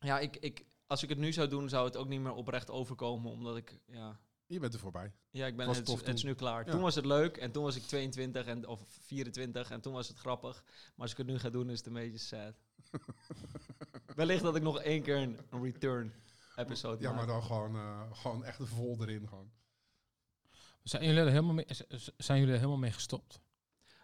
ja, 0.00 0.18
ik, 0.18 0.36
ik, 0.36 0.64
als 0.86 1.02
ik 1.02 1.08
het 1.08 1.18
nu 1.18 1.32
zou 1.32 1.48
doen, 1.48 1.68
zou 1.68 1.84
het 1.84 1.96
ook 1.96 2.08
niet 2.08 2.20
meer 2.20 2.34
oprecht 2.34 2.70
overkomen. 2.70 3.30
Omdat 3.30 3.56
ik, 3.56 3.78
ja, 3.86 4.20
Je 4.50 4.60
bent 4.60 4.74
er 4.74 4.80
voorbij. 4.80 5.12
ja 5.30 5.46
ik 5.46 5.56
ben, 5.56 5.66
Was 5.66 5.76
het, 5.76 5.86
tof 5.86 6.00
het 6.04 6.14
is 6.14 6.22
nu 6.22 6.34
klaar. 6.34 6.64
Ja. 6.64 6.70
Toen 6.70 6.80
was 6.80 6.94
het 6.94 7.04
leuk 7.04 7.36
en 7.36 7.50
toen 7.52 7.62
was 7.62 7.76
ik 7.76 7.82
22 7.82 8.46
en, 8.46 8.66
of 8.66 8.82
24 8.88 9.70
en 9.70 9.80
toen 9.80 9.92
was 9.92 10.08
het 10.08 10.18
grappig. 10.18 10.62
Maar 10.64 10.92
als 10.96 11.10
ik 11.10 11.16
het 11.16 11.26
nu 11.26 11.38
ga 11.38 11.50
doen, 11.50 11.70
is 11.70 11.78
het 11.78 11.86
een 11.86 11.92
beetje 11.92 12.18
sad. 12.18 12.54
Wellicht 14.16 14.42
dat 14.42 14.56
ik 14.56 14.62
nog 14.62 14.80
één 14.80 15.02
keer 15.02 15.16
een, 15.16 15.38
return 15.62 16.12
episode 16.56 17.02
Ja, 17.02 17.08
maak. 17.08 17.16
maar 17.16 17.26
dan 17.26 17.42
gewoon, 17.42 17.76
eh, 17.76 18.02
gewoon 18.12 18.44
echt 18.44 18.60
vol 18.62 18.96
erin. 19.00 19.28
Gewoon. 19.28 19.50
Zijn 20.82 21.04
jullie 21.04 21.20
er 21.20 21.28
helemaal 21.28 21.54
mee, 21.54 21.66
zijn 22.16 22.38
jullie 22.38 22.52
er 22.54 22.60
helemaal 22.60 22.80
mee 22.80 22.92
gestopt? 22.92 23.40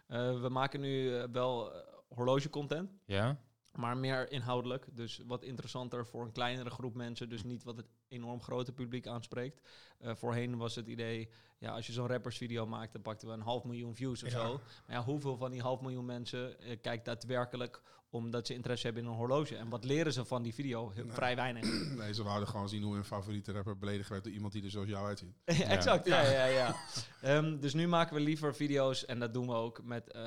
Eh, 0.07 0.41
we 0.41 0.49
maken 0.49 0.79
nu 0.79 1.15
eh, 1.15 1.23
wel 1.31 1.73
eh, 1.73 1.81
horloge 2.07 2.49
content. 2.49 2.91
Ja? 3.05 3.41
Maar 3.71 3.97
meer 3.97 4.31
inhoudelijk. 4.31 4.87
Dus 4.91 5.21
wat 5.25 5.43
interessanter 5.43 6.05
voor 6.05 6.23
een 6.23 6.31
kleinere 6.31 6.69
groep 6.69 6.93
mensen. 6.93 7.29
Dus 7.29 7.43
niet 7.43 7.63
wat 7.63 7.77
het 7.77 7.87
enorm 8.09 8.41
grote 8.41 8.71
publiek 8.73 9.07
aanspreekt. 9.07 9.61
Eh, 9.99 10.15
voorheen 10.15 10.57
was 10.57 10.75
het 10.75 10.87
idee, 10.87 11.29
ja, 11.57 11.71
als 11.71 11.87
je 11.87 11.93
zo'n 11.93 12.07
rappersvideo 12.07 12.65
maakt, 12.65 12.93
dan 12.93 13.01
pakten 13.01 13.27
we 13.27 13.33
een 13.33 13.41
half 13.41 13.63
miljoen 13.63 13.95
views 13.95 14.23
of 14.23 14.31
Ja. 14.31 14.39
zo. 14.39 14.61
Maar 14.87 14.95
ja, 14.95 15.03
hoeveel 15.03 15.37
van 15.37 15.51
die 15.51 15.61
half 15.61 15.81
miljoen 15.81 16.05
mensen 16.05 16.59
eh, 16.59 16.77
kijkt 16.81 17.05
daadwerkelijk 17.05 17.81
omdat 18.09 18.47
ze 18.47 18.53
interesse 18.53 18.85
hebben 18.85 19.03
in 19.03 19.09
een 19.09 19.15
horloge? 19.15 19.55
En 19.55 19.69
wat 19.69 19.83
leren 19.83 20.13
ze 20.13 20.25
van 20.25 20.43
die 20.43 20.53
video? 20.53 20.89
Heel-. 20.89 21.09
Vrij 21.09 21.35
weinig. 21.35 21.63
Nee, 21.97 22.13
ze 22.13 22.23
wouden 22.23 22.47
gewoon 22.47 22.69
zien 22.69 22.83
hoe 22.83 22.93
hun 22.93 23.05
favoriete 23.05 23.51
rapper 23.51 23.77
beledigd 23.77 24.09
werd 24.09 24.23
door 24.23 24.33
iemand 24.33 24.53
die 24.53 24.63
er 24.63 24.69
zoals 24.69 24.87
jou 24.87 25.07
uitziet. 25.07 25.35
exact, 25.45 26.07
ja, 26.07 26.21
ja, 26.21 26.45
ja. 26.45 26.75
Ehm, 27.21 27.59
dus 27.59 27.73
nu 27.73 27.87
maken 27.87 28.15
we 28.15 28.21
liever 28.21 28.55
video's, 28.55 29.05
en 29.05 29.19
dat 29.19 29.33
doen 29.33 29.47
we 29.47 29.53
ook 29.53 29.83
met 29.83 30.11
eh 30.11 30.21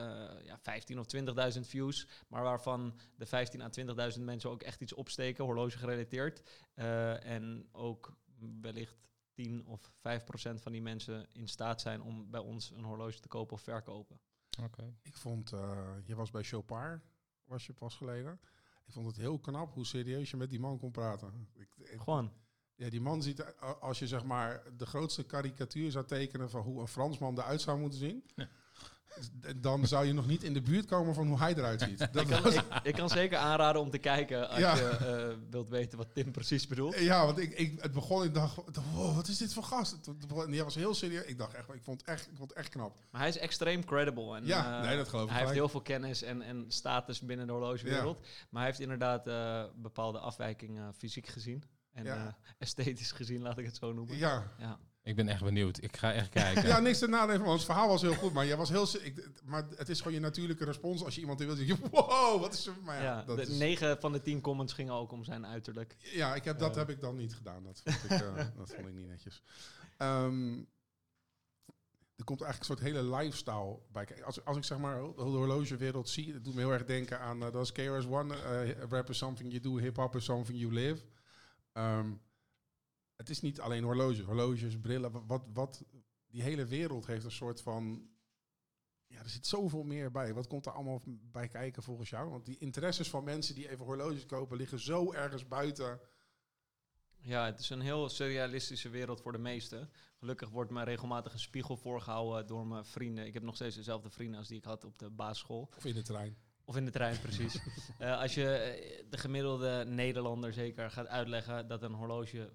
ja, 0.45 0.59
15 0.63 0.99
of 0.99 1.07
20.000 1.55 1.61
views, 1.61 2.09
maar 2.29 2.43
waarvan 2.43 2.99
de 3.17 3.27
15 3.27 3.63
à 3.63 3.69
20.000 4.17 4.21
mensen 4.21 4.51
ook 4.51 4.63
echt 4.63 4.81
iets 4.81 4.93
opsteken, 4.93 5.45
horloge 5.45 5.79
gerelateerd. 5.79 6.43
Eh, 6.75 7.25
en 7.25 7.69
ook 7.73 8.17
wellicht 8.61 8.97
10 9.33 9.67
of 9.67 9.93
5 10.01 10.25
procent 10.25 10.61
van 10.63 10.73
die 10.73 10.83
mensen 10.83 11.27
in 11.33 11.49
staat 11.49 11.81
zijn 11.81 12.03
om 12.03 12.31
bij 12.31 12.41
ons 12.41 12.71
een 12.71 12.85
horloge 12.85 13.21
te 13.21 13.29
kopen 13.29 13.57
of 13.57 13.63
verkopen. 13.63 14.21
Oké. 14.63 14.95
Ik 15.03 15.17
vond, 15.17 15.53
eh, 15.53 15.89
je 16.05 16.15
was 16.15 16.31
bij 16.31 16.43
Chopard, 16.43 17.03
was 17.51 17.67
je 17.67 17.73
pas 17.73 17.95
geleden. 17.97 18.41
Ik 18.87 18.93
vond 18.93 19.07
het 19.07 19.17
heel 19.17 19.39
knap 19.39 19.73
hoe 19.75 19.87
serieus 19.87 20.31
je 20.31 20.37
met 20.37 20.51
die 20.51 20.61
man 20.61 20.79
kon 20.79 20.91
praten. 20.91 21.49
Ik, 21.55 21.69
ik- 21.77 22.01
Gewoon. 22.01 22.33
ja, 22.75 22.91
die 22.91 23.01
man 23.01 23.23
ziet, 23.23 23.55
als 23.81 23.99
je 23.99 24.07
zeg 24.07 24.25
maar 24.25 24.63
de 24.77 24.87
grootste 24.87 25.25
karikatuur 25.25 25.91
zou 25.91 26.07
tekenen 26.07 26.51
van 26.51 26.63
hoe 26.63 26.81
een 26.81 26.89
Fransman 26.89 27.39
eruit 27.39 27.61
zou 27.61 27.79
moeten 27.79 27.99
zien, 27.99 28.25
dan 29.57 29.87
zou 29.87 30.07
je 30.07 30.13
nog 30.13 30.27
niet 30.27 30.43
in 30.43 30.53
de 30.53 30.61
buurt 30.61 30.87
komen 30.87 31.15
van 31.15 31.27
hoe 31.29 31.39
hij 31.39 31.55
eruit 31.55 31.81
ziet. 31.81 31.99
Dat 31.99 32.23
Ik 32.23 32.27
kan, 32.29 32.43
was- 32.43 32.55
ik, 32.55 32.63
ik 32.83 32.95
kan 32.95 33.09
zeker 33.09 33.39
aanraden 33.39 33.81
om 33.83 33.91
te 33.91 33.99
kijken 33.99 34.49
als 34.49 34.59
Ja. 34.59 34.77
je 34.77 34.89
eh, 34.89 35.37
wilt 35.51 35.69
weten 35.69 35.99
wat 35.99 36.15
Tim 36.15 36.33
precies 36.33 36.67
bedoelt. 36.67 36.99
ja, 36.99 37.25
want 37.27 37.39
ik, 37.39 37.53
ik, 37.59 37.81
het 37.83 37.93
begon, 37.93 38.25
ik 38.25 38.35
dacht, 38.35 38.57
wow, 38.93 39.15
wat 39.15 39.29
is 39.29 39.39
dit 39.39 39.53
voor 39.53 39.63
gast? 39.63 39.97
Die 40.49 40.65
was 40.65 40.75
heel 40.75 40.95
serieus. 40.95 41.25
Ik 41.25 41.39
dacht 41.39 41.55
echt, 41.55 41.69
ik 41.75 41.83
vond 41.83 42.01
het 42.01 42.09
echt, 42.11 42.27
ik 42.31 42.37
vond 42.37 42.49
het 42.49 42.59
echt 42.59 42.69
knap. 42.69 42.97
Maar 43.11 43.21
hij 43.21 43.31
is 43.31 43.39
extreem 43.39 43.85
credible. 43.85 44.37
En, 44.37 44.47
Ja, 44.47 44.79
eh, 44.81 44.87
nee, 44.87 44.97
dat 44.97 45.09
geloof 45.09 45.25
ik 45.25 45.31
Hij 45.31 45.41
heeft 45.41 45.53
heel 45.53 45.69
veel 45.69 45.83
kennis 45.83 46.23
en, 46.23 46.43
en 46.43 46.65
status 46.69 47.21
binnen 47.21 47.47
de 47.47 47.53
horlogewereld. 47.53 48.19
Maar 48.21 48.61
hij 48.63 48.71
heeft 48.71 48.81
inderdaad 48.81 49.27
eh, 49.27 49.65
bepaalde 49.77 50.19
afwijkingen 50.19 50.95
fysiek 50.95 51.27
gezien. 51.27 51.63
En 51.93 52.05
Ja. 52.05 52.37
esthetisch 52.59 53.13
gezien, 53.13 53.43
laat 53.43 53.59
ik 53.59 53.65
het 53.67 53.77
zo 53.77 53.93
noemen. 53.93 54.17
Ja, 54.17 54.47
Ja. 54.59 54.79
Ik 55.03 55.17
ben 55.17 55.29
echt 55.29 55.43
benieuwd. 55.45 55.83
Ik 55.83 55.97
ga 55.97 56.13
echt 56.13 56.29
kijken. 56.29 56.67
Ja, 56.67 56.79
niks 56.81 56.99
te 56.99 57.07
nadenken, 57.09 57.45
want 57.45 57.57
het 57.57 57.65
verhaal 57.67 57.89
was 57.89 58.03
heel 58.03 58.15
goed. 58.15 58.33
Maar 58.33 58.47
jij 58.47 58.57
was 58.57 58.69
heel. 58.69 58.87
Ik, 59.03 59.29
maar 59.45 59.67
het 59.77 59.89
is 59.89 59.99
gewoon 59.99 60.13
je 60.13 60.21
natuurlijke 60.21 60.65
respons 60.65 61.05
als 61.05 61.15
je 61.15 61.21
iemand 61.21 61.39
wil. 61.39 61.57
zeg 61.57 61.67
je, 61.73 61.77
Wow, 61.91 62.41
wat 62.41 62.53
is 62.55 62.67
er? 62.67 62.75
Maar 62.85 62.97
ja, 62.97 63.03
Ja, 63.03 63.23
dat 63.23 63.37
de 63.37 63.43
is- 63.43 63.49
9 63.59 64.01
van 64.01 64.13
de 64.13 64.21
10 64.23 64.41
comments 64.41 64.73
gingen 64.73 64.93
ook 64.93 65.13
om 65.13 65.25
zijn 65.25 65.47
uiterlijk. 65.47 65.97
ja 65.99 66.35
ik 66.35 66.45
heb, 66.45 66.59
dat 66.59 66.75
heb 66.75 66.91
ik 66.91 67.01
dan 67.01 67.17
niet 67.17 67.35
gedaan. 67.35 67.63
Dat 67.65 67.81
vond 67.85 68.05
ik, 68.05 68.11
eh, 68.11 68.35
dat 68.57 68.71
vond 68.75 68.87
ik 68.89 68.95
niet 68.95 69.07
netjes. 69.09 69.43
Ehm, 69.97 70.59
er 72.17 72.25
komt 72.27 72.41
eigenlijk 72.43 72.71
een 72.71 72.77
soort 72.79 72.95
hele 72.95 73.17
lifestyle 73.17 73.79
bij. 73.93 74.05
kijken. 74.05 74.25
Als, 74.25 74.45
als 74.45 74.57
ik 74.57 74.65
zeg 74.65 74.79
maar 74.79 74.95
de 74.97 75.23
horlogewereld 75.23 76.09
zie, 76.09 76.33
dat 76.33 76.45
doet 76.45 76.55
me 76.55 76.61
heel 76.61 76.73
erg 76.73 76.85
denken 76.85 77.21
aan 77.21 77.43
uh, 77.43 77.53
dat 77.53 77.63
is 77.63 77.73
KRS-One. 77.73 78.35
eh 78.37 78.81
rap 78.89 79.09
is 79.11 79.19
something 79.19 79.51
you 79.51 79.63
do, 79.63 79.77
hip-hop 79.77 80.17
is 80.17 80.25
something 80.25 80.59
you 80.59 80.73
live. 80.73 81.03
Ehm, 81.73 82.11
het 83.21 83.31
is 83.31 83.41
niet 83.41 83.61
alleen 83.61 83.85
horloges, 83.85 84.25
horloges, 84.25 84.79
brillen. 84.81 85.13
wa- 85.13 85.25
Wat, 85.27 85.43
wat, 85.53 85.85
die 86.27 86.43
hele 86.43 86.65
wereld 86.65 87.07
heeft 87.07 87.25
een 87.25 87.31
soort 87.31 87.61
van... 87.63 88.09
Ja, 89.07 89.19
er 89.19 89.29
zit 89.29 89.47
zoveel 89.47 89.83
meer 89.83 90.11
bij. 90.11 90.35
Wat 90.35 90.47
komt 90.47 90.67
er 90.67 90.73
allemaal 90.73 91.03
bij 91.07 91.49
kijken 91.49 91.83
volgens 91.83 92.11
jou? 92.11 92.31
Want 92.31 92.45
die 92.45 92.59
interesses 92.59 93.11
van 93.11 93.25
mensen 93.25 93.55
die 93.55 93.69
even 93.69 93.85
horloges 93.85 94.27
kopen... 94.27 94.57
liggen 94.57 94.79
zo 94.81 95.13
ergens 95.13 95.49
buiten... 95.49 96.01
Ja, 97.23 97.45
het 97.45 97.61
is 97.61 97.71
een 97.71 97.81
heel 97.81 98.09
surrealistische 98.09 98.89
wereld 98.89 99.21
voor 99.21 99.33
de 99.33 99.39
meesten. 99.39 99.91
Gelukkig 100.19 100.49
wordt 100.49 100.71
me 100.71 100.85
regelmatig 100.85 101.33
een 101.33 101.39
spiegel 101.39 101.77
voorgehouden 101.77 102.47
door 102.47 102.67
mijn 102.67 102.85
vrienden. 102.85 103.27
Ik 103.27 103.35
heb 103.35 103.43
nog 103.43 103.55
steeds 103.55 103.77
dezelfde 103.77 104.11
vrienden 104.11 104.39
als 104.39 104.49
die 104.49 104.59
ik 104.59 104.65
had 104.65 104.85
op 104.85 104.99
de 104.99 105.11
basisschool. 105.11 105.71
Of 105.77 105.85
in 105.85 105.95
de 105.95 106.03
trein. 106.03 106.37
Of 106.71 106.77
in 106.77 106.85
de 106.85 106.91
trein, 106.91 107.21
precies. 107.29 107.61
Eh, 107.99 108.19
als 108.21 108.35
je 108.35 108.53
eh, 108.53 109.05
de 109.11 109.19
gemiddelde 109.19 109.85
Nederlander 109.87 110.53
zeker 110.53 110.91
gaat 110.91 111.07
uitleggen 111.07 111.69
dat 111.69 111.83
een 111.83 111.93
horloge 111.93 112.51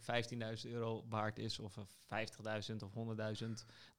15.000 0.66 0.72
euro 0.72 1.06
waard 1.10 1.40
is, 1.40 1.60
of 1.60 1.78
eh, 1.78 1.84
50.000 2.70 2.76
of 2.84 3.18
100.000, 3.44 3.50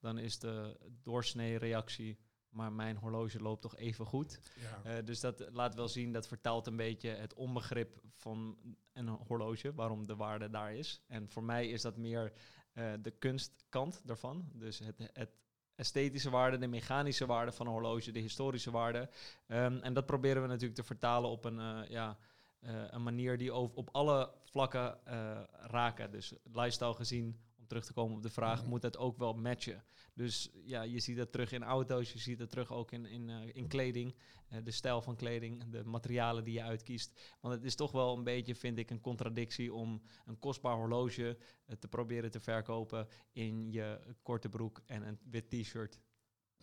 dan 0.01 0.19
is 0.19 0.39
de 0.39 0.77
doorsnee 1.03 1.59
reactie, 1.59 2.19
maar 2.49 2.73
mijn 2.73 2.97
horloge 2.97 3.41
loopt 3.41 3.63
toch 3.63 3.77
even 3.77 4.07
goed. 4.07 4.41
Ja. 4.61 4.83
Eh, 4.83 5.05
dus 5.05 5.21
dat 5.21 5.49
laat 5.53 5.75
wel 5.75 5.89
zien, 5.89 6.13
dat 6.13 6.29
vertaalt 6.29 6.67
een 6.67 6.77
beetje 6.77 7.09
het 7.09 7.35
onbegrip 7.35 8.01
van 8.15 8.59
een 8.93 9.09
horloge, 9.09 9.75
waarom 9.75 10.07
de 10.07 10.17
waarde 10.17 10.51
daar 10.51 10.75
is. 10.75 11.03
En 11.07 11.29
voor 11.29 11.45
mij 11.45 11.69
is 11.69 11.83
dat 11.83 11.97
meer 11.97 12.33
eh, 12.73 12.93
de 13.03 13.11
kunstkant 13.11 14.01
daarvan. 14.05 14.51
Dus 14.53 14.79
het, 14.79 15.11
het 15.13 15.31
esthetische 15.77 16.31
waarde, 16.31 16.59
de 16.59 16.67
mechanische 16.67 17.27
waarde 17.27 17.53
van 17.53 17.67
een 17.67 17.73
horloge, 17.73 18.11
de 18.11 18.19
historische 18.19 18.71
waarde. 18.71 19.09
Ehm, 19.47 19.79
en 19.79 19.95
dat 19.95 20.07
proberen 20.07 20.43
we 20.43 20.49
natuurlijk 20.49 20.75
te 20.75 20.85
vertalen 20.85 21.31
op 21.31 21.45
een, 21.45 21.61
eh, 21.61 21.89
ja, 21.89 22.17
eh, 22.61 22.75
een 22.91 23.03
manier 23.03 23.39
die 23.39 23.55
op 23.55 23.89
alle 23.93 24.33
vlakken 24.45 25.07
eh, 25.07 25.41
raken. 25.53 26.11
Dus 26.11 26.35
lifestyle 26.53 26.95
gezien, 26.95 27.41
om 27.67 27.73
terug 27.73 27.87
te 27.87 28.01
komen 28.01 28.17
op 28.17 28.23
de 28.23 28.31
vraag, 28.31 28.67
moet 28.67 28.83
dat 28.83 28.97
ook 28.97 29.19
wel 29.19 29.35
matchen. 29.35 29.85
Dus 30.15 30.51
ja, 30.65 30.83
je 30.83 31.01
ziet 31.01 31.17
dat 31.17 31.33
terug 31.33 31.53
in 31.53 31.63
auto's, 31.63 32.13
je 32.13 32.19
ziet 32.19 32.39
het 32.39 32.51
terug 32.51 32.73
ook 32.73 32.93
in, 32.93 33.07
in, 33.07 33.31
eh, 33.31 33.55
in 33.55 33.69
kleding. 33.69 34.15
Eh, 34.49 34.59
de 34.65 34.71
stijl 34.71 35.03
van 35.03 35.17
kleding, 35.17 35.71
de 35.71 35.85
materialen 35.85 36.45
die 36.45 36.55
je 36.55 36.63
uitkiest. 36.63 37.37
Want 37.41 37.55
het 37.55 37.65
is 37.65 37.75
toch 37.75 37.93
wel 37.93 38.17
een 38.17 38.25
beetje, 38.25 38.55
vind 38.55 38.79
ik, 38.79 38.91
een 38.91 39.01
contradictie 39.01 39.73
om 39.73 40.03
een 40.27 40.39
kostbaar 40.39 40.77
horloge 40.77 41.39
eh, 41.67 41.77
te 41.77 41.89
proberen 41.89 42.31
te 42.31 42.41
verkopen 42.41 43.09
in 43.33 43.73
je 43.73 44.01
korte 44.23 44.49
broek 44.49 44.83
en 44.87 45.07
een 45.07 45.19
wit 45.31 45.51
t-shirt. 45.51 46.01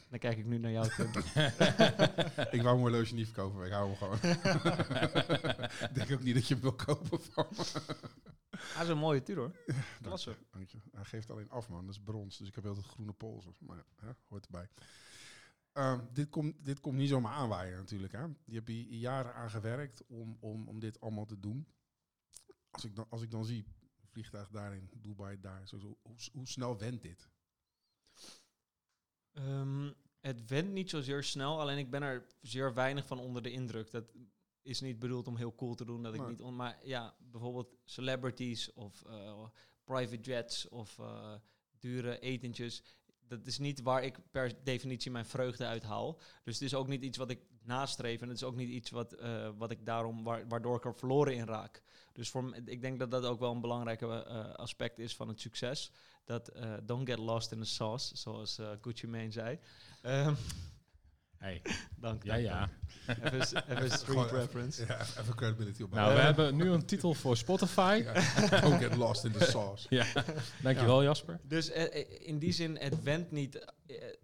Dan 0.09 0.19
kijk 0.19 0.37
ik 0.37 0.45
nu 0.45 0.57
naar 0.57 0.71
jou, 0.71 0.89
Tim. 0.89 1.07
ik 2.57 2.61
wou 2.61 2.79
mijn 2.79 2.79
horloge 2.79 3.13
niet 3.13 3.25
verkopen, 3.25 3.57
maar 3.57 3.67
ik 3.67 3.73
hou 3.73 3.87
hem 3.87 3.95
gewoon. 3.95 4.17
ik 5.89 5.95
denk 5.95 6.11
ook 6.11 6.23
niet 6.23 6.35
dat 6.35 6.47
je 6.47 6.53
hem 6.53 6.63
wil 6.63 6.75
kopen 6.75 7.21
van 7.21 7.47
me. 7.49 7.63
Hij 8.57 8.83
is 8.83 8.89
een 8.89 8.97
mooie 8.97 9.23
tuur 9.23 9.35
hoor. 9.35 9.55
Klasse. 10.01 10.37
Dank 10.51 10.69
je. 10.69 10.77
Hij 10.91 11.03
geeft 11.03 11.29
alleen 11.29 11.49
af, 11.49 11.69
man. 11.69 11.85
Dat 11.85 11.95
is 11.95 12.01
brons. 12.01 12.37
Dus 12.37 12.47
ik 12.47 12.55
heb 12.55 12.65
altijd 12.65 12.85
groene 12.85 13.13
polsen. 13.13 13.55
Maar 13.59 13.77
ja, 13.77 13.85
hè, 13.95 14.11
hoort 14.27 14.45
erbij. 14.45 14.69
Ehm, 15.71 15.99
dit, 16.11 16.29
komt, 16.29 16.65
dit 16.65 16.79
komt 16.79 16.97
niet 16.97 17.09
zomaar 17.09 17.33
aanwaaien 17.33 17.77
natuurlijk. 17.77 18.13
Hè. 18.13 18.23
Je 18.45 18.55
hebt 18.55 18.67
hier 18.67 18.97
jaren 18.97 19.33
aan 19.33 19.49
gewerkt 19.49 20.05
om, 20.07 20.37
om, 20.39 20.67
om 20.67 20.79
dit 20.79 20.99
allemaal 20.99 21.25
te 21.25 21.39
doen. 21.39 21.67
Als 22.71 22.85
ik 22.85 22.95
dan, 22.95 23.05
als 23.09 23.21
ik 23.21 23.31
dan 23.31 23.45
zie, 23.45 23.65
vliegtuig 24.05 24.49
daarin, 24.49 24.89
Dubai 24.97 25.39
daar. 25.39 25.67
Zo, 25.67 25.77
zo, 25.77 25.97
hoe, 26.01 26.15
hoe 26.33 26.47
snel 26.47 26.77
went 26.77 27.01
dit? 27.01 27.29
Ehm, 29.33 29.91
het 30.21 30.49
went 30.49 30.71
niet 30.71 30.89
zozeer 30.89 31.23
snel, 31.23 31.59
alleen 31.59 31.77
ik 31.77 31.89
ben 31.89 32.01
er 32.03 32.25
zeer 32.41 32.73
weinig 32.73 33.05
van 33.07 33.19
onder 33.19 33.41
de 33.41 33.51
indruk. 33.51 33.91
Dat 33.91 34.05
is 34.61 34.81
niet 34.81 34.99
bedoeld 34.99 35.27
om 35.27 35.37
heel 35.37 35.55
cool 35.55 35.75
te 35.75 35.85
doen, 35.85 36.03
dat 36.03 36.13
ik 36.13 36.19
niet 36.29 36.41
on, 36.41 36.55
maar 36.55 36.79
ja, 36.83 37.15
bijvoorbeeld 37.31 37.75
celebrities 37.85 38.73
of 38.73 39.03
eh, 39.05 39.43
private 39.83 40.19
jets 40.21 40.69
of 40.69 40.99
eh, 40.99 41.33
dure 41.79 42.19
etentjes. 42.19 42.83
Dat 43.27 43.45
is 43.45 43.57
niet 43.57 43.81
waar 43.81 44.03
ik 44.03 44.17
per 44.31 44.63
definitie 44.63 45.11
mijn 45.11 45.25
vreugde 45.25 45.65
uit 45.65 45.83
haal. 45.83 46.19
Dus 46.43 46.53
het 46.53 46.63
is 46.63 46.73
ook 46.73 46.87
niet 46.87 47.03
iets 47.03 47.17
wat 47.17 47.29
ik 47.29 47.39
nastreef 47.63 48.21
en 48.21 48.27
het 48.27 48.37
is 48.37 48.43
ook 48.43 48.55
niet 48.55 48.69
iets 48.69 48.89
wat, 48.89 49.13
eh, 49.13 49.49
wat 49.57 49.71
ik 49.71 49.85
daarom, 49.85 50.23
wa- 50.23 50.47
waardoor 50.47 50.75
ik 50.77 50.85
er 50.85 50.95
verloren 50.95 51.35
in 51.35 51.45
raak. 51.45 51.83
Dus 52.13 52.29
voor, 52.29 52.55
ik 52.65 52.81
denk 52.81 52.99
dat 52.99 53.11
dat 53.11 53.25
ook 53.25 53.39
wel 53.39 53.51
een 53.51 53.61
belangrijk 53.61 54.01
aspect 54.55 54.99
is 54.99 55.15
van 55.15 55.27
het 55.27 55.39
succes. 55.39 55.91
Dat 56.25 56.47
eh, 56.47 56.73
don't 56.83 57.09
get 57.09 57.17
lost 57.17 57.51
in 57.51 57.59
the 57.59 57.65
sauce, 57.65 58.17
zoals 58.17 58.57
eh, 58.57 58.69
Gucci 58.81 59.07
Mane 59.07 59.31
zei. 59.31 59.59
Ehm, 60.01 60.33
Hey. 61.37 61.61
dank, 61.95 62.23
Ja, 62.23 62.33
dank, 62.33 62.45
ja. 62.45 62.69
dank. 63.05 63.17
Even, 63.33 63.69
even 63.69 63.91
street 63.91 64.17
even- 64.25 64.37
reference. 64.37 64.85
Ja, 64.85 64.99
even 64.99 65.35
credibility 65.35 65.83
op. 65.83 65.91
Nou, 65.93 66.13
we 66.15 66.19
hebben 66.21 66.55
nu 66.55 66.69
een 66.69 66.85
titel 66.85 67.13
voor 67.13 67.37
Spotify. 67.37 68.01
Ja, 68.05 68.59
Don't 68.61 68.81
get 68.83 68.95
lost 68.95 69.23
in 69.23 69.31
the 69.31 69.45
sauce. 69.51 69.87
Ja, 69.89 70.05
dankjewel 70.61 71.03
Jasper. 71.03 71.39
Dus 71.43 71.69
eh, 71.69 72.27
in 72.27 72.39
die 72.39 72.51
zin, 72.51 72.77
het 72.77 73.03
went 73.03 73.31
niet, 73.31 73.65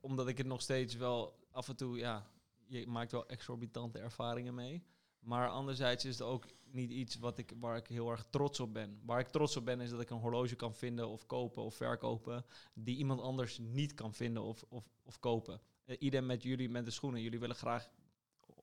omdat 0.01 0.27
ik 0.27 0.37
het 0.37 0.47
nog 0.47 0.61
steeds 0.61 0.95
wel 0.95 1.47
af 1.51 1.67
en 1.69 1.75
toe, 1.75 1.97
ja, 1.97 2.25
je 2.67 2.87
maakt 2.87 3.11
wel 3.11 3.27
exorbitante 3.27 3.99
ervaringen 3.99 4.55
mee. 4.55 4.83
Maar 5.19 5.49
anderzijds 5.49 6.05
is 6.05 6.19
het 6.19 6.27
ook 6.27 6.45
niet 6.71 6.91
iets 6.91 7.15
wat 7.15 7.37
ik, 7.37 7.53
waar 7.59 7.77
ik 7.77 7.87
heel 7.87 8.11
erg 8.11 8.25
trots 8.29 8.59
op 8.59 8.73
ben. 8.73 8.99
Waar 9.05 9.19
ik 9.19 9.27
trots 9.27 9.57
op 9.57 9.65
ben 9.65 9.81
is 9.81 9.89
dat 9.89 10.01
ik 10.01 10.09
een 10.09 10.17
horloge 10.17 10.55
kan 10.55 10.75
vinden 10.75 11.07
of 11.07 11.25
kopen 11.25 11.63
of 11.63 11.75
verkopen 11.75 12.45
die 12.73 12.97
iemand 12.97 13.21
anders 13.21 13.57
niet 13.57 13.93
kan 13.93 14.13
vinden 14.13 14.43
of, 14.43 14.63
of, 14.69 14.85
of 15.03 15.19
kopen. 15.19 15.61
Uh, 15.85 15.95
idem 15.99 16.25
met 16.25 16.43
jullie 16.43 16.69
met 16.69 16.85
de 16.85 16.91
schoenen. 16.91 17.21
Jullie 17.21 17.39
willen 17.39 17.55
graag 17.55 17.89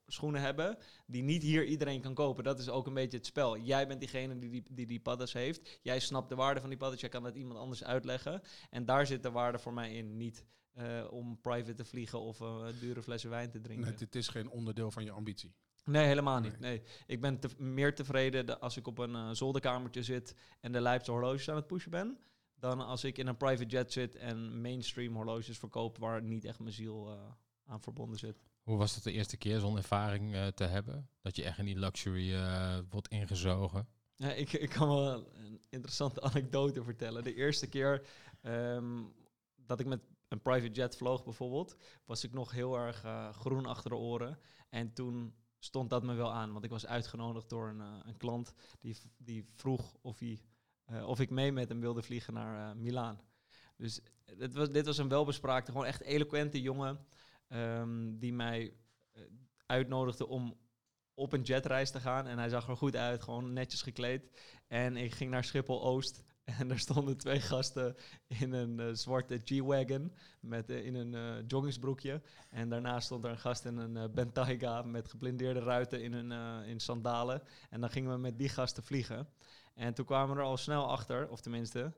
schoenen 0.06 0.40
hebben 0.40 0.78
die 1.06 1.22
niet 1.22 1.42
hier 1.42 1.64
iedereen 1.64 2.00
kan 2.00 2.14
kopen. 2.14 2.44
Dat 2.44 2.58
is 2.58 2.68
ook 2.68 2.86
een 2.86 2.94
beetje 2.94 3.16
het 3.16 3.26
spel. 3.26 3.58
Jij 3.58 3.86
bent 3.86 4.00
diegene 4.00 4.38
die 4.38 4.64
die, 4.70 4.86
die, 4.86 5.00
paddas 5.00 5.32
heeft. 5.32 5.78
Jij 5.82 6.00
snapt 6.00 6.28
de 6.28 6.34
waarde 6.34 6.60
van 6.60 6.68
die 6.68 6.78
paddas. 6.78 7.00
Jij 7.00 7.08
kan 7.08 7.24
het 7.24 7.36
iemand 7.36 7.58
anders 7.58 7.84
uitleggen. 7.84 8.42
En 8.70 8.84
daar 8.84 9.06
zit 9.06 9.22
de 9.22 9.30
waarde 9.30 9.58
voor 9.58 9.72
mij 9.72 9.94
in. 9.94 10.16
Niet 10.16 10.44
eh, 10.72 11.06
om 11.10 11.40
private 11.40 11.74
te 11.74 11.84
vliegen 11.84 12.20
of 12.20 12.40
eh, 12.40 12.66
dure 12.80 13.02
flessen 13.02 13.30
wijn 13.30 13.50
te 13.50 13.60
drinken. 13.60 13.86
Nee, 13.86 13.96
dit 13.96 14.14
is 14.14 14.28
geen 14.28 14.50
onderdeel 14.50 14.90
van 14.90 15.04
je 15.04 15.10
ambitie. 15.10 15.54
Nee, 15.86 16.06
helemaal 16.06 16.40
niet. 16.40 16.58
Nee. 16.60 16.82
Ik 17.06 17.20
ben 17.20 17.38
te- 17.38 17.50
meer 17.62 17.94
tevreden 17.94 18.60
als 18.60 18.76
ik 18.76 18.86
op 18.86 18.98
een 18.98 19.14
eh, 19.14 19.30
zolderkamertje 19.32 20.02
zit 20.02 20.34
en 20.60 20.72
de 20.72 20.80
lijpste 20.80 21.10
horloges 21.10 21.50
aan 21.50 21.56
het 21.56 21.66
pushen 21.66 21.90
ben. 21.90 22.18
Dan 22.58 22.80
als 22.80 23.04
ik 23.04 23.18
in 23.18 23.26
een 23.26 23.36
private 23.36 23.66
jet 23.66 23.92
zit 23.92 24.14
en 24.16 24.60
mainstream 24.60 25.14
horloges 25.14 25.58
verkoop 25.58 25.98
waar 25.98 26.22
niet 26.22 26.44
echt 26.44 26.58
mijn 26.58 26.72
ziel 26.74 27.10
eh, 27.12 27.18
aan 27.64 27.80
verbonden 27.82 28.18
zit. 28.18 28.42
Hoe 28.62 28.76
was 28.76 28.94
het 28.94 29.04
de 29.04 29.12
eerste 29.12 29.36
keer 29.36 29.60
zo'n 29.60 29.76
ervaring 29.76 30.34
eh, 30.34 30.46
te 30.46 30.64
hebben? 30.64 31.08
Dat 31.20 31.36
je 31.36 31.44
echt 31.44 31.58
in 31.58 31.64
die 31.64 31.78
luxury 31.78 32.34
wordt 32.90 33.08
ingezogen? 33.08 33.88
Ja, 34.14 34.32
ik, 34.32 34.52
ik 34.52 34.68
kan 34.70 34.88
wel 34.88 35.34
een 35.34 35.60
interessante 35.68 36.20
anekdote 36.22 36.82
vertellen. 36.84 37.24
De 37.24 37.34
eerste 37.34 37.68
keer 37.68 38.06
ehm, 38.42 39.02
dat 39.56 39.80
ik 39.80 39.86
met 39.86 40.00
een 40.28 40.42
private 40.42 40.72
jet 40.72 40.96
vloog 40.96 41.24
bijvoorbeeld, 41.24 41.76
was 42.04 42.24
ik 42.24 42.32
nog 42.32 42.50
heel 42.50 42.76
erg 42.78 43.04
groen 43.32 43.66
achter 43.66 43.90
de 43.90 43.96
oren. 43.96 44.38
En 44.68 44.92
toen 44.92 45.34
stond 45.58 45.90
dat 45.90 46.02
me 46.02 46.14
wel 46.14 46.32
aan, 46.32 46.52
want 46.52 46.64
ik 46.64 46.70
was 46.70 46.86
uitgenodigd 46.86 47.48
door 47.48 47.68
een, 47.68 47.80
eh, 47.80 47.98
een 48.04 48.16
klant 48.16 48.54
die, 48.80 48.96
die 49.18 49.48
vroeg 49.54 49.96
of, 50.00 50.18
hij, 50.18 50.40
eh, 50.84 51.08
of 51.08 51.20
ik 51.20 51.30
mee 51.30 51.52
met 51.52 51.68
hem 51.68 51.80
wilde 51.80 52.02
vliegen 52.02 52.34
naar 52.34 52.70
eh 52.70 52.76
Milaan. 52.76 53.20
Dus 53.76 54.00
dit 54.36 54.54
was, 54.54 54.70
dit 54.70 54.86
was 54.86 54.98
een 54.98 55.08
welbespraakte, 55.08 55.70
gewoon 55.70 55.86
echt 55.86 56.00
eloquente 56.00 56.60
jongen 56.60 57.06
ehm, 57.48 58.18
die 58.18 58.32
mij 58.32 58.76
uitnodigde 59.66 60.26
om 60.26 60.56
op 61.14 61.32
een 61.32 61.42
jetreis 61.42 61.90
te 61.90 62.00
gaan. 62.00 62.26
En 62.26 62.38
hij 62.38 62.48
zag 62.48 62.68
er 62.68 62.76
goed 62.76 62.96
uit, 62.96 63.22
gewoon 63.22 63.52
netjes 63.52 63.82
gekleed. 63.82 64.30
En 64.66 64.96
ik 64.96 65.12
ging 65.12 65.30
naar 65.30 65.44
Schiphol-Oost. 65.44 66.22
En 66.46 66.70
er 66.70 66.78
stonden 66.78 67.16
twee 67.16 67.40
gasten 67.40 67.96
in 68.26 68.52
een 68.52 68.80
eh, 68.80 68.86
zwarte 68.92 69.40
G-Wagon 69.44 70.12
met 70.40 70.70
eh, 70.70 70.84
in 70.84 70.94
een 70.94 71.14
eh, 71.14 71.44
joggingsbroekje. 71.46 72.22
En 72.50 72.68
daarna 72.68 73.00
stond 73.00 73.24
er 73.24 73.30
een 73.30 73.38
gast 73.38 73.64
in 73.64 73.76
een 73.76 74.12
Bentayga 74.14 74.82
met 74.82 75.08
geblindeerde 75.08 75.60
ruiten 75.60 76.02
in, 76.02 76.12
een, 76.12 76.64
in 76.64 76.80
sandalen. 76.80 77.42
En 77.70 77.80
dan 77.80 77.90
gingen 77.90 78.10
we 78.12 78.18
met 78.18 78.38
die 78.38 78.48
gasten 78.48 78.82
vliegen. 78.82 79.28
En 79.74 79.94
toen 79.94 80.04
kwamen 80.04 80.34
we 80.34 80.40
er 80.40 80.46
al 80.46 80.56
snel 80.56 80.90
achter, 80.90 81.28
of 81.28 81.40
tenminste, 81.40 81.92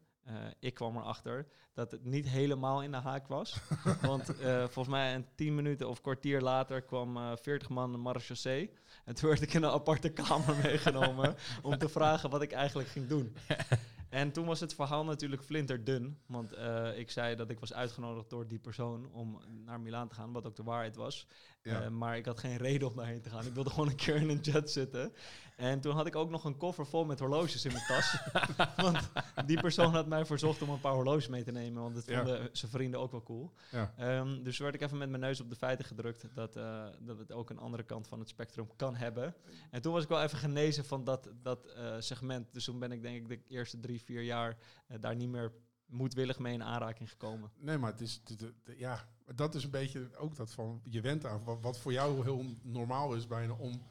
ik 0.58 0.74
kwam 0.74 0.96
erachter, 0.96 1.48
dat 1.72 1.90
het 1.90 2.04
niet 2.04 2.28
helemaal 2.28 2.82
in 2.82 2.90
de 2.90 2.96
haak 2.96 3.26
was. 3.26 3.60
Want 4.00 4.24
volgens 4.42 4.88
mij 4.88 5.14
een 5.14 5.26
tien 5.34 5.54
minuten 5.54 5.88
of 5.88 6.00
kwartier 6.00 6.40
later 6.40 6.82
kwam 6.82 7.36
40 7.36 7.68
man 7.68 7.92
de 7.92 7.98
marechaussee. 7.98 8.70
En 9.04 9.14
toen 9.14 9.28
werd 9.28 9.42
ik 9.42 9.54
in 9.54 9.62
een 9.62 9.70
aparte 9.70 10.08
kamer 10.08 10.56
meegenomen 10.62 11.34
om 11.62 11.78
te 11.78 11.88
vragen 11.88 12.30
wat 12.30 12.42
ik 12.42 12.52
eigenlijk 12.52 12.88
ging 12.88 13.06
doen. 13.06 13.36
En 14.08 14.32
toen 14.32 14.46
was 14.46 14.60
het 14.60 14.74
verhaal 14.74 15.04
natuurlijk 15.04 15.44
flinterdun. 15.44 16.18
Want 16.26 16.52
eh, 16.52 16.98
ik 16.98 17.10
zei 17.10 17.36
dat 17.36 17.50
ik 17.50 17.60
was 17.60 17.72
uitgenodigd 17.72 18.30
door 18.30 18.48
die 18.48 18.58
persoon 18.58 19.12
om 19.12 19.40
naar 19.64 19.80
Milaan 19.80 20.08
te 20.08 20.14
gaan, 20.14 20.32
wat 20.32 20.46
ook 20.46 20.56
de 20.56 20.62
waarheid 20.62 20.96
was. 20.96 21.26
Ja. 21.68 21.82
Eh, 21.82 21.88
maar 21.88 22.16
ik 22.16 22.24
had 22.26 22.38
geen 22.38 22.56
reden 22.56 22.88
om 22.88 22.96
daarheen 22.96 23.20
te 23.20 23.30
gaan. 23.30 23.46
Ik 23.46 23.54
wilde 23.54 23.70
gewoon 23.70 23.88
een 23.88 23.96
keer 23.96 24.16
in 24.16 24.28
een 24.28 24.40
jet 24.40 24.70
zitten. 24.70 25.12
En 25.56 25.80
toen 25.80 25.94
had 25.94 26.06
ik 26.06 26.16
ook 26.16 26.30
nog 26.30 26.44
een 26.44 26.56
koffer 26.56 26.86
vol 26.86 27.04
met 27.04 27.18
horloges 27.18 27.64
in 27.64 27.72
mijn 27.72 27.84
tas. 27.86 28.16
want 28.76 29.10
die 29.46 29.60
persoon 29.60 29.92
had 29.92 30.06
mij 30.06 30.24
verzocht 30.26 30.62
om 30.62 30.68
een 30.68 30.80
paar 30.80 30.92
horloges 30.92 31.28
mee 31.28 31.42
te 31.44 31.50
nemen. 31.52 31.82
Want 31.82 31.94
dat 31.94 32.06
Ja. 32.06 32.16
vonden 32.16 32.48
zijn 32.52 32.70
vrienden 32.70 33.00
ook 33.00 33.10
wel 33.10 33.22
cool. 33.22 33.52
Ja. 33.70 33.92
Ehm, 33.96 34.42
dus 34.42 34.58
werd 34.58 34.74
ik 34.74 34.80
even 34.80 34.98
met 34.98 35.08
mijn 35.08 35.22
neus 35.22 35.40
op 35.40 35.50
de 35.50 35.56
feiten 35.56 35.84
gedrukt 35.84 36.26
dat, 36.34 36.56
eh, 36.56 36.84
dat 37.00 37.18
het 37.18 37.32
ook 37.32 37.50
een 37.50 37.58
andere 37.58 37.82
kant 37.82 38.08
van 38.08 38.18
het 38.18 38.28
spectrum 38.28 38.68
kan 38.76 38.94
hebben. 38.94 39.34
En 39.70 39.82
toen 39.82 39.92
was 39.92 40.02
ik 40.02 40.08
wel 40.08 40.22
even 40.22 40.38
genezen 40.38 40.84
van 40.84 41.04
dat, 41.04 41.28
dat 41.42 41.66
eh, 41.66 41.94
segment. 41.98 42.46
Dus 42.52 42.64
toen 42.64 42.78
ben 42.78 42.92
ik 42.92 43.02
denk 43.02 43.16
ik 43.16 43.28
de 43.28 43.54
eerste 43.54 43.80
drie, 43.80 44.02
vier 44.02 44.22
jaar 44.22 44.56
daar 45.00 45.16
niet 45.16 45.28
meer 45.28 45.52
moedwillig 45.88 46.38
mee 46.38 46.52
in 46.52 46.62
aanraking 46.62 47.10
gekomen. 47.10 47.50
Nee, 47.58 47.78
maar 47.78 47.90
het 47.90 48.00
is, 48.00 48.20
de- 48.24 48.34
de- 48.36 48.54
de- 48.64 48.78
ja, 48.78 49.08
dat 49.34 49.54
is 49.54 49.64
een 49.64 49.70
beetje 49.70 50.10
ook 50.16 50.36
dat 50.36 50.52
van, 50.52 50.80
je 50.84 51.00
went 51.00 51.26
aan 51.26 51.44
wat, 51.44 51.60
wat 51.60 51.78
voor 51.78 51.92
jou 51.92 52.22
heel 52.24 52.44
normaal 52.62 53.14
is 53.14 53.26
bijna 53.26 53.52
om, 53.52 53.82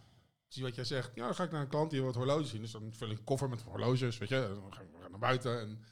zie 0.47 0.63
wat 0.63 0.75
jij 0.75 0.83
zegt, 0.83 1.11
ja, 1.15 1.25
dan 1.25 1.35
ga 1.35 1.43
ik 1.43 1.51
naar 1.51 1.61
een 1.61 1.67
klant 1.67 1.91
die 1.91 2.01
wat 2.01 2.15
horloges 2.15 2.49
zien, 2.49 2.61
dus 2.61 2.71
dan 2.71 2.93
vul 2.93 3.09
ik 3.09 3.17
een 3.17 3.23
koffer 3.23 3.49
met 3.49 3.61
horloges, 3.61 4.17
weet 4.17 4.29
je, 4.29 4.59
dan 4.61 4.73
ga 4.73 4.81
ik 4.81 5.09
naar 5.09 5.19
buiten 5.19 5.59
en 5.61 5.83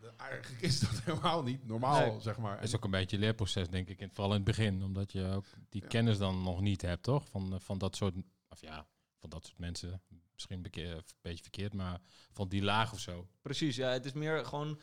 eh, 0.00 0.08
eigenlijk 0.16 0.62
is 0.62 0.80
dat 0.80 1.00
helemaal 1.04 1.42
niet 1.42 1.66
normaal, 1.66 2.10
Nee. 2.10 2.20
zeg 2.20 2.38
maar. 2.38 2.54
Dat 2.56 2.64
is 2.64 2.76
ook 2.76 2.84
een 2.84 2.90
beetje 2.90 3.16
een 3.16 3.22
leerproces, 3.22 3.68
denk 3.68 3.88
ik. 3.88 4.00
in- 4.00 4.10
Vooral 4.12 4.30
in 4.30 4.36
het 4.36 4.44
begin. 4.44 4.82
Omdat 4.82 5.12
je 5.12 5.24
ook 5.30 5.44
die 5.68 5.82
Ja. 5.82 5.88
kennis 5.88 6.18
dan 6.18 6.42
nog 6.42 6.60
niet 6.60 6.82
hebt, 6.82 7.02
toch? 7.02 7.28
Van, 7.28 7.52
eh, 7.54 7.60
van 7.60 7.78
dat 7.78 7.96
soort... 7.96 8.14
Of 8.48 8.60
ja, 8.60 8.86
van 9.22 9.30
dat 9.30 9.46
soort 9.46 9.58
mensen. 9.58 10.02
Misschien 10.32 10.56
een 10.56 11.02
beetje 11.22 11.42
verkeerd, 11.42 11.72
maar 11.72 12.00
van 12.32 12.48
die 12.48 12.62
laag 12.62 12.92
of 12.92 12.98
zo. 12.98 13.28
Precies, 13.42 13.76
ja. 13.76 13.90
Het 13.90 14.04
is 14.04 14.12
meer 14.12 14.44
gewoon 14.44 14.80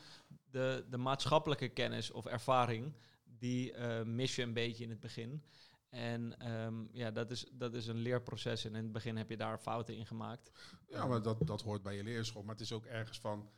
de, 0.50 0.86
de 0.90 0.96
maatschappelijke 0.96 1.68
kennis 1.68 2.10
of 2.10 2.26
ervaring. 2.26 2.94
Die 3.24 3.72
eh, 3.72 4.02
mis 4.04 4.36
je 4.36 4.42
een 4.42 4.52
beetje 4.52 4.84
in 4.84 4.90
het 4.90 5.00
begin. 5.00 5.44
En 5.88 6.38
ehm, 6.38 6.74
ja, 6.92 7.10
dat 7.10 7.30
is, 7.30 7.46
dat 7.52 7.74
is 7.74 7.86
een 7.86 7.98
leerproces. 7.98 8.64
En 8.64 8.74
in 8.74 8.82
het 8.82 8.92
begin 8.92 9.16
heb 9.16 9.30
je 9.30 9.36
daar 9.36 9.58
fouten 9.58 9.96
in 9.96 10.06
gemaakt. 10.06 10.50
Ja, 10.88 11.06
maar 11.06 11.22
dat, 11.22 11.46
dat 11.46 11.62
hoort 11.62 11.82
bij 11.82 11.96
je 11.96 12.04
leerschool. 12.04 12.42
Maar 12.42 12.54
het 12.54 12.64
is 12.64 12.72
ook 12.72 12.84
ergens 12.84 13.18
van 13.18 13.50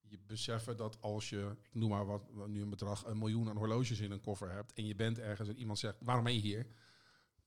je 0.00 0.18
beseffen 0.26 0.76
dat 0.76 1.00
als 1.00 1.28
je, 1.28 1.56
ik 1.62 1.74
noem 1.74 1.90
maar 1.90 2.06
wat, 2.06 2.22
nu 2.46 2.62
een 2.62 2.70
bedrag, 2.70 3.06
een 3.06 3.18
miljoen 3.18 3.48
aan 3.48 3.56
horloges 3.56 4.00
in 4.00 4.10
een 4.10 4.20
koffer 4.20 4.50
hebt. 4.52 4.72
En 4.72 4.86
je 4.86 4.94
bent 4.94 5.18
ergens 5.18 5.48
en 5.48 5.58
iemand 5.58 5.78
zegt, 5.78 5.96
waarom 6.00 6.24
ben 6.24 6.34
je 6.34 6.40
hier? 6.40 6.66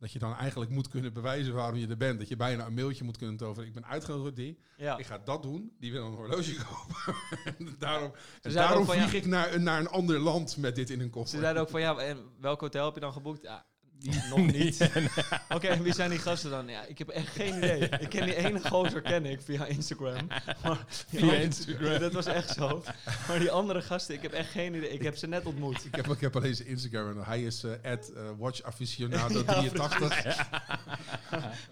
Dat 0.04 0.12
je 0.12 0.20
dan 0.20 0.36
eigenlijk 0.36 0.72
moet 0.72 0.88
kunnen 0.88 1.14
bewijzen 1.14 1.54
waarom 1.54 1.76
je 1.80 1.88
er 1.88 1.98
bent. 1.98 2.20
Dat 2.20 2.28
je 2.28 2.36
bijna 2.36 2.66
een 2.66 2.74
mailtje 2.74 3.04
moet 3.04 3.18
kunnen 3.18 3.38
toveren. 3.38 3.68
Ik 3.68 3.74
ben 3.74 3.86
uitgenodigd 3.86 4.36
door 4.36 4.46
die. 4.46 4.60
Ja, 4.78 4.98
Ik 4.98 5.06
ga 5.06 5.18
dat 5.18 5.44
doen. 5.44 5.72
Die 5.80 5.92
wil 5.92 6.06
een 6.06 6.14
horloge 6.14 6.56
kopen. 6.66 7.16
en 7.58 7.76
daarom, 7.80 8.12
en 8.42 8.54
daarom 8.54 8.86
van, 8.86 8.96
vlieg 8.96 9.12
ja- 9.12 9.18
ik 9.18 9.26
naar, 9.26 9.62
naar 9.62 9.80
een 9.80 9.88
ander 9.90 10.20
land 10.20 10.58
met 10.58 10.76
dit 10.76 10.90
in 10.90 11.00
een 11.00 11.06
Ze 11.06 11.12
koffer. 11.12 11.40
zeiden 11.40 11.62
ook 11.62 11.70
van, 11.70 11.82
ja, 11.82 11.98
en 11.98 12.18
welk 12.40 12.62
hotel 12.62 12.86
heb 12.86 12.94
je 12.94 13.00
dan 13.00 13.14
geboekt? 13.14 13.42
Ja, 13.42 13.66
die 14.00 14.22
nog 14.30 14.52
niet. 14.52 14.90
Oké, 15.56 15.68
en 15.68 15.84
wie 15.84 15.94
zijn 15.94 16.10
die 16.10 16.20
gasten 16.20 16.50
dan? 16.50 16.68
Ja, 16.68 16.86
ik 16.86 16.98
heb 16.98 17.10
echt 17.10 17.28
geen 17.28 17.58
idee. 17.58 17.80
Ik 18.04 18.10
ken 18.10 18.26
die 18.26 18.36
ene 18.36 18.60
gozer 18.60 19.02
ken 19.02 19.26
ik 19.26 19.42
via 19.42 19.66
Instagram. 19.66 20.28
Maar 20.64 20.86
Via 20.88 21.34
Instagram. 21.34 22.00
Dat 22.00 22.14
was 22.14 22.26
echt 22.26 22.50
zo. 22.50 22.84
Maar 23.28 23.40
die 23.40 23.52
andere 23.52 23.82
gasten, 23.82 24.16
ik 24.16 24.22
heb 24.22 24.32
echt 24.32 24.50
geen 24.50 24.74
idee. 24.74 24.90
Ik 24.90 25.02
heb 25.02 25.18
ze 25.18 25.28
net 25.28 25.46
ontmoet. 25.46 25.86
Ik 25.86 25.96
heb, 25.96 26.08
ik 26.08 26.20
heb 26.20 26.36
alleen 26.36 26.56
zijn 26.56 26.68
Instagram 26.68 27.10
en 27.10 27.24
hij 27.24 27.44
is 27.44 27.64
eh 27.64 27.72
at 27.92 28.10
eh, 28.10 28.30
watchaficionado 28.38 29.38
Ja, 29.40 29.44
83. 29.44 30.50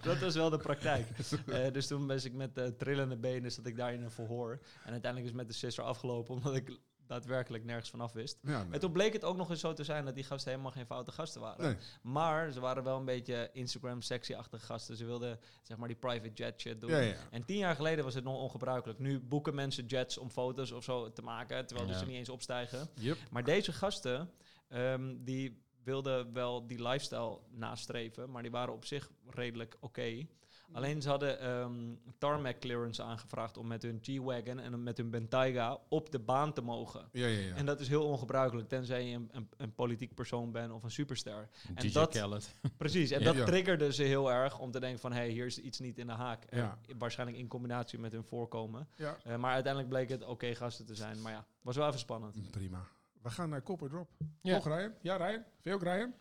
Dat 0.02 0.18
was 0.18 0.34
wel 0.34 0.50
de 0.50 0.58
praktijk. 0.58 1.06
Eh, 1.46 1.72
dus 1.72 1.86
toen 1.86 2.06
was 2.06 2.24
ik 2.24 2.32
met 2.32 2.58
eh, 2.58 2.66
trillende 2.66 3.16
benen, 3.16 3.52
zat 3.52 3.66
ik 3.66 3.76
daar 3.76 3.92
in 3.92 4.02
een 4.02 4.10
verhoor. 4.10 4.60
En 4.84 4.92
uiteindelijk 4.92 5.22
is 5.22 5.38
het 5.38 5.46
met 5.46 5.48
de 5.48 5.54
sister 5.54 5.84
afgelopen, 5.84 6.34
omdat 6.34 6.54
ik 6.54 6.78
daadwerkelijk 7.06 7.64
nergens 7.64 7.90
vanaf 7.90 8.12
wist. 8.12 8.38
Ja, 8.42 8.62
nee. 8.62 8.72
En 8.72 8.80
toen 8.80 8.92
bleek 8.92 9.12
het 9.12 9.24
ook 9.24 9.36
nog 9.36 9.50
eens 9.50 9.60
zo 9.60 9.72
te 9.72 9.84
zijn 9.84 10.04
dat 10.04 10.14
die 10.14 10.24
gasten 10.24 10.50
helemaal 10.50 10.72
geen 10.72 10.86
foute 10.86 11.12
gasten 11.12 11.40
waren. 11.40 11.64
Nee. 11.64 11.76
Maar 12.02 12.52
ze 12.52 12.60
waren 12.60 12.84
wel 12.84 12.98
een 12.98 13.04
beetje 13.04 13.50
Instagram 13.52 14.02
sexy-achtige 14.02 14.64
gasten. 14.64 14.96
Ze 14.96 15.04
wilden 15.04 15.38
zeg 15.62 15.76
maar 15.76 15.88
die 15.88 15.96
private 15.96 16.32
jet 16.34 16.60
shit 16.60 16.80
doen. 16.80 16.90
Ja, 16.90 16.98
ja. 16.98 17.14
En 17.30 17.44
tien 17.44 17.58
jaar 17.58 17.74
geleden 17.76 18.04
was 18.04 18.14
het 18.14 18.24
nog 18.24 18.40
ongebruikelijk. 18.40 18.98
Nu 18.98 19.20
boeken 19.20 19.54
mensen 19.54 19.86
jets 19.86 20.18
om 20.18 20.30
foto's 20.30 20.70
of 20.72 20.84
zo 20.84 21.12
te 21.12 21.22
maken, 21.22 21.66
terwijl 21.66 21.88
Ja. 21.88 21.98
ze 21.98 22.06
niet 22.06 22.16
eens 22.16 22.28
opstijgen. 22.28 22.88
Yep. 22.94 23.16
Maar 23.30 23.44
deze 23.44 23.72
gasten, 23.72 24.30
ehm, 24.68 25.16
die 25.18 25.60
wilden 25.84 26.32
wel 26.32 26.66
die 26.66 26.82
lifestyle 26.82 27.38
nastreven, 27.50 28.30
maar 28.30 28.42
die 28.42 28.50
waren 28.50 28.74
op 28.74 28.84
zich 28.84 29.10
redelijk 29.26 29.76
oké. 29.80 30.26
Alleen 30.72 31.02
ze 31.02 31.08
hadden 31.08 31.40
ehm, 31.40 31.72
tarmac 32.18 32.58
clearance 32.60 33.02
aangevraagd 33.02 33.56
om 33.56 33.66
met 33.66 33.82
hun 33.82 33.98
G-Wagon 34.02 34.58
en 34.60 34.82
met 34.82 34.96
hun 34.96 35.10
Bentayga 35.10 35.78
op 35.88 36.10
de 36.10 36.18
baan 36.18 36.52
te 36.52 36.60
mogen. 36.62 37.08
Ja, 37.12 37.26
ja, 37.26 37.38
ja. 37.38 37.54
En 37.54 37.66
dat 37.66 37.80
is 37.80 37.88
heel 37.88 38.04
ongebruikelijk, 38.06 38.68
tenzij 38.68 39.06
je 39.08 39.14
een, 39.14 39.28
een, 39.32 39.48
een 39.56 39.74
politiek 39.74 40.14
persoon 40.14 40.52
bent 40.52 40.72
of 40.72 40.82
een 40.82 40.90
superster. 40.90 41.48
En 41.74 41.74
DJ 41.74 41.92
dat- 41.92 42.10
Khaled. 42.10 42.54
Precies, 42.76 43.10
en 43.10 43.20
Ja. 43.22 43.32
dat 43.32 43.46
triggerde 43.46 43.92
ze 43.92 44.02
heel 44.02 44.32
erg 44.32 44.58
om 44.58 44.70
te 44.70 44.80
denken 44.80 45.00
van... 45.00 45.12
hé, 45.12 45.18
hey, 45.18 45.28
hier 45.30 45.46
is 45.46 45.58
iets 45.58 45.78
niet 45.78 45.98
in 45.98 46.06
de 46.06 46.12
haak. 46.12 46.44
En 46.44 46.58
Ja. 46.58 46.78
waarschijnlijk 46.98 47.38
in 47.38 47.48
combinatie 47.48 47.98
met 47.98 48.12
hun 48.12 48.24
voorkomen. 48.24 48.88
ja. 48.96 49.16
Eh, 49.24 49.36
maar 49.36 49.52
uiteindelijk 49.52 49.92
bleek 49.92 50.08
het 50.08 50.24
oké 50.24 50.54
gasten 50.54 50.86
te 50.86 50.94
zijn. 50.94 51.22
Maar 51.22 51.32
ja, 51.32 51.44
was 51.62 51.76
wel 51.76 51.86
even 51.86 51.98
spannend. 51.98 52.50
Prima. 52.50 52.84
We 53.22 53.30
gaan 53.30 53.48
naar 53.48 53.62
Copper 53.62 53.88
Drop. 53.88 54.08
Ja. 54.42 54.54
Toch, 54.54 54.66
Ryan? 54.66 54.92
Ja, 55.00 55.16
Ryan? 55.16 55.44
Ook 55.74 55.82
Ryan? 55.82 56.14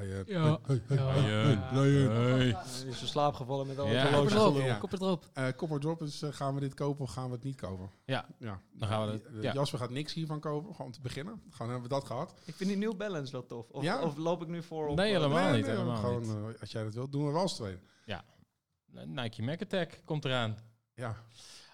Ja. 0.00 0.22
Ja. 0.26 0.58
Uh, 1.72 2.48
is 2.88 3.00
in 3.00 3.06
slaap 3.06 3.34
gevallen 3.34 3.66
met 3.66 3.78
al 3.78 3.86
Ja. 3.86 3.92
het 3.92 4.02
Kop 4.02 4.12
horloge 4.14 4.34
erop, 4.36 4.52
gelul. 4.52 4.66
Ja. 4.66 4.76
kop 4.78 4.92
erop. 4.92 5.24
Eh, 5.32 5.48
Copper 5.56 5.80
Drop 5.80 6.02
is, 6.02 6.22
eh, 6.22 6.32
gaan 6.32 6.54
we 6.54 6.60
dit 6.60 6.74
kopen 6.74 7.04
of 7.04 7.10
gaan 7.10 7.26
we 7.26 7.34
het 7.34 7.42
niet 7.44 7.56
kopen? 7.60 7.90
Ja. 8.04 8.26
ja. 8.38 8.60
Dan 8.72 8.88
gaan 8.88 9.06
we 9.06 9.12
dat- 9.12 9.22
Eh, 9.36 9.42
ja. 9.42 9.52
Jasper 9.52 9.78
gaat 9.78 9.90
niks 9.90 10.12
hiervan 10.12 10.40
kopen, 10.40 10.70
gewoon 10.70 10.86
om 10.86 10.92
te 10.92 11.00
beginnen. 11.00 11.42
Gewoon 11.50 11.72
hebben 11.72 11.88
we 11.88 11.94
dat 11.94 12.04
gehad. 12.04 12.34
Ik 12.44 12.54
vind 12.54 12.68
die 12.70 12.78
New 12.78 12.96
Balance 12.96 13.32
wel 13.32 13.46
tof. 13.46 13.68
Of, 13.70 13.82
Ja? 13.82 14.02
of 14.02 14.16
loop 14.16 14.42
ik 14.42 14.48
nu 14.48 14.62
voor 14.62 14.88
op... 14.88 14.96
Nee, 14.96 15.12
eh, 15.14 15.20
helemaal 15.20 15.44
Nee, 15.44 15.52
niet. 15.56 15.66
nee, 15.66 15.74
helemaal 15.76 15.96
gewoon, 15.96 16.20
niet. 16.20 16.54
eh, 16.54 16.60
als 16.60 16.70
jij 16.72 16.82
dat 16.84 16.94
wilt, 16.94 17.12
doen 17.12 17.26
we 17.26 17.32
wel 17.32 17.42
eens 17.42 17.54
twee. 17.54 17.78
Nike 19.06 19.42
Mac 19.42 19.62
Attack 19.62 20.00
komt 20.04 20.24
eraan. 20.24 20.56
Ja, 20.94 21.16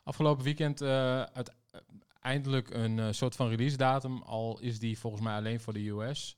Afgelopen 0.05 0.45
weekend 0.45 0.81
eh, 0.81 1.23
uit, 1.23 1.49
eh, 1.71 1.81
eindelijk 2.21 2.71
een 2.75 2.99
eh, 2.99 3.07
soort 3.11 3.37
van 3.37 3.49
release 3.49 3.77
datum. 3.77 4.23
Al 4.23 4.59
is 4.61 4.79
die 4.79 4.99
volgens 4.99 5.23
mij 5.23 5.37
alleen 5.37 5.61
voor 5.61 5.73
de 5.73 5.89
US. 5.89 6.37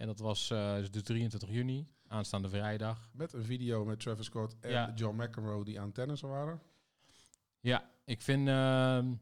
En 0.00 0.06
dat 0.06 0.18
was 0.18 0.50
eh, 0.50 0.74
dus 0.74 0.90
de 0.90 1.02
23 1.02 1.50
juni, 1.50 1.86
aanstaande 2.08 2.48
vrijdag. 2.48 3.10
met 3.12 3.32
een 3.32 3.44
video 3.44 3.84
met 3.84 4.00
Travis 4.00 4.26
Scott 4.26 4.56
en 4.60 4.70
Ja. 4.70 4.92
John 4.94 5.22
McEnroe 5.22 5.64
die 5.64 5.80
aan 5.80 5.92
tennis 5.92 6.20
waren. 6.20 6.60
Ja, 7.60 7.90
ik 8.04 8.22
vind, 8.22 8.48
ehm, 8.48 9.14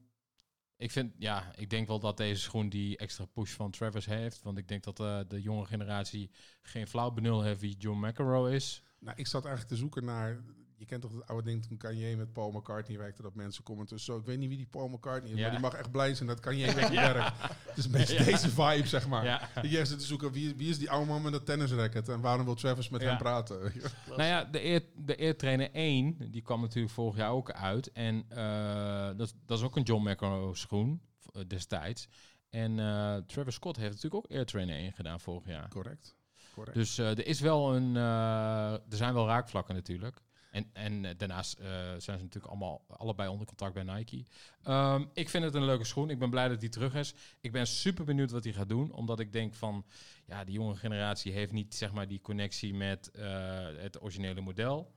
ik 0.77 0.91
vind, 0.91 1.15
ja, 1.19 1.53
ik 1.57 1.71
denk 1.71 1.87
wel 1.87 1.99
dat 1.99 2.17
deze 2.17 2.41
schoen 2.41 2.69
die 2.69 2.97
extra 2.97 3.25
push 3.25 3.53
van 3.53 3.71
Travis 3.71 4.07
heeft. 4.07 4.43
Want 4.43 4.59
ik 4.59 4.69
denk 4.69 4.83
dat 4.85 5.01
eh, 5.01 5.21
de 5.29 5.43
jonge 5.43 5.65
generatie 5.65 6.31
geen 6.63 6.87
flauw 6.87 7.11
benul 7.11 7.43
heeft 7.43 7.61
wie 7.61 7.77
John 7.77 8.07
McEnroe 8.07 8.55
is. 8.55 8.83
Nou, 8.99 9.17
ik 9.17 9.27
zat 9.27 9.45
eigenlijk 9.45 9.75
te 9.75 9.81
zoeken 9.81 10.05
naar... 10.05 10.45
Je 10.79 10.85
kent 10.87 11.03
toch 11.03 11.13
het 11.13 11.27
oude 11.27 11.45
ding 11.51 11.67
toen 11.67 11.77
Kanye 11.77 12.17
met 12.17 12.33
Paul 12.33 12.51
McCartney 12.51 12.99
werkte... 12.99 13.23
dat 13.23 13.35
mensen 13.35 13.65
commenten 13.65 14.01
zo... 14.01 14.17
Ik 14.19 14.25
weet 14.25 14.39
niet 14.39 14.49
wie 14.49 14.57
die 14.57 14.67
Paul 14.67 14.89
McCartney 14.89 15.31
is, 15.33 15.37
Ja. 15.37 15.43
maar 15.43 15.51
die 15.51 15.61
mag 15.61 15.73
echt 15.75 15.91
blij 15.91 16.15
zijn 16.15 16.29
dat 16.29 16.41
Kanye 16.41 16.75
met 16.75 16.89
je 16.89 16.95
werkt. 16.95 17.33
Het 17.43 17.77
is 17.77 17.85
een 17.85 17.91
beetje 17.91 18.25
deze 18.25 18.49
vibe, 18.51 18.87
zeg 18.87 19.09
maar. 19.09 19.25
Ja. 19.25 19.49
Dat 19.55 19.71
jij 19.71 19.85
zit 19.85 19.99
te 19.99 20.05
zoeken, 20.05 20.33
wie, 20.33 20.55
wie 20.57 20.69
is 20.69 20.79
die 20.79 20.91
oude 20.91 21.07
man 21.07 21.23
met 21.23 21.33
dat 21.33 21.47
tennisracket... 21.47 22.09
en 22.09 22.21
waarom 22.21 22.45
wil 22.45 22.55
Travis 22.55 22.89
met 22.89 23.01
Ja. 23.01 23.09
hem 23.09 23.17
praten? 23.19 23.73
Nou 24.09 24.23
ja, 24.23 24.45
de, 24.45 24.65
eer, 24.65 24.83
de 24.97 25.17
Airtrainer 25.19 25.71
1, 25.73 26.31
die 26.31 26.43
kwam 26.43 26.61
natuurlijk 26.61 26.95
vorig 26.95 27.17
jaar 27.17 27.31
ook 27.31 27.51
uit. 27.53 27.93
En 27.93 28.25
eh, 28.29 29.11
dat, 29.17 29.35
dat 29.47 29.59
is 29.59 29.65
ook 29.65 29.77
een 29.77 29.83
John 29.83 30.09
McEnroe 30.11 30.57
schoen 30.57 31.01
eh, 31.33 31.43
destijds. 31.47 32.09
En 32.51 32.79
eh, 32.79 33.17
Travis 33.27 33.55
Scott 33.55 33.77
heeft 33.77 33.95
natuurlijk 33.95 34.25
ook 34.25 34.31
Airtrainer 34.37 34.77
1 34.77 34.93
gedaan 34.93 35.21
vorig 35.21 35.47
jaar. 35.47 35.69
Correct. 35.69 36.17
Correct. 36.55 36.77
Dus 36.77 36.99
eh, 36.99 37.11
er 37.11 37.27
is 37.27 37.41
wel 37.41 37.75
een, 37.77 37.97
eh, 37.97 38.73
er 38.73 38.81
zijn 38.97 39.15
wel 39.15 39.27
raakvlakken 39.27 39.75
natuurlijk. 39.75 40.21
En, 40.59 40.71
en 40.73 41.05
eh, 41.05 41.15
daarnaast 41.17 41.59
eh, 41.59 41.69
zijn 41.77 42.01
ze 42.01 42.11
natuurlijk 42.11 42.47
allemaal 42.47 42.85
allebei 42.89 43.29
onder 43.29 43.47
contract 43.47 43.75
bij 43.75 43.83
Nike. 43.83 44.25
Ehm, 44.63 45.05
ik 45.13 45.29
vind 45.29 45.45
het 45.45 45.55
een 45.55 45.65
leuke 45.65 45.85
schoen. 45.85 46.11
Ik 46.11 46.19
ben 46.19 46.31
blij 46.31 46.49
dat 46.49 46.61
hij 46.61 46.69
terug 46.69 46.95
is. 46.95 47.15
Ik 47.41 47.53
ben 47.53 47.67
super 47.67 48.05
benieuwd 48.05 48.31
wat 48.31 48.45
hij 48.45 48.53
gaat 48.53 48.69
doen. 48.69 48.93
Omdat 48.93 49.21
ik 49.21 49.33
denk 49.33 49.55
van, 49.55 49.87
ja, 50.27 50.45
die 50.45 50.55
jonge 50.55 50.77
generatie 50.77 51.33
heeft 51.33 51.53
niet 51.53 51.75
zeg 51.75 51.93
maar 51.93 52.09
die 52.09 52.21
connectie 52.21 52.75
met 52.75 53.11
eh, 53.11 53.67
het 53.77 54.03
originele 54.03 54.41
model. 54.41 54.95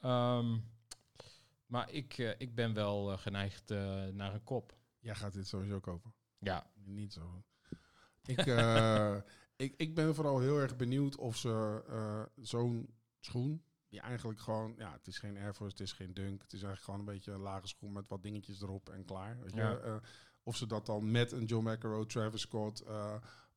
Ehm, 0.00 0.58
maar 1.66 1.90
ik, 1.90 2.18
ik 2.38 2.54
ben 2.54 2.74
wel 2.74 3.16
geneigd 3.18 3.68
naar 4.12 4.34
een 4.34 4.44
kop. 4.44 4.76
Jij 4.98 5.14
gaat 5.14 5.32
dit 5.32 5.46
sowieso 5.46 5.80
kopen. 5.80 6.14
Ja, 6.38 6.66
Niet 6.84 7.12
zo. 7.12 7.44
Ik, 8.24 8.46
ik, 9.66 9.74
ik 9.76 9.94
ben 9.94 10.14
vooral 10.14 10.40
heel 10.40 10.58
erg 10.58 10.76
benieuwd 10.76 11.16
of 11.16 11.36
ze 11.36 11.82
zo'n 12.36 12.94
schoen, 13.20 13.62
die 13.90 14.00
eigenlijk 14.00 14.40
gewoon, 14.40 14.74
ja, 14.76 14.92
het 14.92 15.06
is 15.06 15.18
geen 15.18 15.36
Air 15.36 15.54
Force, 15.54 15.72
het 15.72 15.80
is 15.80 15.92
geen 15.92 16.14
Dunk, 16.14 16.42
het 16.42 16.52
is 16.52 16.62
eigenlijk 16.62 16.82
gewoon 16.82 17.00
een 17.00 17.14
beetje 17.14 17.32
een 17.32 17.40
lage 17.40 17.68
schoen 17.68 17.92
met 17.92 18.08
wat 18.08 18.22
dingetjes 18.22 18.62
erop 18.62 18.88
en 18.88 19.04
klaar. 19.04 19.38
Weet 19.40 19.54
je? 19.54 19.60
Ja. 19.60 19.76
Eh, 19.76 19.96
of 20.42 20.56
ze 20.56 20.66
dat 20.66 20.86
dan 20.86 21.10
met 21.10 21.32
een 21.32 21.44
John 21.44 21.68
McEnroe, 21.70 22.06
Travis 22.06 22.40
Scott, 22.40 22.80
eh, 22.80 23.14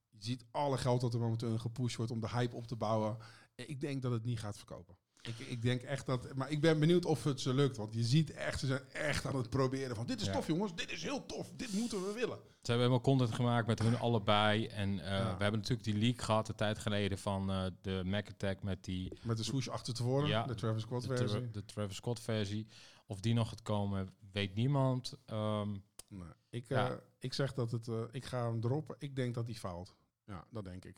je 0.09 0.23
ziet 0.23 0.45
alle 0.51 0.77
geld 0.77 1.01
dat 1.01 1.13
er 1.13 1.19
momenteel 1.19 1.51
in 1.51 1.59
gepusht 1.59 1.95
wordt 1.97 2.11
om 2.11 2.19
de 2.19 2.29
hype 2.29 2.55
op 2.55 2.67
te 2.67 2.75
bouwen. 2.75 3.17
Ik 3.55 3.81
denk 3.81 4.01
dat 4.01 4.11
het 4.11 4.23
niet 4.23 4.39
gaat 4.39 4.57
verkopen. 4.57 4.95
Ik, 5.27 5.39
ik 5.39 5.61
denk 5.61 5.81
echt 5.81 6.05
dat... 6.05 6.33
Maar 6.35 6.51
ik 6.51 6.61
ben 6.61 6.79
benieuwd 6.79 7.05
of 7.05 7.23
het 7.23 7.41
ze 7.41 7.53
lukt. 7.53 7.77
Want 7.77 7.93
je 7.93 8.03
ziet 8.03 8.31
echt, 8.31 8.59
ze 8.59 8.65
zijn 8.65 8.81
echt 8.91 9.25
aan 9.25 9.35
het 9.35 9.49
proberen 9.49 9.95
van... 9.95 10.05
Dit 10.05 10.21
is 10.21 10.27
Ja. 10.27 10.33
tof 10.33 10.47
jongens, 10.47 10.75
dit 10.75 10.91
is 10.91 11.03
heel 11.03 11.25
tof. 11.25 11.51
Dit 11.55 11.73
moeten 11.73 12.05
we 12.05 12.11
willen. 12.13 12.37
Ze 12.37 12.71
hebben 12.71 12.77
helemaal 12.77 13.01
content 13.01 13.33
gemaakt 13.33 13.67
met 13.67 13.79
hun 13.79 13.97
allebei. 13.99 14.67
En 14.67 14.99
eh, 14.99 15.05
Ja. 15.05 15.37
we 15.37 15.43
hebben 15.43 15.59
natuurlijk 15.59 15.83
die 15.83 15.97
leak 15.97 16.21
gehad 16.21 16.49
een 16.49 16.55
tijd 16.55 16.79
geleden 16.79 17.17
van 17.17 17.49
eh, 17.51 17.65
de 17.81 18.01
Mac 18.05 18.27
Attack 18.29 18.63
met 18.63 18.83
die 18.83 19.17
Met 19.23 19.37
de 19.37 19.43
swoosh 19.43 19.67
achter 19.67 19.93
tevoren, 19.93 20.27
Ja. 20.27 20.43
de 20.45 20.55
Travis 20.55 20.81
Scott 20.81 21.07
de, 21.07 21.17
versie. 21.17 21.49
De 21.51 21.65
Travis 21.65 21.95
Scott 21.95 22.19
versie. 22.19 22.67
Of 23.05 23.19
die 23.19 23.33
nog 23.33 23.49
gaat 23.49 23.61
komen, 23.61 24.13
weet 24.31 24.55
niemand. 24.55 25.13
Ehm, 25.25 25.71
Nee, 26.07 26.27
ik, 26.49 26.69
eh, 26.69 26.91
ik 27.19 27.33
zeg 27.33 27.53
dat 27.53 27.71
het... 27.71 27.87
ik 28.11 28.25
ga 28.25 28.45
hem 28.51 28.59
droppen. 28.61 28.95
Ik 28.99 29.15
denk 29.15 29.33
dat 29.33 29.45
hij 29.45 29.55
faalt. 29.55 29.95
Ja, 30.25 30.45
dat 30.51 30.63
denk 30.63 30.85
ik. 30.85 30.95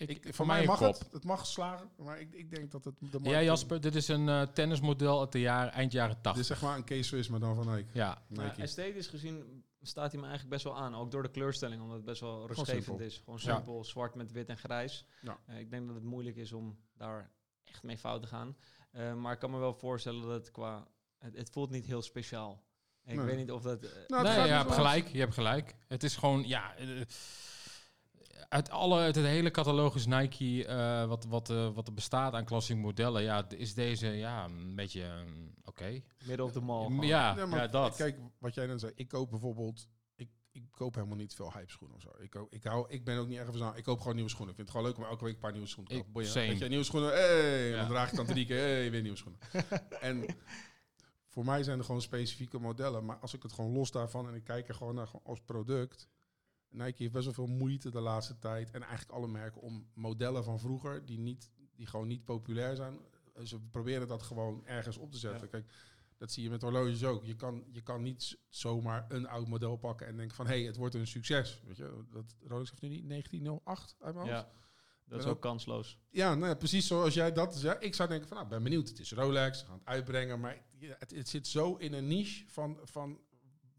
Ik, 0.00 0.24
ik 0.24 0.34
voor 0.34 0.46
mij 0.46 0.64
mag 0.64 0.78
kop. 0.78 0.98
het. 0.98 1.08
Het 1.12 1.24
mag 1.24 1.46
slagen. 1.46 1.90
Maar 1.96 2.20
ik, 2.20 2.32
ik 2.34 2.50
denk 2.50 2.70
dat 2.70 2.84
het... 2.84 2.94
De 3.00 3.18
Ja, 3.22 3.42
Jasper, 3.42 3.80
dit 3.80 3.94
is 3.94 4.08
een 4.08 4.28
eh, 4.28 4.42
tennismodel 4.42 5.20
uit 5.20 5.32
de 5.32 5.40
jaren, 5.40 5.72
eind 5.72 5.92
jaren 5.92 6.14
Dit 6.14 6.22
80. 6.22 6.42
is 6.42 6.48
zeg 6.48 6.62
maar 6.62 6.76
een 6.76 6.84
case 6.84 7.02
Swiss, 7.02 7.28
maar 7.28 7.40
dan 7.40 7.54
van 7.54 7.74
Nike. 7.74 7.88
Ja, 7.92 8.22
Maar 8.28 8.44
Nike. 8.46 8.62
esthetisch 8.62 9.06
gezien 9.06 9.64
staat 9.82 10.10
hij 10.12 10.20
me 10.20 10.26
eigenlijk 10.26 10.54
best 10.54 10.64
wel 10.64 10.76
aan. 10.76 10.94
Ook 10.94 11.10
door 11.10 11.22
de 11.22 11.30
kleurstelling, 11.30 11.80
omdat 11.82 11.96
het 11.96 12.04
best 12.04 12.20
wel 12.20 12.46
rustgevend 12.46 13.00
is. 13.00 13.16
Gewoon 13.24 13.38
Ja. 13.42 13.54
simpel, 13.54 13.84
zwart 13.84 14.14
met 14.14 14.32
wit 14.32 14.48
en 14.48 14.58
grijs. 14.58 15.04
Ja. 15.20 15.38
Eh, 15.46 15.58
ik 15.58 15.70
denk 15.70 15.86
dat 15.86 15.94
het 15.94 16.04
moeilijk 16.04 16.36
is 16.36 16.52
om 16.52 16.78
daar 16.96 17.30
echt 17.64 17.82
mee 17.82 17.98
fout 17.98 18.22
te 18.22 18.28
gaan. 18.28 18.56
Eh, 18.90 19.14
maar 19.14 19.32
ik 19.32 19.38
kan 19.38 19.50
me 19.50 19.58
wel 19.58 19.74
voorstellen 19.74 20.20
dat 20.22 20.30
het 20.30 20.50
qua... 20.50 20.86
Het, 21.18 21.36
het 21.36 21.50
voelt 21.50 21.70
niet 21.70 21.86
heel 21.86 22.02
speciaal. 22.02 22.62
En 23.02 23.12
ik 23.12 23.18
Nee. 23.18 23.26
weet 23.26 23.36
niet 23.36 23.50
of 23.52 23.62
dat... 23.62 23.86
Nou, 24.08 24.22
nee, 24.24 24.32
je 24.46 24.52
hebt 24.52 24.72
gelijk. 24.72 25.08
Je 25.08 25.18
hebt 25.18 25.34
gelijk. 25.34 25.74
Het 25.86 26.02
is 26.02 26.16
gewoon, 26.16 26.48
ja... 26.48 26.74
uit, 28.48 28.70
alle, 28.70 28.98
uit 28.98 29.14
het 29.14 29.24
hele 29.24 29.50
catalogus 29.50 30.06
Nike, 30.06 30.64
eh, 30.66 31.06
wat, 31.06 31.24
wat, 31.24 31.50
eh, 31.50 31.74
wat 31.74 31.86
er 31.86 31.94
bestaat 31.94 32.32
aan 32.32 32.44
klassieke 32.44 32.80
modellen, 32.80 33.22
ja, 33.22 33.48
is 33.48 33.74
deze 33.74 34.06
ja, 34.06 34.44
een 34.44 34.74
beetje 34.74 35.24
mm, 35.26 35.54
oké. 35.64 36.02
midden 36.26 36.46
op 36.46 36.52
de 36.52 36.60
mal. 36.60 36.90
Ja, 36.90 37.36
ja, 37.36 37.46
maar 37.46 37.70
dat. 37.70 37.96
Kijk, 37.96 38.18
wat 38.38 38.54
jij 38.54 38.66
dan 38.66 38.78
zei. 38.78 38.92
Ik 38.94 39.08
koop 39.08 39.30
bijvoorbeeld... 39.30 39.88
Ik, 40.16 40.28
ik 40.52 40.62
koop 40.70 40.94
helemaal 40.94 41.16
niet 41.16 41.34
veel 41.34 41.52
hype 41.52 41.70
schoenen 41.70 41.96
of 41.96 42.02
zo. 42.02 42.10
Ik, 42.18 42.30
koop, 42.30 42.52
ik, 42.52 42.64
hou, 42.64 42.86
ik 42.88 43.04
ben 43.04 43.18
ook 43.18 43.28
niet 43.28 43.38
erg 43.38 43.56
van... 43.56 43.76
Ik 43.76 43.84
koop 43.84 43.98
gewoon 43.98 44.14
nieuwe 44.14 44.30
schoenen. 44.30 44.50
Ik 44.50 44.56
vind 44.56 44.68
het 44.68 44.76
gewoon 44.76 44.94
leuk 44.96 45.04
om 45.04 45.10
elke 45.10 45.24
week 45.24 45.34
een 45.34 45.40
paar 45.40 45.52
nieuwe 45.52 45.66
schoenen 45.66 45.92
te 45.92 45.98
kopen. 45.98 46.22
Weet 46.22 46.58
je, 46.58 46.68
nieuwe 46.68 46.84
schoenen. 46.84 47.10
Hey, 47.10 47.68
Ja. 47.68 47.76
Dan 47.76 47.88
draag 47.88 48.10
ik 48.10 48.16
dan 48.16 48.26
drie 48.26 48.46
keer. 48.46 48.58
Hey, 48.58 48.90
weer 48.90 49.02
nieuwe 49.02 49.16
schoenen. 49.16 49.40
en 50.00 50.24
voor 51.26 51.44
mij 51.44 51.62
zijn 51.62 51.78
er 51.78 51.84
gewoon 51.84 52.02
specifieke 52.02 52.58
modellen. 52.58 53.04
Maar 53.04 53.16
als 53.16 53.34
ik 53.34 53.42
het 53.42 53.52
gewoon 53.52 53.72
los 53.72 53.90
daarvan... 53.90 54.28
En 54.28 54.34
ik 54.34 54.44
kijk 54.44 54.68
er 54.68 54.74
gewoon 54.74 54.94
naar 54.94 55.06
gewoon 55.06 55.26
als 55.26 55.40
product... 55.40 56.08
Nike 56.70 57.02
heeft 57.02 57.12
best 57.12 57.24
wel 57.24 57.34
veel 57.34 57.46
moeite 57.46 57.90
de 57.90 58.00
laatste 58.00 58.38
tijd. 58.38 58.70
En 58.70 58.82
eigenlijk 58.82 59.12
alle 59.12 59.28
merken 59.28 59.60
om 59.60 59.88
modellen 59.94 60.44
van 60.44 60.60
vroeger... 60.60 61.04
Die, 61.06 61.18
niet, 61.18 61.50
die 61.74 61.86
gewoon 61.86 62.06
niet 62.06 62.24
populair 62.24 62.76
zijn... 62.76 62.98
Ze 63.44 63.60
proberen 63.60 64.08
dat 64.08 64.22
gewoon 64.22 64.66
ergens 64.66 64.96
op 64.96 65.12
te 65.12 65.18
zetten. 65.18 65.40
Ja. 65.40 65.46
Kijk, 65.46 65.72
dat 66.16 66.32
zie 66.32 66.42
je 66.42 66.50
met 66.50 66.62
horloges 66.62 67.04
ook. 67.04 67.24
Je 67.24 67.36
kan, 67.36 67.64
je 67.70 67.80
kan 67.80 68.02
niet 68.02 68.38
zomaar 68.48 69.04
een 69.08 69.28
oud 69.28 69.48
model 69.48 69.76
pakken 69.76 70.06
en 70.06 70.16
denken 70.16 70.36
van... 70.36 70.46
hé, 70.46 70.52
hey, 70.52 70.62
het 70.62 70.76
wordt 70.76 70.94
een 70.94 71.06
succes. 71.06 71.62
Weet 71.66 71.76
je, 71.76 72.04
dat, 72.10 72.36
Rolex 72.46 72.70
heeft 72.70 72.82
nu 72.82 72.88
niet 72.88 73.08
1908 73.08 73.96
uit 73.98 74.14
mijn 74.14 74.26
hoofd. 74.28 74.40
Ja, 74.40 74.52
dat 75.04 75.18
is 75.18 75.26
ook 75.26 75.40
kansloos. 75.40 75.98
Ja, 76.10 76.34
nou 76.34 76.48
ja, 76.48 76.54
precies 76.54 76.86
zoals 76.86 77.14
jij 77.14 77.32
dat 77.32 77.56
zegt. 77.56 77.82
Ik 77.82 77.94
zou 77.94 78.08
denken 78.08 78.28
van, 78.28 78.36
nou, 78.36 78.48
ben 78.48 78.62
benieuwd. 78.62 78.88
Het 78.88 78.98
is 78.98 79.12
Rolex, 79.12 79.58
ze 79.58 79.64
gaan 79.64 79.78
het 79.78 79.86
uitbrengen. 79.86 80.40
Maar 80.40 80.64
het, 80.98 81.10
het 81.10 81.28
zit 81.28 81.46
zo 81.46 81.74
in 81.74 81.92
een 81.92 82.06
niche 82.06 82.44
van, 82.48 82.78
van 82.82 83.20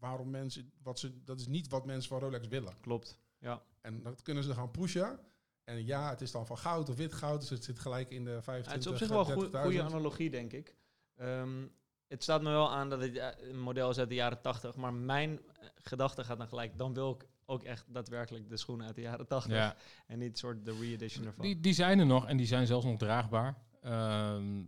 waarom 0.00 0.30
mensen... 0.30 0.72
Wat 0.82 0.98
ze, 0.98 1.24
dat 1.24 1.40
is 1.40 1.46
niet 1.46 1.68
wat 1.68 1.84
mensen 1.86 2.08
van 2.10 2.18
Rolex 2.20 2.48
willen. 2.48 2.74
Klopt. 2.80 3.18
Ja. 3.38 3.62
En 3.80 4.02
dat 4.02 4.22
kunnen 4.22 4.42
ze 4.44 4.54
gaan 4.54 4.70
pushen. 4.70 5.18
En 5.64 5.86
ja, 5.86 6.10
het 6.10 6.20
is 6.20 6.30
dan 6.30 6.46
van 6.46 6.58
goud 6.58 6.88
of 6.88 6.96
wit 6.96 7.12
goud. 7.12 7.40
Dus 7.40 7.50
het 7.50 7.64
zit 7.64 7.78
gelijk 7.78 8.10
in 8.10 8.24
de 8.24 8.42
25, 8.42 8.66
Ja, 8.66 8.72
het 8.72 8.80
is 8.84 8.90
op 8.92 8.96
zich 8.96 9.08
wel 9.08 9.18
een 9.18 9.50
goe- 9.50 9.50
30.000. 9.50 9.62
goede 9.62 9.82
analogie, 9.82 10.30
denk 10.30 10.52
ik. 10.52 10.74
Ehm, 11.16 11.66
het 12.08 12.22
staat 12.22 12.42
me 12.42 12.50
wel 12.50 12.70
aan 12.72 12.88
dat 12.90 13.00
het 13.00 13.34
een 13.40 13.60
model 13.60 13.90
is 13.90 13.98
uit 13.98 14.08
de 14.08 14.14
jaren 14.14 14.40
80, 14.40 14.76
maar 14.76 14.94
mijn 14.94 15.38
eh, 15.40 15.68
gedachte 15.74 16.24
gaat 16.24 16.38
dan 16.38 16.48
gelijk. 16.48 16.78
Dan 16.78 16.94
wil 16.94 17.10
ik 17.10 17.26
ook 17.44 17.62
echt 17.62 17.84
daadwerkelijk 17.88 18.48
de 18.48 18.56
schoenen 18.56 18.86
uit 18.86 18.94
de 18.94 19.00
jaren 19.00 19.26
80 19.26 19.52
Ja, 19.52 19.76
en 20.06 20.18
niet 20.18 20.38
soort 20.38 20.64
de 20.64 20.72
re-edition 20.80 21.26
ervan. 21.26 21.44
die, 21.44 21.60
die 21.60 21.72
zijn 21.72 21.98
er 21.98 22.06
nog 22.06 22.26
en 22.26 22.36
die 22.36 22.46
zijn 22.46 22.66
zelfs 22.66 22.84
nog 22.84 22.98
draagbaar. 22.98 23.58
Ehm, 23.82 24.62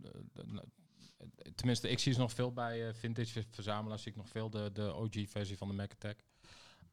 tenminste, 1.55 1.89
ik 1.89 1.99
zie 1.99 2.13
ze 2.13 2.19
nog 2.19 2.31
veel 2.31 2.53
bij 2.53 2.87
eh, 2.87 2.93
vintage 2.93 3.43
verzamelaars. 3.49 4.01
Zie 4.01 4.11
ik 4.11 4.17
nog 4.17 4.29
veel 4.29 4.49
de, 4.49 4.69
de 4.73 4.93
OG-versie 4.93 5.57
van 5.57 5.67
de 5.67 5.73
Mac 5.73 5.91
Attack 5.91 6.19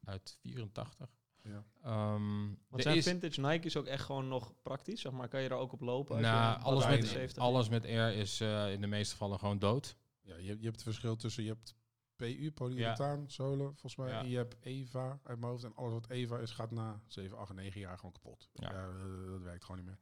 uit 0.03 0.37
84. 0.41 1.09
Ja. 1.43 1.63
Ehm, 1.83 2.45
Want 2.45 2.57
er 2.71 2.81
zijn 2.81 2.95
is- 2.97 3.05
vintage 3.05 3.41
Nike's 3.41 3.75
ook 3.75 3.85
echt 3.85 4.03
gewoon 4.05 4.27
nog 4.27 4.53
praktisch, 4.61 5.01
zeg 5.01 5.11
maar. 5.11 5.27
Kan 5.27 5.41
je 5.41 5.49
er 5.49 5.55
ook 5.55 5.71
op 5.71 5.81
lopen? 5.81 6.15
als 6.15 6.25
Nou, 6.25 6.57
je 6.59 6.63
alles 6.65 6.87
met- 6.87 7.07
70 7.07 7.43
alles 7.43 7.69
met 7.69 7.85
Air 7.85 8.13
is 8.15 8.39
eh, 8.41 8.71
in 8.73 8.81
de 8.81 8.87
meeste 8.87 9.11
gevallen 9.11 9.39
gewoon 9.39 9.59
dood. 9.59 9.95
Ja, 10.21 10.35
je, 10.35 10.43
je 10.43 10.63
hebt 10.63 10.75
het 10.75 10.83
verschil 10.83 11.15
tussen, 11.15 11.43
je 11.43 11.49
hebt 11.49 11.75
PU, 12.15 12.51
polyurethaan, 12.51 13.23
zolen, 13.31 13.65
volgens 13.65 13.95
mij. 13.95 14.09
Ja. 14.09 14.19
En 14.19 14.29
je 14.29 14.35
hebt 14.37 14.55
EVA 14.59 15.19
uit 15.23 15.39
mijn 15.39 15.51
hoofd. 15.51 15.63
En 15.63 15.75
alles 15.75 15.93
wat 15.93 16.09
EVA 16.09 16.37
is, 16.37 16.51
gaat 16.51 16.71
na 16.71 17.01
7, 17.07 17.37
8, 17.37 17.53
9 17.53 17.79
jaar 17.79 17.95
gewoon 17.97 18.11
kapot. 18.11 18.49
Ja. 18.53 18.71
Ja, 18.71 18.87
eh, 18.87 19.29
dat 19.31 19.41
werkt 19.41 19.63
gewoon 19.65 19.77
niet 19.77 19.89
meer. 19.89 19.99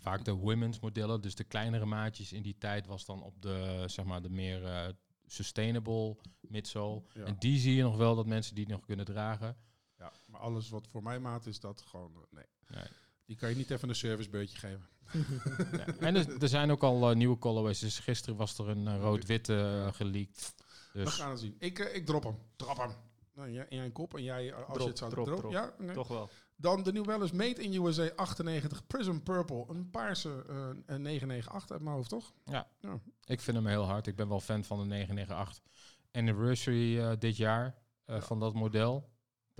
Vaak 0.00 0.24
de 0.24 0.32
women's 0.32 0.80
modellen, 0.80 1.20
dus 1.20 1.34
de 1.34 1.44
kleinere 1.44 1.84
maatjes 1.84 2.32
in 2.32 2.42
die 2.42 2.56
tijd 2.58 2.86
was 2.86 3.04
dan 3.04 3.22
op 3.22 3.42
de, 3.42 3.84
zeg 3.86 4.04
maar, 4.04 4.22
de 4.22 4.30
meer 4.30 4.64
eh, 4.64 4.88
sustainable 5.26 6.16
midsole. 6.40 7.02
Ja. 7.14 7.24
En 7.24 7.36
die 7.38 7.58
zie 7.58 7.74
je 7.74 7.82
nog 7.82 7.96
wel 7.96 8.14
dat 8.14 8.26
mensen 8.26 8.54
die 8.54 8.68
nog 8.68 8.80
kunnen 8.80 9.04
dragen. 9.04 9.56
ja, 9.98 10.12
maar 10.26 10.40
alles 10.40 10.68
wat 10.68 10.88
voor 10.88 11.02
mijn 11.02 11.22
maat 11.22 11.46
is, 11.46 11.60
dat 11.60 11.82
gewoon, 11.82 12.12
eh, 12.14 12.20
nee. 12.30 12.44
Nee. 12.68 12.84
Die 13.26 13.36
kan 13.36 13.48
je 13.48 13.56
niet 13.56 13.70
even 13.70 13.88
een 13.88 13.94
servicebeurtje 13.94 14.58
geven. 14.58 14.88
Ja. 15.72 15.86
En 15.98 16.16
er, 16.16 16.42
er 16.42 16.48
zijn 16.48 16.70
ook 16.70 16.82
al 16.82 17.10
eh, 17.10 17.16
nieuwe 17.16 17.38
colorways. 17.38 17.78
Dus 17.78 17.98
gisteren 17.98 18.36
was 18.36 18.58
er 18.58 18.68
een 18.68 18.98
rood-witte 19.00 19.88
geleakt. 19.92 20.54
We 20.92 21.02
Dus 21.04 21.14
gaan 21.14 21.30
het 21.30 21.40
zien. 21.40 21.56
Ik, 21.58 21.78
ik 21.78 22.06
drop 22.06 22.22
hem. 22.22 22.38
Drop 22.56 22.76
hem. 22.76 22.90
Nou, 23.34 23.50
jij, 23.50 23.66
jij 23.68 23.84
een 23.84 23.92
kop 23.92 24.14
en 24.16 24.22
jij, 24.22 24.54
als 24.54 24.64
Drop, 24.66 24.78
je 24.80 24.88
het 24.88 24.98
zou 24.98 25.10
drop, 25.10 25.26
drop, 25.26 25.38
drop. 25.38 25.52
Ja. 25.52 25.74
Toch 25.92 26.08
wel. 26.08 26.30
Dan 26.62 26.82
de 26.82 26.92
New 26.92 27.04
Balance 27.04 27.34
Made 27.36 27.62
in 27.62 27.84
USA 27.84 28.10
98 28.16 28.86
Prism 28.86 29.18
Purple. 29.18 29.64
Een 29.68 29.90
paarse 29.90 30.44
eh, 30.48 30.56
een 30.86 31.02
998 31.02 31.70
uit 31.70 31.82
mijn 31.82 31.94
hoofd, 31.96 32.08
toch? 32.08 32.32
ik 33.24 33.40
vind 33.40 33.56
hem 33.56 33.66
heel 33.66 33.84
hard. 33.84 34.06
Ik 34.06 34.16
ben 34.16 34.28
wel 34.28 34.40
fan 34.40 34.64
van 34.64 34.78
de 34.78 34.84
998 34.84 35.62
anniversary 36.12 36.98
eh, 37.00 37.12
dit 37.18 37.36
jaar 37.36 37.66
eh, 38.04 38.14
Ja. 38.16 38.22
van 38.22 38.40
dat 38.40 38.54
model. 38.54 39.10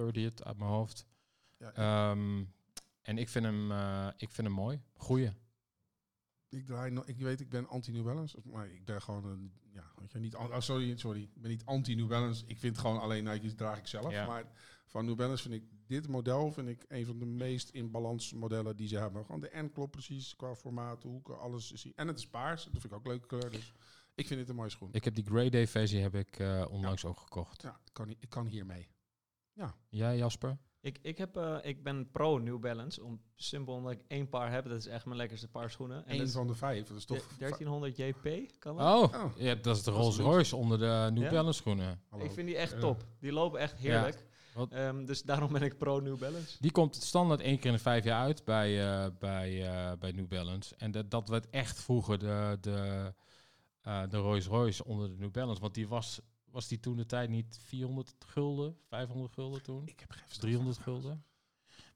30th 0.01 0.43
uit 0.43 0.57
mijn 0.59 0.71
hoofd. 0.71 1.07
Ja, 1.59 1.73
Ehm, 1.75 2.45
en 3.03 3.19
ik 3.19 3.29
vind 3.29 3.45
hem, 3.45 3.73
eh, 3.73 4.09
ik 4.17 4.31
vind 4.31 4.47
hem 4.47 4.57
mooi. 4.57 4.81
Goeie. 4.95 5.31
Ik 6.49 6.67
draai 6.67 6.91
no 6.91 7.03
ik 7.07 7.19
weet, 7.19 7.41
ik 7.41 7.49
ben 7.49 7.69
anti-New 7.69 8.05
Balance, 8.05 8.39
maar 8.45 8.67
ik 8.71 8.85
ben 8.85 9.03
gewoon 9.03 9.25
een, 9.25 9.53
ja, 9.73 9.85
weet 9.97 10.13
je, 10.13 10.19
niet, 10.19 10.35
oh, 10.37 10.61
sorry, 10.61 10.97
sorry, 10.97 11.23
ik 11.23 11.41
ben 11.43 11.51
niet 11.51 11.65
anti-New 11.65 12.09
Balance. 12.09 12.45
Ik 12.47 12.59
vind 12.59 12.79
gewoon 12.79 13.01
alleen 13.01 13.25
Nike's 13.25 13.55
draag 13.55 13.79
ik 13.79 13.87
zelf. 13.87 14.11
Ja. 14.11 14.27
Maar 14.27 14.45
van 14.93 15.05
New 15.05 15.17
Balance 15.17 15.43
vind 15.49 15.55
ik 15.63 15.69
dit 15.87 16.09
model 16.09 16.53
vind 16.53 16.69
ik 16.69 16.85
een 16.89 17.07
van 17.07 17.19
de 17.19 17.27
meest 17.27 17.69
in 17.69 17.91
balans 17.91 18.33
modellen 18.33 18.77
die 18.77 18.89
ze 18.89 18.97
hebben. 18.99 19.25
Gewoon 19.25 19.41
de 19.41 19.51
N 19.55 19.71
klopt 19.73 19.91
precies 19.91 20.37
qua 20.37 20.55
formaat, 20.55 21.03
hoeken, 21.03 21.39
alles 21.41 21.73
is 21.73 21.83
hier. 21.83 21.93
En 21.97 22.07
het 22.09 22.19
is 22.19 22.27
paars, 22.29 22.65
dat 22.65 22.73
vind 22.73 22.85
ik 22.85 22.93
ook 22.93 23.05
een 23.05 23.11
leuke 23.11 23.27
kleur. 23.27 23.51
Dus 23.51 23.73
ik 24.15 24.27
vind 24.27 24.41
dit 24.41 24.49
een 24.49 24.55
mooie 24.55 24.71
schoen. 24.71 24.89
Ik 24.93 25.05
heb 25.05 25.15
die 25.15 25.25
Grey 25.25 25.51
Day 25.51 25.67
versie 25.67 26.01
heb 26.01 26.15
ik 26.15 26.39
eh, 26.39 26.65
onlangs 26.71 27.05
ook 27.05 27.19
gekocht. 27.21 27.63
ja, 27.63 27.81
ik 27.85 27.93
kan, 27.93 28.11
ik 28.11 28.29
kan 28.29 28.47
hiermee. 28.47 28.89
Jij 29.89 30.17
Jasper? 30.17 30.59
Ik, 30.81 30.99
ik, 31.03 31.19
heb, 31.19 31.37
eh, 31.37 31.57
ik 31.63 31.83
ben 31.83 32.11
pro 32.11 32.39
New 32.39 32.59
Balance. 32.61 33.05
Om, 33.05 33.21
simpel 33.35 33.75
omdat 33.75 33.93
ik 33.93 34.01
één 34.09 34.29
paar 34.29 34.53
heb. 34.53 34.65
Dat 34.65 34.77
is 34.79 34.87
echt 34.87 35.05
mijn 35.05 35.17
lekkerste 35.17 35.49
paar 35.49 35.71
schoenen. 35.71 36.07
En 36.07 36.21
Eén 36.21 36.29
van 36.29 36.47
de 36.47 36.55
vijf, 36.55 36.87
dat 36.87 36.97
is 36.97 37.05
toch... 37.05 37.29
de- 37.29 37.35
1300 37.39 37.97
JP, 37.97 38.51
kan 38.59 38.77
dat? 38.77 39.13
Oh, 39.13 39.25
Oh. 39.25 39.37
ja, 39.37 39.55
dat 39.55 39.77
is 39.77 39.83
de 39.83 39.91
Rolls 39.91 40.19
Royce 40.19 40.57
onder 40.57 40.79
de 40.79 41.11
New 41.13 41.23
Ja? 41.23 41.31
Balance 41.31 41.61
schoenen. 41.61 42.01
Hallo. 42.09 42.25
Ik 42.25 42.31
vind 42.31 42.47
die 42.47 42.57
echt 42.57 42.73
Ja. 42.73 42.79
top. 42.79 43.05
Die 43.21 43.33
lopen 43.33 43.61
echt 43.61 43.79
heerlijk. 43.79 44.25
Wat- 44.53 44.71
Ehm, 44.73 45.05
dus 45.05 45.23
daarom 45.23 45.53
ben 45.53 45.63
ik 45.63 45.79
pro 45.79 46.01
New 46.01 46.19
Balance. 46.19 46.57
Die 46.61 46.71
komt 46.71 46.97
standaard 46.97 47.41
één 47.41 47.57
keer 47.59 47.67
in 47.67 47.77
de 47.77 47.83
vijf 47.83 48.05
jaar 48.05 48.23
uit 48.23 48.45
bij, 48.45 49.03
eh, 49.05 49.11
bij, 49.19 49.67
eh, 49.69 49.99
bij 49.99 50.13
New 50.13 50.29
Balance. 50.29 50.75
En 50.77 50.91
dat, 50.91 51.11
dat 51.11 51.29
werd 51.29 51.51
echt 51.51 51.81
vroeger 51.81 52.19
de, 52.19 52.59
de, 52.61 53.13
eh, 53.81 54.03
de 54.09 54.17
Rolls 54.17 54.47
Royce 54.47 54.85
onder 54.85 55.09
de 55.09 55.17
New 55.19 55.31
Balance. 55.31 55.61
Want 55.61 55.75
die 55.75 55.89
was, 55.89 56.21
was 56.51 56.69
die 56.69 56.81
toen 56.81 56.97
de 56.97 57.07
tijd 57.07 57.29
niet 57.31 57.59
400 57.65 58.15
gulden, 58.27 58.77
500 58.89 59.33
gulden 59.33 59.63
toen? 59.63 59.83
Ik 59.87 60.01
heb 60.01 60.11
geen 60.11 60.19
verstand 60.27 60.41
300 60.43 60.79
van. 60.79 60.85
gulden. 60.93 61.25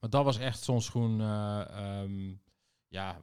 Maar 0.01 0.11
dat 0.11 0.25
was 0.25 0.39
echt 0.39 0.63
zo'n 0.63 0.83
schoen, 0.83 1.21
eh, 1.21 1.61
ehm, 1.69 2.35
ja... 2.89 3.21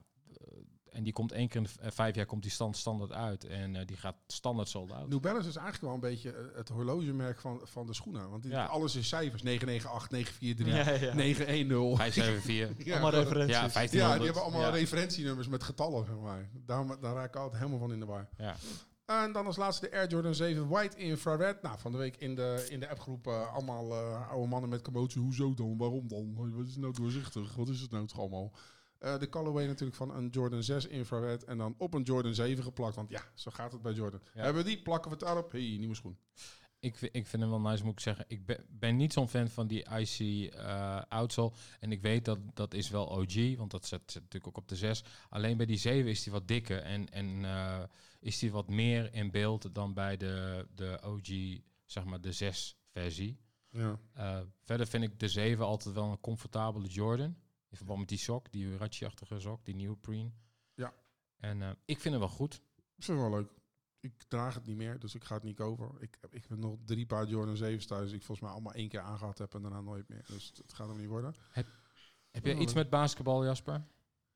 en 0.93 1.03
die 1.03 1.13
komt 1.13 1.31
één 1.31 1.47
keer 1.47 1.61
in 1.61 1.63
de 1.63 1.69
eh, 1.81 1.91
vijf 1.91 2.15
jaar 2.15 2.25
komt 2.25 2.41
die 2.41 2.51
stand 2.51 2.77
standaard 2.77 3.11
uit. 3.11 3.43
En 3.45 3.75
eh, 3.75 3.85
die 3.85 3.97
gaat 3.97 4.15
standaard 4.27 4.69
sold 4.69 4.91
out. 4.91 5.09
New 5.09 5.19
Balance 5.19 5.49
is 5.49 5.55
eigenlijk 5.55 5.85
wel 5.85 5.93
een 5.93 5.99
beetje 6.15 6.31
eh, 6.31 6.57
het 6.57 6.69
horlogemerk 6.69 7.39
van, 7.39 7.59
van 7.63 7.85
de 7.87 7.93
schoenen. 7.93 8.29
Want 8.29 8.45
Ja. 8.45 8.65
alles 8.65 8.95
is 8.95 9.07
cijfers. 9.07 9.41
998, 9.41 10.11
943, 10.39 11.01
Ja, 11.01 11.07
ja. 11.07 11.13
910. 11.13 11.95
574. 11.97 12.85
Ja, 12.85 12.91
Allemaal 12.99 13.11
referenties. 13.21 13.55
Ja, 13.55 13.61
Ja, 13.63 13.69
1500. 13.73 14.17
die 14.17 14.25
hebben 14.25 14.43
allemaal 14.43 14.61
Ja. 14.61 14.69
referentienummers 14.79 15.47
met 15.47 15.63
getallen, 15.63 16.05
zeg 16.05 16.15
maar. 16.19 16.49
Daar, 16.65 16.99
daar 16.99 17.13
raak 17.13 17.27
ik 17.27 17.35
altijd 17.35 17.57
helemaal 17.59 17.79
van 17.79 17.91
in 17.93 17.99
de 17.99 18.05
war. 18.05 18.29
Ja. 18.37 18.55
En 19.05 19.31
dan 19.31 19.45
als 19.45 19.55
laatste 19.57 19.89
de 19.89 19.95
Air 19.97 20.07
Jordan 20.09 20.35
7 20.35 20.67
White 20.67 20.97
Infrared. 20.97 21.61
Nou, 21.61 21.79
van 21.79 21.91
de 21.91 21.97
week 21.97 22.15
in 22.17 22.35
de, 22.35 22.65
in 22.69 22.79
de 22.79 22.89
appgroep 22.89 23.27
eh, 23.27 23.53
allemaal 23.53 23.91
eh, 23.91 24.29
oude 24.29 24.47
mannen 24.47 24.69
met 24.69 24.81
commotie. 24.81 25.21
Hoezo 25.21 25.53
dan? 25.53 25.77
Waarom 25.77 26.07
dan? 26.07 26.51
Wat 26.55 26.67
is 26.67 26.75
nou 26.77 26.93
doorzichtig? 26.93 27.55
Wat 27.55 27.69
is 27.69 27.79
het 27.81 27.91
nou 27.91 28.05
toch 28.07 28.19
allemaal? 28.19 28.51
Eh, 29.03 29.19
de 29.19 29.29
colorway 29.29 29.65
natuurlijk 29.65 29.97
van 29.97 30.15
een 30.15 30.27
Jordan 30.27 30.63
6 30.63 30.87
infrared 30.87 31.43
en 31.43 31.57
dan 31.57 31.75
op 31.77 31.93
een 31.93 32.01
Jordan 32.01 32.33
7 32.33 32.63
geplakt. 32.63 32.95
Want 32.95 33.09
ja, 33.09 33.21
zo 33.33 33.51
gaat 33.51 33.71
het 33.71 33.81
bij 33.81 33.93
Jordan. 33.93 34.19
Ja. 34.33 34.43
Hebben 34.43 34.63
we 34.63 34.69
die, 34.69 34.81
plakken 34.81 35.11
we 35.11 35.15
het 35.15 35.25
daarop. 35.25 35.51
Hey, 35.51 35.75
nieuwe 35.79 35.95
schoen. 35.95 36.17
Ik, 36.79 37.01
ik 37.01 37.27
vind 37.27 37.41
hem 37.41 37.49
wel 37.49 37.61
nice, 37.61 37.83
moet 37.83 37.93
ik 37.93 37.99
zeggen. 37.99 38.25
Ik 38.27 38.45
ben, 38.45 38.65
ben 38.69 38.95
niet 38.95 39.13
zo'n 39.13 39.29
fan 39.29 39.49
van 39.49 39.67
die 39.67 39.85
IC 39.89 40.49
eh 40.53 41.01
outsole. 41.09 41.51
En 41.79 41.91
ik 41.91 42.01
weet 42.01 42.25
dat 42.25 42.39
dat 42.53 42.73
is 42.73 42.89
wel 42.89 43.07
OG, 43.07 43.55
want 43.57 43.71
dat 43.71 43.85
zit, 43.85 44.01
zit 44.05 44.21
natuurlijk 44.21 44.47
ook 44.47 44.57
op 44.57 44.67
de 44.67 44.75
6. 44.75 45.03
Alleen 45.29 45.57
bij 45.57 45.65
die 45.65 45.77
7 45.77 46.09
is 46.09 46.23
die 46.23 46.33
wat 46.33 46.47
dikker 46.47 46.81
en, 46.81 47.09
en 47.09 47.45
eh, 47.45 47.83
is 48.19 48.39
die 48.39 48.51
wat 48.51 48.69
meer 48.69 49.13
in 49.13 49.31
beeld 49.31 49.75
dan 49.75 49.93
bij 49.93 50.17
de, 50.17 50.67
de 50.75 50.99
OG, 51.05 51.59
zeg 51.85 52.03
maar 52.03 52.21
de 52.21 52.31
6 52.31 52.77
versie. 52.91 53.37
Ja. 53.69 53.99
Verder 54.61 54.87
vind 54.87 55.03
ik 55.03 55.19
de 55.19 55.27
7 55.27 55.65
altijd 55.65 55.95
wel 55.95 56.11
een 56.11 56.19
comfortabele 56.19 56.87
Jordan. 56.87 57.35
In 57.73 57.79
verband 57.79 57.99
met 57.99 58.09
die 58.09 58.17
sok, 58.17 58.51
die 58.51 58.77
ratje-achtige 58.77 59.39
sok, 59.39 59.65
die 59.65 59.75
neoprene. 59.75 60.31
Ja. 60.73 60.93
En 61.37 61.61
eh, 61.61 61.69
ik 61.85 61.99
vind 61.99 62.13
hem 62.13 62.19
wel 62.19 62.33
goed. 62.33 62.53
Ik 62.95 63.03
vind 63.03 63.19
het 63.19 63.29
wel 63.29 63.39
leuk. 63.39 63.51
Ik 63.99 64.23
draag 64.27 64.53
het 64.53 64.65
niet 64.65 64.77
meer, 64.77 64.99
dus 64.99 65.15
ik 65.15 65.23
ga 65.23 65.33
het 65.35 65.43
niet 65.43 65.55
kopen. 65.55 66.01
Ik, 66.01 66.17
heb- 66.21 66.33
ik 66.35 66.45
heb 66.47 66.57
nog 66.57 66.77
drie 66.85 67.05
paar 67.05 67.27
Jordan 67.27 67.55
7's 67.57 67.85
thuis. 67.85 68.07
Die 68.07 68.15
ik 68.17 68.23
volgens 68.23 68.39
mij 68.39 68.49
allemaal 68.49 68.73
één 68.73 68.89
keer 68.89 68.99
aangehad 68.99 69.37
heb 69.37 69.53
en 69.53 69.61
daarna 69.61 69.81
nooit 69.81 70.07
meer. 70.09 70.23
Dus 70.27 70.51
het 70.55 70.73
gaat 70.73 70.87
hem 70.87 70.97
niet 70.97 71.07
worden. 71.07 71.35
Heb 71.51 71.65
Ja, 72.31 72.41
jij 72.51 72.55
iets 72.61 72.73
met 72.73 72.89
basketbal, 72.89 73.45
Jasper? 73.45 73.85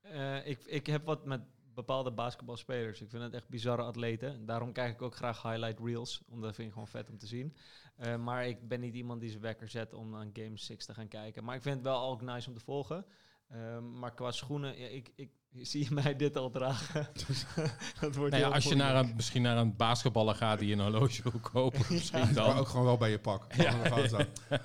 Eh, 0.01 0.47
ik, 0.47 0.65
ik 0.65 0.87
heb 0.87 1.05
wat 1.05 1.25
met 1.25 1.41
bepaalde 1.73 2.11
basketbalspelers. 2.11 3.01
Ik 3.01 3.09
vind 3.09 3.23
het 3.23 3.33
echt 3.33 3.49
bizarre 3.49 3.81
atleten. 3.83 4.45
Daarom 4.45 4.71
kijk 4.71 4.93
ik 4.93 5.01
ook 5.01 5.15
graag 5.15 5.41
highlight 5.41 5.79
reels. 5.79 6.21
Omdat 6.27 6.45
dat 6.45 6.55
vind 6.55 6.67
ik 6.67 6.73
gewoon 6.73 6.87
vet 6.87 7.09
om 7.09 7.17
te 7.17 7.27
zien. 7.27 7.55
Eh, 7.95 8.17
maar 8.17 8.47
ik 8.47 8.67
ben 8.67 8.79
niet 8.79 8.93
iemand 8.95 9.19
die 9.21 9.29
zijn 9.29 9.41
wekker 9.41 9.69
zet 9.69 9.93
om 9.93 10.15
aan 10.15 10.29
Game 10.33 10.57
6 10.57 10.85
te 10.85 10.93
gaan 10.93 11.07
kijken. 11.07 11.43
Maar 11.43 11.55
ik 11.55 11.61
vind 11.61 11.75
het 11.75 11.83
wel 11.83 12.01
ook 12.09 12.21
nice 12.21 12.49
om 12.49 12.55
te 12.55 12.63
volgen. 12.63 13.05
Ehm, 13.49 13.99
maar 13.99 14.13
qua 14.13 14.31
schoenen, 14.31 14.79
ja, 14.79 14.87
ik, 14.87 15.11
ik 15.15 15.29
zie 15.51 15.83
je 15.83 15.93
mij 16.03 16.15
dit 16.15 16.37
al 16.37 16.49
dragen. 16.49 17.07
dat 18.01 18.15
wordt 18.15 18.31
Nou 18.31 18.45
ja, 18.45 18.49
als 18.49 18.63
je 18.63 18.75
naar 18.75 18.95
een, 18.95 19.13
misschien 19.15 19.41
naar 19.41 19.57
een 19.57 19.75
basketballer 19.75 20.35
gaat 20.35 20.59
die 20.59 20.73
een 20.73 20.79
horloge 20.79 21.21
wil 21.23 21.39
kopen, 21.39 21.79
misschien 21.89 22.19
Maar 22.19 22.33
dan. 22.33 22.57
ook 22.57 22.67
gewoon 22.67 22.85
wel 22.85 22.97
bij 22.97 23.09
je 23.09 23.19
pak. 23.19 23.55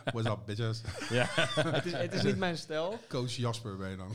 What's 0.04 0.28
up, 0.28 0.38
bitches? 0.46 0.82
Ja. 1.10 1.26
het, 1.28 1.84
is, 1.84 1.92
het 1.92 2.12
is 2.12 2.22
niet 2.22 2.36
mijn 2.36 2.58
stijl. 2.58 2.98
Coach 3.08 3.32
Jasper 3.32 3.76
ben 3.76 3.90
je 3.90 3.96
dan. 3.96 4.14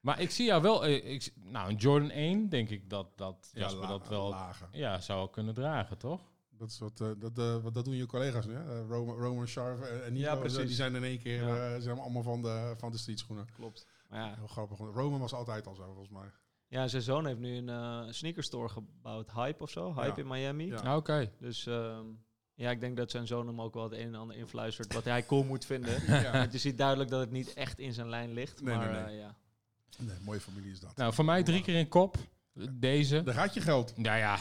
Maar 0.00 0.20
ik 0.20 0.30
zie 0.30 0.46
jou 0.46 0.62
wel, 0.62 0.84
eh, 0.84 1.12
ik, 1.12 1.32
nou 1.34 1.68
een 1.68 1.76
Jordan 1.76 2.10
1 2.10 2.48
denk 2.48 2.68
ik 2.68 2.90
dat, 2.90 3.18
dat 3.18 3.50
Jasper 3.52 3.88
dat 3.88 4.08
wel 4.08 4.28
lager. 4.28 4.68
ja, 4.72 5.00
zou 5.00 5.30
kunnen 5.30 5.54
dragen, 5.54 5.98
toch? 5.98 6.20
Dat, 6.58 6.70
is 6.70 6.78
wat, 6.78 7.00
eh, 7.00 7.08
dat, 7.18 7.38
eh, 7.38 7.62
wat, 7.62 7.74
dat 7.74 7.84
doen 7.84 7.94
je 7.96 8.06
collega's 8.06 8.46
nu. 8.46 8.54
Hè? 8.54 8.80
Eh, 8.80 8.88
Roman, 8.88 9.16
Roman 9.16 9.46
Sharp 9.46 9.80
en, 9.82 10.12
Nico, 10.12 10.24
Ja, 10.24 10.36
precies. 10.36 10.66
die 10.66 10.74
zijn 10.74 10.94
in 10.94 11.04
één 11.04 11.18
keer 11.18 11.46
Ja. 11.46 11.74
eh, 11.74 11.80
zijn 11.80 11.98
allemaal 11.98 12.22
van 12.22 12.42
de, 12.42 12.74
van 12.76 12.90
de 12.90 12.98
streetschoenen. 12.98 13.46
Klopt. 13.56 13.86
Maar 14.08 14.20
ja, 14.20 14.34
Heel 14.34 14.46
grappig. 14.46 14.78
Roman 14.78 15.20
was 15.20 15.32
altijd 15.32 15.66
al 15.66 15.74
zo, 15.74 15.84
volgens 15.84 16.08
mij. 16.08 16.30
ja, 16.68 16.88
zijn 16.88 17.02
zoon 17.02 17.26
heeft 17.26 17.38
nu 17.38 17.56
een 17.56 17.68
eh 17.68 18.02
sneakerstore 18.12 18.68
gebouwd. 18.68 19.30
Hype 19.32 19.62
of 19.62 19.70
zo. 19.70 19.94
Hype 19.94 20.06
Ja. 20.06 20.16
in 20.16 20.26
Miami. 20.26 20.66
Ja. 20.66 20.76
Ah, 20.80 20.96
Oké. 20.96 21.30
Dus 21.38 21.66
ehm, 21.66 22.06
ja, 22.54 22.70
ik 22.70 22.80
denk 22.80 22.96
dat 22.96 23.10
zijn 23.10 23.26
zoon 23.26 23.46
hem 23.46 23.60
ook 23.60 23.74
wel 23.74 23.82
het 23.82 23.92
een 23.92 23.98
en 24.06 24.14
ander 24.14 24.36
influistert 24.36 24.92
wat 24.92 25.04
hij 25.04 25.26
cool 25.26 25.44
moet 25.44 25.64
vinden. 25.64 26.02
Ja. 26.22 26.32
Want 26.38 26.52
je 26.52 26.58
ziet 26.58 26.78
duidelijk 26.78 27.10
dat 27.10 27.20
het 27.20 27.30
niet 27.30 27.52
echt 27.52 27.78
in 27.78 27.92
zijn 27.92 28.08
lijn 28.08 28.32
ligt. 28.32 28.62
Nee, 28.62 28.76
maar 28.76 28.92
nee, 28.92 29.02
nee. 29.02 29.14
eh, 29.14 29.18
ja. 29.20 29.34
Nee, 29.98 30.16
mooie 30.24 30.40
familie 30.40 30.70
is 30.72 30.80
dat. 30.80 30.96
Nou, 30.96 31.14
voor 31.14 31.24
mij 31.24 31.42
drie 31.42 31.62
keer 31.62 31.74
in 31.78 31.88
kop. 31.88 32.16
Deze. 32.72 33.22
Daar 33.22 33.34
gaat 33.34 33.54
je 33.54 33.60
geld. 33.60 33.96
Nou 33.96 34.18
ja, 34.18 34.38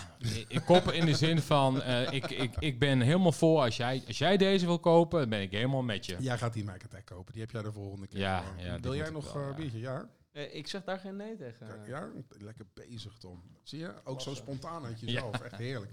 ik 0.47 0.61
kop 0.65 0.91
in 0.91 1.05
de 1.05 1.15
zin 1.15 1.39
van, 1.41 1.81
eh, 1.81 2.11
ik, 2.11 2.29
ik, 2.29 2.55
ik 2.59 2.79
ben 2.79 3.01
helemaal 3.01 3.31
voor 3.31 3.61
als 3.61 3.77
jij, 3.77 4.03
als 4.07 4.17
jij 4.17 4.37
deze 4.37 4.65
wil 4.65 4.79
kopen, 4.79 5.19
dan 5.19 5.29
ben 5.29 5.41
ik 5.41 5.51
helemaal 5.51 5.81
met 5.81 6.05
je. 6.05 6.15
Jij 6.19 6.37
gaat 6.37 6.53
die 6.53 6.63
Mac 6.63 6.83
Attack 6.83 7.05
kopen. 7.05 7.33
Die 7.33 7.41
heb 7.41 7.51
jij 7.51 7.61
de 7.61 7.71
volgende 7.71 8.07
keer. 8.07 8.19
Ja, 8.19 8.43
ja, 8.57 8.79
Wil 8.79 8.95
jij 8.95 9.09
nog 9.09 9.33
wel, 9.33 9.41
eh, 9.43 9.49
ja. 9.49 9.55
biertje? 9.55 9.79
Ja. 9.79 10.09
Eh, 10.31 10.55
ik 10.55 10.67
zeg 10.67 10.83
daar 10.83 10.99
geen 10.99 11.15
nee 11.15 11.35
tegen. 11.35 11.67
Kijk, 11.67 11.87
ja, 11.87 12.09
lekker 12.29 12.65
bezig, 12.73 13.17
Tom. 13.17 13.43
Zie 13.63 13.79
je? 13.79 13.93
Ook 14.03 14.21
zo 14.21 14.33
spontaan 14.33 14.85
uit 14.85 14.99
Ja. 14.99 15.05
jezelf. 15.05 15.41
Echt 15.41 15.57
heerlijk. 15.57 15.91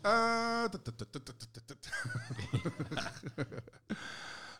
Eh. 0.00 0.64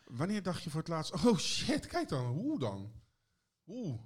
Wanneer 0.05 0.43
dacht 0.43 0.63
je 0.63 0.69
voor 0.69 0.79
het 0.79 0.89
laatst... 0.89 1.25
Oh 1.25 1.37
shit, 1.37 1.87
kijk 1.87 2.09
dan. 2.09 2.25
Hoe 2.25 2.59
dan? 2.59 2.91
Oeh. 3.67 3.99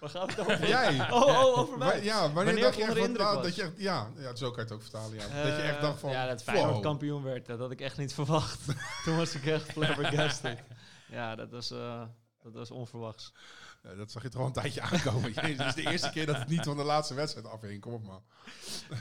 Waar 0.00 0.10
gaat 0.10 0.30
het 0.30 0.40
over? 0.40 0.68
Jij. 0.68 1.10
Oh, 1.10 1.22
oh, 1.26 1.58
over 1.58 1.78
Wa- 1.78 1.86
mij. 1.86 2.02
ja, 2.04 2.20
wanneer, 2.20 2.34
Wanneer 2.34 2.54
dacht 2.62 2.74
ik 2.74 2.80
je 2.80 2.86
echt 2.86 3.16
van, 3.22 3.42
dat 3.42 3.54
je 3.54 3.62
echt, 3.62 3.72
ja, 3.76 4.10
ja, 4.16 4.34
zo 4.36 4.46
kan 4.50 4.56
je 4.56 4.62
het 4.62 4.72
ook 4.72 4.82
vertalen. 4.82 5.14
Ja. 5.14 5.18
dat 5.42 5.56
je 5.56 5.62
echt 5.62 5.76
Eh, 5.76 5.82
dacht 5.82 6.00
van, 6.00 6.10
Ja, 6.10 6.26
dat 6.26 6.42
Feyenoord 6.42 6.72
wow. 6.72 6.82
kampioen 6.82 7.22
werd. 7.22 7.46
Dat 7.46 7.58
had 7.58 7.70
ik 7.70 7.80
echt 7.80 7.96
niet 7.96 8.14
verwacht. 8.14 8.60
Toen 9.04 9.16
was 9.16 9.34
ik 9.34 9.46
echt 9.46 9.72
flabbergasted. 9.72 10.58
ja, 11.10 11.34
dat 11.34 11.50
was, 11.50 11.70
eh, 11.70 12.02
dat 12.42 12.52
was 12.54 12.70
onverwachts. 12.70 13.32
Ja, 13.82 13.94
dat 13.94 14.10
zag 14.10 14.22
je 14.22 14.28
toch 14.28 14.40
al 14.40 14.46
een 14.46 14.52
tijdje 14.52 14.80
aankomen. 14.80 15.32
Jezus, 15.42 15.56
het 15.56 15.66
is 15.76 15.84
de 15.84 15.90
eerste 15.90 16.10
keer 16.10 16.26
dat 16.26 16.36
het 16.36 16.48
niet 16.48 16.64
van 16.64 16.76
de 16.76 16.82
laatste 16.84 17.14
wedstrijd 17.14 17.46
afhing. 17.46 17.80
Kom 17.80 17.92
op, 17.92 18.04
man. 18.06 18.22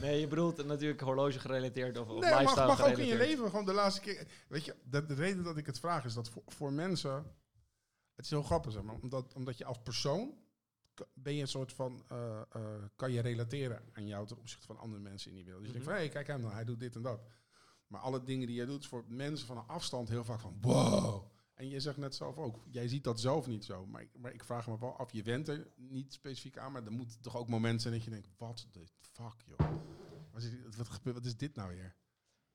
Nee, 0.02 0.20
je 0.20 0.28
bedoelt 0.28 0.66
natuurlijk 0.66 1.02
horloge 1.02 1.40
gerelateerd 1.40 1.98
of, 1.98 2.08
of 2.08 2.20
Nee, 2.20 2.30
mag, 2.30 2.40
lifestyle 2.40 2.68
mag 2.68 2.82
ook 2.82 2.98
in 2.98 3.06
je 3.06 3.18
leven. 3.18 3.50
Gewoon 3.50 3.66
de 3.66 3.74
laatste 3.74 4.02
keer. 4.02 4.28
Weet 4.48 4.66
je, 4.66 4.76
de, 4.84 5.06
de 5.06 5.14
reden 5.14 5.44
dat 5.44 5.58
ik 5.58 5.66
het 5.66 5.80
vraag 5.80 6.06
is 6.06 6.14
dat 6.14 6.30
voor, 6.30 6.44
voor 6.48 6.74
mensen. 6.74 7.14
Het 8.16 8.26
is 8.26 8.30
heel 8.30 8.44
grappig, 8.44 8.72
zeg 8.72 8.82
maar. 8.82 8.96
Omdat, 9.02 9.34
omdat 9.34 9.58
je 9.58 9.66
als 9.66 9.78
persoon. 9.84 10.34
Ben 11.14 11.34
je 11.34 11.42
een 11.42 11.48
soort 11.48 11.74
van. 11.74 12.04
eh, 12.08 12.42
eh, 12.52 12.84
kan 12.96 13.12
je 13.12 13.20
relateren 13.22 13.82
aan 13.94 14.08
jou 14.08 14.28
ten 14.28 14.38
opzichte 14.38 14.66
van 14.66 14.78
andere 14.78 15.02
mensen 15.02 15.30
in 15.30 15.36
die 15.36 15.46
wereld. 15.46 15.64
Dus 15.64 15.72
je 15.72 15.78
Mhm. 15.78 15.86
denkt 15.88 16.00
van 16.02 16.08
hé, 16.10 16.14
kijk 16.14 16.28
hem 16.28 16.42
dan, 16.42 16.52
hij 16.52 16.66
doet 16.66 16.80
dit 16.80 16.96
en 16.96 17.02
dat. 17.02 17.22
Maar 17.88 18.02
alle 18.02 18.24
dingen 18.24 18.48
die 18.48 18.56
jij 18.56 18.66
doet, 18.66 18.80
is 18.82 18.88
voor 18.88 19.06
mensen 19.08 19.48
van 19.48 19.58
een 19.58 19.68
afstand 19.68 20.10
heel 20.10 20.24
vaak 20.24 20.40
van 20.40 20.58
wow. 20.62 21.24
En 21.54 21.68
je 21.70 21.80
zegt 21.80 21.98
net 21.98 22.16
zelf 22.16 22.38
ook, 22.38 22.60
jij 22.70 22.88
ziet 22.88 23.04
dat 23.04 23.20
zelf 23.20 23.48
niet 23.48 23.66
zo. 23.66 23.86
Maar 23.86 24.02
ik, 24.02 24.10
maar 24.18 24.34
ik 24.34 24.44
vraag 24.44 24.68
me 24.68 24.80
wel 24.80 24.98
af, 24.98 25.12
je 25.12 25.24
went 25.24 25.48
er 25.48 25.68
niet 25.76 26.14
specifiek 26.14 26.58
aan, 26.58 26.72
maar 26.72 26.84
er 26.86 26.92
moeten 26.92 27.22
toch 27.22 27.38
ook 27.38 27.48
momenten 27.48 27.82
zijn 27.82 27.94
dat 27.94 28.04
je 28.04 28.10
denkt, 28.10 28.28
wat 28.38 28.68
de 28.72 28.88
fuck 29.00 29.42
joh. 29.46 29.72
Wat 30.32 30.44
is, 30.44 30.50
dit- 30.50 30.76
wat, 30.76 30.88
gebeurt, 30.90 31.16
wat 31.16 31.26
is 31.26 31.38
dit 31.38 31.56
nou 31.56 31.70
weer? 31.76 31.96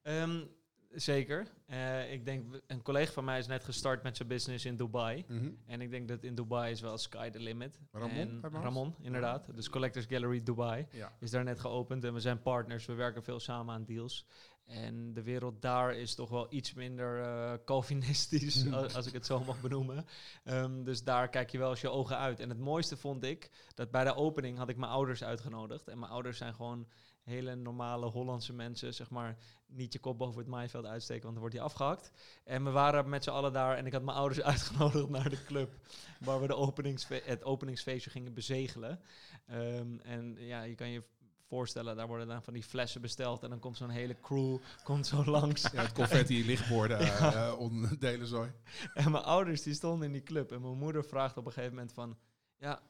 Ehm, 0.02 0.46
zeker. 0.94 1.46
Eh, 1.66 2.12
ik 2.12 2.24
denk, 2.24 2.60
een 2.66 2.82
collega 2.82 3.12
van 3.12 3.24
mij 3.24 3.38
is 3.38 3.46
net 3.46 3.64
gestart 3.64 4.02
met 4.02 4.16
zijn 4.16 4.28
business 4.28 4.64
in 4.64 4.76
Dubai. 4.76 5.24
Mhm. 5.28 5.50
En 5.66 5.80
ik 5.80 5.90
denk 5.90 6.08
dat 6.08 6.22
in 6.22 6.34
Dubai 6.34 6.72
is 6.72 6.80
wel 6.80 6.98
sky 6.98 7.30
the 7.30 7.40
limit. 7.40 7.80
Ramon? 7.92 8.40
Ramon, 8.42 8.94
inderdaad. 9.00 9.54
Dus 9.54 9.68
Collectors 9.70 10.06
Gallery 10.06 10.42
Dubai 10.42 10.86
Ja. 10.90 11.12
is 11.20 11.30
daar 11.30 11.44
net 11.44 11.60
geopend. 11.60 12.04
En 12.04 12.14
we 12.14 12.20
zijn 12.20 12.42
partners. 12.42 12.86
We 12.86 12.94
werken 12.94 13.22
veel 13.22 13.40
samen 13.40 13.74
aan 13.74 13.84
deals. 13.84 14.26
En 14.64 15.12
de 15.12 15.22
wereld 15.22 15.62
daar 15.62 15.94
is 15.94 16.14
toch 16.14 16.30
wel 16.30 16.46
iets 16.50 16.74
minder 16.74 17.22
eh 17.22 17.52
Calvinistisch, 17.64 18.72
als 18.96 19.06
ik 19.06 19.12
het 19.12 19.26
zo 19.26 19.44
mag 19.44 19.60
benoemen. 19.60 20.06
Ehm, 20.44 20.82
dus 20.82 21.02
daar 21.04 21.28
kijk 21.28 21.50
je 21.50 21.58
wel 21.58 21.70
eens 21.70 21.80
je 21.80 21.88
ogen 21.90 22.18
uit. 22.18 22.40
En 22.40 22.48
het 22.48 22.58
mooiste 22.58 22.96
vond 22.96 23.24
ik, 23.24 23.50
dat 23.74 23.90
bij 23.90 24.04
de 24.04 24.14
opening 24.14 24.58
had 24.58 24.68
ik 24.68 24.76
mijn 24.76 24.92
ouders 24.92 25.24
uitgenodigd. 25.24 25.88
En 25.88 25.98
mijn 25.98 26.12
ouders 26.12 26.38
zijn 26.38 26.54
gewoon 26.54 26.86
hele 27.24 27.54
normale 27.54 28.06
Hollandse 28.06 28.52
mensen, 28.52 28.94
zeg 28.94 29.10
maar. 29.10 29.36
Niet 29.66 29.92
je 29.92 29.98
kop 29.98 30.18
boven 30.18 30.38
het 30.38 30.48
maaiveld 30.48 30.86
uitsteken, 30.86 31.22
want 31.22 31.32
dan 31.34 31.42
wordt 31.42 31.56
hij 31.56 31.64
afgehakt. 31.64 32.10
En 32.44 32.64
we 32.64 32.70
waren 32.70 33.08
met 33.08 33.24
z'n 33.24 33.30
allen 33.30 33.52
daar 33.52 33.76
en 33.76 33.86
ik 33.86 33.92
had 33.92 34.02
mijn 34.02 34.16
ouders 34.16 34.40
uitgenodigd 34.52 35.08
naar 35.08 35.28
de 35.28 35.44
club. 35.44 35.74
Waar 36.20 36.40
we 36.40 36.46
de 36.46 36.56
openingsfe 36.56 37.22
het 37.24 37.44
openingsfeestje 37.44 38.10
gingen 38.10 38.34
bezegelen. 38.34 39.00
Ehm, 39.46 39.98
en 40.02 40.36
ja, 40.38 40.62
je 40.62 40.74
kan 40.74 40.88
je 40.88 41.02
voorstellen, 41.48 41.96
daar 41.96 42.06
worden 42.06 42.28
dan 42.28 42.42
van 42.42 42.52
die 42.52 42.62
flessen 42.62 43.00
besteld. 43.00 43.42
En 43.42 43.50
dan 43.50 43.58
komt 43.58 43.76
zo'n 43.76 43.90
hele 43.90 44.20
crew 44.20 44.58
komt 44.84 45.06
zo 45.06 45.24
langs. 45.24 45.70
Ja, 45.72 45.82
het 45.82 45.92
confetti, 45.92 46.46
lichtborden, 46.46 46.98
eh 47.06 47.48
eh, 47.48 47.58
onderdelen 47.58 48.26
zo. 48.26 48.48
En 48.94 49.10
mijn 49.10 49.24
ouders 49.24 49.62
die 49.62 49.74
stonden 49.74 50.06
in 50.06 50.12
die 50.12 50.22
club. 50.22 50.52
En 50.52 50.60
mijn 50.60 50.78
moeder 50.78 51.04
vraagt 51.04 51.36
op 51.36 51.46
een 51.46 51.52
gegeven 51.52 51.74
moment 51.74 51.92
van... 51.92 52.16
Ja, 52.58 52.82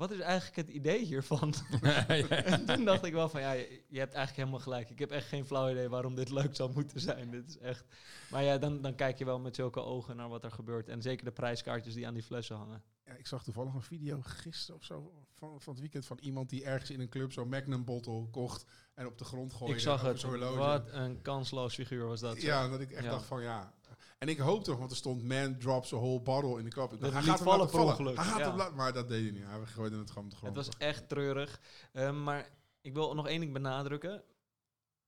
wat 0.00 0.10
is 0.10 0.18
eigenlijk 0.20 0.56
het 0.56 0.68
idee 0.68 1.04
hiervan? 1.04 1.54
en 2.08 2.66
toen 2.66 2.84
dacht 2.84 3.04
ik 3.04 3.12
wel 3.12 3.28
van... 3.28 3.40
Ja, 3.40 3.52
je, 3.52 3.82
je 3.88 3.98
hebt 3.98 4.14
eigenlijk 4.14 4.36
helemaal 4.36 4.58
gelijk. 4.60 4.90
Ik 4.90 4.98
heb 4.98 5.10
echt 5.10 5.26
geen 5.28 5.46
flauw 5.46 5.70
idee 5.70 5.88
waarom 5.88 6.14
dit 6.14 6.30
leuk 6.30 6.56
zou 6.56 6.72
moeten 6.74 7.00
zijn. 7.00 7.30
Dit 7.30 7.48
is 7.48 7.58
echt... 7.58 7.84
Maar 8.30 8.42
ja, 8.42 8.58
dan, 8.58 8.80
dan 8.80 8.94
kijk 8.94 9.18
je 9.18 9.24
wel 9.24 9.38
met 9.38 9.54
zulke 9.54 9.80
ogen 9.80 10.16
naar 10.16 10.28
wat 10.28 10.44
er 10.44 10.50
gebeurt. 10.50 10.88
En 10.88 11.02
zeker 11.02 11.24
de 11.24 11.30
prijskaartjes 11.32 11.94
die 11.94 12.06
aan 12.06 12.14
die 12.14 12.22
flessen 12.22 12.56
hangen. 12.56 12.82
Ja, 13.04 13.12
ik 13.12 13.26
zag 13.26 13.42
toevallig 13.42 13.74
een 13.74 13.82
video 13.82 14.20
gisteren 14.22 14.80
of 14.80 14.84
zo 14.84 15.12
van, 15.34 15.60
van 15.60 15.72
het 15.72 15.80
weekend 15.80 16.06
van 16.06 16.18
iemand 16.20 16.50
die 16.50 16.64
ergens 16.64 16.90
in 16.90 17.00
een 17.00 17.08
club 17.08 17.32
zo'n 17.32 17.48
Magnum 17.48 17.84
bottle 17.84 18.26
kocht 18.30 18.64
en 18.94 19.06
op 19.06 19.18
de 19.18 19.24
grond 19.24 19.52
gooide. 19.52 19.76
ik 19.76 19.82
zag 19.82 20.02
het. 20.02 20.22
Wat 20.54 20.88
een 20.92 21.22
kansloos 21.22 21.74
figuur 21.74 22.06
was 22.06 22.20
dat. 22.20 22.42
Ja, 22.42 22.68
dat 22.68 22.80
ik 22.80 22.90
echt 22.90 23.04
Ja. 23.04 23.10
dacht 23.10 23.26
van 23.26 23.42
ja. 23.42 23.74
En 24.20 24.28
ik 24.28 24.38
hoop 24.38 24.64
toch, 24.64 24.78
want 24.78 24.90
er 24.90 24.96
stond 24.96 25.22
man 25.22 25.58
drops 25.58 25.92
a 25.92 25.96
whole 25.96 26.20
bottle 26.20 26.58
in 26.58 26.64
de 26.64 26.70
kop. 26.70 26.92
Ik 26.92 27.00
dacht, 27.00 27.12
hij 27.12 27.22
gaat 27.22 27.38
hem 27.38 27.46
vallen 27.46 27.70
vallen. 27.70 27.86
ongeluk, 27.86 28.16
Hij 28.16 28.24
gaat 28.24 28.38
ja. 28.38 28.56
hem 28.56 28.74
maar 28.74 28.92
dat 28.92 29.08
deed 29.08 29.22
hij 29.22 29.30
niet. 29.30 29.46
Hij 29.46 29.66
gooide 29.66 29.98
het 29.98 30.08
gewoon 30.10 30.24
op 30.24 30.30
de 30.30 30.36
grond. 30.36 30.56
Het 30.56 30.66
was 30.66 30.76
echt 30.78 31.08
treurig. 31.08 31.60
Ehm, 31.92 32.22
maar 32.22 32.50
ik 32.80 32.94
wil 32.94 33.14
nog 33.14 33.28
één 33.28 33.40
ding 33.40 33.52
benadrukken. 33.52 34.22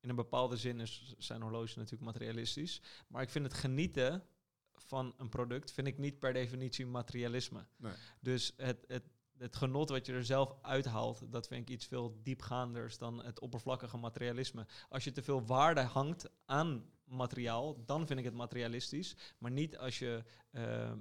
In 0.01 0.09
een 0.09 0.17
bepaalde 0.17 0.57
zin 0.57 0.81
is, 0.81 1.15
zijn 1.19 1.43
horloges 1.43 1.75
natuurlijk 1.75 2.03
materialistisch. 2.03 2.83
Maar 3.09 3.23
ik 3.23 3.31
vind 3.31 3.45
het 3.45 3.55
genieten 3.55 4.25
van 4.73 5.15
een 5.17 5.29
product, 5.29 5.73
vind 5.73 5.87
ik 5.87 5.99
niet 5.99 6.19
per 6.19 6.33
definitie 6.33 6.87
materialisme. 6.87 7.67
Nee. 7.77 7.93
Dus 8.21 8.53
het, 8.57 8.85
het, 8.87 9.05
het 9.39 9.57
genot 9.57 9.89
wat 9.89 10.07
je 10.07 10.13
er 10.13 10.25
zelf 10.25 10.55
uithaalt, 10.63 11.33
dat 11.33 11.47
vind 11.47 11.69
ik 11.69 11.75
iets 11.75 11.87
veel 11.87 12.21
diepgaanders 12.23 12.99
dan 12.99 13.25
het 13.25 13.41
oppervlakkige 13.41 13.97
materialisme. 13.97 14.67
Als 14.89 15.05
je 15.05 15.13
te 15.13 15.23
veel 15.23 15.47
waarde 15.47 15.81
hangt 15.81 16.31
aan 16.45 16.91
materiaal, 17.13 17.85
dan 17.85 18.07
vind 18.07 18.19
ik 18.19 18.25
het 18.25 18.35
materialistisch. 18.35 19.17
Maar 19.39 19.51
niet 19.51 19.79
als 19.79 19.99
je 19.99 20.25
ehm, 20.51 20.99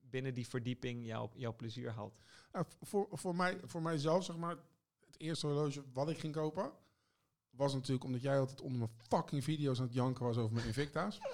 binnen 0.00 0.34
die 0.34 0.48
verdieping 0.48 1.06
jouw, 1.06 1.30
jouw 1.34 1.56
plezier 1.56 1.90
haalt. 1.90 2.18
Nou, 2.52 2.66
voor, 2.80 3.08
voor, 3.10 3.36
mij, 3.36 3.60
voor 3.64 3.82
mijzelf, 3.82 4.24
zeg 4.24 4.36
maar, 4.36 4.56
het 5.06 5.18
eerste 5.18 5.46
horloge 5.46 5.84
wat 5.92 6.10
ik 6.10 6.18
ging 6.18 6.34
kopen, 6.34 6.72
was 7.50 7.72
natuurlijk 7.74 8.04
omdat 8.04 8.22
jij 8.22 8.38
altijd 8.38 8.60
onder 8.60 8.78
mijn 8.78 8.90
fucking 9.08 9.44
video's 9.44 9.78
aan 9.78 9.84
het 9.84 9.94
janken 9.94 10.24
was 10.24 10.36
over 10.36 10.54
mijn 10.54 10.66
Invicta's. 10.66 11.18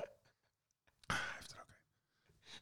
Ah, 1.06 1.16
Hij 1.16 1.36
heeft 1.38 1.52
er 1.52 1.60
ook 1.60 1.68
een. 1.68 1.74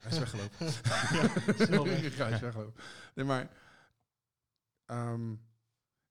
Hij 0.01 0.11
is 0.11 0.19
weggelopen. 0.19 0.67
ja, 2.17 2.25
hij 2.25 2.33
is 2.33 2.41
weggelopen. 2.41 2.83
Nee, 3.15 3.25
maar 3.25 3.51
ehm, 4.87 5.33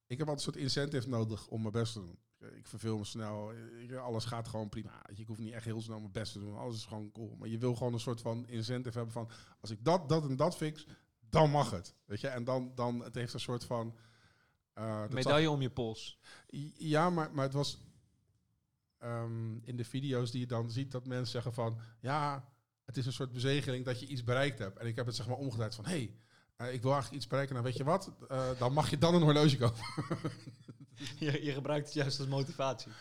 ik 0.08 0.18
heb 0.18 0.28
altijd 0.28 0.38
een 0.38 0.39
soort 0.39 0.56
incentive 0.56 1.10
nodig 1.10 1.47
om 1.47 1.62
mijn 1.62 1.74
best 1.74 1.93
te 1.93 1.99
doen. 1.99 2.20
Ik 2.53 2.67
verveel 2.67 2.97
me 2.97 3.03
snel. 3.03 3.51
Ik- 3.81 3.93
alles 3.93 4.25
gaat 4.25 4.47
gewoon 4.47 4.69
prima. 4.69 5.01
Ik 5.15 5.27
hoef 5.27 5.37
niet 5.37 5.53
echt 5.53 5.65
heel 5.65 5.81
snel 5.81 5.99
mijn 5.99 6.11
best 6.11 6.31
te 6.31 6.39
doen. 6.39 6.57
Alles 6.57 6.75
is 6.75 6.85
gewoon 6.85 7.11
cool. 7.11 7.35
Maar 7.39 7.47
je 7.47 7.57
wil 7.57 7.75
gewoon 7.75 7.93
een 7.93 7.99
soort 7.99 8.21
van 8.21 8.47
incentive 8.47 8.95
hebben 8.97 9.13
van... 9.13 9.29
als 9.61 9.69
ik 9.71 9.83
dat, 9.83 10.09
dat 10.09 10.29
en 10.29 10.35
dat 10.35 10.55
fix, 10.55 10.85
dan 11.29 11.49
mag 11.51 11.71
het. 11.71 11.95
Weet 12.05 12.21
je? 12.21 12.27
En 12.27 12.43
dan, 12.43 12.71
dan 12.75 12.99
het 13.03 13.15
heeft 13.15 13.33
een 13.33 13.39
soort 13.39 13.63
van... 13.63 13.95
eh, 14.73 15.07
Medaille 15.09 15.49
om 15.49 15.61
je 15.61 15.69
pols. 15.69 16.19
ja, 16.77 17.09
maar, 17.09 17.33
maar 17.33 17.43
het 17.45 17.53
was... 17.53 17.81
ehm, 18.97 19.57
in 19.63 19.75
de 19.77 19.85
video's 19.85 20.31
die 20.31 20.39
je 20.39 20.47
dan 20.47 20.71
ziet 20.71 20.91
dat 20.91 21.05
mensen 21.05 21.31
zeggen 21.31 21.53
van... 21.53 21.79
Ja, 21.99 22.49
het 22.85 22.97
is 22.97 23.05
een 23.05 23.13
soort 23.13 23.31
bezegeling 23.31 23.85
dat 23.85 23.99
je 23.99 24.07
iets 24.07 24.23
bereikt 24.23 24.59
hebt. 24.59 24.77
En 24.79 24.87
ik 24.87 24.95
heb 24.95 25.05
het 25.05 25.15
zeg 25.15 25.27
maar 25.27 25.37
omgedraaid 25.37 25.75
van... 25.75 25.85
Hey, 25.85 26.15
eh, 26.55 26.73
ik 26.73 26.81
wil 26.81 26.91
eigenlijk 26.91 27.21
iets 27.21 27.27
bereiken. 27.29 27.55
Nou, 27.55 27.67
weet 27.67 27.77
je 27.77 27.83
wat? 27.83 28.11
Eh, 28.27 28.49
dan 28.59 28.73
mag 28.73 28.89
je 28.89 28.97
dan 28.97 29.15
een 29.15 29.21
horloge 29.21 29.57
kopen. 29.57 29.83
Je, 31.19 31.43
je 31.43 31.51
gebruikt 31.51 31.85
het 31.85 31.95
juist 31.95 32.19
als 32.19 32.27
motivatie. 32.27 32.91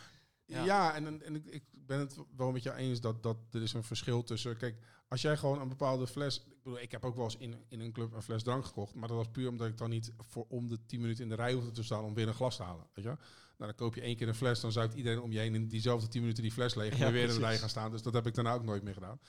Ja. 0.46 0.64
Ja, 0.64 0.94
en, 0.94 1.22
en, 1.22 1.34
ik, 1.34 1.46
ik 1.46 1.64
ben 1.72 1.98
het 1.98 2.16
wel 2.36 2.52
met 2.52 2.62
jou 2.62 2.76
eens 2.76 3.00
dat, 3.00 3.22
dat 3.22 3.36
er 3.50 3.62
is 3.62 3.72
een 3.72 3.84
verschil 3.84 4.22
tussen. 4.22 4.56
Kijk, 4.56 4.76
als 5.08 5.22
jij 5.22 5.36
gewoon 5.36 5.60
een 5.60 5.68
bepaalde 5.68 6.06
fles. 6.06 6.36
Ik 6.36 6.62
bedoel, 6.62 6.80
ik 6.80 6.90
heb 6.90 7.04
ook 7.04 7.14
wel 7.14 7.24
eens 7.24 7.36
in, 7.36 7.64
in 7.68 7.80
een 7.80 7.92
club 7.92 8.12
een 8.12 8.22
fles 8.22 8.42
drank 8.42 8.64
gekocht. 8.64 8.94
Maar 8.94 9.08
dat 9.08 9.16
was 9.16 9.28
puur 9.28 9.48
omdat 9.48 9.68
ik 9.68 9.78
dan 9.78 9.90
niet 9.90 10.12
voor 10.18 10.46
om 10.48 10.68
de 10.68 10.78
10 10.86 11.00
minuten 11.00 11.22
in 11.22 11.28
de 11.28 11.34
rij 11.34 11.52
hoefde 11.52 11.70
te 11.70 11.82
staan 11.82 12.04
om 12.04 12.14
weer 12.14 12.28
een 12.28 12.34
glas 12.34 12.56
te 12.56 12.62
halen. 12.62 12.86
Weet 12.94 13.04
je? 13.04 13.10
Nou, 13.10 13.70
dan 13.72 13.74
koop 13.74 13.94
je 13.94 14.00
één 14.00 14.16
keer 14.16 14.28
een 14.28 14.34
fles, 14.34 14.60
dan 14.60 14.72
zuipt 14.72 14.94
iedereen 14.94 15.20
om 15.20 15.32
je 15.32 15.38
heen 15.38 15.54
in 15.54 15.68
diezelfde 15.68 16.08
10 16.08 16.20
minuten 16.20 16.42
die 16.42 16.52
fles 16.52 16.74
leeg. 16.74 16.92
En 16.92 16.98
Ja, 16.98 17.10
weer 17.10 17.28
in 17.28 17.34
de 17.34 17.40
rij 17.40 17.58
gaan 17.58 17.68
staan. 17.68 17.90
Dus 17.90 18.02
dat 18.02 18.12
heb 18.12 18.26
ik 18.26 18.34
daarna 18.34 18.54
ook 18.54 18.64
nooit 18.64 18.82
meer 18.82 18.94
gedaan. 18.94 19.20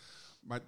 Maar 0.41 0.61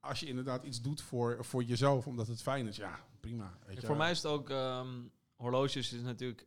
als 0.00 0.20
je 0.20 0.26
inderdaad 0.26 0.64
iets 0.64 0.80
doet 0.80 1.02
voor, 1.02 1.44
voor 1.44 1.62
jezelf, 1.62 2.06
omdat 2.06 2.26
het 2.26 2.42
fijn 2.42 2.66
is, 2.66 2.76
ja, 2.76 3.04
prima. 3.20 3.58
Weet 3.66 3.80
je? 3.80 3.86
Voor 3.86 3.96
mij 3.96 4.10
is 4.10 4.22
het 4.22 4.32
ook, 4.32 4.50
ehm, 4.50 4.88
horloges 5.36 5.92
is 5.92 6.02
natuurlijk 6.02 6.46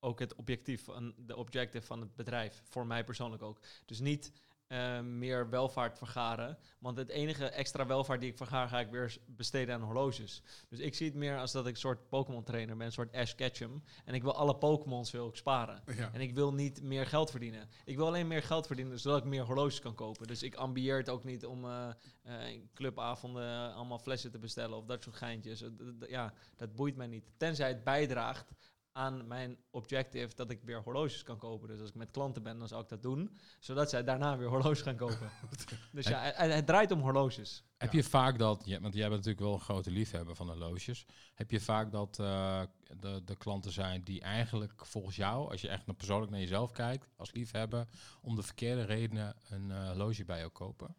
ook 0.00 0.18
het 0.18 0.34
objectief, 0.34 0.84
van, 0.84 1.14
de 1.16 1.36
objective 1.36 1.86
van 1.86 2.00
het 2.00 2.16
bedrijf. 2.16 2.62
Voor 2.64 2.86
mij 2.86 3.04
persoonlijk 3.04 3.42
ook. 3.42 3.60
Dus 3.84 4.00
niet 4.00 4.32
eh, 4.68 5.00
meer 5.00 5.50
welvaart 5.50 5.98
vergaren. 5.98 6.58
Want 6.78 6.96
het 6.96 7.08
enige 7.08 7.46
extra 7.46 7.86
welvaart 7.86 8.20
die 8.20 8.30
ik 8.30 8.36
vergaar, 8.36 8.68
ga 8.68 8.80
ik 8.80 8.90
weer 8.90 9.18
besteden 9.26 9.74
aan 9.74 9.82
horloges. 9.82 10.42
Dus 10.68 10.78
ik 10.78 10.94
zie 10.94 11.06
het 11.06 11.16
meer 11.16 11.38
als 11.38 11.52
dat 11.52 11.66
ik 11.66 11.72
een 11.72 11.80
soort 11.80 12.08
Pokémon 12.08 12.44
trainer 12.44 12.76
ben, 12.76 12.86
een 12.86 12.92
soort 12.92 13.14
Ash 13.14 13.34
Ketchum. 13.34 13.82
En 14.04 14.14
ik 14.14 14.22
wil 14.22 14.34
alle 14.34 14.56
Pokémons 14.56 15.10
wil 15.10 15.28
ik 15.28 15.36
sparen. 15.36 15.82
Ja. 15.96 16.10
En 16.12 16.20
ik 16.20 16.34
wil 16.34 16.54
niet 16.54 16.82
meer 16.82 17.06
geld 17.06 17.30
verdienen. 17.30 17.68
Ik 17.84 17.96
wil 17.96 18.06
alleen 18.06 18.26
meer 18.26 18.42
geld 18.42 18.66
verdienen, 18.66 19.00
zodat 19.00 19.18
ik 19.18 19.24
meer 19.24 19.44
horloges 19.44 19.80
kan 19.80 19.94
kopen. 19.94 20.26
Dus 20.26 20.42
ik 20.42 20.54
ambieer 20.54 20.96
het 20.96 21.08
ook 21.08 21.24
niet 21.24 21.46
om 21.46 21.64
eh, 21.64 21.88
eh, 22.22 22.60
clubavonden 22.74 23.74
allemaal 23.74 23.98
flessen 23.98 24.30
te 24.30 24.38
bestellen 24.38 24.76
of 24.76 24.84
dat 24.84 25.02
soort 25.02 25.16
geintjes. 25.16 25.64
Ja, 26.08 26.32
dat 26.56 26.74
boeit 26.74 26.96
mij 26.96 27.06
niet. 27.06 27.30
Tenzij 27.36 27.68
het 27.68 27.84
bijdraagt 27.84 28.52
aan 28.98 29.26
mijn 29.26 29.58
objective 29.70 30.34
dat 30.34 30.50
ik 30.50 30.62
weer 30.62 30.82
horloges 30.82 31.22
kan 31.22 31.38
kopen. 31.38 31.68
Dus 31.68 31.80
als 31.80 31.88
ik 31.88 31.94
met 31.94 32.10
klanten 32.10 32.42
ben, 32.42 32.58
dan 32.58 32.68
zou 32.68 32.82
ik 32.82 32.88
dat 32.88 33.02
doen. 33.02 33.36
Zodat 33.58 33.90
zij 33.90 34.04
daarna 34.04 34.36
weer 34.36 34.48
horloges 34.48 34.82
gaan 34.82 34.96
kopen. 34.96 35.30
dus 35.92 36.06
ja, 36.06 36.20
het, 36.20 36.52
het 36.52 36.66
draait 36.66 36.90
om 36.90 37.00
horloges. 37.00 37.64
Heb 37.76 37.92
je 37.92 38.02
vaak 38.02 38.38
dat, 38.38 38.66
want 38.66 38.94
jij 38.94 39.08
bent 39.08 39.10
natuurlijk 39.10 39.40
wel 39.40 39.52
een 39.52 39.60
grote 39.60 39.90
liefhebber 39.90 40.34
van 40.34 40.46
horloges. 40.48 41.06
Heb 41.34 41.50
je 41.50 41.60
vaak 41.60 41.92
dat 41.92 42.18
eh, 42.18 42.62
de, 43.00 43.22
de 43.24 43.36
klanten 43.36 43.72
zijn 43.72 44.02
die 44.02 44.20
eigenlijk 44.20 44.86
volgens 44.86 45.16
jou, 45.16 45.50
als 45.50 45.60
je 45.60 45.68
echt 45.68 45.86
naar 45.86 45.96
persoonlijk 45.96 46.30
naar 46.30 46.40
jezelf 46.40 46.72
kijkt, 46.72 47.08
als 47.16 47.32
liefhebber, 47.32 47.86
om 48.20 48.36
de 48.36 48.42
verkeerde 48.42 48.82
redenen 48.82 49.36
een 49.48 49.70
eh, 49.70 49.86
horloge 49.86 50.24
bij 50.24 50.38
jou 50.38 50.50
kopen? 50.50 50.94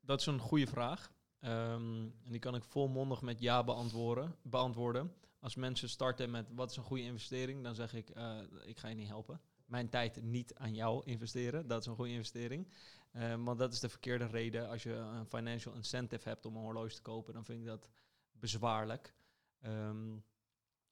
Dat 0.00 0.20
is 0.20 0.26
een 0.26 0.38
goede 0.38 0.66
vraag. 0.66 1.12
Ehm, 1.40 2.02
en 2.24 2.30
die 2.30 2.38
kan 2.38 2.54
ik 2.54 2.64
volmondig 2.64 3.22
met 3.22 3.40
ja 3.40 3.64
beantwoorden. 3.64 4.36
beantwoorden. 4.42 5.12
Als 5.44 5.54
mensen 5.54 5.88
starten 5.88 6.30
met 6.30 6.46
wat 6.54 6.70
is 6.70 6.76
een 6.76 6.82
goede 6.82 7.02
investering, 7.02 7.62
dan 7.62 7.74
zeg 7.74 7.94
ik, 7.94 8.10
eh, 8.10 8.38
ik 8.64 8.78
ga 8.78 8.88
je 8.88 8.94
niet 8.94 9.08
helpen. 9.08 9.40
Mijn 9.66 9.88
tijd 9.88 10.22
niet 10.22 10.54
aan 10.54 10.74
jou 10.74 11.04
investeren, 11.04 11.66
dat 11.66 11.80
is 11.80 11.86
een 11.86 11.94
goede 11.94 12.10
investering. 12.10 12.68
Ehm, 13.12 13.42
want 13.42 13.58
dat 13.58 13.72
is 13.72 13.80
de 13.80 13.88
verkeerde 13.88 14.26
reden. 14.26 14.68
Als 14.68 14.82
je 14.82 14.92
een 14.92 15.26
financial 15.26 15.74
incentive 15.74 16.28
hebt 16.28 16.46
om 16.46 16.56
een 16.56 16.62
horloge 16.62 16.94
te 16.94 17.02
kopen, 17.02 17.34
dan 17.34 17.44
vind 17.44 17.60
ik 17.60 17.66
dat 17.66 17.88
bezwaarlijk. 18.32 19.14
Ehm, 19.60 20.16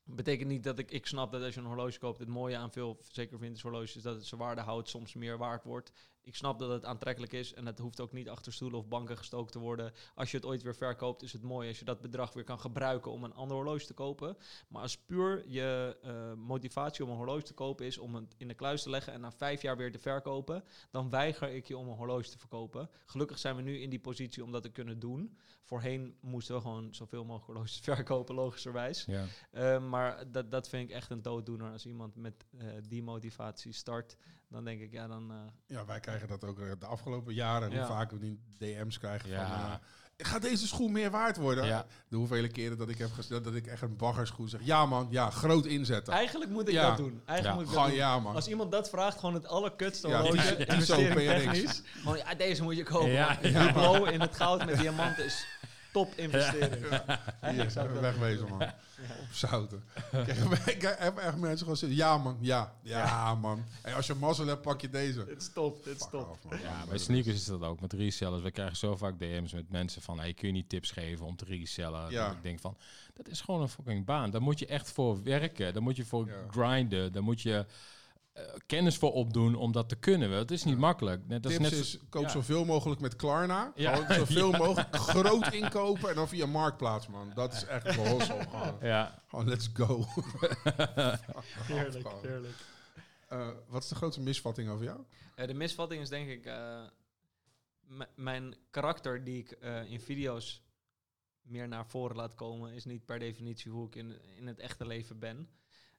betekent 0.03 0.49
niet 0.49 0.65
dat 0.65 0.79
ik, 0.79 0.91
ik 0.91 1.07
snap 1.07 1.33
dat 1.33 1.43
als 1.43 1.55
je 1.55 1.61
een 1.61 1.67
horloge 1.67 1.99
koopt, 1.99 2.19
het 2.19 2.29
mooie 2.29 2.57
aan 2.57 2.73
veel, 2.73 2.99
zeker 3.03 3.39
vintage 3.39 3.69
horloges, 3.69 3.97
is 3.97 4.03
dat 4.03 4.15
het 4.15 4.27
zijn 4.27 4.41
waarde 4.41 4.61
houdt, 4.61 4.89
soms 4.89 5.15
meer 5.15 5.39
waard 5.39 5.65
wordt. 5.65 5.93
Ik 6.25 6.35
snap 6.35 6.59
dat 6.59 6.71
het 6.71 6.85
aantrekkelijk 6.85 7.33
is 7.33 7.55
en 7.55 7.67
het 7.67 7.79
hoeft 7.79 8.01
ook 8.01 8.13
niet 8.13 8.29
achter 8.29 8.53
stoelen 8.53 8.79
of 8.79 8.89
banken 8.89 9.17
gestoken 9.17 9.53
te 9.53 9.59
worden. 9.59 9.93
Als 10.15 10.31
je 10.31 10.37
het 10.37 10.47
ooit 10.47 10.63
weer 10.63 10.75
verkoopt, 10.75 11.23
is 11.23 11.33
het 11.33 11.43
mooi 11.43 11.69
als 11.69 11.79
je 11.79 11.85
dat 11.85 12.01
bedrag 12.01 12.33
weer 12.33 12.45
kan 12.45 12.61
gebruiken 12.61 13.11
om 13.11 13.25
een 13.25 13.35
ander 13.35 13.57
horloge 13.57 13.87
te 13.87 13.95
kopen. 13.95 14.37
Maar 14.69 14.83
als 14.83 14.99
puur 14.99 15.49
je 15.49 15.97
eh, 16.03 16.33
motivatie 16.33 17.05
om 17.05 17.11
een 17.11 17.17
horloge 17.17 17.43
te 17.43 17.55
kopen 17.55 17.87
is 17.87 17.99
om 17.99 18.15
het 18.15 18.35
in 18.37 18.49
de 18.49 18.55
kluis 18.55 18.83
te 18.83 18.91
leggen 18.91 19.13
en 19.13 19.21
na 19.21 19.33
vijf 19.33 19.63
jaar 19.63 19.77
weer 19.77 19.93
te 19.93 19.99
verkopen, 19.99 20.65
dan 20.91 21.11
weiger 21.11 21.49
ik 21.49 21.67
je 21.67 21.77
om 21.77 21.89
een 21.89 21.97
horloge 21.97 22.31
te 22.31 22.39
verkopen. 22.39 22.91
Gelukkig 23.07 23.39
zijn 23.39 23.57
we 23.57 23.63
nu 23.63 23.79
in 23.79 23.91
die 23.91 24.01
positie 24.01 24.45
om 24.45 24.53
dat 24.53 24.63
te 24.63 24.71
kunnen 24.71 24.99
doen. 24.99 25.39
Voorheen 25.63 26.17
moesten 26.21 26.55
we 26.55 26.61
gewoon 26.61 26.95
zoveel 26.95 27.25
mogelijk 27.25 27.47
horloges 27.47 27.79
verkopen, 27.95 28.35
logischerwijs. 28.35 29.05
Ja. 29.05 29.25
Eh, 29.51 29.89
maar 29.89 30.31
dat, 30.31 30.51
dat 30.51 30.69
vind 30.69 30.91
ik 30.91 30.95
echt 30.95 31.11
een 31.11 31.23
dooddoener. 31.23 31.73
Als 31.73 31.87
iemand 31.87 32.17
met 32.17 32.45
eh, 32.59 32.67
die 32.89 33.03
motivatie 33.03 33.73
start, 33.73 34.17
dan 34.53 34.65
denk 34.65 34.81
ik, 34.81 34.93
ja, 34.93 35.07
dan... 35.07 35.31
eh, 35.31 35.37
Ja, 35.77 35.85
wij 35.85 36.01
krijgen 36.01 36.29
dat 36.29 36.45
ook 36.45 36.59
eh, 36.59 36.67
de 36.79 36.87
afgelopen 36.87 37.35
jaren. 37.35 37.69
Hoe 37.69 37.77
Ja. 37.79 37.87
vaak 37.87 38.11
we 38.11 38.19
die 38.19 38.41
DM's 38.59 38.99
krijgen 38.99 39.29
Ja. 39.31 39.47
van... 39.47 39.71
eh, 39.71 40.27
gaat 40.29 40.43
deze 40.43 40.67
schoen 40.67 40.93
meer 40.93 41.11
waard 41.11 41.37
worden? 41.37 41.65
Ja. 41.67 41.87
De 42.09 42.17
hoeveel 42.17 42.49
keren 42.49 42.79
dat 42.79 42.89
ik 42.89 42.99
heb 42.99 43.13
gesteld 43.13 43.45
dat 43.45 43.55
ik 43.55 43.67
echt 43.67 43.83
een 43.83 43.97
baggerschoen 43.97 44.49
zeg. 44.49 44.61
Ja 44.65 44.87
man, 44.87 45.07
ja, 45.11 45.31
groot 45.31 45.67
inzetten. 45.67 46.13
Eigenlijk 46.13 46.51
moet 46.51 46.69
ik 46.69 46.75
Ja. 46.75 46.89
dat 46.89 46.97
doen. 46.97 47.23
Eigenlijk 47.27 47.45
Ja. 47.45 47.53
moet 47.55 47.61
ik 47.63 47.67
dat 47.67 47.75
Gewoon 47.75 47.89
doen. 47.89 47.99
ja 47.99 48.19
man. 48.21 48.35
Als 48.35 48.49
iemand 48.49 48.71
dat 48.73 48.89
vraagt, 48.89 49.19
gewoon 49.19 49.35
het 49.35 49.47
allerkutste 49.47 50.09
Ja, 50.09 50.21
horloge, 50.21 50.55
PRX. 50.57 50.67
technisch. 51.27 51.83
Gewoon, 52.03 52.17
ja, 52.17 52.35
deze 52.35 52.63
moet 52.63 52.77
je 52.77 52.83
kopen. 52.83 53.11
Ja. 53.11 53.39
Ja, 53.43 53.49
Ja. 53.49 53.65
Duplo 53.67 54.05
in 54.05 54.21
het 54.21 54.37
goud 54.37 54.65
met 54.67 54.79
diamanten 54.79 55.25
is 55.25 55.47
top 55.93 56.13
investering. 56.17 56.89
Hier, 56.89 57.21
Eigenlijk 57.41 57.71
zou 57.71 58.01
wegwezen 58.01 58.49
man. 58.49 58.63
Op 59.21 59.33
zouten. 59.33 59.85
Kijk, 60.11 60.29
ik 60.77 60.83
heb 60.83 61.19
echt 61.19 61.37
mensen 61.37 61.59
gewoon 61.59 61.77
zeggen, 61.77 61.99
ja 61.99 62.19
man, 62.19 62.37
ja, 62.41 62.73
ja, 62.83 63.35
man. 63.35 63.65
En 63.83 63.95
als 63.95 64.07
je 64.07 64.15
mazzel 64.15 64.47
hebt, 64.47 64.63
pak 64.63 64.81
je 64.81 64.91
deze. 64.91 65.25
Dit 65.25 65.41
is 65.41 65.53
top, 65.53 65.85
dit 65.85 65.95
is 65.97 66.01
Fuck 66.03 66.11
top. 66.11 66.31
off, 66.31 66.45
man. 66.45 66.61
Ja, 66.61 66.85
bij 66.89 66.99
sneakers 66.99 67.35
is 67.35 67.45
dat 67.45 67.63
ook. 67.63 67.81
Met 67.81 67.93
resellers. 67.93 68.43
We 68.43 68.51
krijgen 68.51 68.77
zo 68.77 68.97
vaak 68.97 69.19
DM's 69.19 69.53
met 69.53 69.71
mensen 69.71 70.03
van... 70.03 70.19
Hey, 70.19 70.35
kun 70.35 70.47
je 70.47 70.53
niet 70.53 70.69
tips 70.69 70.91
geven 70.91 71.27
om 71.27 71.37
te 71.37 71.45
resellen? 71.45 72.11
Ja. 72.11 72.27
Dat 72.27 72.37
ik 72.37 72.43
denk 72.43 72.61
van... 72.61 72.77
Dat 73.15 73.29
is 73.29 73.41
gewoon 73.41 73.61
een 73.61 73.69
fucking 73.69 74.05
baan. 74.05 74.31
Daar 74.31 74.43
moet 74.43 74.59
je 74.59 74.67
echt 74.67 74.93
voor 74.93 75.23
werken. 75.23 75.73
Daar 75.73 75.83
moet 75.83 75.97
je 75.97 76.05
voor 76.05 76.27
Ja. 76.27 76.33
grinden. 76.51 77.13
Daar 77.13 77.23
moet 77.23 77.41
je 77.43 77.67
eh, 78.33 78.45
kennis 78.67 78.97
voor 78.97 79.13
opdoen 79.13 79.55
om 79.55 79.73
dat 79.73 79.89
te 79.89 79.97
kunnen. 79.97 80.31
Het 80.31 80.51
is 80.51 80.65
niet 80.65 80.75
Ja. 80.75 80.81
makkelijk. 80.81 81.27
Net, 81.27 81.43
dat 81.43 81.53
Tips 81.53 81.65
is 81.65 81.71
net 81.71 81.81
is, 81.81 81.99
koop 82.09 82.23
ja. 82.23 82.29
zoveel 82.29 82.65
mogelijk 82.65 83.01
met 83.01 83.17
Klarna. 83.17 83.73
Ja. 83.75 83.95
Gewoon 83.97 84.19
zoveel 84.27 84.51
mogelijk 84.53 84.97
groot 84.97 85.53
inkopen 85.53 86.09
en 86.09 86.15
dan 86.15 86.29
via 86.29 86.47
Marktplaats, 86.47 87.07
man. 87.07 87.31
Dat 87.35 87.53
is 87.53 87.65
echt 87.65 87.85
de 87.85 88.09
hossel. 88.09 88.39
Gewoon, 88.41 88.77
Ja. 88.81 89.23
gewoon 89.29 89.49
let's 89.49 89.71
go. 89.73 90.05
Heerlijk, 91.73 92.09
heerlijk. 92.23 92.55
Eh, 93.29 93.49
wat 93.69 93.83
is 93.83 93.89
de 93.89 93.95
grootste 93.95 94.21
misvatting 94.23 94.71
over 94.71 94.85
jou? 94.85 95.01
Eh, 95.35 95.47
de 95.47 95.55
misvatting 95.55 96.03
is 96.03 96.09
denk 96.09 96.29
ik 96.29 96.45
eh, 96.47 96.83
mijn 98.15 98.55
karakter 98.71 99.25
die 99.25 99.39
ik 99.39 99.51
eh, 99.51 99.91
in 99.91 100.01
video's 100.01 100.63
meer 101.43 101.69
naar 101.69 101.87
voren 101.87 102.17
laat 102.17 102.35
komen, 102.35 102.73
is 102.73 102.85
niet 102.85 103.05
per 103.05 103.19
definitie 103.19 103.71
hoe 103.71 103.87
ik 103.87 103.95
in, 103.95 104.17
in 104.37 104.47
het 104.47 104.59
echte 104.59 104.87
leven 104.87 105.19
ben. 105.19 105.49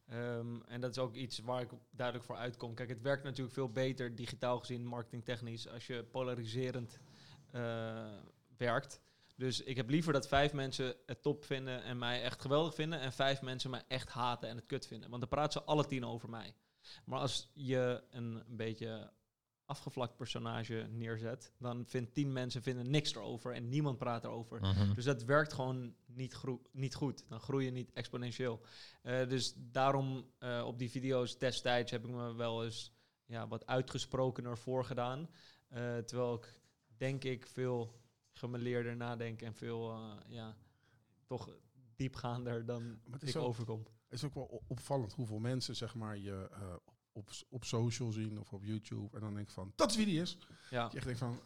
Ehm, 0.08 0.62
en 0.62 0.82
dat 0.82 0.92
is 0.92 0.98
ook 0.98 1.16
iets 1.16 1.40
waar 1.40 1.62
ik 1.62 1.70
duidelijk 1.92 2.28
voor 2.28 2.36
uitkom. 2.36 2.74
Kijk, 2.74 2.90
het 2.90 3.02
werkt 3.02 3.24
natuurlijk 3.24 3.54
veel 3.54 3.72
beter 3.72 4.16
digitaal 4.16 4.60
gezien, 4.60 4.86
marketingtechnisch, 4.86 5.68
als 5.68 5.88
je 5.88 6.04
polariserend 6.04 7.00
eh, 7.52 8.18
werkt. 8.58 9.02
Dus 9.36 9.62
ik 9.62 9.76
heb 9.76 9.90
liever 9.90 10.14
dat 10.14 10.28
vijf 10.28 10.54
mensen 10.54 10.96
het 11.06 11.22
top 11.22 11.46
vinden 11.46 11.84
en 11.84 11.98
mij 11.98 12.22
echt 12.22 12.42
geweldig 12.42 12.74
vinden, 12.74 13.00
en 13.00 13.14
vijf 13.14 13.42
mensen 13.42 13.70
mij 13.70 13.84
echt 13.88 14.10
haten 14.10 14.50
en 14.50 14.56
het 14.56 14.66
kut 14.66 14.88
vinden. 14.88 15.10
Want 15.10 15.22
dan 15.22 15.30
praten 15.30 15.62
ze 15.62 15.68
alle 15.68 15.86
tien 15.86 16.06
over 16.06 16.30
mij. 16.30 16.56
Maar 17.06 17.20
als 17.20 17.50
je 17.54 18.04
een, 18.10 18.44
een 18.48 18.56
beetje 18.56 19.12
afgevlakt 19.74 20.16
personage 20.16 20.88
neerzet, 20.92 21.52
dan 21.58 21.86
vindt 21.86 22.14
tien 22.14 22.34
mensen 22.34 22.62
vinden 22.62 22.90
niks 22.90 23.16
erover 23.16 23.54
en 23.54 23.70
niemand 23.70 23.98
praat 23.98 24.24
erover. 24.24 24.60
Mhm. 24.60 24.94
Dus 24.94 25.06
dat 25.06 25.24
werkt 25.24 25.54
gewoon 25.54 25.96
niet, 26.06 26.42
niet 26.72 26.96
goed. 26.96 27.26
Dan 27.28 27.40
groei 27.40 27.66
je 27.66 27.72
niet 27.72 27.92
exponentieel. 27.94 28.62
Eh, 29.02 29.28
dus 29.28 29.54
daarom 29.58 30.26
eh, 30.40 30.64
op 30.66 30.80
die 30.80 30.90
video's 30.90 31.38
destijds 31.38 31.92
heb 31.92 32.06
ik 32.06 32.12
me 32.12 32.34
wel 32.34 32.64
eens 32.64 32.94
ja, 33.26 33.48
wat 33.48 33.66
uitgesprokener 33.66 34.58
voorgedaan. 34.58 35.30
Eh 35.70 35.98
terwijl 35.98 36.34
ik 36.34 36.62
denk 36.98 37.24
ik 37.24 37.48
veel 37.48 38.02
gemeleerder 38.34 38.96
nadenken 38.96 39.48
en 39.48 39.54
veel, 39.54 39.92
eh, 39.92 40.16
ja, 40.28 40.56
toch 41.26 41.50
diepgaander 41.96 42.66
dan 42.66 43.00
ik 43.20 43.36
ook, 43.36 43.44
overkom. 43.44 43.80
het 43.80 44.14
is 44.14 44.24
ook 44.24 44.34
wel 44.34 44.64
opvallend 44.68 45.14
hoeveel 45.14 45.40
mensen 45.40 45.76
zeg 45.76 45.96
maar, 45.96 46.18
je 46.18 46.50
eh, 46.52 46.76
op, 47.14 47.30
op 47.50 47.66
social 47.66 48.12
zien 48.12 48.40
of 48.40 48.54
op 48.54 48.64
YouTube. 48.64 49.16
En 49.16 49.22
dan 49.22 49.34
denk 49.34 49.48
ik 49.48 49.54
van, 49.54 49.72
dat 49.76 49.90
is 49.90 49.96
wie 49.98 50.06
die 50.06 50.22
is. 50.22 50.38
Ja. 50.70 50.88
Je 50.92 50.96
echt 50.98 51.06
denkt 51.06 51.20
van, 51.20 51.40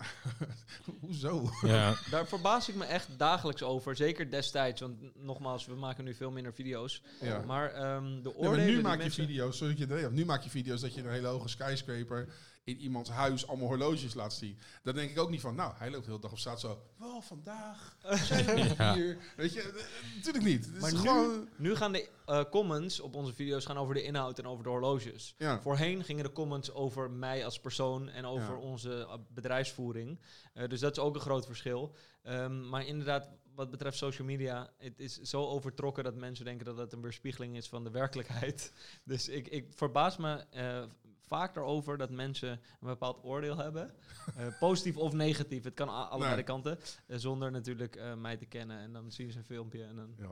hoezo? 1.01 1.49
Ja, 1.61 1.95
Daar 2.11 2.27
verbaas 2.27 2.69
ik 2.69 2.75
me 2.75 2.85
echt 2.85 3.09
dagelijks 3.19 3.63
over. 3.63 3.95
Zeker 3.95 4.29
destijds, 4.31 4.81
want 4.81 5.15
nogmaals, 5.23 5.65
we 5.65 5.75
maken 5.75 6.03
nu 6.03 6.13
veel 6.15 6.31
minder 6.31 6.53
video's. 6.53 7.01
Ja. 7.21 7.41
Maar 7.45 7.71
ehm, 7.71 8.03
de 8.03 8.09
Nee, 8.11 8.21
maar 8.23 8.33
oordelen 8.35 8.75
nu 8.75 8.81
maak 8.81 8.97
je 8.97 9.01
mensen- 9.01 9.25
video's, 9.25 9.57
zodat 9.57 9.77
je 9.77 9.87
er, 9.87 10.11
nu 10.11 10.25
maak 10.25 10.41
je 10.43 10.49
video's 10.49 10.81
dat 10.81 10.93
je 10.93 11.01
een 11.03 11.11
hele 11.11 11.27
hoge 11.27 11.47
skyscraper 11.47 12.33
in 12.67 12.77
iemands 12.79 13.09
huis 13.09 13.47
allemaal 13.47 13.67
horloges 13.67 14.13
laat 14.13 14.33
zien. 14.33 14.57
Dan 14.83 14.95
denk 14.95 15.09
ik 15.09 15.19
ook 15.19 15.29
niet 15.29 15.41
van, 15.41 15.55
nou, 15.55 15.73
hij 15.77 15.89
loopt 15.91 16.03
de 16.03 16.09
hele 16.09 16.21
dag 16.21 16.31
op 16.31 16.37
straat 16.37 16.59
zo, 16.59 16.81
wel 16.97 17.21
vandaag, 17.21 17.97
zijn 18.01 18.45
we 18.45 18.73
Ja. 18.77 18.93
hier. 18.93 19.17
Weet 19.35 19.53
je, 19.53 19.61
eh, 19.61 20.15
natuurlijk 20.15 20.45
niet. 20.45 20.65
Het 20.65 20.79
Maar 20.79 20.91
is 20.91 21.01
nu- 21.01 21.07
gewoon, 21.07 21.49
Nu 21.57 21.75
gaan 21.75 21.91
de 21.91 22.09
eh, 22.25 22.43
comments 22.49 22.99
op 22.99 23.15
onze 23.15 23.33
video's 23.33 23.65
gaan 23.65 23.77
over 23.77 23.93
de 23.93 24.03
inhoud 24.03 24.39
en 24.39 24.45
over 24.47 24.63
de 24.63 24.69
horloges. 24.69 25.35
ja. 25.37 25.61
Voorheen 25.61 26.03
gingen 26.03 26.23
de 26.23 26.31
comments 26.31 26.71
over 26.71 27.11
mij 27.11 27.45
als 27.45 27.59
persoon 27.59 28.09
en 28.09 28.25
over 28.25 28.53
Ja. 28.53 28.59
onze 28.59 28.99
eh, 29.09 29.13
bedrijfsvoering. 29.33 30.19
Eh, 30.53 30.67
dus 30.67 30.79
dat 30.79 30.91
is 30.97 31.03
ook 31.03 31.15
een 31.15 31.21
groot 31.21 31.45
verschil. 31.45 31.95
Ehm, 32.23 32.69
maar 32.69 32.85
inderdaad, 32.85 33.29
wat 33.55 33.69
betreft 33.71 33.97
social 33.97 34.27
media, 34.27 34.69
het 34.77 34.99
is 34.99 35.17
zo 35.21 35.45
overtrokken 35.45 36.03
dat 36.03 36.15
mensen 36.15 36.45
denken 36.45 36.65
dat 36.65 36.77
het 36.77 36.93
een 36.93 37.01
weerspiegeling 37.01 37.55
is 37.57 37.67
van 37.67 37.83
de 37.83 37.89
werkelijkheid. 37.91 38.71
Dus 39.03 39.29
ik, 39.29 39.47
ik 39.47 39.65
verbaas 39.75 40.17
me 40.17 40.45
eh, 40.49 40.83
vaak 41.27 41.55
erover 41.55 41.97
dat 41.97 42.09
mensen 42.09 42.49
een 42.49 42.87
bepaald 42.87 43.23
oordeel 43.23 43.57
hebben. 43.57 43.91
Eh, 44.35 44.45
positief 44.59 44.97
of 44.97 45.13
negatief, 45.13 45.63
het 45.63 45.73
kan 45.73 45.89
allebei 45.89 46.27
Nee. 46.27 46.35
de 46.35 46.43
kanten. 46.43 46.79
eh, 47.07 47.17
zonder 47.17 47.51
natuurlijk 47.51 47.95
eh, 47.95 48.13
mij 48.13 48.37
te 48.37 48.45
kennen. 48.45 48.77
En 48.79 48.93
dan 48.93 49.11
zien 49.11 49.31
ze 49.31 49.37
een 49.37 49.43
filmpje 49.45 49.83
en 49.83 49.95
dan... 49.95 50.13
Ja, 50.17 50.27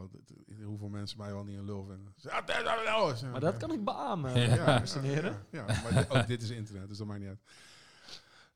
hoeveel 0.66 0.90
mensen 0.90 1.18
mij 1.18 1.32
wel 1.34 1.44
niet 1.44 1.58
een 1.58 1.66
lul 1.66 1.84
vinden. 1.86 2.14
Ja, 2.18 2.44
Maar 3.32 3.40
dat 3.40 3.58
kan 3.58 3.72
ik 3.72 3.84
beamen, 3.84 4.40
Ja. 4.40 4.56
dames 4.66 4.96
en 4.96 5.02
heren. 5.02 5.46
Ja, 5.52 5.66
ja, 5.68 5.82
maar 5.84 5.94
dit- 5.94 6.10
ook 6.10 6.28
dit 6.28 6.42
is 6.42 6.50
internet, 6.50 6.88
dus 6.88 6.98
dat 6.98 7.08
maakt 7.08 7.20
niet 7.20 7.30
uit. 7.30 7.40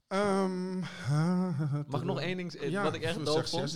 Ehm, 0.07 0.79
Mag 1.87 1.99
ik 1.99 2.03
nog 2.03 2.19
één 2.19 2.37
ding, 2.37 2.61
Ja, 2.69 2.83
wat 2.83 2.93
ik 2.95 3.01
echt 3.01 3.25
doof 3.25 3.49
vond? 3.49 3.75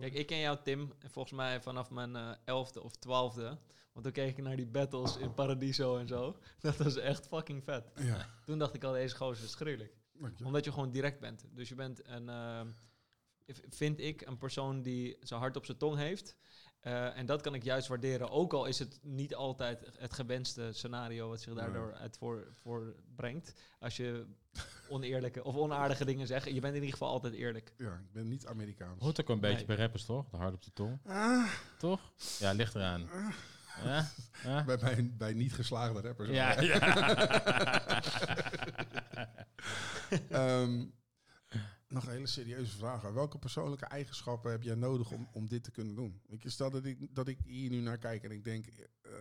Kijk, 0.00 0.14
ik 0.14 0.26
ken 0.26 0.38
jou, 0.38 0.58
Tim, 0.62 0.92
volgens 1.10 1.34
mij 1.34 1.60
vanaf 1.62 1.90
mijn 1.90 2.16
eh, 2.16 2.30
elfde 2.44 2.82
of 2.82 2.96
twaalfde. 2.96 3.58
Want 3.94 4.04
toen 4.06 4.14
keek 4.14 4.38
ik 4.38 4.44
naar 4.44 4.56
die 4.56 4.66
battles 4.66 5.16
in 5.16 5.34
Paradiso 5.34 5.96
en 5.96 6.08
zo. 6.08 6.36
Dat 6.60 6.76
was 6.76 6.96
echt 6.96 7.26
fucking 7.26 7.64
vet. 7.64 7.90
Ja, 7.94 8.28
Toen 8.44 8.58
dacht 8.58 8.74
ik 8.74 8.84
al, 8.84 8.92
deze 8.92 9.16
gozer 9.16 9.44
is 9.44 9.54
gruwelijk. 9.54 9.96
Omdat 10.44 10.64
je 10.64 10.72
gewoon 10.72 10.90
direct 10.90 11.20
bent. 11.20 11.44
Dus 11.52 11.68
je 11.68 11.74
bent 11.74 12.06
een, 12.08 12.28
ehm, 12.28 12.68
vind 13.68 14.00
ik, 14.00 14.20
een 14.26 14.38
persoon 14.38 14.82
die 14.82 15.16
zijn 15.20 15.40
hart 15.40 15.56
op 15.56 15.64
zijn 15.64 15.78
tong 15.78 15.96
heeft. 15.96 16.36
Eh, 16.80 17.16
en 17.18 17.26
dat 17.26 17.40
kan 17.42 17.54
ik 17.54 17.62
juist 17.62 17.88
waarderen. 17.88 18.30
Ook 18.30 18.52
al 18.52 18.66
is 18.66 18.78
het 18.78 18.98
niet 19.02 19.34
altijd 19.34 19.90
het 19.98 20.12
gewenste 20.12 20.68
scenario 20.72 21.28
wat 21.28 21.40
zich 21.40 21.54
daardoor 21.54 21.94
uit 21.94 22.16
voor, 22.16 22.46
voorbrengt. 22.52 23.54
Als 23.78 23.96
je 23.96 24.26
oneerlijke 24.88 25.44
of 25.44 25.56
onaardige 25.56 26.04
dingen 26.04 26.26
zegt. 26.26 26.44
Je 26.46 26.52
bent 26.60 26.74
in 26.74 26.80
ieder 26.80 26.90
geval 26.90 27.08
altijd 27.08 27.34
eerlijk. 27.34 27.72
Ja, 27.76 27.92
ik 27.94 28.12
ben 28.12 28.28
niet 28.28 28.46
Amerikaans. 28.46 29.02
hoort 29.02 29.20
ook 29.20 29.28
een 29.28 29.40
beetje 29.40 29.56
Nee. 29.56 29.66
bij 29.66 29.76
rappers, 29.76 30.04
toch? 30.04 30.28
De 30.30 30.36
hard 30.36 30.54
op 30.54 30.62
de 30.62 30.72
tong. 30.72 30.98
Ah, 31.06 31.48
Toch? 31.78 32.12
Ja, 32.38 32.52
ligt 32.52 32.74
eraan. 32.74 33.08
Ja? 33.82 34.10
Ja? 34.42 34.64
bij, 34.64 34.78
bij, 34.78 35.12
bij 35.16 35.32
niet 35.32 35.52
geslaagde 35.54 36.00
rappers. 36.00 36.28
Ja. 36.38 36.56
Ehm, 40.28 40.86
nog 41.88 42.04
een 42.04 42.12
hele 42.12 42.26
serieuze 42.26 42.76
vraag. 42.76 43.02
Welke 43.02 43.38
persoonlijke 43.38 43.84
eigenschappen 43.84 44.50
heb 44.50 44.62
jij 44.62 44.74
nodig 44.74 45.10
om, 45.10 45.28
om 45.32 45.48
dit 45.48 45.64
te 45.64 45.70
kunnen 45.70 45.94
doen? 45.94 46.22
Je, 46.38 46.50
stel 46.50 46.70
dat 46.70 46.84
ik, 46.84 47.14
dat 47.14 47.28
ik 47.28 47.38
hier 47.44 47.70
nu 47.70 47.80
naar 47.80 47.98
kijk 47.98 48.24
en 48.24 48.30
ik 48.30 48.44
denk... 48.44 48.66
eh, 48.66 49.12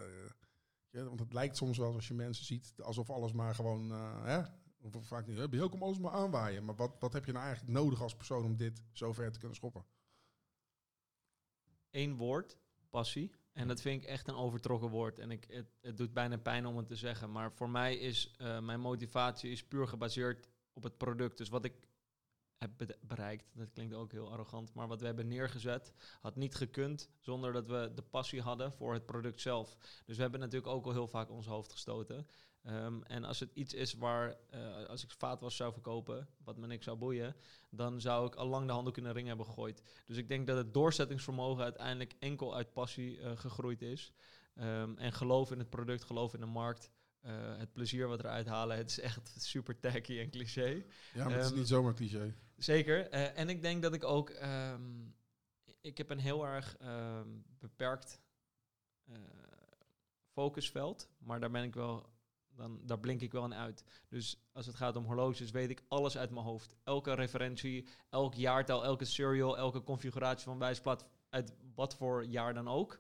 ja, 0.89 1.03
want 1.03 1.19
het 1.19 1.33
lijkt 1.33 1.57
soms 1.57 1.77
wel 1.77 1.93
als 1.93 2.07
je 2.07 2.13
mensen 2.13 2.45
ziet 2.45 2.73
alsof 2.81 3.09
alles 3.09 3.31
maar 3.31 3.55
gewoon... 3.55 3.91
eh, 3.91 4.23
hè? 4.23 4.41
Of 4.81 5.07
vaak 5.07 5.27
niet, 5.27 5.37
heb 5.37 5.53
je 5.53 5.61
ook 5.63 5.73
om 5.73 5.83
alles 5.83 5.99
maar 5.99 6.11
aanwaaien. 6.11 6.65
Maar 6.65 6.75
wat, 6.75 6.95
wat 6.99 7.13
heb 7.13 7.25
je 7.25 7.31
nou 7.31 7.45
eigenlijk 7.45 7.73
nodig 7.73 8.01
als 8.01 8.15
persoon 8.15 8.43
om 8.43 8.55
dit 8.55 8.81
zo 8.91 9.13
ver 9.13 9.31
te 9.31 9.39
kunnen 9.39 9.55
schoppen? 9.55 9.85
Eén 11.89 12.15
woord, 12.15 12.57
passie. 12.89 13.31
En 13.53 13.67
dat 13.67 13.81
vind 13.81 14.03
ik 14.03 14.09
echt 14.09 14.27
een 14.27 14.35
overtrokken 14.35 14.89
woord. 14.89 15.19
En 15.19 15.31
ik, 15.31 15.45
het, 15.49 15.75
het 15.81 15.97
doet 15.97 16.13
bijna 16.13 16.37
pijn 16.37 16.65
om 16.65 16.77
het 16.77 16.87
te 16.87 16.95
zeggen. 16.95 17.31
Maar 17.31 17.51
voor 17.51 17.69
mij 17.69 17.95
is 17.95 18.33
eh, 18.37 18.59
mijn 18.59 18.79
motivatie 18.79 19.51
is 19.51 19.63
puur 19.63 19.87
gebaseerd 19.87 20.49
op 20.73 20.83
het 20.83 20.97
product. 20.97 21.37
Dus 21.37 21.49
wat 21.49 21.65
ik 21.65 21.87
heb 22.57 22.71
be- 22.77 22.97
bereikt, 23.01 23.51
dat 23.53 23.71
klinkt 23.71 23.93
ook 23.93 24.11
heel 24.11 24.31
arrogant, 24.31 24.73
maar 24.73 24.87
wat 24.87 24.99
we 24.99 25.05
hebben 25.05 25.27
neergezet, 25.27 25.93
had 26.21 26.35
niet 26.35 26.55
gekund 26.55 27.09
zonder 27.19 27.53
dat 27.53 27.67
we 27.67 27.91
de 27.95 28.01
passie 28.01 28.41
hadden 28.41 28.73
voor 28.73 28.93
het 28.93 29.05
product 29.05 29.41
zelf. 29.41 29.77
Dus 30.05 30.15
we 30.15 30.21
hebben 30.21 30.39
natuurlijk 30.39 30.73
ook 30.73 30.85
al 30.85 30.91
heel 30.91 31.07
vaak 31.07 31.29
ons 31.29 31.45
hoofd 31.45 31.71
gestoten. 31.71 32.27
Ehm, 32.63 33.01
en 33.01 33.23
als 33.23 33.39
het 33.39 33.51
iets 33.53 33.73
is 33.73 33.93
waar, 33.93 34.35
eh, 34.49 34.85
als 34.85 35.03
ik 35.03 35.11
vaatwas 35.11 35.55
zou 35.55 35.73
verkopen, 35.73 36.27
wat 36.43 36.57
me 36.57 36.67
niks 36.67 36.85
zou 36.85 36.97
boeien, 36.97 37.35
dan 37.69 38.01
zou 38.01 38.27
ik 38.27 38.35
al 38.35 38.47
lang 38.47 38.67
de 38.67 38.73
handdoek 38.73 38.97
in 38.97 39.03
de 39.03 39.11
ring 39.11 39.27
hebben 39.27 39.45
gegooid. 39.45 39.83
Dus 40.05 40.17
ik 40.17 40.27
denk 40.27 40.47
dat 40.47 40.57
het 40.57 40.73
doorzettingsvermogen 40.73 41.63
uiteindelijk 41.63 42.13
enkel 42.19 42.55
uit 42.55 42.73
passie 42.73 43.19
eh, 43.19 43.37
gegroeid 43.37 43.81
is. 43.81 44.13
Ehm, 44.55 44.97
en 44.97 45.13
geloof 45.13 45.51
in 45.51 45.59
het 45.59 45.69
product, 45.69 46.03
geloof 46.03 46.33
in 46.33 46.39
de 46.39 46.45
markt. 46.45 46.89
eh, 47.21 47.57
het 47.57 47.73
plezier 47.73 48.07
wat 48.07 48.19
eruit 48.19 48.47
halen. 48.47 48.77
Het 48.77 48.89
is 48.89 48.99
echt 48.99 49.33
super 49.37 49.79
tacky 49.79 50.19
en 50.19 50.29
cliché. 50.29 50.83
Ja, 51.13 51.23
maar 51.23 51.33
het 51.33 51.43
is 51.43 51.49
Ehm, 51.49 51.57
niet 51.57 51.67
zomaar 51.67 51.93
cliché. 51.93 52.33
Zeker. 52.57 53.09
en 53.09 53.49
ik 53.49 53.61
denk 53.61 53.81
dat 53.81 53.93
ik 53.93 54.03
ook... 54.03 54.29
ik 55.81 55.97
heb 55.97 56.09
een 56.09 56.19
heel 56.19 56.45
erg 56.45 56.77
beperkt 57.59 58.19
focusveld. 60.31 61.09
Maar 61.17 61.39
daar 61.39 61.51
ben 61.51 61.63
ik 61.63 61.73
wel... 61.73 62.11
Dan, 62.55 62.79
daar 62.85 62.99
blink 62.99 63.21
ik 63.21 63.31
wel 63.31 63.45
in 63.45 63.53
uit. 63.53 63.83
Dus 64.09 64.37
als 64.53 64.65
het 64.65 64.75
gaat 64.75 64.95
om 64.95 65.05
horloges, 65.05 65.51
weet 65.51 65.69
ik 65.69 65.83
alles 65.87 66.17
uit 66.17 66.31
mijn 66.31 66.45
hoofd. 66.45 66.75
Elke 66.83 67.13
referentie, 67.13 67.87
elk 68.09 68.33
jaartal, 68.33 68.83
elke 68.83 69.05
serial, 69.05 69.57
elke 69.57 69.83
configuratie 69.83 70.45
van 70.45 70.59
wijsplaat, 70.59 71.05
uit 71.29 71.53
wat 71.75 71.95
voor 71.95 72.25
jaar 72.25 72.53
dan 72.53 72.67
ook. 72.67 72.99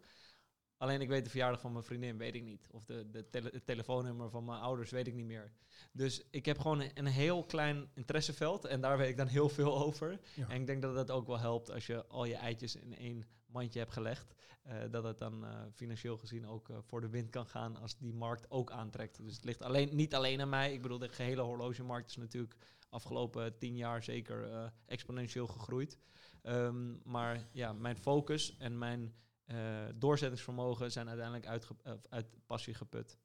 Alleen 0.83 1.01
ik 1.01 1.07
weet 1.07 1.23
de 1.23 1.29
verjaardag 1.29 1.59
van 1.59 1.71
mijn 1.71 1.83
vriendin, 1.83 2.17
weet 2.17 2.35
ik 2.35 2.43
niet. 2.43 2.67
Of 2.71 2.85
de, 2.85 3.09
de 3.09 3.29
tele- 3.29 3.49
het 3.51 3.65
telefoonnummer 3.65 4.29
van 4.29 4.45
mijn 4.45 4.59
ouders, 4.59 4.91
weet 4.91 5.07
ik 5.07 5.13
niet 5.13 5.25
meer. 5.25 5.51
Dus 5.91 6.23
ik 6.29 6.45
heb 6.45 6.59
gewoon 6.59 6.81
een, 6.81 6.91
een 6.93 7.05
heel 7.05 7.43
klein 7.43 7.89
interesseveld 7.93 8.65
en 8.65 8.81
daar 8.81 8.97
weet 8.97 9.09
ik 9.09 9.17
dan 9.17 9.27
heel 9.27 9.49
veel 9.49 9.77
over. 9.85 10.19
Ja. 10.35 10.49
En 10.49 10.59
ik 10.61 10.67
denk 10.67 10.81
dat 10.81 10.95
dat 10.95 11.11
ook 11.11 11.27
wel 11.27 11.39
helpt 11.39 11.71
als 11.71 11.85
je 11.87 12.05
al 12.05 12.25
je 12.25 12.35
eitjes 12.35 12.75
in 12.75 12.95
één 12.95 13.25
mandje 13.45 13.79
hebt 13.79 13.91
gelegd. 13.91 14.33
eh, 14.63 14.77
dat 14.91 15.03
het 15.03 15.17
dan 15.17 15.45
eh, 15.45 15.61
financieel 15.73 16.17
gezien 16.17 16.47
ook 16.47 16.69
eh, 16.69 16.77
voor 16.81 17.01
de 17.01 17.09
wind 17.09 17.29
kan 17.29 17.45
gaan 17.45 17.77
als 17.77 17.97
die 17.97 18.13
markt 18.13 18.51
ook 18.51 18.71
aantrekt. 18.71 19.23
Dus 19.23 19.35
het 19.35 19.43
ligt 19.43 19.61
alleen, 19.61 19.95
niet 19.95 20.15
alleen 20.15 20.41
aan 20.41 20.49
mij. 20.49 20.73
Ik 20.73 20.81
bedoel, 20.81 20.99
de 20.99 21.09
gehele 21.09 21.41
horlogemarkt 21.41 22.09
is 22.09 22.15
natuurlijk 22.17 22.55
afgelopen 22.89 23.57
tien 23.57 23.75
jaar 23.75 24.03
zeker 24.03 24.71
exponentieel 24.85 25.47
gegroeid. 25.47 25.97
Ehm, 26.41 27.09
maar 27.11 27.47
ja, 27.51 27.73
mijn 27.73 27.97
focus 27.97 28.57
en 28.57 28.77
mijn 28.77 29.13
eh, 29.45 29.85
doorzettingsvermogen 29.95 30.91
zijn 30.91 31.07
uiteindelijk 31.07 31.47
uitge- 31.47 31.75
eh, 31.83 31.93
uit 32.09 32.45
passie 32.45 32.73
geput. 32.73 33.17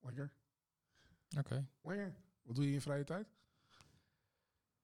Lekker. 0.00 0.32
Oké. 1.38 1.66
Lekker. 1.82 2.14
Wat 2.42 2.54
doe 2.54 2.64
je 2.64 2.70
in 2.70 2.76
je 2.76 2.80
vrije 2.82 3.04
tijd? 3.04 3.32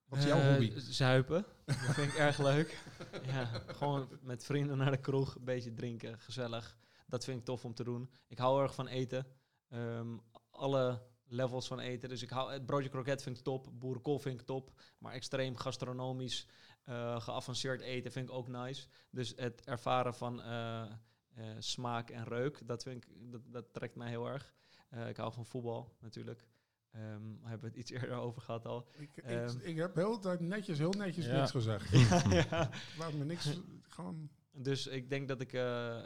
Wat 0.05 0.19
is 0.19 0.25
jouw 0.25 0.39
Eh, 0.39 0.49
hobby? 0.51 0.73
Zuipen. 0.79 1.45
Dat 1.65 1.77
vind 1.77 2.13
ik 2.13 2.19
erg 2.19 2.39
leuk. 2.39 2.79
Ja, 3.33 3.45
gewoon 3.67 4.09
met 4.21 4.45
vrienden 4.45 4.77
naar 4.79 4.91
de 4.91 4.97
kroeg, 5.01 5.35
een 5.35 5.45
beetje 5.45 5.73
drinken, 5.73 6.19
gezellig. 6.21 6.77
Dat 7.07 7.25
vind 7.25 7.39
ik 7.39 7.45
tof 7.45 7.65
om 7.65 7.75
te 7.75 7.85
doen. 7.85 8.11
Ik 8.27 8.39
hou 8.39 8.63
erg 8.63 8.75
van 8.75 8.87
eten. 8.87 9.27
Ehm, 9.69 10.17
alle 10.51 11.03
levels 11.25 11.67
van 11.67 11.79
eten. 11.81 12.09
Dus 12.09 12.23
ik 12.23 12.31
hou 12.31 12.53
het 12.53 12.67
broodje 12.67 12.89
kroket 12.89 13.23
vind 13.23 13.39
ik 13.39 13.45
top, 13.45 13.69
boerenkool 13.73 14.19
vind 14.19 14.41
ik 14.41 14.47
top, 14.47 14.81
maar 14.99 15.13
extreem 15.13 15.57
gastronomisch 15.57 16.47
eh, 16.87 17.21
geavanceerd 17.21 17.81
eten 17.81 18.13
vind 18.13 18.29
ik 18.29 18.35
ook 18.35 18.49
nice. 18.49 18.87
Dus 19.11 19.33
het 19.37 19.65
ervaren 19.65 20.15
van 20.15 20.43
eh, 20.43 20.83
eh, 20.83 21.45
smaak 21.59 22.11
en 22.11 22.25
reuk, 22.25 22.67
dat 22.67 22.83
vind 22.83 23.05
ik 23.05 23.11
dat, 23.33 23.41
dat 23.47 23.73
trekt 23.73 23.95
mij 23.97 24.09
heel 24.09 24.27
erg. 24.27 24.55
Eh, 24.89 25.09
ik 25.09 25.17
hou 25.17 25.33
van 25.33 25.47
voetbal 25.47 25.97
natuurlijk. 26.01 26.47
Ehm 26.91 27.23
we 27.43 27.49
hebben 27.49 27.69
het 27.69 27.79
iets 27.79 27.91
eerder 27.91 28.13
over 28.17 28.43
gehad 28.43 28.67
al. 28.67 28.89
Ik, 28.93 29.17
ik, 29.17 29.25
ehm, 29.25 29.59
ik 29.61 29.77
heb 29.77 29.95
heel 29.95 30.19
tijd 30.19 30.41
netjes, 30.41 30.79
heel 30.79 30.91
netjes 30.93 31.27
Ja. 31.27 31.37
niks 31.39 31.51
gezegd. 31.51 31.91
ja. 32.51 32.71
Laat 32.99 33.13
me 33.13 33.25
niks, 33.25 33.59
gewoon... 33.83 34.31
Dus 34.53 34.87
ik 34.87 35.11
denk 35.11 35.29
dat 35.29 35.41
ik 35.41 35.53
eh, 35.53 36.03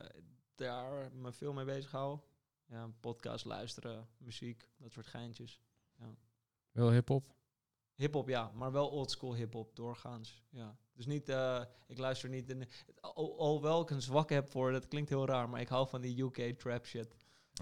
daar 0.54 1.12
me 1.12 1.32
veel 1.32 1.52
mee 1.52 1.64
bezig 1.64 1.90
hou. 1.90 2.18
Ja, 2.66 2.88
podcast 3.00 3.44
luisteren, 3.44 4.08
muziek, 4.18 4.68
dat 4.76 4.92
soort 4.92 5.06
geintjes. 5.06 5.60
Wel 6.72 6.90
hip-hop? 6.90 7.34
Hip-hop, 8.00 8.28
ja, 8.28 8.50
maar 8.54 8.72
wel 8.72 8.88
oldschool 8.90 9.34
hip-hop, 9.34 9.76
doorgaans. 9.76 10.42
Ja. 10.50 10.76
Dus 10.92 11.06
niet, 11.06 11.28
eh, 11.28 11.62
ik 11.86 11.98
luister 11.98 12.28
niet. 12.28 12.48
In, 12.50 12.68
al, 13.00 13.38
alhoewel 13.38 13.80
ik 13.80 13.90
een 13.90 14.02
zwak 14.02 14.30
heb 14.30 14.50
voor, 14.50 14.72
dat 14.72 14.88
klinkt 14.88 15.08
heel 15.08 15.26
raar, 15.26 15.48
maar 15.48 15.60
ik 15.60 15.68
hou 15.68 15.88
van 15.88 16.00
die 16.00 16.22
UK 16.22 16.58
trap 16.58 16.86
shit. 16.86 17.14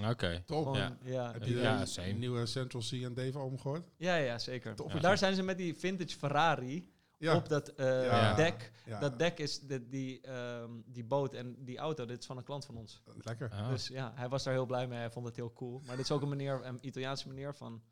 Oké. 0.08 0.42
Top. 0.46 0.62
Gewoon, 0.62 0.78
ja. 0.78 0.98
ja. 1.02 1.32
Heb 1.32 1.44
je 1.44 1.56
Ja, 1.56 1.78
de 1.78 1.86
same. 1.86 2.12
nieuwe 2.12 2.46
Central 2.46 2.82
C 2.82 2.92
en 2.92 3.14
Dave 3.14 3.38
album 3.38 3.58
gehoord? 3.58 3.88
Ja, 3.96 4.16
ja, 4.16 4.38
zeker. 4.38 4.74
Ja. 4.88 5.00
Daar 5.00 5.18
zijn 5.18 5.34
ze 5.34 5.42
met 5.42 5.58
die 5.58 5.74
vintage 5.74 6.16
Ferrari 6.18 6.92
Ja. 7.16 7.36
op 7.36 7.48
dat 7.48 7.68
eh, 7.68 8.04
Ja. 8.04 8.34
dek. 8.34 8.72
Ja, 8.86 9.00
Dat 9.00 9.18
dek 9.18 9.38
is 9.38 9.60
de, 9.60 9.88
die, 9.88 10.20
ehm, 10.20 10.70
die 10.86 11.04
boot 11.04 11.34
en 11.34 11.64
die 11.64 11.78
auto, 11.78 12.04
dit 12.04 12.18
is 12.18 12.26
van 12.26 12.36
een 12.36 12.44
klant 12.44 12.64
van 12.64 12.76
ons. 12.76 13.02
Lekker. 13.24 13.50
Ah. 13.50 13.68
Dus 13.68 13.88
ja, 13.88 14.12
hij 14.14 14.28
was 14.28 14.42
daar 14.44 14.54
heel 14.54 14.66
blij 14.66 14.86
mee. 14.86 14.98
Hij 14.98 15.10
vond 15.10 15.26
het 15.26 15.36
heel 15.36 15.52
cool. 15.52 15.80
Maar 15.86 15.96
dit 15.96 16.04
is 16.04 16.10
ook 16.10 16.22
een 16.22 16.28
meneer, 16.28 16.60
een 16.64 16.78
Italiaanse 16.86 17.28
meneer 17.28 17.54
van, 17.54 17.82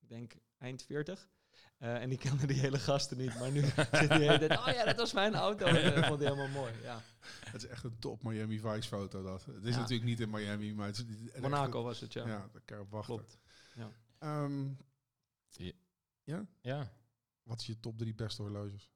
ik 0.00 0.08
denk 0.08 0.32
eind 0.60 0.82
40. 0.82 1.28
Eh, 1.78 2.02
en 2.02 2.08
die 2.08 2.18
kende 2.18 2.46
die 2.46 2.60
hele 2.60 2.78
gasten 2.78 3.16
niet. 3.18 3.38
Maar 3.38 3.50
nu 3.50 3.60
zit 4.00 4.12
hele 4.12 4.38
tijd, 4.38 4.58
oh 4.58 4.66
ja, 4.66 4.84
dat 4.84 4.96
was 4.96 5.12
mijn 5.12 5.34
auto. 5.34 5.66
En 5.66 5.94
dat 5.94 6.06
vond 6.06 6.20
hij 6.20 6.28
helemaal 6.28 6.60
mooi. 6.62 6.72
Ja. 6.82 7.00
Het 7.52 7.62
is 7.62 7.68
echt 7.68 7.84
een 7.84 7.98
top 7.98 8.22
Miami 8.22 8.58
Vice 8.60 8.88
foto 8.88 9.22
dat. 9.22 9.44
Het 9.44 9.64
is 9.64 9.74
Ja. 9.74 9.80
natuurlijk 9.80 10.08
niet 10.08 10.20
in 10.20 10.30
Miami, 10.30 10.74
maar 10.74 10.86
het 10.86 10.96
is 10.98 11.04
echt 11.30 11.40
Monaco 11.42 11.82
was 11.82 12.00
het, 12.00 12.12
ja. 12.12 12.26
Ja, 12.26 12.48
daar 12.52 12.62
kan 12.64 12.76
je 12.76 12.82
op 12.82 12.90
wachten. 12.90 13.14
Klopt. 13.14 13.38
Ehm, 14.18 14.68
Ja. 16.62 16.92
wat 17.42 17.60
is 17.60 17.66
je 17.66 17.80
top 17.80 17.98
drie 17.98 18.14
beste 18.14 18.42
horloges? 18.42 18.90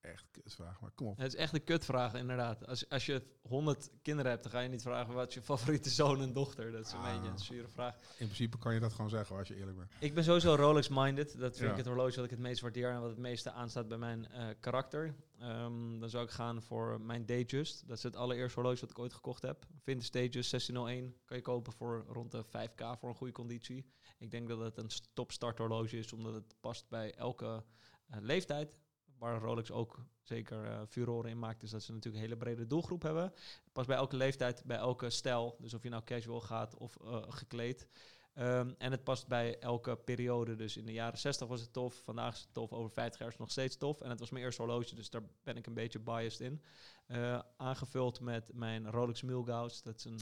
Echt 0.00 0.26
kutvraag, 0.30 0.80
maar 0.80 0.90
kom 0.90 1.06
op. 1.06 1.16
Het 1.16 1.26
is 1.26 1.34
echt 1.34 1.52
een 1.54 1.64
kutvraag, 1.64 2.14
inderdaad. 2.14 2.66
Als, 2.66 2.88
als 2.88 3.06
je 3.06 3.22
100 3.42 3.90
kinderen 4.02 4.30
hebt, 4.30 4.42
dan 4.42 4.52
ga 4.52 4.60
je 4.60 4.68
niet 4.68 4.82
vragen 4.82 5.14
wat 5.14 5.34
je 5.34 5.42
favoriete 5.42 5.90
zoon 5.90 6.20
en 6.20 6.32
dochter. 6.32 6.72
Dat 6.72 6.86
is 6.86 6.92
een 6.92 6.98
Ah. 6.98 7.14
beetje 7.14 7.30
een 7.30 7.38
zure 7.38 7.68
vraag. 7.68 7.94
In 7.96 8.24
principe 8.26 8.58
kan 8.58 8.74
je 8.74 8.80
dat 8.80 8.92
gewoon 8.92 9.10
zeggen 9.10 9.36
als 9.36 9.48
je 9.48 9.56
eerlijk 9.56 9.76
bent. 9.76 9.90
Ik 9.98 10.14
ben 10.14 10.24
sowieso 10.24 10.54
Rolex-minded. 10.54 11.38
Dat 11.38 11.56
vind 11.56 11.64
Ja. 11.66 11.70
ik 11.70 11.76
het 11.76 11.86
horloge 11.86 12.14
wat 12.16 12.24
ik 12.24 12.30
het 12.30 12.38
meest 12.38 12.60
waardeer 12.60 12.90
en 12.90 13.00
wat 13.00 13.10
het 13.10 13.18
meeste 13.18 13.50
aanstaat 13.50 13.88
bij 13.88 13.98
mijn 13.98 14.26
eh, 14.28 14.46
karakter. 14.60 15.14
Ehm, 15.38 15.98
dan 15.98 16.10
zou 16.10 16.24
ik 16.24 16.30
gaan 16.30 16.62
voor 16.62 17.00
mijn 17.00 17.26
Datejust. 17.26 17.88
Dat 17.88 17.96
is 17.96 18.02
het 18.02 18.16
allereerste 18.16 18.60
horloge 18.60 18.80
wat 18.80 18.90
ik 18.90 18.98
ooit 18.98 19.12
gekocht 19.14 19.42
heb. 19.42 19.66
Vintage 19.82 20.10
Datejust 20.10 20.50
1601 20.50 21.16
kan 21.24 21.36
je 21.36 21.42
kopen 21.42 21.72
voor 21.72 22.04
rond 22.08 22.30
de 22.30 22.44
5k 22.44 22.98
voor 22.98 23.08
een 23.08 23.14
goede 23.14 23.32
conditie. 23.32 23.86
Ik 24.18 24.30
denk 24.30 24.48
dat 24.48 24.58
het 24.58 24.76
een 24.76 24.90
topstart 25.12 25.58
horloge 25.58 25.98
is, 25.98 26.12
omdat 26.12 26.34
het 26.34 26.54
past 26.60 26.88
bij 26.88 27.14
elke 27.14 27.64
eh, 28.08 28.20
leeftijd. 28.20 28.78
Waar 29.18 29.40
Rolex 29.40 29.70
ook 29.70 29.98
zeker 30.22 30.86
furoren 30.86 31.30
in 31.30 31.38
maakt, 31.38 31.62
is 31.62 31.70
dat 31.70 31.82
ze 31.82 31.92
natuurlijk 31.92 32.22
een 32.22 32.28
hele 32.30 32.40
brede 32.40 32.66
doelgroep 32.66 33.02
hebben. 33.02 33.32
Past 33.72 33.86
bij 33.86 33.96
elke 33.96 34.16
leeftijd, 34.16 34.62
bij 34.64 34.76
elke 34.76 35.10
stijl. 35.10 35.56
Dus 35.58 35.74
of 35.74 35.82
je 35.82 35.88
nou 35.88 36.04
casual 36.04 36.40
gaat 36.40 36.76
of 36.76 36.96
eh, 36.96 37.22
gekleed. 37.28 37.88
Ehm, 38.34 38.72
en 38.78 38.90
het 38.90 39.04
past 39.04 39.26
bij 39.26 39.58
elke 39.58 39.96
periode. 39.96 40.56
Dus 40.56 40.76
in 40.76 40.86
de 40.86 40.92
jaren 40.92 41.18
60 41.18 41.48
was 41.48 41.60
het 41.60 41.72
tof, 41.72 42.02
vandaag 42.04 42.34
is 42.34 42.40
het 42.40 42.54
tof, 42.54 42.72
over 42.72 42.90
50 42.90 43.18
jaar 43.18 43.28
is 43.28 43.34
het 43.34 43.42
nog 43.42 43.52
steeds 43.52 43.76
tof. 43.76 44.00
En 44.00 44.10
het 44.10 44.20
was 44.20 44.30
mijn 44.30 44.44
eerste 44.44 44.62
horloge, 44.62 44.94
dus 44.94 45.10
daar 45.10 45.22
ben 45.42 45.56
ik 45.56 45.66
een 45.66 45.74
beetje 45.74 45.98
biased 45.98 46.40
in. 46.40 46.62
Eh, 47.06 47.38
aangevuld 47.56 48.20
met 48.20 48.50
mijn 48.52 48.90
Rolex 48.90 49.22
Milgauss. 49.22 49.82
Dat 49.82 49.98
is 49.98 50.04
een 50.04 50.20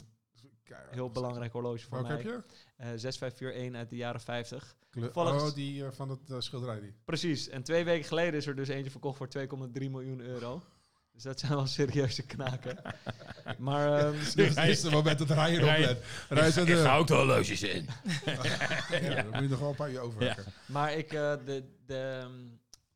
Keihard. 0.67 0.93
heel 0.93 1.09
belangrijk 1.11 1.51
horloge 1.51 1.79
voor 1.87 1.91
Welke 2.03 2.07
mij. 2.07 2.17
heb 2.17 2.25
je? 2.25 2.55
Eh 2.77 2.87
6541 2.95 3.79
uit 3.79 3.89
de 3.89 3.95
jaren 3.95 4.21
50. 4.21 4.75
Kleur- 4.89 5.11
Toevallig- 5.11 5.41
oh, 5.41 5.53
die 5.55 5.85
eh, 5.85 5.91
van 5.91 6.09
het 6.09 6.29
eh, 6.29 6.35
schilderij 6.39 6.79
die. 6.79 6.93
Precies. 7.05 7.49
En 7.49 7.63
twee 7.63 7.83
weken 7.83 8.05
geleden 8.07 8.33
is 8.33 8.47
er 8.47 8.55
dus 8.55 8.67
eentje 8.67 8.91
verkocht 8.91 9.17
voor 9.17 9.27
2,3 9.27 9.89
miljoen 9.89 10.19
euro. 10.21 10.61
Dus 11.13 11.23
dat 11.25 11.39
zijn 11.39 11.51
wel 11.51 11.65
serieuze 11.67 12.25
knaken. 12.25 12.81
maar 13.57 13.97
ehm, 13.99 14.13
Het 14.45 14.57
eerste 14.57 14.89
moment 14.89 15.17
dat 15.19 15.29
Ryan 15.29 15.47
Ryan- 15.47 15.73
oplet. 15.89 16.03
Ryan 16.29 16.47
Ik 16.47 16.65
de... 16.65 16.75
ga 16.75 16.97
ook 16.97 17.07
de 17.07 17.13
horloges 17.13 17.63
in. 17.63 17.87
Ja, 19.01 19.13
dan 19.23 19.29
moet 19.31 19.41
je 19.41 19.47
nog 19.47 19.59
wel 19.59 19.69
een 19.69 19.75
paar 19.75 19.91
uur 19.91 19.99
overwerken. 19.99 20.43
Maar 20.65 20.93
ik, 20.93 21.13
eh, 21.13 21.33
de, 21.45 21.63
de 21.85 22.19
ehm, 22.21 22.31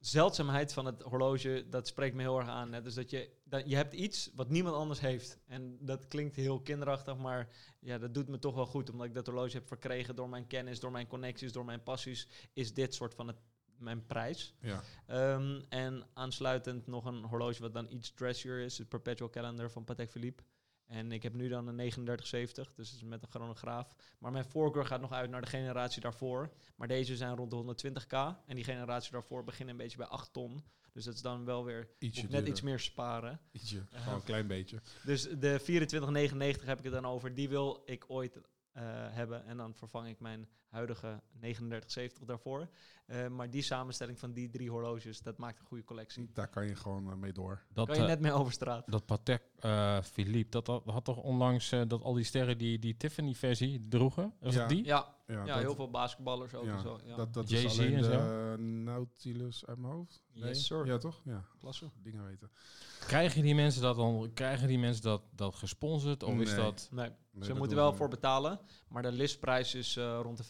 zeldzaamheid 0.01 0.73
van 0.73 0.85
het 0.85 1.01
horloge, 1.01 1.65
dat 1.69 1.87
spreekt 1.87 2.15
me 2.15 2.21
heel 2.21 2.39
erg 2.39 2.47
aan. 2.47 2.73
Hè. 2.73 2.81
Dus 2.81 2.93
dat 2.93 3.09
je, 3.09 3.29
dat, 3.43 3.69
je 3.69 3.75
hebt 3.75 3.93
iets 3.93 4.31
wat 4.35 4.49
niemand 4.49 4.75
anders 4.75 4.99
heeft. 4.99 5.39
En 5.47 5.77
dat 5.79 6.07
klinkt 6.07 6.35
heel 6.35 6.61
kinderachtig, 6.61 7.17
maar 7.17 7.49
ja, 7.79 7.97
dat 7.97 8.13
doet 8.13 8.27
me 8.27 8.39
toch 8.39 8.55
wel 8.55 8.65
goed. 8.65 8.89
Omdat 8.89 9.07
ik 9.07 9.13
dat 9.13 9.25
horloge 9.25 9.57
heb 9.57 9.67
verkregen 9.67 10.15
door 10.15 10.29
mijn 10.29 10.47
kennis, 10.47 10.79
door 10.79 10.91
mijn 10.91 11.07
connecties, 11.07 11.51
door 11.51 11.65
mijn 11.65 11.83
passies, 11.83 12.27
is 12.53 12.73
dit 12.73 12.93
soort 12.93 13.13
van 13.13 13.27
het, 13.27 13.37
mijn 13.77 14.05
prijs. 14.05 14.55
Ja. 14.61 14.83
Ehm, 15.07 15.61
en 15.69 16.07
aansluitend 16.13 16.87
nog 16.87 17.05
een 17.05 17.23
horloge 17.23 17.61
wat 17.61 17.73
dan 17.73 17.91
iets 17.91 18.13
dressier 18.13 18.59
is, 18.59 18.77
het 18.77 18.89
Perpetual 18.89 19.29
Calendar 19.29 19.71
van 19.71 19.83
Patek 19.83 20.11
Philippe. 20.11 20.43
En 20.91 21.11
ik 21.11 21.23
heb 21.23 21.33
nu 21.33 21.47
dan 21.47 21.67
een 21.67 21.75
3970, 21.75 22.73
dus 22.73 22.93
is 22.93 23.03
met 23.03 23.21
een 23.21 23.29
chronograaf. 23.29 23.95
Maar 24.19 24.31
mijn 24.31 24.45
voorkeur 24.45 24.85
gaat 24.85 25.01
nog 25.01 25.11
uit 25.11 25.29
naar 25.29 25.41
de 25.41 25.47
generatie 25.47 26.01
daarvoor. 26.01 26.53
Maar 26.75 26.87
deze 26.87 27.17
zijn 27.17 27.35
rond 27.35 27.51
de 27.51 27.91
120k. 27.91 28.45
En 28.45 28.55
die 28.55 28.63
generatie 28.63 29.11
daarvoor 29.11 29.43
beginnen 29.43 29.75
een 29.75 29.81
beetje 29.81 29.97
bij 29.97 30.07
8 30.07 30.33
ton. 30.33 30.63
Dus 30.93 31.03
dat 31.03 31.13
is 31.13 31.21
dan 31.21 31.45
wel 31.45 31.65
weer 31.65 31.89
Ietsje 31.99 32.27
net 32.29 32.47
iets 32.47 32.61
meer 32.61 32.79
sparen. 32.79 33.39
Ietsje. 33.51 33.85
Gewoon 33.91 34.15
een 34.15 34.23
klein 34.23 34.47
beetje. 34.47 34.81
Dus 35.03 35.21
de 35.21 35.37
2499 35.37 36.67
heb 36.67 36.77
ik 36.77 36.83
het 36.83 36.93
dan 36.93 37.05
over. 37.05 37.35
Die 37.35 37.49
wil 37.49 37.81
ik 37.85 38.05
ooit 38.07 38.35
eh, 38.71 38.83
hebben. 39.09 39.45
En 39.45 39.57
dan 39.57 39.75
vervang 39.75 40.07
ik 40.07 40.19
mijn 40.19 40.49
huidige 40.71 41.21
3970 41.39 42.25
daarvoor. 42.25 42.67
Eh, 43.05 43.27
maar 43.27 43.49
die 43.49 43.61
samenstelling 43.61 44.19
van 44.19 44.31
die 44.33 44.49
drie 44.49 44.69
horloges, 44.69 45.21
dat 45.21 45.37
maakt 45.37 45.59
een 45.59 45.65
goede 45.65 45.83
collectie. 45.83 46.29
Daar 46.33 46.47
kan 46.47 46.67
je 46.67 46.75
gewoon 46.75 47.09
eh, 47.11 47.15
mee 47.15 47.31
door. 47.31 47.61
Dat, 47.73 47.87
Kan 47.87 47.95
je 47.95 48.01
eh, 48.01 48.07
net 48.07 48.19
mee 48.19 48.31
over 48.31 48.51
straat. 48.53 48.91
dat 48.91 49.05
Patek 49.05 49.43
eh, 49.59 50.01
Philippe, 50.01 50.49
dat, 50.49 50.65
dat 50.65 50.83
had 50.85 51.05
toch 51.05 51.17
onlangs 51.17 51.71
eh, 51.71 51.81
dat 51.87 52.01
al 52.01 52.13
die 52.13 52.23
sterren 52.23 52.57
die, 52.57 52.79
die 52.79 52.97
Tiffany-versie 52.97 53.87
droegen? 53.87 54.33
Was 54.39 54.53
Ja. 54.53 54.59
het 54.59 54.69
die? 54.69 54.85
Ja, 54.85 55.15
Ja, 55.27 55.37
ja, 55.37 55.45
dat, 55.45 55.57
heel 55.57 55.75
veel 55.75 55.89
basketballers 55.89 56.53
ook 56.53 56.65
ja, 56.65 56.73
en 56.73 56.79
zo. 56.81 56.99
Ja. 57.05 57.15
dat, 57.15 57.33
dat 57.33 57.49
is 57.51 57.79
alleen 57.79 57.93
en 57.93 58.01
de 58.01 58.55
Nautilus 58.63 59.65
uit 59.65 59.77
mijn 59.77 59.93
hoofd. 59.93 60.21
Yes, 60.31 60.65
sir. 60.65 60.85
Ja, 60.85 60.97
toch? 60.97 61.21
Ja, 61.25 61.45
Klasse. 61.59 61.89
dingen 62.03 62.25
weten. 62.25 62.51
Krijgen 62.99 63.41
die 63.41 63.55
mensen 63.55 63.81
dat 63.81 63.95
dan, 63.95 64.31
krijgen 64.33 64.67
die 64.67 64.79
mensen 64.79 65.03
dat, 65.03 65.21
dat 65.35 65.55
gesponsord? 65.55 66.23
Of 66.23 66.39
is 66.39 66.49
Nee. 66.49 66.55
dat... 66.63 66.87
Nee, 66.91 67.09
Nee, 67.33 67.43
ze 67.43 67.49
dat 67.49 67.57
moeten 67.57 67.77
wel 67.77 67.91
we 67.91 67.97
voor 67.97 68.07
betalen. 68.09 68.59
Maar 68.89 69.01
de 69.01 69.11
listprijs 69.11 69.75
is 69.75 69.95
eh, 69.95 70.19
rond 70.23 70.37
de 70.37 70.43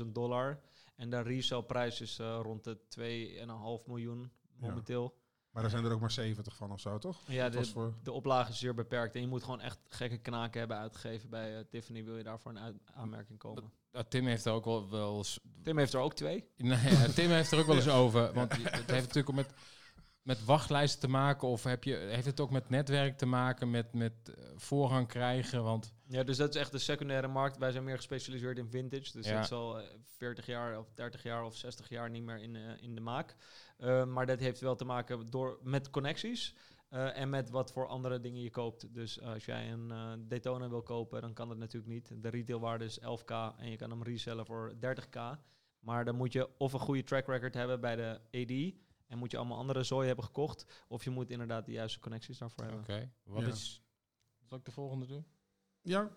50.000 0.00 0.06
dollar. 0.06 0.60
En 0.96 1.10
de 1.10 1.20
resellprijs 1.20 2.00
is 2.00 2.18
eh, 2.18 2.38
rond 2.42 2.64
de 2.64 2.78
2,5 3.80 3.86
miljoen 3.86 4.30
momenteel. 4.56 5.14
Maar 5.56 5.62
daar 5.64 5.74
zijn 5.74 5.84
er 5.84 5.92
ook 5.92 6.00
maar 6.00 6.10
70 6.10 6.56
van 6.56 6.72
of 6.72 6.80
zo, 6.80 6.98
toch? 6.98 7.22
Ja, 7.26 7.48
de, 7.48 7.64
voor... 7.64 7.94
de 8.02 8.12
oplage 8.12 8.50
is 8.50 8.58
zeer 8.58 8.74
beperkt. 8.74 9.14
En 9.14 9.20
je 9.20 9.26
moet 9.26 9.42
gewoon 9.42 9.60
echt 9.60 9.78
gekke 9.88 10.18
knaken 10.18 10.58
hebben 10.58 10.76
uitgegeven 10.76 11.30
bij 11.30 11.56
eh, 11.56 11.64
Tiffany. 11.70 12.04
Wil 12.04 12.16
je 12.16 12.22
daarvoor 12.22 12.50
een 12.50 12.58
uit- 12.58 12.76
aanmerking 12.94 13.38
komen? 13.38 13.72
Tim 14.08 14.26
heeft 14.26 14.44
er 14.44 14.52
ook 14.52 14.64
wel, 14.64 14.90
wel 14.90 15.16
eens... 15.16 15.40
Tim 15.62 15.78
heeft 15.78 15.92
er 15.92 16.00
ook 16.00 16.14
twee. 16.14 16.48
Nee, 16.56 17.12
Tim 17.14 17.30
heeft 17.30 17.52
er 17.52 17.58
ook 17.58 17.66
wel 17.66 17.76
eens 17.82 17.88
over. 17.88 18.32
Want 18.32 18.52
het 18.52 18.90
heeft 18.90 19.06
natuurlijk 19.06 19.28
ook 19.28 19.34
met, 19.34 19.52
met 20.22 20.44
wachtlijsten 20.44 21.00
te 21.00 21.08
maken. 21.08 21.48
Of 21.48 21.64
heb 21.64 21.84
je, 21.84 21.94
heeft 21.94 22.26
het 22.26 22.40
ook 22.40 22.50
met 22.50 22.68
netwerk 22.68 23.18
te 23.18 23.26
maken, 23.26 23.70
met, 23.70 23.94
met 23.94 24.12
eh, 24.24 24.44
voorrang 24.56 25.08
krijgen? 25.08 25.62
Want 25.62 25.94
Ja, 26.08 26.22
dus 26.22 26.36
dat 26.36 26.54
is 26.54 26.60
echt 26.60 26.72
de 26.72 26.78
secundaire 26.78 27.28
markt. 27.28 27.56
Wij 27.58 27.70
zijn 27.72 27.84
meer 27.84 27.96
gespecialiseerd 27.96 28.58
in 28.58 28.68
vintage. 28.70 29.12
Dus 29.12 29.26
Ja. 29.26 29.34
dat 29.34 29.44
is 29.44 29.52
al 29.52 29.80
eh, 29.80 29.86
40 30.04 30.46
jaar 30.46 30.78
of 30.78 30.92
30 30.94 31.22
jaar 31.22 31.44
of 31.44 31.56
60 31.56 31.88
jaar 31.88 32.10
niet 32.10 32.22
meer 32.22 32.38
in, 32.38 32.56
eh, 32.56 32.82
in 32.82 32.94
de 32.94 33.00
maak. 33.00 33.36
Eh, 33.76 34.04
maar 34.04 34.26
dat 34.26 34.40
heeft 34.40 34.60
wel 34.60 34.76
te 34.76 34.84
maken 34.84 35.30
door, 35.30 35.58
met 35.62 35.90
connecties. 35.90 36.54
eh, 36.88 37.18
en 37.18 37.30
met 37.30 37.50
wat 37.50 37.72
voor 37.72 37.86
andere 37.86 38.20
dingen 38.20 38.42
je 38.42 38.50
koopt. 38.50 38.94
Dus 38.94 39.20
als 39.20 39.44
jij 39.44 39.72
een 39.72 39.90
eh, 39.90 40.12
Daytona 40.18 40.68
wil 40.68 40.82
kopen, 40.82 41.20
dan 41.20 41.32
kan 41.32 41.48
dat 41.48 41.56
natuurlijk 41.58 41.92
niet. 41.92 42.22
De 42.22 42.28
retailwaarde 42.28 42.84
is 42.84 42.98
11k 43.00 43.54
en 43.58 43.70
je 43.70 43.76
kan 43.76 43.90
hem 43.90 44.02
resellen 44.02 44.46
voor 44.46 44.74
30k. 44.80 45.38
Maar 45.80 46.04
dan 46.04 46.14
moet 46.16 46.32
je 46.32 46.58
of 46.58 46.72
een 46.72 46.78
goede 46.80 47.02
track 47.04 47.26
record 47.26 47.54
hebben 47.54 47.80
bij 47.80 47.96
de 47.96 48.20
AD... 48.30 48.74
en 49.06 49.18
moet 49.18 49.30
je 49.30 49.36
allemaal 49.36 49.58
andere 49.58 49.82
zooi 49.82 50.06
hebben 50.06 50.24
gekocht... 50.24 50.84
of 50.88 51.04
je 51.04 51.10
moet 51.10 51.30
inderdaad 51.30 51.66
de 51.66 51.72
juiste 51.72 51.98
connecties 52.00 52.38
daarvoor 52.38 52.64
oké, 52.64 52.74
hebben. 52.92 53.12
wat 53.22 53.42
Ja. 53.42 53.48
is... 53.48 53.82
Zal 54.48 54.58
ik 54.58 54.64
de 54.64 54.70
volgende 54.72 55.06
doen? 55.06 55.26
Ja, 55.86 56.10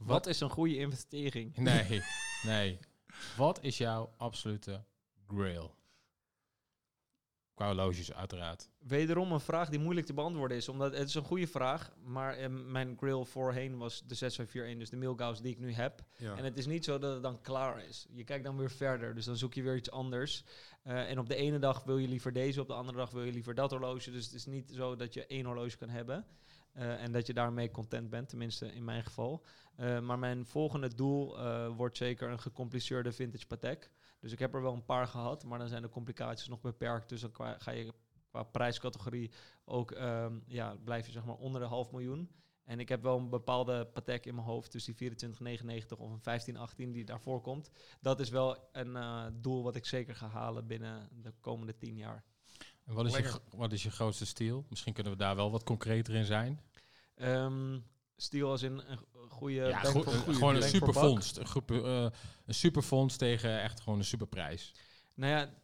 Wat 0.00 0.26
is 0.26 0.40
een 0.40 0.50
goede 0.50 0.76
investering? 0.76 1.56
Nee, 1.56 2.02
nee. 2.42 2.78
Wat 3.36 3.62
is 3.62 3.78
jouw 3.78 4.12
absolute 4.16 4.84
grail? 5.28 5.74
Qua 7.54 7.66
horloges, 7.66 8.12
uiteraard. 8.12 8.70
Wederom 8.78 9.32
een 9.32 9.40
vraag 9.40 9.68
die 9.68 9.78
moeilijk 9.78 10.06
te 10.06 10.12
beantwoorden 10.14 10.56
is. 10.56 10.68
Omdat 10.68 10.92
het 10.92 11.08
is 11.08 11.14
een 11.14 11.24
goede 11.24 11.46
vraag. 11.46 11.92
Maar 12.04 12.34
eh, 12.36 12.48
mijn 12.48 12.96
grill 12.96 13.24
voorheen 13.24 13.78
was 13.78 14.02
de 14.06 14.14
6541, 14.14 14.78
dus 14.78 14.90
de 14.90 14.96
Milgauss 14.96 15.40
die 15.40 15.52
ik 15.52 15.58
nu 15.58 15.72
heb. 15.72 16.04
ja. 16.16 16.36
En 16.36 16.44
het 16.44 16.58
is 16.58 16.66
niet 16.66 16.84
zo 16.84 16.98
dat 16.98 17.12
het 17.12 17.22
dan 17.22 17.40
klaar 17.40 17.84
is. 17.84 18.06
Je 18.10 18.24
kijkt 18.24 18.44
dan 18.44 18.56
weer 18.56 18.70
verder. 18.70 19.14
Dus 19.14 19.24
dan 19.24 19.36
zoek 19.36 19.54
je 19.54 19.62
weer 19.62 19.76
iets 19.76 19.90
anders. 19.90 20.44
Eh, 20.82 21.10
en 21.10 21.18
op 21.18 21.28
de 21.28 21.34
ene 21.36 21.58
dag 21.58 21.84
wil 21.84 21.98
je 21.98 22.08
liever 22.08 22.32
deze, 22.32 22.60
op 22.60 22.66
de 22.66 22.74
andere 22.74 22.98
dag 22.98 23.10
wil 23.10 23.22
je 23.24 23.32
liever 23.32 23.54
dat 23.54 23.70
horloge. 23.70 24.10
Dus 24.10 24.24
het 24.24 24.34
is 24.34 24.46
niet 24.46 24.70
zo 24.74 24.96
dat 24.96 25.14
je 25.14 25.26
één 25.26 25.44
horloge 25.44 25.76
kan 25.76 25.88
hebben. 25.88 26.26
Eh, 26.80 27.02
en 27.02 27.12
dat 27.12 27.26
je 27.26 27.32
daarmee 27.34 27.70
content 27.70 28.10
bent, 28.10 28.28
tenminste 28.28 28.72
in 28.74 28.84
mijn 28.84 29.04
geval. 29.04 29.44
Eh, 29.76 30.00
maar 30.00 30.18
mijn 30.18 30.46
volgende 30.46 30.94
doel 30.94 31.38
eh, 31.38 31.68
wordt 31.76 31.96
zeker 31.96 32.28
een 32.30 32.40
gecompliceerde 32.40 33.12
vintage 33.12 33.46
Patek. 33.46 33.90
Dus 34.20 34.32
ik 34.32 34.38
heb 34.38 34.54
er 34.54 34.62
wel 34.62 34.72
een 34.72 34.84
paar 34.84 35.06
gehad, 35.06 35.44
maar 35.44 35.58
dan 35.58 35.68
zijn 35.68 35.82
de 35.82 35.88
complicaties 35.88 36.48
nog 36.48 36.60
beperkt. 36.60 37.08
Dus 37.08 37.20
dan 37.20 37.30
qua- 37.32 37.56
ga 37.58 37.70
je 37.70 37.92
qua 38.30 38.42
prijscategorie 38.42 39.30
ook, 39.64 39.90
ehm, 39.90 40.38
ja, 40.46 40.76
blijf 40.84 41.06
je 41.06 41.12
zeg 41.12 41.24
maar 41.24 41.34
onder 41.36 41.60
de 41.60 41.66
half 41.66 41.90
miljoen. 41.90 42.30
En 42.64 42.80
ik 42.80 42.88
heb 42.88 43.02
wel 43.02 43.18
een 43.18 43.28
bepaalde 43.28 43.86
Patek 43.86 44.26
in 44.26 44.34
mijn 44.34 44.46
hoofd, 44.46 44.72
dus 44.72 44.84
die 44.84 44.94
2499 44.94 45.98
of 45.98 46.10
een 46.12 46.20
1518 46.20 46.92
die 46.92 47.04
daarvoor 47.04 47.40
komt. 47.40 47.70
Dat 48.00 48.20
is 48.20 48.28
wel 48.28 48.68
een 48.72 48.96
eh, 48.96 49.26
doel 49.32 49.62
wat 49.62 49.76
ik 49.76 49.86
zeker 49.86 50.14
ga 50.14 50.28
halen 50.28 50.66
binnen 50.66 51.08
de 51.22 51.32
komende 51.40 51.76
tien 51.76 51.96
jaar. 51.96 52.24
En 52.84 52.94
wat 52.94 53.06
is, 53.06 53.16
je, 53.16 53.22
Lekker. 53.22 53.40
wat 53.56 53.72
is 53.72 53.82
je 53.82 53.90
grootste 53.90 54.26
stijl? 54.26 54.64
Misschien 54.68 54.92
kunnen 54.92 55.12
we 55.12 55.18
daar 55.18 55.36
wel 55.36 55.50
wat 55.50 55.62
concreter 55.64 56.14
in 56.14 56.24
zijn. 56.24 56.60
Ehm 57.20 57.78
Stiel 58.20 58.50
als 58.50 58.62
in 58.62 58.72
een 58.72 58.98
goede... 59.28 59.54
ja, 59.54 59.80
goede 59.80 60.10
gewoon 60.10 60.56
een 60.56 60.62
supervondst. 60.62 61.36
Een, 61.36 61.46
groep, 61.46 61.70
eh, 61.70 62.06
een 62.46 62.54
supervondst 62.54 63.18
tegen 63.18 63.60
echt 63.60 63.80
gewoon 63.80 63.98
een 63.98 64.04
superprijs. 64.04 64.74
Nou 65.14 65.32
ja, 65.32 65.54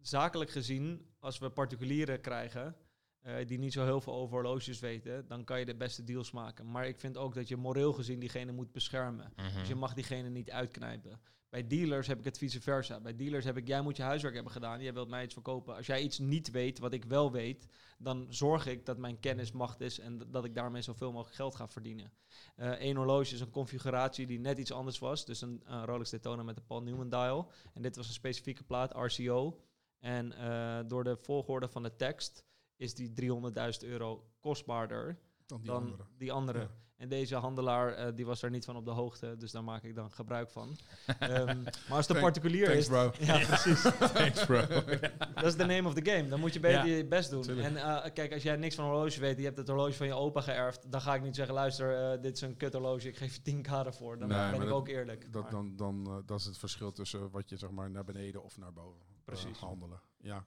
zakelijk 0.00 0.50
gezien, 0.50 1.06
als 1.18 1.38
we 1.38 1.50
particulieren 1.50 2.20
krijgen, 2.20 2.76
eh, 3.20 3.46
die 3.46 3.58
niet 3.58 3.72
zo 3.72 3.84
heel 3.84 4.00
veel 4.00 4.12
over 4.12 4.34
horloges 4.34 4.80
weten, 4.80 5.26
dan 5.26 5.44
kan 5.44 5.58
je 5.58 5.64
de 5.64 5.74
beste 5.74 6.04
deals 6.04 6.30
maken. 6.30 6.70
Maar 6.70 6.86
ik 6.86 7.00
vind 7.00 7.16
ook 7.16 7.34
dat 7.34 7.48
je 7.48 7.56
moreel 7.56 7.92
gezien 7.92 8.18
diegene 8.18 8.52
moet 8.52 8.72
beschermen. 8.72 9.32
Mhm. 9.36 9.58
Dus 9.58 9.68
je 9.68 9.74
mag 9.74 9.94
diegene 9.94 10.28
niet 10.28 10.50
uitknijpen. 10.50 11.20
Bij 11.52 11.66
dealers 11.66 12.06
heb 12.06 12.18
ik 12.18 12.24
het 12.24 12.38
vice 12.38 12.60
versa. 12.60 13.00
Bij 13.00 13.16
dealers 13.16 13.44
heb 13.44 13.56
ik, 13.56 13.66
jij 13.66 13.80
moet 13.80 13.96
je 13.96 14.02
huiswerk 14.02 14.34
hebben 14.34 14.52
gedaan. 14.52 14.82
Jij 14.82 14.92
wilt 14.92 15.08
mij 15.08 15.24
iets 15.24 15.32
verkopen. 15.32 15.76
Als 15.76 15.86
jij 15.86 16.02
iets 16.02 16.18
niet 16.18 16.50
weet, 16.50 16.78
wat 16.78 16.92
ik 16.92 17.04
wel 17.04 17.32
weet, 17.32 17.66
dan 17.98 18.26
zorg 18.28 18.66
ik 18.66 18.86
dat 18.86 18.98
mijn 18.98 19.20
kennis 19.20 19.52
macht 19.52 19.80
is 19.80 19.98
en 19.98 20.30
dat 20.30 20.44
ik 20.44 20.54
daarmee 20.54 20.82
zoveel 20.82 21.12
mogelijk 21.12 21.36
geld 21.36 21.54
ga 21.54 21.68
verdienen. 21.68 22.12
Eén 22.56 22.96
horloge 22.96 23.34
is 23.34 23.40
een 23.40 23.50
configuratie 23.50 24.26
die 24.26 24.40
net 24.40 24.58
iets 24.58 24.72
anders 24.72 24.98
was. 24.98 25.24
Dus 25.24 25.40
een 25.40 25.62
eh, 25.66 25.82
Rolex 25.84 26.10
Daytona 26.10 26.42
met 26.42 26.56
de 26.56 26.62
Paul 26.62 26.82
Newman 26.82 27.08
dial. 27.08 27.50
En 27.74 27.82
dit 27.82 27.96
was 27.96 28.06
een 28.06 28.12
specifieke 28.12 28.64
plaat, 28.64 28.94
RCO. 28.94 29.60
En 29.98 30.32
eh, 30.32 30.80
door 30.86 31.04
de 31.04 31.16
volgorde 31.16 31.68
van 31.68 31.82
de 31.82 31.96
tekst 31.96 32.44
is 32.76 32.94
die 32.94 33.12
300.000 33.20 33.88
euro 33.88 34.30
kostbaarder 34.40 35.18
Dan 35.46 35.58
die 35.60 35.70
dan 35.70 35.82
andere. 35.82 36.04
die 36.18 36.32
andere. 36.32 36.58
Ja. 36.58 36.70
En 37.02 37.08
deze 37.08 37.36
handelaar 37.36 37.92
eh, 37.94 38.06
die 38.14 38.26
was 38.26 38.40
daar 38.40 38.50
niet 38.50 38.64
van 38.64 38.76
op 38.76 38.84
de 38.84 38.90
hoogte, 38.90 39.36
dus 39.38 39.50
daar 39.50 39.64
maak 39.64 39.82
ik 39.82 39.94
dan 39.94 40.10
gebruik 40.10 40.50
van. 40.50 40.76
Ehm, 41.18 41.62
maar 41.62 41.96
als 41.96 42.06
de 42.06 42.14
particulier 42.20 42.64
Thanks 42.64 42.80
is, 42.80 42.86
bro. 42.88 43.12
ja, 43.26 43.46
precies. 43.46 43.82
Thanks, 44.14 44.44
bro. 44.46 44.66
Dat 45.34 45.44
is 45.44 45.56
de 45.56 45.64
name 45.66 45.88
of 45.88 45.94
the 45.94 46.10
game. 46.10 46.28
Dan 46.28 46.40
moet 46.40 46.52
je 46.52 46.60
beter 46.60 46.86
Ja, 46.86 46.94
je 46.96 47.06
best 47.06 47.30
doen. 47.30 47.42
tuurlijk. 47.42 47.66
En 47.68 47.76
eh, 47.76 48.12
kijk, 48.12 48.32
als 48.32 48.42
jij 48.42 48.56
niks 48.56 48.74
van 48.74 48.84
horloges 48.84 49.16
weet, 49.16 49.38
je 49.38 49.44
hebt 49.44 49.56
het 49.58 49.68
horloge 49.68 49.92
van 49.92 50.06
je 50.06 50.14
opa 50.14 50.40
geërfd, 50.40 50.90
dan 50.92 51.00
ga 51.00 51.14
ik 51.14 51.22
niet 51.22 51.34
zeggen, 51.34 51.54
luister, 51.54 52.12
eh, 52.12 52.22
dit 52.22 52.34
is 52.36 52.40
een 52.40 52.56
kut 52.56 52.72
horloge, 52.72 53.08
ik 53.08 53.16
geef 53.16 53.34
je 53.34 53.40
10k 53.42 53.70
ervoor. 53.86 54.18
Dan 54.18 54.28
Nee, 54.28 54.50
ben 54.50 54.60
ik 54.60 54.66
dat- 54.66 54.76
ook 54.76 54.88
eerlijk. 54.88 55.32
Dat, 55.32 55.42
Maar- 55.42 55.50
dan, 55.50 55.76
dan, 55.76 56.22
dat 56.26 56.38
is 56.40 56.44
het 56.46 56.58
verschil 56.58 56.92
tussen 56.92 57.30
wat 57.30 57.48
je 57.50 57.56
zeg 57.56 57.70
maar 57.70 57.90
naar 57.90 58.04
beneden 58.04 58.42
of 58.42 58.58
naar 58.58 58.72
boven 58.72 59.00
Precies. 59.24 59.58
handelen. 59.58 60.00
Ja. 60.20 60.44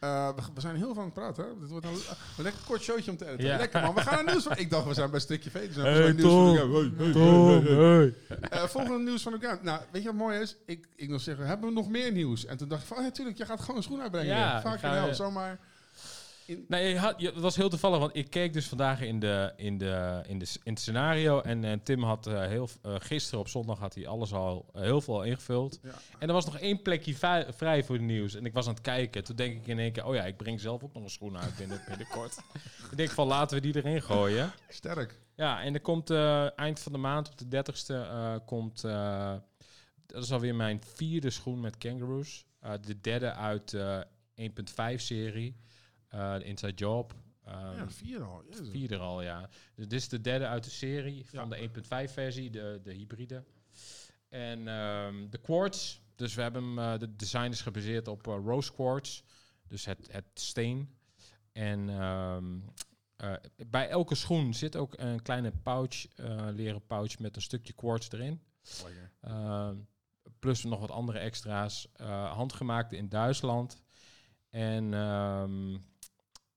Eh, 0.00 0.28
we, 0.28 0.42
we 0.54 0.60
zijn 0.60 0.76
heel 0.76 0.92
veel 0.92 0.98
aan 1.02 1.04
het 1.04 1.14
praten. 1.14 1.44
Hè? 1.44 1.50
Dit 1.60 1.68
wordt 1.70 1.86
een, 1.86 1.92
een 2.36 2.42
lekker 2.42 2.62
kort 2.66 2.82
showtje 2.82 3.10
om 3.10 3.16
te 3.16 3.26
editen. 3.26 3.46
Ja. 3.46 3.56
Lekker 3.56 3.82
man. 3.82 3.94
We 3.94 4.00
gaan 4.00 4.24
naar 4.24 4.32
nieuws 4.34 4.44
van... 4.44 4.56
Ik 4.56 4.70
dacht, 4.70 4.86
we 4.86 4.94
zijn 4.94 5.06
bij 5.06 5.14
een 5.14 5.20
stukje 5.20 5.50
veter. 5.50 5.66
Dus 5.66 5.76
we 5.76 5.82
Hey, 5.82 5.96
zijn 6.02 6.16
nieuws 6.16 6.32
van 6.32 7.12
Tom. 7.12 7.48
Hey, 7.48 7.74
hey, 7.74 8.14
hey. 8.28 8.48
Eh, 8.50 8.62
volgende 8.64 8.98
nieuws 8.98 9.22
van 9.22 9.32
de 9.32 9.46
game. 9.46 9.58
Nou, 9.62 9.80
weet 9.92 10.02
je 10.02 10.08
wat 10.08 10.16
mooi 10.16 10.38
is? 10.40 10.56
Ik, 10.66 10.86
ik 10.96 11.08
nog 11.08 11.20
zeggen, 11.20 11.46
hebben 11.46 11.68
we 11.68 11.74
nog 11.74 11.88
meer 11.88 12.12
nieuws? 12.12 12.44
En 12.46 12.56
toen 12.56 12.68
dacht 12.68 12.82
ik 12.82 12.88
van, 12.88 12.96
oh, 12.96 13.02
ja, 13.02 13.10
tuurlijk, 13.10 13.36
je 13.38 13.44
gaat 13.44 13.60
gewoon 13.60 13.76
een 13.76 13.82
schoen 13.82 14.00
uitbrengen. 14.00 14.36
Ja, 14.36 14.60
Vaak 14.60 14.80
hel, 14.80 15.08
eh, 15.08 15.14
zomaar. 15.14 15.58
In, 16.46 16.64
Nee, 16.68 16.88
je 16.88 16.98
had, 16.98 17.20
je, 17.20 17.26
het 17.26 17.40
was 17.40 17.56
heel 17.56 17.68
toevallig, 17.68 17.98
want 17.98 18.16
ik 18.16 18.30
keek 18.30 18.52
dus 18.52 18.68
vandaag 18.68 19.00
in, 19.00 19.20
de, 19.20 19.52
in, 19.56 19.78
de, 19.78 20.22
in, 20.26 20.38
de, 20.38 20.46
in 20.62 20.72
het 20.72 20.80
scenario. 20.80 21.40
En 21.40 21.64
eh, 21.64 21.72
Tim 21.82 22.02
had 22.02 22.26
eh, 22.26 22.46
heel, 22.46 22.68
eh, 22.82 22.94
gisteren 22.98 23.40
op 23.40 23.48
zondag 23.48 23.78
had 23.78 23.94
hij 23.94 24.06
alles 24.06 24.32
al 24.32 24.66
heel 24.72 25.00
veel 25.00 25.14
al 25.14 25.22
ingevuld. 25.22 25.78
ja. 25.82 25.90
En 26.18 26.28
er 26.28 26.34
was 26.34 26.44
nog 26.44 26.58
één 26.58 26.82
plekje 26.82 27.14
vrij 27.56 27.84
voor 27.84 27.98
de 27.98 28.04
nieuws. 28.04 28.34
En 28.34 28.44
ik 28.44 28.52
was 28.52 28.66
aan 28.66 28.74
het 28.74 28.82
kijken. 28.82 29.24
Toen 29.24 29.36
denk 29.36 29.56
ik 29.56 29.66
in 29.66 29.78
één 29.78 29.92
keer, 29.92 30.06
oh 30.06 30.14
ja, 30.14 30.24
ik 30.24 30.36
breng 30.36 30.60
zelf 30.60 30.82
ook 30.82 30.94
nog 30.94 31.02
een 31.02 31.10
schoen 31.10 31.38
uit 31.38 31.56
binnen, 31.56 31.82
binnenkort. 31.88 32.38
ik 32.90 32.96
denk 32.96 33.10
van, 33.10 33.26
laten 33.26 33.56
we 33.56 33.62
die 33.62 33.76
erin 33.76 34.02
gooien. 34.02 34.52
Sterk. 34.68 35.18
Ja, 35.36 35.62
en 35.62 35.74
er 35.74 35.80
komt 35.80 36.10
eind 36.56 36.80
van 36.80 36.92
de 36.92 36.98
maand, 36.98 37.28
op 37.28 37.38
de 37.38 37.64
30ste, 37.64 37.94
eh, 37.94 38.34
komt... 38.46 38.82
dat 40.06 40.22
is 40.22 40.32
alweer 40.32 40.54
mijn 40.54 40.82
vierde 40.94 41.30
schoen 41.30 41.60
met 41.60 41.78
kangaroos. 41.78 42.46
De 42.80 43.00
derde 43.00 43.32
uit 43.32 43.70
de 43.70 44.06
1.5-serie. 44.34 45.56
eh 46.08 46.34
de 46.36 46.44
Inside 46.44 46.74
Job. 46.74 47.14
Ehm, 47.44 47.76
ja, 47.76 47.90
vier 47.90 48.22
al. 48.22 48.44
Jezus. 48.48 48.68
Vierde 48.70 48.96
al, 48.98 49.22
ja. 49.22 49.48
Dus 49.74 49.88
dit 49.88 50.00
is 50.00 50.08
de 50.08 50.20
derde 50.20 50.46
uit 50.46 50.64
de 50.64 50.70
serie 50.70 51.26
van 51.26 51.48
Ja. 51.48 51.56
de 51.56 51.56
1.5-versie, 51.62 52.50
de, 52.50 52.80
de 52.82 52.92
hybride. 52.92 53.44
En 54.28 54.68
ehm, 54.68 55.28
de 55.30 55.38
quartz. 55.38 55.98
Dus 56.14 56.34
we 56.34 56.42
hebben 56.42 56.62
hem, 56.64 56.78
eh, 56.78 56.98
de 56.98 57.16
design 57.16 57.50
is 57.50 57.60
gebaseerd 57.60 58.08
op 58.08 58.26
eh, 58.26 58.34
rose 58.44 58.72
quartz. 58.72 59.22
Dus 59.68 59.84
het, 59.84 60.12
het 60.12 60.24
steen. 60.34 60.96
En 61.52 61.88
ehm, 61.88 62.58
eh, 63.16 63.32
bij 63.66 63.88
elke 63.88 64.14
schoen 64.14 64.54
zit 64.54 64.76
ook 64.76 64.94
een 64.98 65.22
kleine 65.22 65.52
pouch, 65.62 66.06
leren 66.54 66.86
pouch 66.86 67.18
met 67.18 67.36
een 67.36 67.42
stukje 67.42 67.72
quartz 67.72 68.08
erin. 68.10 68.40
Plus 70.38 70.64
nog 70.64 70.80
wat 70.80 70.90
andere 70.90 71.18
extra's. 71.18 71.88
handgemaakt 72.32 72.92
in 72.92 73.08
Duitsland. 73.08 73.82
En 74.50 74.94
ehm, 74.94 75.74
eh, 75.74 75.80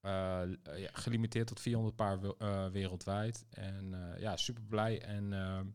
ja, 0.02 0.88
gelimiteerd 0.92 1.46
tot 1.46 1.60
400 1.60 1.96
paar 1.96 2.18
eh, 2.38 2.66
wereldwijd. 2.66 3.44
En 3.50 3.94
eh, 4.14 4.20
ja, 4.20 4.36
super 4.36 4.62
blij. 4.62 5.02
En 5.02 5.32
ehm, 5.32 5.66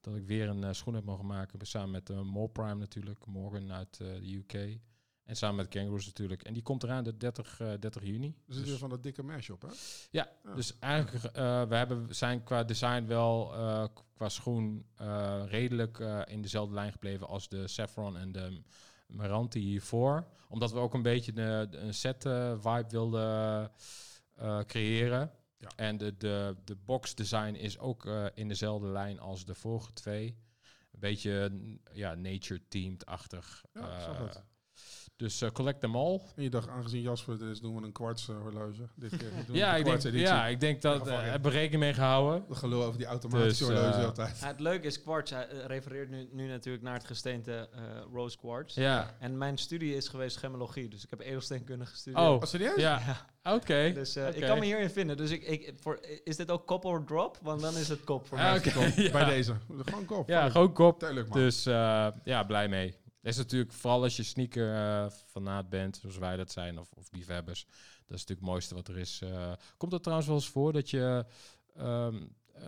dat 0.00 0.16
ik 0.16 0.26
weer 0.26 0.48
een 0.48 0.64
eh, 0.64 0.72
schoen 0.72 0.94
heb 0.94 1.04
mogen 1.04 1.26
maken. 1.26 1.66
Samen 1.66 1.90
met 1.90 2.10
uh, 2.10 2.44
Prime 2.52 2.74
natuurlijk. 2.74 3.26
Morgan 3.26 3.72
uit 3.72 4.00
eh, 4.00 4.06
de 4.08 4.34
UK. 4.36 4.78
En 5.24 5.36
samen 5.36 5.56
met 5.56 5.68
Kangaroos 5.68 6.06
natuurlijk. 6.06 6.42
En 6.42 6.52
die 6.52 6.62
komt 6.62 6.82
eraan 6.82 7.04
de 7.04 7.16
30, 7.16 7.60
eh 7.60 7.72
30 7.80 8.02
juni. 8.04 8.26
Er 8.26 8.34
zit 8.54 8.56
Dus- 8.62 8.68
weer 8.70 8.78
van 8.78 8.90
dat 8.90 9.02
dikke 9.02 9.22
mesh 9.22 9.50
op, 9.50 9.62
hè? 9.62 9.68
ja, 10.10 10.28
Ja. 10.44 10.54
dus 10.54 10.78
eigenlijk, 10.78 11.24
eh 11.36 11.62
we 11.68 11.74
hebben, 11.74 12.14
zijn 12.14 12.42
qua 12.44 12.64
design 12.64 13.06
wel 13.06 13.54
eh, 13.54 13.84
qua 14.14 14.28
schoen 14.28 14.86
eh, 14.96 15.42
redelijk 15.46 15.98
eh, 16.00 16.20
in 16.26 16.42
dezelfde 16.42 16.74
lijn 16.74 16.92
gebleven 16.92 17.26
als 17.26 17.48
de 17.48 17.68
Saffron 17.68 18.16
en 18.16 18.32
de 18.32 18.62
Meranti 19.10 19.60
hiervoor. 19.60 20.26
Omdat 20.48 20.72
we 20.72 20.78
ook 20.78 20.94
een 20.94 21.02
beetje 21.02 21.32
de, 21.32 21.66
de- 21.70 21.78
een 21.78 21.94
set 21.94 22.24
eh, 22.26 22.52
vibe 22.60 22.86
wilden 22.88 23.70
eh, 24.36 24.58
creëren. 24.60 25.30
Ja. 25.58 25.68
En 25.76 25.96
de, 25.98 26.16
de, 26.16 26.56
de 26.64 26.76
box 26.76 27.14
design 27.14 27.54
is 27.54 27.78
ook 27.78 28.06
eh, 28.06 28.26
in 28.34 28.48
dezelfde 28.48 28.86
lijn 28.88 29.20
als 29.20 29.44
de 29.44 29.54
vorige 29.54 29.92
twee. 29.92 30.26
Een 30.92 31.00
beetje 31.00 31.52
ja, 31.92 32.14
nature-themed-achtig. 32.14 33.64
Ja, 33.72 34.14
het. 34.22 34.44
Dus 35.20 35.40
eh, 35.42 35.50
collect 35.50 35.80
them 35.80 35.96
all. 35.96 36.20
En 36.36 36.42
je 36.42 36.50
dacht, 36.50 36.68
aangezien 36.68 37.00
Jasper 37.02 37.42
er 37.42 37.50
is, 37.50 37.60
doen 37.60 37.76
we 37.76 37.82
een 37.86 37.92
kwarts 37.92 38.28
eh, 38.28 38.36
horloge. 38.42 38.88
Dit 38.94 39.10
keer 39.10 39.30
doen 39.30 39.44
we 39.46 39.52
Ja 39.58 39.76
ik, 39.76 39.84
denk, 39.84 39.98
kwarts 39.98 40.16
ja, 40.20 40.46
ik 40.46 40.60
denk 40.60 40.82
dat 40.82 41.06
uh, 41.08 41.20
hebben 41.20 41.50
we 41.52 41.56
rekening 41.56 41.82
mee 41.82 41.94
gehouden. 41.94 42.44
De 42.48 42.54
gelul 42.54 42.84
over 42.84 42.98
die 42.98 43.06
automatische 43.06 43.66
Dus, 43.66 43.74
horloge 43.76 44.04
altijd. 44.06 44.38
Ja, 44.40 44.46
het 44.46 44.60
leuke 44.60 44.86
is, 44.86 45.02
quartz 45.02 45.30
hij, 45.30 45.48
eh, 45.48 45.64
refereert 45.66 46.10
nu, 46.10 46.28
nu 46.32 46.46
natuurlijk 46.48 46.84
naar 46.84 46.94
het 46.94 47.04
gesteente 47.04 47.68
eh, 47.72 47.80
rose 48.12 48.38
quartz. 48.38 48.74
Ja. 48.74 49.16
En 49.18 49.38
mijn 49.38 49.58
studie 49.58 49.96
is 49.96 50.08
geweest 50.08 50.36
gemmologie, 50.36 50.88
dus 50.88 51.04
ik 51.04 51.10
heb 51.10 51.20
edelsteenkunde 51.20 51.86
gestudeerd. 51.86 52.22
Oh, 52.24 52.30
Oh, 52.32 52.42
serieus? 52.42 52.76
ja. 52.80 53.00
Oké. 53.42 53.92
Dus 53.94 54.16
eh, 54.16 54.26
Oké. 54.26 54.36
ik 54.36 54.42
kan 54.46 54.58
me 54.58 54.64
hierin 54.64 54.90
vinden. 54.90 55.16
Dus 55.16 55.30
ik, 55.30 55.42
ik, 55.42 55.72
voor, 55.80 56.00
is 56.24 56.36
dit 56.36 56.50
ook 56.50 56.66
kop 56.66 56.84
or 56.84 57.04
drop? 57.04 57.38
Want 57.42 57.60
dan 57.60 57.76
is 57.76 57.88
het 57.88 58.04
kop 58.04 58.26
voor 58.26 58.38
Ah, 58.38 58.50
mij. 58.50 58.60
Kop, 58.72 58.96
Ja. 58.96 59.10
Bij 59.10 59.24
deze. 59.24 59.54
Gewoon 59.84 60.04
kop. 60.04 60.28
Ja, 60.28 60.48
gewoon 60.50 60.72
kop. 60.72 60.98
Tuurlijk, 60.98 61.28
man. 61.28 61.38
Dus 61.38 61.66
eh, 61.66 62.06
ja, 62.24 62.44
blij 62.44 62.68
mee. 62.68 62.94
Dat 63.20 63.32
is 63.32 63.38
natuurlijk 63.38 63.72
vooral 63.72 64.02
als 64.02 64.16
je 64.16 64.22
sneaker 64.22 64.74
eh 64.74 65.10
fanaat 65.26 65.68
bent, 65.68 65.96
zoals 65.96 66.18
wij 66.18 66.36
dat 66.36 66.50
zijn, 66.52 66.78
of, 66.78 66.92
of 66.92 67.12
liefhebbers. 67.12 67.64
Dat 68.10 68.18
is 68.18 68.26
natuurlijk 68.26 68.40
het 68.40 68.48
mooiste 68.48 68.74
wat 68.74 68.88
er 68.88 68.98
is. 68.98 69.20
Eh, 69.22 69.52
komt 69.76 69.92
het 69.92 70.02
trouwens 70.02 70.28
wel 70.28 70.38
eens 70.38 70.48
voor 70.48 70.72
dat 70.72 70.90
je... 70.90 71.24
ehm, 71.76 72.22
eh, 72.52 72.64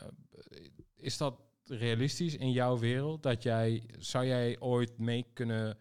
is 0.96 1.16
dat 1.16 1.40
realistisch 1.64 2.36
in 2.36 2.52
jouw 2.52 2.78
wereld? 2.78 3.22
Dat 3.22 3.42
jij... 3.42 3.86
Zou 3.98 4.26
jij 4.26 4.60
ooit 4.60 4.98
mee 4.98 5.26
kunnen 5.32 5.78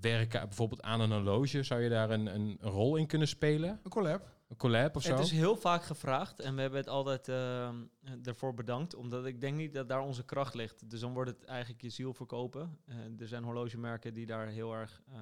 werken, 0.00 0.48
bijvoorbeeld 0.48 0.82
aan 0.82 1.00
een 1.00 1.12
horloge? 1.12 1.62
Zou 1.62 1.80
je 1.80 1.88
daar 1.88 2.10
een, 2.10 2.26
een 2.34 2.58
rol 2.60 2.96
in 2.96 3.06
kunnen 3.06 3.28
spelen? 3.28 3.80
Een 3.82 3.90
collab. 3.90 4.28
Een 4.52 4.58
collab 4.58 4.96
of 4.96 5.02
zo? 5.02 5.08
Het 5.16 5.24
is 5.24 5.30
heel 5.30 5.56
vaak 5.56 5.82
gevraagd 5.84 6.40
en 6.40 6.54
we 6.54 6.60
hebben 6.60 6.78
het 6.80 6.88
altijd 6.88 7.28
ehm, 7.28 7.84
ervoor 8.22 8.54
bedankt, 8.54 8.94
omdat 8.94 9.26
ik 9.26 9.40
denk 9.40 9.56
niet 9.56 9.72
dat 9.74 9.88
daar 9.88 10.00
onze 10.00 10.24
kracht 10.24 10.54
ligt. 10.54 10.90
Dus 10.90 11.00
dan 11.00 11.12
wordt 11.12 11.30
het 11.30 11.44
eigenlijk 11.44 11.82
je 11.82 11.88
ziel 11.90 12.14
verkopen. 12.14 12.78
Eh, 12.86 12.96
er 13.20 13.28
zijn 13.28 13.44
horlogemerken 13.44 14.14
die 14.14 14.26
daar 14.26 14.46
heel 14.48 14.74
erg 14.74 15.02
eh, 15.08 15.20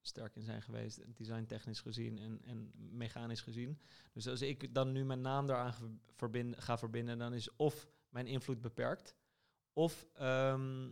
sterk 0.00 0.36
in 0.36 0.42
zijn 0.42 0.62
geweest, 0.62 1.00
designtechnisch 1.16 1.80
gezien 1.80 2.18
en, 2.18 2.40
en 2.44 2.70
mechanisch 2.74 3.40
gezien. 3.40 3.80
Dus 4.12 4.28
als 4.28 4.42
ik 4.42 4.74
dan 4.74 4.92
nu 4.92 5.04
mijn 5.04 5.20
naam 5.20 5.46
daaraan 5.46 5.72
ge- 5.72 5.96
verbind, 6.16 6.54
ga 6.62 6.78
verbinden, 6.78 7.18
dan 7.18 7.34
is 7.34 7.56
of 7.56 7.88
mijn 8.08 8.26
invloed 8.26 8.60
beperkt, 8.60 9.14
of 9.72 10.06
ehm, 10.14 10.90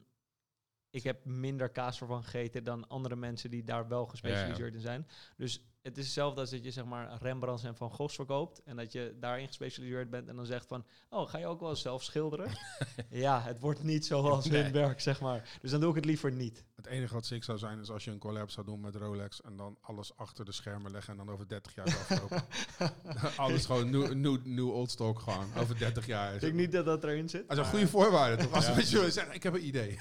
ik 0.91 1.03
heb 1.03 1.24
minder 1.24 1.68
kaas 1.70 2.01
ervan 2.01 2.22
gegeten 2.24 2.64
dan 2.64 2.89
andere 2.89 3.16
mensen 3.16 3.51
die 3.51 3.64
daar 3.64 3.89
wel 3.89 4.07
gespecialiseerd 4.07 4.74
in 4.74 4.81
zijn. 4.81 5.07
Dus 5.37 5.64
het 5.87 5.99
is 5.99 6.05
hetzelfde 6.05 6.41
als 6.41 6.51
dat 6.51 6.64
je 6.64 6.70
zeg 6.70 6.84
maar 6.84 7.16
Rembrandts 7.20 7.64
en 7.64 7.76
Van 7.76 7.91
Goghs 7.91 8.14
verkoopt 8.14 8.62
en 8.64 8.76
dat 8.76 8.93
je 8.93 9.16
daarin 9.20 9.47
gespecialiseerd 9.47 10.11
bent 10.11 10.28
en 10.28 10.37
dan 10.37 10.47
zegt 10.47 10.66
van, 10.66 10.84
oh, 11.11 11.28
ga 11.28 11.39
je 11.39 11.47
ook 11.47 11.61
wel 11.61 11.76
zelf 11.76 12.03
schilderen? 12.03 12.51
ja, 13.11 13.43
het 13.43 13.61
wordt 13.61 13.82
niet 13.82 14.07
zoals 14.07 14.45
Nee. 14.49 14.62
hun 14.62 14.72
werk, 14.72 15.01
zeg 15.01 15.20
maar. 15.20 15.59
Dus 15.61 15.70
dan 15.70 15.80
doe 15.80 15.89
ik 15.91 15.97
het 15.97 16.05
liever 16.05 16.32
niet. 16.32 16.64
Het 16.76 16.87
enige 16.87 17.15
wat 17.15 17.27
sick 17.27 17.44
zou 17.44 17.59
zijn 17.59 17.81
is 17.81 17.90
als 17.90 18.05
je 18.05 18.10
een 18.10 18.19
collab 18.19 18.51
zou 18.51 18.66
doen 18.66 18.81
met 18.81 18.94
Rolex 18.94 19.40
en 19.40 19.56
dan 19.56 19.78
alles 19.81 20.16
achter 20.16 20.44
de 20.44 20.52
schermen 20.52 20.90
leggen 20.90 21.12
en 21.12 21.19
dan 21.24 21.31
over 21.35 21.48
30 21.48 21.74
jaar 21.74 21.89
zou 21.89 22.01
aflopen. 22.01 22.44
alles 23.36 23.66
gewoon 23.66 23.90
nieuw, 23.90 24.12
nieuw, 24.12 24.39
nieuw 24.44 24.70
old 24.70 24.90
stock 24.90 25.19
gewoon. 25.19 25.47
Over 25.59 25.78
30 25.78 26.06
jaar. 26.06 26.35
Ik 26.35 26.40
denk 26.40 26.55
niet 26.55 26.73
dat 26.73 26.85
dat 26.85 27.05
erin 27.05 27.28
zit. 27.28 27.48
Als 27.48 27.59
een 27.59 27.65
maar 27.65 27.73
goede 27.73 27.89
voorwaarde 27.89 28.43
toch? 28.43 28.52
Als 28.52 28.66
Ja. 28.66 28.77
een 29.05 29.12
zeggen, 29.12 29.35
ik 29.35 29.43
heb 29.43 29.55
een 29.55 29.66
idee. 29.66 29.90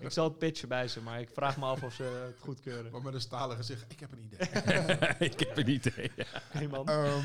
ik 0.00 0.10
zal 0.10 0.24
het 0.24 0.38
pitchen 0.38 0.68
bij 0.68 0.88
ze, 0.88 1.00
maar 1.00 1.20
ik 1.20 1.30
vraag 1.32 1.56
me 1.56 1.64
af 1.64 1.82
of 1.82 1.94
ze 1.94 2.02
het 2.02 2.38
goedkeuren. 2.38 2.92
Maar 2.92 3.02
met 3.02 3.14
een 3.14 3.20
stalen 3.20 3.56
gezicht, 3.56 3.84
ik 3.92 4.00
heb 4.00 4.12
een 4.12 4.22
idee. 4.24 4.39
ik 5.30 5.40
heb 5.40 5.56
een 5.56 5.68
idee. 5.70 6.10
Hey 6.50 6.68
man. 6.68 6.88
Ehm, 6.88 7.24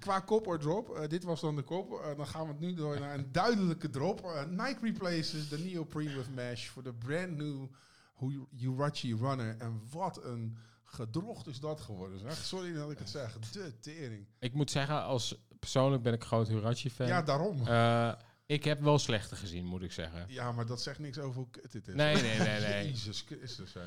qua 0.00 0.20
kop 0.20 0.46
or 0.46 0.58
drop, 0.58 0.96
eh, 0.96 1.08
dit 1.08 1.24
was 1.24 1.40
dan 1.40 1.56
de 1.56 1.62
kop. 1.62 1.92
Eh, 1.92 2.16
dan 2.16 2.26
gaan 2.26 2.42
we 2.42 2.48
het 2.48 2.60
nu 2.60 2.74
door 2.74 3.00
naar 3.00 3.14
een 3.14 3.32
duidelijke 3.32 3.90
drop. 3.90 4.24
Eh, 4.24 4.44
Nike 4.44 4.78
replaces 4.82 5.48
the 5.48 5.58
neoprene 5.58 6.14
with 6.14 6.34
mesh 6.34 6.68
for 6.68 6.82
the 6.82 6.92
brand 6.92 7.36
new 7.36 7.66
Hoe 8.12 8.46
Jurachi 8.50 9.14
Runner. 9.14 9.56
En 9.58 9.82
wat 9.90 10.24
een 10.24 10.56
gedrocht 10.84 11.46
is 11.46 11.60
dat 11.60 11.80
geworden. 11.80 12.18
zeg. 12.18 12.34
Sorry 12.36 12.72
dat 12.72 12.90
ik 12.90 12.98
het 12.98 13.10
zeg. 13.10 13.38
De 13.38 13.78
tering. 13.80 14.26
Ik 14.38 14.52
moet 14.52 14.70
zeggen, 14.70 15.02
als 15.02 15.46
persoonlijk 15.58 16.02
ben 16.02 16.12
ik 16.12 16.24
groot 16.24 16.48
Hurachi-fan. 16.48 17.06
Ja, 17.06 17.22
daarom. 17.22 17.66
Eh, 17.66 18.12
ik 18.46 18.64
heb 18.64 18.80
wel 18.80 18.98
slechte 18.98 19.36
gezien, 19.36 19.64
moet 19.64 19.82
ik 19.82 19.92
zeggen. 19.92 20.24
Ja, 20.28 20.52
maar 20.52 20.66
dat 20.66 20.82
zegt 20.82 20.98
niks 20.98 21.18
over 21.18 21.36
hoe 21.36 21.50
kut 21.50 21.72
dit 21.72 21.88
is. 21.88 21.94
Nee, 21.94 22.14
nee, 22.14 22.38
nee, 22.38 22.60
nee. 22.60 22.86
Jezus 22.90 23.24
Christus, 23.26 23.74
hè. 23.74 23.80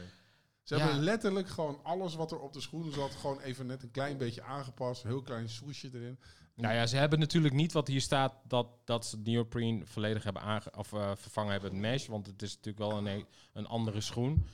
Ze 0.68 0.76
Ja. 0.76 0.86
hebben 0.86 1.04
letterlijk 1.04 1.48
gewoon 1.48 1.80
alles 1.84 2.16
wat 2.16 2.32
er 2.32 2.40
op 2.40 2.54
de 2.54 2.62
schoenen 2.62 2.94
zat, 2.94 3.16
gewoon 3.16 3.40
even 3.40 3.66
net 3.66 3.84
een 3.84 3.92
klein 3.92 4.18
beetje 4.18 4.42
aangepast. 4.44 5.04
Een 5.04 5.10
heel 5.10 5.22
klein 5.22 5.50
swoesje 5.50 5.90
erin. 5.94 6.20
Nou 6.56 6.74
ja, 6.74 6.86
ze 6.86 6.98
hebben 6.98 7.20
natuurlijk 7.20 7.54
niet 7.54 7.72
wat 7.72 7.88
hier 7.88 8.02
staat 8.02 8.34
dat, 8.48 8.68
dat 8.86 9.06
ze 9.06 9.16
het 9.16 9.26
neoprene 9.26 9.86
volledig 9.86 10.24
hebben 10.24 10.42
aange 10.42 10.72
of, 10.78 10.94
eh, 10.94 11.12
vervangen 11.16 11.52
hebben 11.52 11.70
het 11.72 11.80
mesh. 11.80 12.08
Want 12.08 12.26
het 12.28 12.42
is 12.42 12.56
natuurlijk 12.56 12.92
wel 12.92 13.08
een, 13.08 13.26
een 13.54 13.66
andere 13.68 14.02
schoen. 14.02 14.46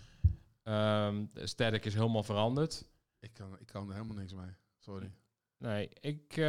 Ehm 0.63 1.25
de 1.33 1.41
aesthetic 1.41 1.85
is 1.85 1.93
helemaal 1.93 2.23
veranderd. 2.23 2.89
Ik 3.19 3.33
kan, 3.33 3.59
ik 3.59 3.65
kan 3.67 3.87
er 3.89 3.93
helemaal 3.95 4.15
niks 4.17 4.33
mee. 4.33 4.49
Sorry. 4.79 5.11
Nee, 5.57 5.89
ik, 5.99 6.37
eh, 6.37 6.43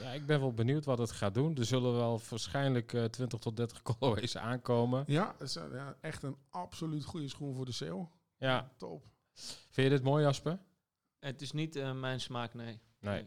ja, 0.00 0.10
ik 0.14 0.26
ben 0.26 0.40
wel 0.40 0.52
benieuwd 0.54 0.84
wat 0.84 0.98
het 0.98 1.10
gaat 1.10 1.34
doen. 1.34 1.56
Er 1.56 1.64
zullen 1.64 1.94
wel 1.94 2.20
waarschijnlijk 2.28 2.92
eh 2.92 3.04
20 3.04 3.38
tot 3.38 3.56
30 3.56 3.82
colorways 3.98 4.36
aankomen. 4.36 5.04
Ja, 5.06 5.34
is 5.40 5.56
eh, 5.56 5.64
ja, 5.72 5.96
echt 6.00 6.22
een 6.22 6.36
absoluut 6.50 7.04
goede 7.04 7.28
schoen 7.28 7.54
voor 7.54 7.64
de 7.64 7.72
sale. 7.72 8.06
Ja, 8.44 8.70
Top. 8.76 9.06
vind 9.70 9.88
je 9.88 9.88
dit 9.88 10.02
mooi, 10.02 10.24
Jasper? 10.24 10.58
Het 11.18 11.42
is 11.42 11.52
niet 11.52 11.76
eh, 11.76 11.92
mijn 11.92 12.20
smaak, 12.20 12.54
nee. 12.54 12.80
Nee. 13.00 13.26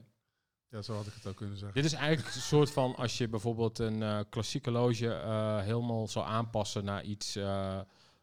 Ja, 0.69 0.81
zo 0.81 0.93
had 0.93 1.07
ik 1.07 1.13
het 1.13 1.27
ook 1.27 1.35
kunnen 1.35 1.57
zeggen. 1.57 1.81
Dit 1.81 1.91
is 1.91 1.97
eigenlijk 1.97 2.35
een 2.35 2.41
soort 2.41 2.71
van 2.71 2.95
als 2.95 3.17
je 3.17 3.27
bijvoorbeeld 3.27 3.79
een 3.79 4.03
eh 4.03 4.19
klassieke 4.29 4.71
loge 4.71 5.13
eh, 5.13 5.59
helemaal 5.61 6.07
zou 6.07 6.25
aanpassen 6.25 6.85
naar 6.85 7.03
iets 7.03 7.35
eh, 7.35 7.81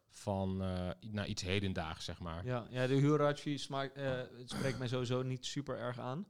van 0.08 0.62
eh, 0.62 0.90
naar 1.00 1.26
iets 1.26 1.42
hedendaags, 1.42 2.04
zeg 2.04 2.20
maar. 2.20 2.46
Ja, 2.46 2.66
ja 2.70 2.86
de 2.86 2.94
Hurachi 2.94 3.58
smaakt, 3.58 3.96
eh, 3.96 4.12
het 4.38 4.50
spreekt 4.50 4.78
mij 4.78 4.88
sowieso 4.88 5.22
niet 5.22 5.46
super 5.46 5.78
erg 5.78 5.98
aan. 5.98 6.26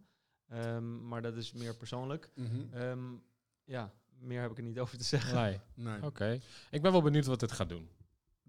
Ehm, 0.49 1.09
maar 1.09 1.23
dat 1.23 1.37
is 1.37 1.53
meer 1.53 1.77
persoonlijk. 1.77 2.31
Mhm. 2.35 2.75
Ehm, 2.75 3.15
ja, 3.65 3.93
meer 4.19 4.41
heb 4.41 4.51
ik 4.51 4.57
er 4.57 4.63
niet 4.63 4.79
over 4.79 4.99
te 4.99 5.05
zeggen. 5.05 5.35
Nee. 5.35 5.61
Nee. 5.75 6.03
Oké. 6.03 6.41
Ik 6.71 6.83
ben 6.83 6.93
wel 6.93 7.03
benieuwd 7.03 7.27
wat 7.27 7.41
dit 7.41 7.53
gaat 7.53 7.69
doen. 7.69 7.89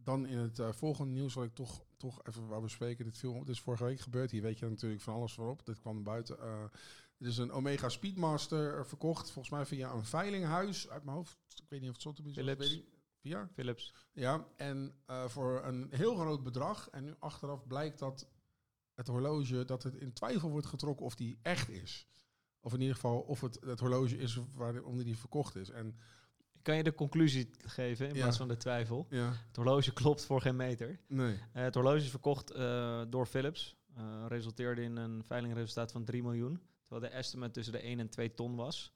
Dan 0.06 0.26
in 0.26 0.38
het 0.38 0.60
eh, 0.60 0.72
volgende 0.72 1.14
nieuws 1.14 1.34
wil 1.34 1.44
ik 1.44 1.54
toch, 1.56 1.86
toch 1.98 2.24
even 2.24 2.48
waar 2.48 2.62
we 2.62 2.70
spreken. 2.70 3.06
Dit, 3.06 3.22
dit 3.22 3.50
is 3.50 3.62
vorige 3.62 3.84
week 3.84 4.00
gebeurd. 4.00 4.32
Hier 4.32 4.42
weet 4.42 4.60
je 4.60 4.70
natuurlijk 4.70 5.02
van 5.02 5.14
alles 5.14 5.34
voorop. 5.34 5.66
Dit 5.66 5.80
kwam 5.80 6.04
buiten. 6.04 6.40
Eh 6.40 6.64
dit 7.18 7.28
is 7.28 7.38
een 7.38 7.52
Omega 7.52 7.90
Speedmaster 7.90 8.78
eh, 8.78 8.84
verkocht. 8.86 9.32
Volgens 9.32 9.54
mij 9.56 9.66
via 9.66 9.92
een 9.92 10.06
veilinghuis 10.06 10.90
uit 10.90 11.04
mijn 11.04 11.18
hoofd. 11.18 11.38
Ik 11.56 11.70
weet 11.70 11.80
niet 11.80 11.90
of 11.90 11.96
het 11.96 12.04
Sotheby's. 12.04 12.34
Philips. 12.34 12.68
weet 12.70 12.78
ik- 12.78 12.94
Via? 13.22 13.50
Philips. 13.54 13.94
Ja, 14.14 14.48
en 14.56 14.96
voor 15.28 15.64
een 15.64 15.88
heel 15.90 16.16
groot 16.16 16.44
bedrag. 16.44 16.90
En 16.90 17.04
nu 17.04 17.16
achteraf 17.20 17.68
blijkt 17.68 18.00
dat 18.00 18.28
het 18.94 19.08
horloge, 19.08 19.66
dat 19.66 19.84
het 19.84 19.96
in 19.96 20.14
twijfel 20.14 20.50
wordt 20.50 20.66
getrokken 20.68 21.06
of 21.06 21.16
die 21.16 21.40
echt 21.42 21.70
is. 21.70 22.08
Of 22.60 22.74
in 22.74 22.80
ieder 22.80 22.96
geval 22.96 23.20
of 23.20 23.42
het 23.42 23.60
het 23.66 23.80
horloge 23.80 24.18
is 24.18 24.40
waaronder 24.54 25.06
die 25.06 25.18
verkocht 25.18 25.56
is. 25.56 25.70
En 25.70 25.96
Kan 26.66 26.76
je 26.76 26.84
de 26.84 26.96
conclusie 26.96 27.50
geven 27.66 28.08
in 28.10 28.16
Ja. 28.16 28.22
plaats 28.22 28.38
van 28.38 28.48
de 28.48 28.58
twijfel? 28.58 29.08
ja, 29.10 29.32
Het 29.48 29.56
horloge 29.56 29.94
klopt 29.94 30.26
voor 30.26 30.42
geen 30.42 30.56
meter. 30.56 31.00
nee. 31.08 31.40
Eh, 31.54 31.64
het 31.64 31.74
horloge 31.76 31.98
is 31.98 32.10
verkocht 32.10 32.52
eh, 32.52 33.02
door 33.10 33.26
Philips. 33.26 33.76
Eh, 33.96 34.26
resulteerde 34.28 34.82
in 34.82 34.96
een 34.96 35.24
veilingresultaat 35.24 35.92
van 35.92 36.04
3 36.04 36.24
miljoen. 36.24 36.62
Terwijl 36.88 37.12
de 37.12 37.18
estimate 37.18 37.52
tussen 37.52 37.74
de 37.74 37.84
1 37.86 38.00
en 38.00 38.10
2 38.10 38.34
ton 38.34 38.56
was. 38.56 38.94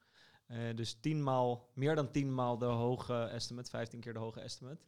Dus 0.75 0.93
10 0.99 1.23
maal, 1.23 1.69
meer 1.73 1.95
dan 1.95 2.11
10 2.11 2.33
maal 2.33 2.57
de 2.57 2.65
hoge 2.65 3.23
estimate, 3.23 3.69
15 3.69 3.99
keer 3.99 4.13
de 4.13 4.19
hoge 4.19 4.39
estimate. 4.39 4.81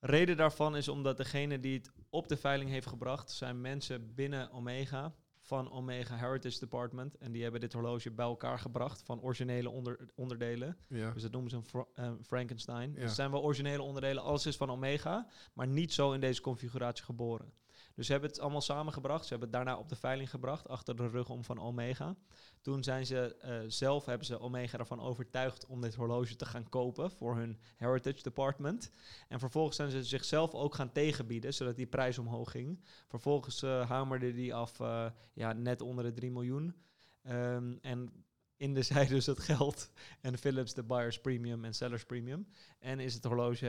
Reden 0.00 0.36
daarvan 0.36 0.76
is 0.76 0.88
omdat 0.88 1.16
degene 1.16 1.60
die 1.60 1.78
het 1.78 1.90
op 2.10 2.28
de 2.28 2.36
veiling 2.36 2.70
heeft 2.70 2.86
gebracht, 2.86 3.30
zijn 3.30 3.60
mensen 3.60 4.14
binnen 4.14 4.50
Omega 4.52 5.14
van 5.46 5.70
Omega 5.70 6.16
Heritage 6.16 6.58
Department. 6.58 7.16
En 7.16 7.32
die 7.32 7.42
hebben 7.42 7.60
dit 7.60 7.72
horloge 7.72 8.10
bij 8.10 8.24
elkaar 8.26 8.58
gebracht 8.58 9.02
van 9.02 9.20
originele 9.22 9.70
onder, 9.70 10.08
onderdelen. 10.14 10.76
Ja. 10.88 11.10
Dus 11.10 11.22
dat 11.22 11.32
noemen 11.32 11.50
ze 11.50 11.56
een 11.56 11.64
Fra- 11.64 11.86
eh, 11.94 12.12
Frankenstein. 12.22 12.92
Ja. 12.94 13.00
Dus 13.00 13.14
zijn 13.14 13.30
wel 13.30 13.42
originele 13.42 13.82
onderdelen. 13.82 14.22
Alles 14.22 14.46
is 14.46 14.56
van 14.56 14.70
Omega, 14.70 15.26
maar 15.54 15.66
niet 15.66 15.92
zo 15.92 16.12
in 16.12 16.20
deze 16.20 16.40
configuratie 16.40 17.04
geboren. 17.04 17.52
Dus 17.94 18.06
ze 18.06 18.12
hebben 18.12 18.30
het 18.30 18.40
allemaal 18.40 18.60
samengebracht. 18.60 19.22
Ze 19.22 19.30
hebben 19.30 19.48
het 19.48 19.56
daarna 19.56 19.78
op 19.78 19.88
de 19.88 19.96
veiling 19.96 20.30
gebracht, 20.30 20.68
achter 20.68 20.96
de 20.96 21.08
rug 21.08 21.28
om 21.28 21.44
van 21.44 21.58
Omega. 21.58 22.16
Toen 22.60 22.82
zijn 22.82 23.06
ze 23.06 23.36
eh, 23.36 23.58
zelf, 23.66 24.04
hebben 24.04 24.26
ze 24.26 24.40
Omega 24.40 24.78
ervan 24.78 25.00
overtuigd 25.00 25.66
om 25.66 25.80
dit 25.80 25.94
horloge 25.94 26.36
te 26.36 26.46
gaan 26.46 26.68
kopen 26.68 27.10
voor 27.10 27.36
hun 27.36 27.58
Heritage 27.76 28.22
Department. 28.22 28.92
En 29.28 29.38
vervolgens 29.38 29.76
zijn 29.76 29.90
ze 29.90 30.04
zichzelf 30.04 30.54
ook 30.54 30.74
gaan 30.74 30.92
tegenbieden, 30.92 31.54
zodat 31.54 31.76
die 31.76 31.86
prijs 31.86 32.18
omhoog 32.18 32.50
ging. 32.50 32.84
Vervolgens 33.08 33.62
eh 33.62 33.88
hamerde 33.88 34.32
die 34.32 34.54
af 34.54 34.80
eh, 34.80 35.10
ja, 35.32 35.52
net 35.52 35.80
onder 35.80 36.04
de 36.04 36.12
3 36.12 36.30
miljoen. 36.30 36.74
Ehm, 37.22 37.76
en 37.80 38.24
in 38.56 38.74
de 38.74 38.82
zij 38.92 39.06
dus 39.06 39.26
het 39.26 39.38
geld 39.38 39.90
en 40.20 40.38
Philips 40.38 40.74
de 40.74 40.82
buyers 40.82 41.20
premium 41.20 41.64
en 41.64 41.74
sellers 41.74 42.04
premium. 42.04 42.46
En 42.78 43.00
is 43.00 43.14
het 43.14 43.24
horloge 43.24 43.68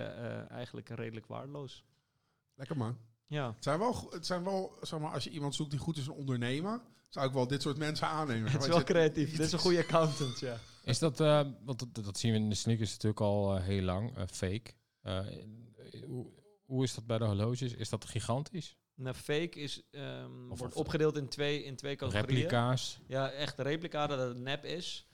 eigenlijk 0.49 0.89
redelijk 0.89 1.25
waardeloos. 1.25 1.85
Lekker 2.55 2.77
man. 2.77 2.97
Ja, 3.27 3.53
Het 3.55 3.63
zijn 3.63 3.79
wel, 3.79 4.07
het 4.11 4.25
zijn 4.25 4.43
wel 4.43 4.77
zeg 4.81 4.99
maar, 4.99 5.11
als 5.13 5.23
je 5.23 5.29
iemand 5.29 5.55
zoekt 5.55 5.69
die 5.71 5.79
goed 5.79 5.97
is 5.97 6.07
een 6.07 6.13
ondernemer, 6.13 6.81
zou 7.09 7.27
ik 7.27 7.33
wel 7.33 7.47
dit 7.47 7.61
soort 7.61 7.77
mensen 7.77 8.07
aannemen. 8.07 8.51
het 8.51 8.61
is 8.61 8.67
wel 8.67 8.77
je- 8.77 8.83
creatief. 8.83 9.31
Dit 9.31 9.39
is 9.45 9.51
een 9.51 9.59
goede 9.59 9.79
accountant, 9.79 10.39
ja. 10.39 10.57
Is 10.83 10.99
dat, 10.99 11.19
eh, 11.19 11.41
want 11.63 11.79
dat, 11.93 12.05
dat 12.05 12.17
zien 12.17 12.31
we 12.31 12.37
in 12.37 12.49
de 12.49 12.55
sneakers 12.55 12.91
natuurlijk 12.91 13.21
al 13.21 13.55
eh, 13.55 13.63
heel 13.63 13.81
lang, 13.81 14.17
eh, 14.17 14.23
fake. 14.31 14.71
Eh, 15.01 15.19
hoe, 16.07 16.27
hoe 16.65 16.83
is 16.83 16.95
dat 16.95 17.05
bij 17.05 17.17
de 17.17 17.25
horloges? 17.25 17.73
Is 17.73 17.89
dat 17.89 18.05
gigantisch? 18.05 18.77
Nou, 18.95 19.15
fake 19.15 19.59
is, 19.59 19.81
ehm, 19.91 20.51
Of- 20.51 20.59
wordt 20.59 20.73
of- 20.73 20.79
opgedeeld 20.79 21.17
in 21.17 21.27
twee, 21.27 21.63
in 21.63 21.75
twee 21.75 21.95
categorieën. 21.95 22.35
Replica's? 22.41 22.99
Ja, 23.07 23.29
echt 23.31 23.59
replica 23.59 24.07
dat 24.07 24.19
het 24.27 24.37
nep 24.37 24.65
is, 24.65 25.07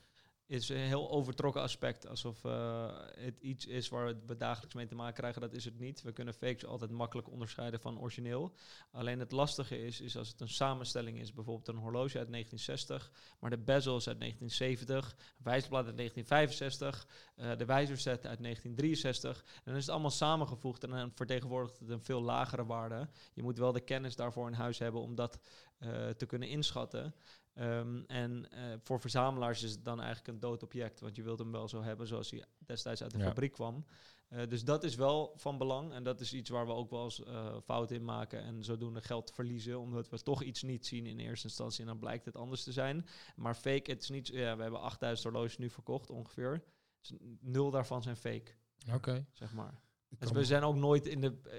is 0.46 0.68
een 0.68 0.76
heel 0.76 1.10
overtrokken 1.10 1.62
aspect. 1.62 2.08
Alsof 2.08 2.44
eh, 2.44 2.98
het 3.14 3.38
iets 3.40 3.66
is 3.66 3.88
waar 3.88 4.14
we 4.26 4.36
dagelijks 4.36 4.74
mee 4.74 4.86
te 4.86 4.94
maken 4.94 5.14
krijgen. 5.14 5.40
Dat 5.40 5.52
is 5.52 5.64
het 5.64 5.78
niet. 5.78 6.02
We 6.02 6.12
kunnen 6.12 6.34
fakes 6.34 6.66
altijd 6.66 6.90
makkelijk 6.90 7.30
onderscheiden 7.30 7.80
van 7.80 8.00
origineel. 8.00 8.54
Alleen 8.90 9.18
het 9.18 9.32
lastige 9.32 9.84
is, 9.84 10.00
is 10.00 10.16
als 10.16 10.28
het 10.28 10.40
een 10.40 10.48
samenstelling 10.48 11.18
is. 11.18 11.32
Bijvoorbeeld 11.32 11.68
een 11.68 11.76
horloge 11.76 12.18
uit 12.18 12.30
1960, 12.30 13.12
maar 13.38 13.50
de 13.50 13.58
bezel 13.58 13.96
is 13.96 14.08
uit 14.08 14.20
1970. 14.20 15.10
Een 15.10 15.44
wijzerblad 15.44 15.86
uit 15.86 15.96
1965. 15.96 17.06
eh, 17.36 17.58
de 17.58 17.64
wijzerset 17.64 18.26
uit 18.26 18.42
1963. 18.42 19.42
En 19.54 19.62
dan 19.64 19.74
is 19.74 19.80
het 19.80 19.90
allemaal 19.90 20.10
samengevoegd 20.10 20.84
en 20.84 20.90
dan 20.90 21.12
vertegenwoordigt 21.14 21.78
het 21.78 21.88
een 21.88 22.04
veel 22.04 22.22
lagere 22.22 22.66
waarde. 22.66 23.08
Je 23.34 23.42
moet 23.42 23.58
wel 23.58 23.72
de 23.72 23.80
kennis 23.80 24.16
daarvoor 24.16 24.46
in 24.46 24.54
huis 24.54 24.78
hebben 24.78 25.00
om 25.00 25.14
dat 25.14 25.38
eh, 25.78 26.08
te 26.08 26.26
kunnen 26.26 26.48
inschatten. 26.48 27.14
Ehm, 27.54 28.02
en 28.06 28.50
eh, 28.50 28.62
voor 28.82 29.00
verzamelaars 29.00 29.62
is 29.62 29.70
het 29.70 29.84
dan 29.84 29.98
eigenlijk 29.98 30.28
een 30.28 30.40
dood 30.40 30.62
object, 30.62 31.00
want 31.00 31.16
je 31.16 31.22
wilt 31.22 31.38
hem 31.38 31.52
wel 31.52 31.68
zo 31.68 31.82
hebben 31.82 32.06
zoals 32.06 32.30
hij 32.30 32.44
destijds 32.58 33.02
uit 33.02 33.10
de 33.10 33.18
Ja. 33.18 33.24
fabriek 33.24 33.52
kwam. 33.52 33.84
Eh, 34.28 34.48
dus 34.48 34.64
dat 34.64 34.84
is 34.84 34.94
wel 34.94 35.32
van 35.36 35.58
belang 35.58 35.92
en 35.92 36.02
dat 36.02 36.20
is 36.20 36.32
iets 36.32 36.50
waar 36.50 36.66
we 36.66 36.72
ook 36.72 36.90
wel 36.90 37.04
eens 37.04 37.22
fouten 37.64 37.96
in 37.96 38.04
maken 38.04 38.42
en 38.42 38.64
zodoende 38.64 39.00
geld 39.00 39.32
verliezen, 39.32 39.80
omdat 39.80 40.08
we 40.08 40.22
toch 40.22 40.42
iets 40.42 40.62
niet 40.62 40.86
zien 40.86 41.06
in 41.06 41.18
eerste 41.18 41.46
instantie 41.46 41.80
en 41.80 41.86
dan 41.86 41.98
blijkt 41.98 42.24
het 42.24 42.36
anders 42.36 42.62
te 42.62 42.72
zijn. 42.72 43.06
Maar 43.36 43.54
fake, 43.54 43.90
het 43.90 44.02
is 44.02 44.08
niet, 44.08 44.26
ja, 44.26 44.56
we 44.56 44.62
hebben 44.62 44.80
8000 44.80 45.28
horloges 45.32 45.58
nu 45.58 45.70
verkocht 45.70 46.10
ongeveer. 46.10 46.64
Dus 47.00 47.12
nul 47.40 47.70
daarvan 47.70 48.02
zijn 48.02 48.16
fake, 48.16 48.52
Oké. 48.94 49.26
zeg 49.32 49.52
maar. 49.52 49.80
Dus 50.18 50.30
we 50.30 50.44
zijn 50.44 50.62
ook 50.62 50.74
nooit 50.76 51.06
in 51.06 51.20
de 51.20 51.34
eh, 51.44 51.58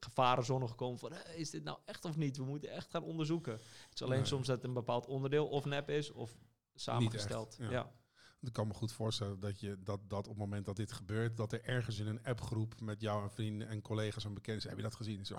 gevarenzone 0.00 0.68
gekomen 0.68 0.98
van 0.98 1.12
is 1.36 1.50
dit 1.50 1.64
nou 1.64 1.78
echt 1.84 2.04
of 2.04 2.16
niet? 2.16 2.36
We 2.36 2.44
moeten 2.44 2.70
echt 2.70 2.90
gaan 2.90 3.02
onderzoeken. 3.02 3.52
Het 3.52 3.94
is 3.94 4.02
alleen 4.02 4.18
Nee. 4.18 4.26
soms 4.26 4.46
dat 4.46 4.64
een 4.64 4.72
bepaald 4.72 5.06
onderdeel 5.06 5.46
of 5.48 5.64
nep 5.64 5.90
is 5.90 6.10
of 6.12 6.36
samengesteld. 6.74 7.56
ja. 7.60 7.70
ja. 7.70 7.92
Ik 8.40 8.52
kan 8.52 8.66
me 8.66 8.74
goed 8.74 8.92
voorstellen 8.92 9.40
dat, 9.40 9.60
je, 9.60 9.76
dat, 9.84 10.00
dat 10.08 10.18
op 10.18 10.28
het 10.28 10.38
moment 10.38 10.64
dat 10.64 10.76
dit 10.76 10.92
gebeurt, 10.92 11.36
dat 11.36 11.52
er 11.52 11.64
ergens 11.64 11.98
in 11.98 12.06
een 12.06 12.24
appgroep 12.24 12.80
met 12.80 13.00
jou 13.00 13.22
en 13.22 13.30
vrienden 13.30 13.68
en 13.68 13.82
collega's 13.82 14.24
en 14.24 14.34
bekenden 14.34 14.62
zijn. 14.62 14.74
Heb 14.74 14.82
je 14.82 14.88
dat 14.88 14.98
gezien? 14.98 15.26
Zo. 15.26 15.36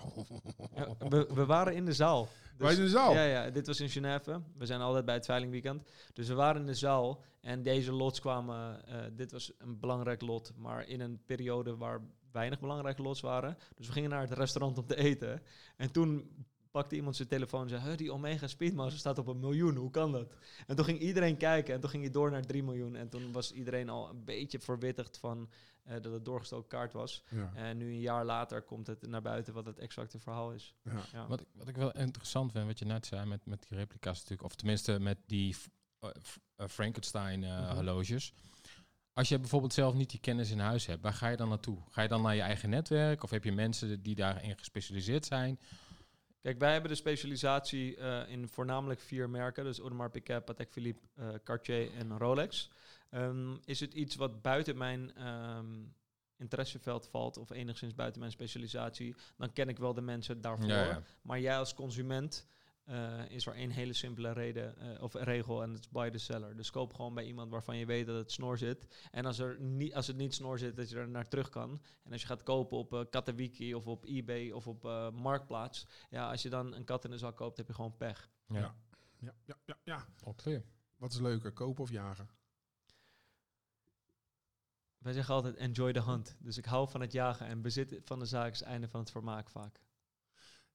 Ja, 0.76 0.96
we, 1.10 1.30
we 1.34 1.46
waren 1.46 1.76
in 1.76 1.86
de 1.86 1.94
zaal. 1.94 2.28
Wij 2.58 2.74
in 2.74 2.80
de 2.80 2.90
zaal? 2.90 3.14
Ja, 3.14 3.24
ja, 3.24 3.50
dit 3.50 3.68
was 3.68 3.80
in 3.80 3.90
Genève. 3.90 4.42
We 4.58 4.66
zijn 4.66 4.82
altijd 4.82 5.06
bij 5.06 5.14
het 5.14 5.26
veilingweekend. 5.26 5.84
Dus 6.14 6.28
we 6.28 6.34
waren 6.34 6.62
in 6.62 6.68
de 6.68 6.74
zaal 6.74 7.24
en 7.42 7.64
deze 7.64 7.92
lots 7.92 8.20
kwamen... 8.20 8.86
eh, 8.86 9.06
dit 9.12 9.32
was 9.32 9.52
een 9.58 9.80
belangrijk 9.80 10.22
lot, 10.22 10.52
maar 10.56 10.88
in 10.88 11.00
een 11.00 11.22
periode 11.26 11.78
waar 11.78 12.02
weinig 12.32 12.60
belangrijke 12.60 13.02
lots 13.02 13.22
waren. 13.22 13.58
Dus 13.76 13.88
we 13.88 13.94
gingen 13.94 14.10
naar 14.10 14.22
het 14.22 14.32
restaurant 14.32 14.78
om 14.78 14.86
te 14.86 14.96
eten. 14.96 15.42
En 15.78 15.92
toen 15.92 16.30
pakte 16.78 16.96
iemand 16.96 17.16
zijn 17.16 17.28
telefoon 17.28 17.62
en 17.62 17.70
zei... 17.70 17.82
"Huh, 17.82 17.98
die 17.98 18.12
Omega 18.14 18.48
Speedmaster 18.48 19.00
staat 19.00 19.18
op 19.18 19.28
een 19.28 19.40
miljoen, 19.40 19.76
hoe 19.76 19.92
kan 19.92 20.12
dat? 20.12 20.34
En 20.68 20.76
toen 20.76 20.86
ging 20.86 21.00
iedereen 21.00 21.38
kijken 21.38 21.74
en 21.74 21.80
toen 21.80 21.90
ging 21.90 22.04
hij 22.04 22.12
door 22.12 22.32
naar 22.32 22.46
3 22.46 22.64
miljoen. 22.64 22.96
En 22.96 23.10
toen 23.10 23.32
was 23.32 23.52
iedereen 23.52 23.90
al 23.90 24.10
een 24.10 24.24
beetje 24.24 24.60
verwittigd 24.60 25.18
van 25.18 25.50
eh, 25.84 25.94
dat 26.02 26.12
het 26.14 26.26
doorgestoken 26.26 26.68
kaart 26.68 26.94
was. 26.94 27.24
Ja. 27.30 27.52
En 27.56 27.78
nu 27.78 27.86
een 27.86 28.00
jaar 28.00 28.26
later 28.26 28.62
komt 28.62 28.88
het 28.88 29.08
naar 29.08 29.22
buiten 29.22 29.54
wat 29.54 29.66
het 29.66 29.80
exacte 29.80 30.20
verhaal 30.20 30.52
is. 30.52 30.76
Ja. 30.84 30.92
Ja. 31.14 31.28
Wat, 31.28 31.42
ik, 31.42 31.48
wat 31.54 31.68
ik 31.68 31.76
wel 31.76 31.92
interessant 31.92 32.52
vind, 32.52 32.66
wat 32.66 32.80
je 32.80 32.86
net 32.86 33.06
zei 33.06 33.26
met, 33.26 33.46
met 33.46 33.66
die 33.70 33.78
replica's 33.78 34.16
natuurlijk, 34.20 34.44
of 34.44 34.56
tenminste 34.56 35.00
met 35.00 35.18
die 35.26 35.56
eh, 36.00 36.10
eh, 36.56 36.68
Frankenstein 36.68 37.44
eh, 37.44 37.50
Mhm. 37.62 37.74
horloges. 37.76 38.34
als 39.14 39.30
je 39.30 39.40
bijvoorbeeld 39.40 39.74
zelf 39.74 39.94
niet 39.94 40.10
die 40.10 40.20
kennis 40.20 40.52
in 40.52 40.60
huis 40.60 40.86
hebt, 40.86 41.02
waar 41.02 41.14
ga 41.14 41.28
je 41.28 41.38
dan 41.38 41.50
naartoe? 41.50 41.78
Ga 41.90 42.02
je 42.02 42.08
dan 42.08 42.22
naar 42.22 42.36
je 42.36 42.42
eigen 42.42 42.70
netwerk? 42.70 43.24
Of 43.24 43.30
heb 43.30 43.44
je 43.44 43.52
mensen 43.52 44.02
die 44.04 44.16
daarin 44.16 44.58
gespecialiseerd 44.58 45.26
zijn? 45.26 45.60
Kijk, 46.42 46.60
wij 46.60 46.72
hebben 46.72 46.90
de 46.90 46.98
specialisatie 46.98 47.98
eh, 47.98 48.30
in 48.30 48.48
voornamelijk 48.48 49.00
vier 49.00 49.30
merken. 49.30 49.64
Dus 49.64 49.80
Audemars 49.80 50.12
Piguet, 50.12 50.46
Patek 50.46 50.72
Philippe, 50.72 51.08
eh, 51.16 51.28
Cartier 51.44 51.94
en 51.94 52.18
Rolex. 52.18 52.70
Ehm, 53.10 53.56
is 53.66 53.80
het 53.80 53.94
iets 53.94 54.16
wat 54.16 54.42
buiten 54.42 54.78
mijn 54.78 55.16
ehm, 55.16 55.84
interesseveld 56.38 57.08
valt 57.08 57.38
of 57.38 57.50
enigszins 57.50 57.94
buiten 57.96 58.20
mijn 58.20 58.32
specialisatie, 58.32 59.16
dan 59.38 59.54
ken 59.54 59.70
ik 59.70 59.78
wel 59.78 59.94
de 59.94 60.02
mensen 60.02 60.42
daarvoor. 60.42 60.68
Ja, 60.68 60.84
ja. 60.84 61.02
Maar 61.22 61.40
jij 61.40 61.58
als 61.58 61.74
consument 61.74 62.48
eh, 62.88 63.30
is 63.30 63.46
er 63.46 63.54
één 63.54 63.70
hele 63.70 63.94
simpele 63.94 64.32
reden 64.32 64.78
eh, 64.78 65.02
of 65.04 65.14
regel 65.14 65.64
en 65.64 65.70
het 65.70 65.80
is 65.80 65.90
buy 65.90 66.10
the 66.10 66.18
seller. 66.18 66.56
Dus 66.56 66.72
koop 66.72 66.94
gewoon 66.94 67.14
bij 67.14 67.26
iemand 67.26 67.52
waarvan 67.52 67.78
je 67.78 67.86
weet 67.86 68.06
dat 68.06 68.16
het 68.16 68.32
snor 68.32 68.58
zit. 68.58 69.08
En 69.12 69.26
als, 69.26 69.40
er 69.40 69.60
niet, 69.60 69.94
als 69.96 70.08
het 70.08 70.18
niet 70.18 70.34
snor 70.34 70.60
zit, 70.60 70.76
dat 70.76 70.90
je 70.90 70.96
er 70.96 71.10
naar 71.10 71.28
terug 71.28 71.50
kan. 71.50 71.82
En 72.04 72.12
als 72.12 72.22
je 72.22 72.28
gaat 72.28 72.44
kopen 72.44 72.78
op 72.78 72.94
eh 72.94 73.02
Katawiki 73.10 73.74
of 73.76 73.88
op 73.88 74.06
eBay 74.06 74.52
of 74.52 74.68
op 74.68 74.86
eh, 74.86 75.10
Marktplaats, 75.12 75.86
ja, 76.10 76.30
als 76.32 76.42
je 76.42 76.50
dan 76.50 76.74
een 76.74 76.84
kat 76.84 77.06
in 77.06 77.12
de 77.12 77.18
zak 77.18 77.36
koopt, 77.36 77.58
heb 77.58 77.68
je 77.68 77.74
gewoon 77.74 77.98
pech. 77.98 78.30
Ja, 78.48 78.76
Ja. 79.20 79.34
Ja, 79.46 79.58
ja, 79.66 79.78
ja. 79.84 80.06
Wat 80.98 81.12
is 81.12 81.20
leuker, 81.20 81.52
kopen 81.52 81.84
of 81.84 81.92
jagen? 81.92 82.30
Wij 84.98 85.14
zeggen 85.14 85.34
altijd 85.34 85.56
enjoy 85.56 85.94
the 85.94 86.04
hunt. 86.04 86.38
Dus 86.40 86.58
ik 86.58 86.66
hou 86.66 86.90
van 86.90 87.02
het 87.02 87.12
jagen 87.12 87.48
en 87.48 87.62
bezit 87.62 88.00
van 88.04 88.20
de 88.20 88.26
zaak 88.26 88.52
is 88.52 88.60
het 88.60 88.68
einde 88.68 88.88
van 88.88 89.00
het 89.00 89.12
vermaak 89.12 89.50
vaak. 89.50 89.82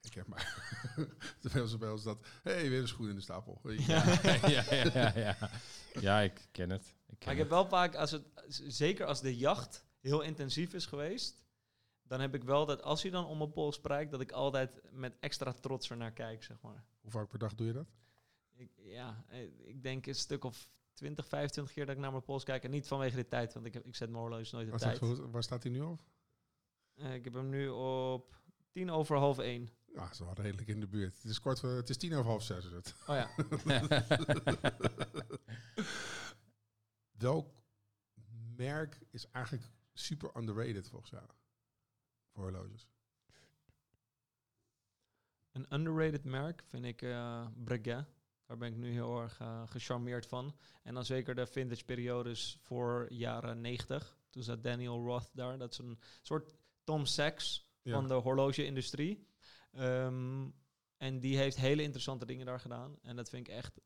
Ik 0.03 0.15
heb 0.15 0.27
maar 0.27 0.73
te 1.41 1.51
veel 1.51 1.67
zo 1.67 1.79
bij 1.79 1.91
ons 1.91 2.03
dat. 2.03 2.27
Hé, 2.43 2.53
hey, 2.53 2.69
weer 2.69 2.81
een 2.81 2.89
schoen 2.89 3.09
in 3.09 3.15
de 3.15 3.21
stapel. 3.21 3.61
Ja. 3.87 4.05
ja, 4.23 4.49
ja, 4.49 4.85
ja, 4.95 5.13
ja. 5.19 5.51
ja, 6.01 6.21
ik 6.21 6.49
ken 6.51 6.71
het. 6.71 6.87
Ik 6.87 7.19
ken 7.19 7.19
Maar 7.25 7.33
ik 7.35 7.41
heb 7.41 7.49
wel 7.49 7.67
vaak, 7.67 7.95
als 7.95 8.11
het, 8.11 8.23
zeker 8.49 9.07
als 9.07 9.21
de 9.21 9.37
jacht 9.37 9.85
heel 10.01 10.21
intensief 10.21 10.75
is 10.75 10.87
geweest, 10.87 11.45
dan 12.03 12.21
heb 12.21 12.35
ik 12.35 12.45
wel 12.45 12.67
dat 12.67 12.83
als 12.83 13.03
hij 13.03 13.11
dan 13.11 13.27
om 13.27 13.39
mijn 13.39 13.53
pols 13.53 13.81
prijkt, 13.81 14.11
dat 14.11 14.21
ik 14.21 14.33
altijd 14.33 14.83
met 14.91 15.17
extra 15.21 15.53
trots 15.53 15.91
er 15.91 15.97
naar 15.97 16.13
kijk, 16.13 16.43
zeg 16.43 16.61
maar. 16.61 16.85
Hoe 17.01 17.11
vaak 17.11 17.29
per 17.29 17.39
dag 17.39 17.55
doe 17.55 17.67
je 17.67 17.73
dat? 17.73 17.87
Ik, 18.55 18.71
ja, 18.77 19.25
ik 19.65 19.83
denk 19.83 20.07
een 20.07 20.15
stuk 20.15 20.45
of 20.45 20.69
20, 20.93 21.29
25 21.29 21.75
keer 21.75 21.87
dat 21.87 21.95
ik 21.95 22.01
naar 22.01 22.11
mijn 22.11 22.23
pols 22.23 22.45
kijk. 22.45 22.65
En 22.65 22.71
niet 22.71 22.87
vanwege 22.87 23.17
de 23.17 23.29
tijd, 23.29 23.55
want 23.55 23.67
ik, 23.67 23.75
heb, 23.75 23.87
ik 23.87 23.95
zet 23.95 24.09
mijn 24.11 24.23
horloge 24.23 24.55
nooit 24.55 24.67
op 24.67 24.73
Wat 24.73 24.81
tijd. 24.81 24.99
goed, 24.99 25.19
waar 25.19 25.43
staat 25.43 25.63
hij 25.63 25.73
nu 25.73 25.81
op? 25.81 26.01
Eh, 26.95 27.15
ik 27.15 27.25
heb 27.25 27.35
hem 27.35 27.49
nu 27.49 27.69
op 27.69 28.41
tien 28.71 28.91
over 28.91 29.17
half 29.17 29.39
één. 29.39 29.69
Ja, 29.95 30.11
is 30.11 30.19
wel 30.19 30.33
redelijk 30.35 30.69
in 30.69 30.81
de 30.81 30.87
buurt. 30.87 31.15
Het 31.23 31.31
is 31.31 31.41
kort, 31.41 31.61
het 31.61 31.89
is 31.91 31.97
tien 31.97 32.15
over 32.15 32.31
half 32.31 32.43
zes. 32.43 32.65
Is 32.65 32.73
het. 32.73 32.95
Oh 33.07 33.17
ja. 33.17 33.31
Welk 37.19 37.55
merk 38.57 38.99
is 39.11 39.31
eigenlijk 39.31 39.67
super 39.93 40.31
underrated 40.37 40.89
volgens 40.89 41.11
jou? 41.11 41.25
Voor 42.33 42.43
horloges. 42.43 42.89
Een 45.53 45.67
underrated 45.75 46.25
merk 46.25 46.63
vind 46.67 46.85
ik 46.85 47.03
eh 47.03 47.47
Breguet. 47.65 48.07
Daar 48.47 48.57
ben 48.59 48.69
ik 48.73 48.77
nu 48.77 48.91
heel 48.91 49.21
erg 49.21 49.41
eh, 49.41 49.63
gecharmeerd 49.67 50.27
van. 50.27 50.57
En 50.83 50.95
dan 50.95 51.05
zeker 51.05 51.35
de 51.35 51.47
vintage 51.47 51.85
periodes 51.85 52.59
voor 52.63 53.13
jaren 53.13 53.61
90. 53.61 54.19
Toen 54.31 54.43
zat 54.43 54.63
Daniel 54.63 55.05
Roth 55.05 55.31
daar. 55.33 55.59
Dat 55.59 55.73
is 55.73 55.79
een 55.79 55.99
soort 56.23 56.55
Tom 56.85 57.07
Sachs 57.07 57.71
Ja. 57.83 57.93
van 57.93 58.09
de 58.09 58.15
horloge-industrie. 58.15 59.27
Ehm, 59.73 60.49
en 60.97 61.21
die 61.21 61.37
heeft 61.37 61.57
hele 61.57 61.83
interessante 61.83 62.27
dingen 62.27 62.47
daar 62.47 62.61
gedaan. 62.61 62.99
En 63.03 63.17
dat 63.17 63.29
vind 63.29 63.49
ik 63.49 63.55
echt 63.55 63.81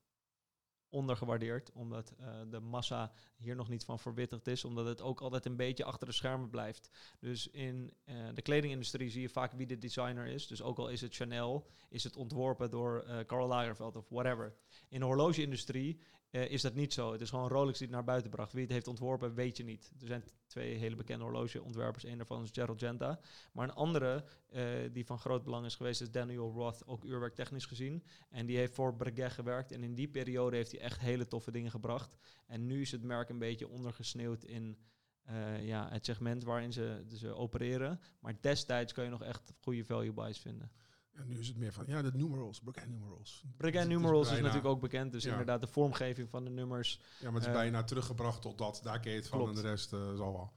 ondergewaardeerd, 0.88 1.72
omdat 1.72 2.14
eh, 2.18 2.40
de 2.50 2.60
massa 2.60 3.12
hier 3.36 3.56
nog 3.56 3.68
niet 3.68 3.84
van 3.84 3.98
verwittigd 3.98 4.46
is, 4.46 4.64
omdat 4.64 4.86
het 4.86 5.00
ook 5.00 5.20
altijd 5.20 5.46
een 5.46 5.56
beetje 5.56 5.84
achter 5.84 6.06
de 6.06 6.12
schermen 6.12 6.50
blijft. 6.50 6.90
Dus 7.20 7.50
in 7.50 7.92
eh, 8.04 8.16
de 8.34 8.42
kledingindustrie 8.42 9.10
zie 9.10 9.20
je 9.20 9.28
vaak 9.28 9.52
wie 9.52 9.66
de 9.66 9.78
designer 9.78 10.26
is. 10.26 10.46
Dus 10.46 10.62
ook 10.62 10.78
al 10.78 10.88
is 10.88 11.00
het 11.00 11.14
Chanel, 11.14 11.66
is 11.88 12.04
het 12.04 12.16
ontworpen 12.16 12.70
door 12.70 13.00
eh 13.00 13.26
Karl 13.26 13.46
Lagerfeld 13.46 13.96
of 13.96 14.08
whatever. 14.08 14.56
In 14.88 15.00
de 15.00 15.06
horlogeindustrie 15.06 16.00
eh, 16.36 16.50
is 16.50 16.62
dat 16.62 16.74
niet 16.74 16.92
zo. 16.92 17.12
Het 17.12 17.20
is 17.20 17.30
gewoon 17.30 17.48
Rolex 17.48 17.78
die 17.78 17.86
het 17.86 17.96
naar 17.96 18.04
buiten 18.04 18.30
bracht. 18.30 18.52
Wie 18.52 18.62
het 18.62 18.72
heeft 18.72 18.88
ontworpen, 18.88 19.34
weet 19.34 19.56
je 19.56 19.64
niet. 19.64 19.90
Er 20.00 20.06
zijn 20.06 20.24
twee 20.46 20.74
hele 20.74 20.96
bekende 20.96 21.24
horlogeontwerpers. 21.24 22.04
Eén 22.04 22.16
daarvan 22.16 22.42
is 22.42 22.50
Gerald 22.52 22.78
Genta. 22.78 23.20
Maar 23.52 23.68
een 23.68 23.74
andere 23.74 24.24
eh, 24.48 24.64
die 24.92 25.06
van 25.06 25.18
groot 25.18 25.44
belang 25.44 25.64
is 25.66 25.74
geweest 25.74 26.00
is 26.00 26.10
Daniel 26.10 26.52
Roth, 26.52 26.86
ook 26.86 27.04
uurwerktechnisch 27.04 27.66
gezien. 27.66 28.04
En 28.30 28.46
die 28.46 28.56
heeft 28.56 28.74
voor 28.74 28.94
Breguet 28.94 29.32
gewerkt. 29.32 29.72
En 29.72 29.82
in 29.82 29.94
die 29.94 30.08
periode 30.08 30.56
heeft 30.56 30.72
hij 30.72 30.80
echt 30.80 31.00
hele 31.00 31.26
toffe 31.26 31.50
dingen 31.50 31.70
gebracht. 31.70 32.16
En 32.46 32.66
nu 32.66 32.80
is 32.80 32.92
het 32.92 33.02
merk 33.02 33.28
een 33.28 33.38
beetje 33.38 33.68
ondergesneeuwd 33.68 34.44
in 34.44 34.78
eh, 35.22 35.66
ja, 35.66 35.88
het 35.90 36.04
segment 36.04 36.44
waarin 36.44 36.72
ze, 36.72 37.04
ze 37.14 37.34
opereren. 37.34 38.00
Maar 38.20 38.34
destijds 38.40 38.92
kan 38.92 39.04
je 39.04 39.10
nog 39.10 39.22
echt 39.22 39.52
goede 39.60 39.84
value 39.84 40.12
buys 40.12 40.38
vinden. 40.38 40.70
En 41.16 41.26
nu 41.26 41.38
is 41.38 41.48
het 41.48 41.56
meer 41.56 41.72
van, 41.72 41.84
ja, 41.86 42.02
de 42.02 42.10
numerals, 42.14 42.60
Breguet 42.60 42.88
numerals. 42.88 43.44
Het 43.58 43.74
is 43.74 43.86
numerals 43.86 44.22
is 44.26 44.32
bijna- 44.32 44.46
natuurlijk 44.46 44.74
ook 44.74 44.80
bekend. 44.80 45.12
Dus 45.12 45.24
Ja. 45.24 45.30
inderdaad 45.30 45.60
de 45.60 45.66
vormgeving 45.66 46.28
van 46.30 46.44
de 46.44 46.50
nummers. 46.50 47.00
Ja, 47.18 47.24
maar 47.24 47.32
het 47.32 47.42
is 47.42 47.48
eh, 47.48 47.52
bijna 47.54 47.84
teruggebracht 47.84 48.42
tot 48.42 48.58
dat. 48.58 48.80
Daar 48.82 49.00
ken 49.00 49.10
je 49.12 49.18
het 49.18 49.28
van 49.28 49.38
klopt. 49.38 49.56
en 49.56 49.62
de 49.62 49.68
rest 49.68 49.92
eh, 49.92 49.98
zal 50.16 50.32
wel. 50.32 50.52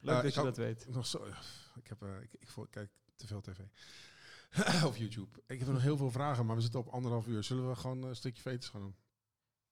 Leuk 0.00 0.14
Eh, 0.14 0.16
dat 0.16 0.24
ik 0.24 0.30
je 0.34 0.40
had- 0.40 0.44
dat 0.48 0.56
weet. 0.56 0.86
Nog 0.88 1.06
zo, 1.06 1.24
ik, 1.74 1.86
heb, 1.86 2.02
eh, 2.02 2.20
ik, 2.22 2.32
ik, 2.38 2.50
vo- 2.50 2.66
kijk 2.70 2.90
te 3.16 3.26
veel 3.26 3.40
tv. 3.40 3.58
of 4.88 4.96
YouTube. 4.96 5.42
Ik 5.46 5.58
heb 5.58 5.68
nog 5.68 5.82
heel 5.82 5.96
veel 5.96 6.10
vragen, 6.10 6.46
maar 6.46 6.56
we 6.56 6.62
zitten 6.62 6.80
op 6.80 6.88
anderhalf 6.88 7.26
uur. 7.26 7.44
Zullen 7.44 7.68
we 7.68 7.74
gewoon 7.76 8.02
een 8.02 8.16
stukje 8.16 8.42
veters 8.42 8.68
gaan 8.70 8.80
doen? 8.80 8.96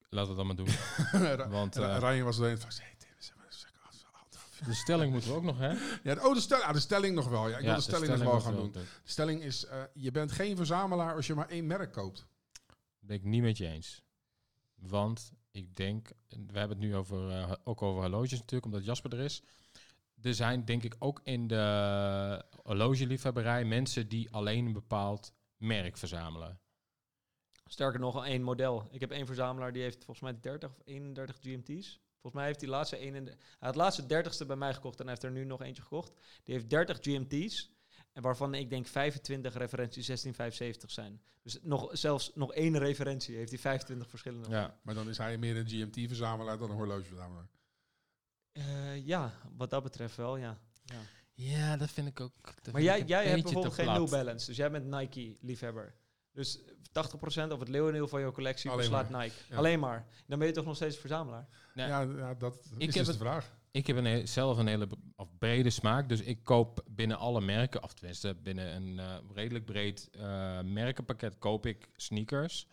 Laten 0.08 0.30
we 0.30 0.36
dat 0.36 0.46
maar 0.46 0.56
doen. 0.56 1.50
Want 1.58 1.76
Ryan 1.76 2.24
was 2.24 2.38
alleen 2.38 2.58
van, 2.58 2.70
hey, 2.74 2.94
Tim, 2.98 3.08
zeg 3.18 3.36
maar, 3.36 3.46
zeg 3.50 3.72
maar, 3.72 3.82
anderhalf 3.92 4.32
uur. 4.34 4.40
De 4.64 4.74
stelling 4.74 5.12
moeten 5.12 5.30
we 5.30 5.36
ook 5.36 5.42
nog, 5.42 5.58
hè? 5.58 5.68
Ja, 6.02 6.14
de- 6.14 6.26
oh, 6.26 6.34
de, 6.34 6.40
stel, 6.40 6.58
ah, 6.62 6.72
de 6.72 6.80
stelling 6.80 7.14
nog 7.14 7.28
wel. 7.28 7.48
Ja, 7.48 7.58
ik 7.58 7.64
wil 7.64 7.74
de 7.74 7.80
stelling, 7.80 8.08
nog 8.08 8.22
wel 8.22 8.40
gaan 8.40 8.56
doen. 8.56 8.72
De 8.72 8.84
stelling 9.04 9.42
is, 9.42 9.64
eh, 9.64 9.82
je 9.94 10.10
bent 10.10 10.32
geen 10.32 10.56
verzamelaar 10.56 11.14
als 11.14 11.26
je 11.26 11.34
maar 11.34 11.48
één 11.48 11.66
merk 11.66 11.92
koopt. 11.92 12.26
Ben 12.98 13.16
ik 13.16 13.24
niet 13.24 13.42
met 13.42 13.56
je 13.56 13.66
eens. 13.66 14.02
Want 14.74 15.32
ik 15.50 15.76
denk, 15.76 16.08
we 16.28 16.58
hebben 16.58 16.78
het 16.78 16.86
nu 16.86 16.96
over, 16.96 17.30
eh, 17.30 17.52
ook 17.64 17.82
over 17.82 18.00
horloges 18.00 18.38
natuurlijk, 18.38 18.64
omdat 18.64 18.84
Jasper 18.84 19.12
er 19.12 19.24
is. 19.24 19.42
Er 20.22 20.34
zijn 20.34 20.64
denk 20.64 20.82
ik 20.82 20.96
ook 20.98 21.20
in 21.24 21.46
de 21.46 22.44
horlogeliefhebberij 22.62 23.64
mensen 23.64 24.08
die 24.08 24.30
alleen 24.30 24.66
een 24.66 24.72
bepaald 24.72 25.32
merk 25.56 25.96
verzamelen. 25.96 26.60
Sterker 27.64 28.00
nog, 28.00 28.14
al 28.14 28.24
één 28.24 28.42
model. 28.42 28.88
Ik 28.90 29.00
heb 29.00 29.10
één 29.10 29.26
verzamelaar 29.26 29.72
die 29.72 29.82
heeft 29.82 30.04
volgens 30.04 30.20
mij 30.20 30.40
30 30.40 30.70
of 30.70 30.80
31 30.84 31.36
GMT's. 31.40 32.00
Volgens 32.20 32.34
mij 32.34 32.46
heeft 32.46 32.60
hij 32.60 32.70
laatste 32.70 33.06
een 33.06 33.14
in 33.14 33.24
de, 33.24 33.30
hij 33.30 33.38
had 33.58 33.74
het 33.74 33.76
laatste 33.76 34.02
30ste 34.02 34.46
bij 34.46 34.56
mij 34.56 34.74
gekocht 34.74 34.98
en 34.98 35.04
hij 35.04 35.10
heeft 35.10 35.24
er 35.24 35.30
nu 35.30 35.44
nog 35.44 35.62
eentje 35.62 35.82
gekocht. 35.82 36.12
Die 36.44 36.54
heeft 36.54 36.70
30 36.70 36.98
GMT's. 37.00 37.78
En 38.12 38.22
waarvan 38.22 38.54
ik 38.54 38.70
denk 38.70 38.86
25 38.86 39.54
referenties 39.54 40.06
16570 40.06 40.90
zijn. 40.90 41.22
Dus 41.42 41.58
nog, 41.62 41.88
zelfs 41.92 42.30
nog 42.34 42.52
één 42.52 42.78
referentie 42.78 43.36
heeft 43.36 43.50
hij 43.50 43.58
25 43.58 44.08
verschillende. 44.08 44.50
Ja, 44.50 44.78
Maar 44.82 44.94
dan 44.94 45.08
is 45.08 45.18
hij 45.18 45.38
meer 45.38 45.56
een 45.56 45.68
GMT-verzamelaar 45.68 46.58
dan 46.58 46.70
een 46.70 46.76
horlogeverzamelaar. 46.76 47.48
Eh, 48.52 49.06
ja, 49.06 49.34
wat 49.56 49.70
dat 49.70 49.82
betreft 49.82 50.16
wel, 50.16 50.36
ja. 50.36 50.58
ja. 50.84 51.00
ja 51.34 51.76
dat 51.76 51.90
vind 51.90 52.06
ik 52.06 52.20
ook. 52.20 52.32
Maar 52.72 52.82
jij, 52.82 53.04
jij 53.04 53.26
hebt 53.26 53.42
bijvoorbeeld 53.42 53.74
geen 53.74 53.92
New. 53.92 54.10
Balance. 54.10 54.46
Dus 54.46 54.56
jij 54.56 54.70
bent 54.70 54.86
Nike-liefhebber. 54.86 55.94
Dus 56.32 56.58
80% 56.58 57.52
of 57.52 57.58
het 57.58 57.68
leeuwendeel 57.68 58.08
van 58.08 58.20
jouw 58.20 58.32
collectie 58.32 58.70
Alleen 58.70 58.82
beslaat 58.88 59.10
maar. 59.10 59.22
Nike. 59.22 59.34
Ja. 59.50 59.56
Alleen 59.56 59.80
maar. 59.80 60.06
Dan 60.26 60.38
ben 60.38 60.48
je 60.48 60.54
toch 60.54 60.64
nog 60.64 60.76
steeds 60.76 60.96
verzamelaar? 60.96 61.48
Ja. 61.74 61.86
Ja, 61.86 62.00
ja, 62.00 62.34
dat 62.34 62.54
Ik 62.54 62.62
is 62.62 62.70
heb 62.78 62.94
dus 62.94 63.06
het- 63.06 63.06
de 63.06 63.24
vraag. 63.24 63.58
Ik 63.72 63.86
heb 63.86 63.96
een 63.96 64.04
he- 64.04 64.26
zelf 64.26 64.58
een 64.58 64.66
hele 64.66 64.86
brede 65.38 65.70
smaak, 65.70 66.08
dus 66.08 66.20
ik 66.20 66.44
koop 66.44 66.84
binnen 66.88 67.18
alle 67.18 67.40
merken, 67.40 67.82
of 67.82 67.92
tenminste 67.94 68.34
binnen 68.42 68.74
een 68.74 68.98
eh, 68.98 69.16
redelijk 69.34 69.64
breed 69.64 70.08
eh, 70.12 70.60
merkenpakket, 70.60 71.38
koop 71.38 71.66
ik 71.66 71.88
sneakers. 71.96 72.66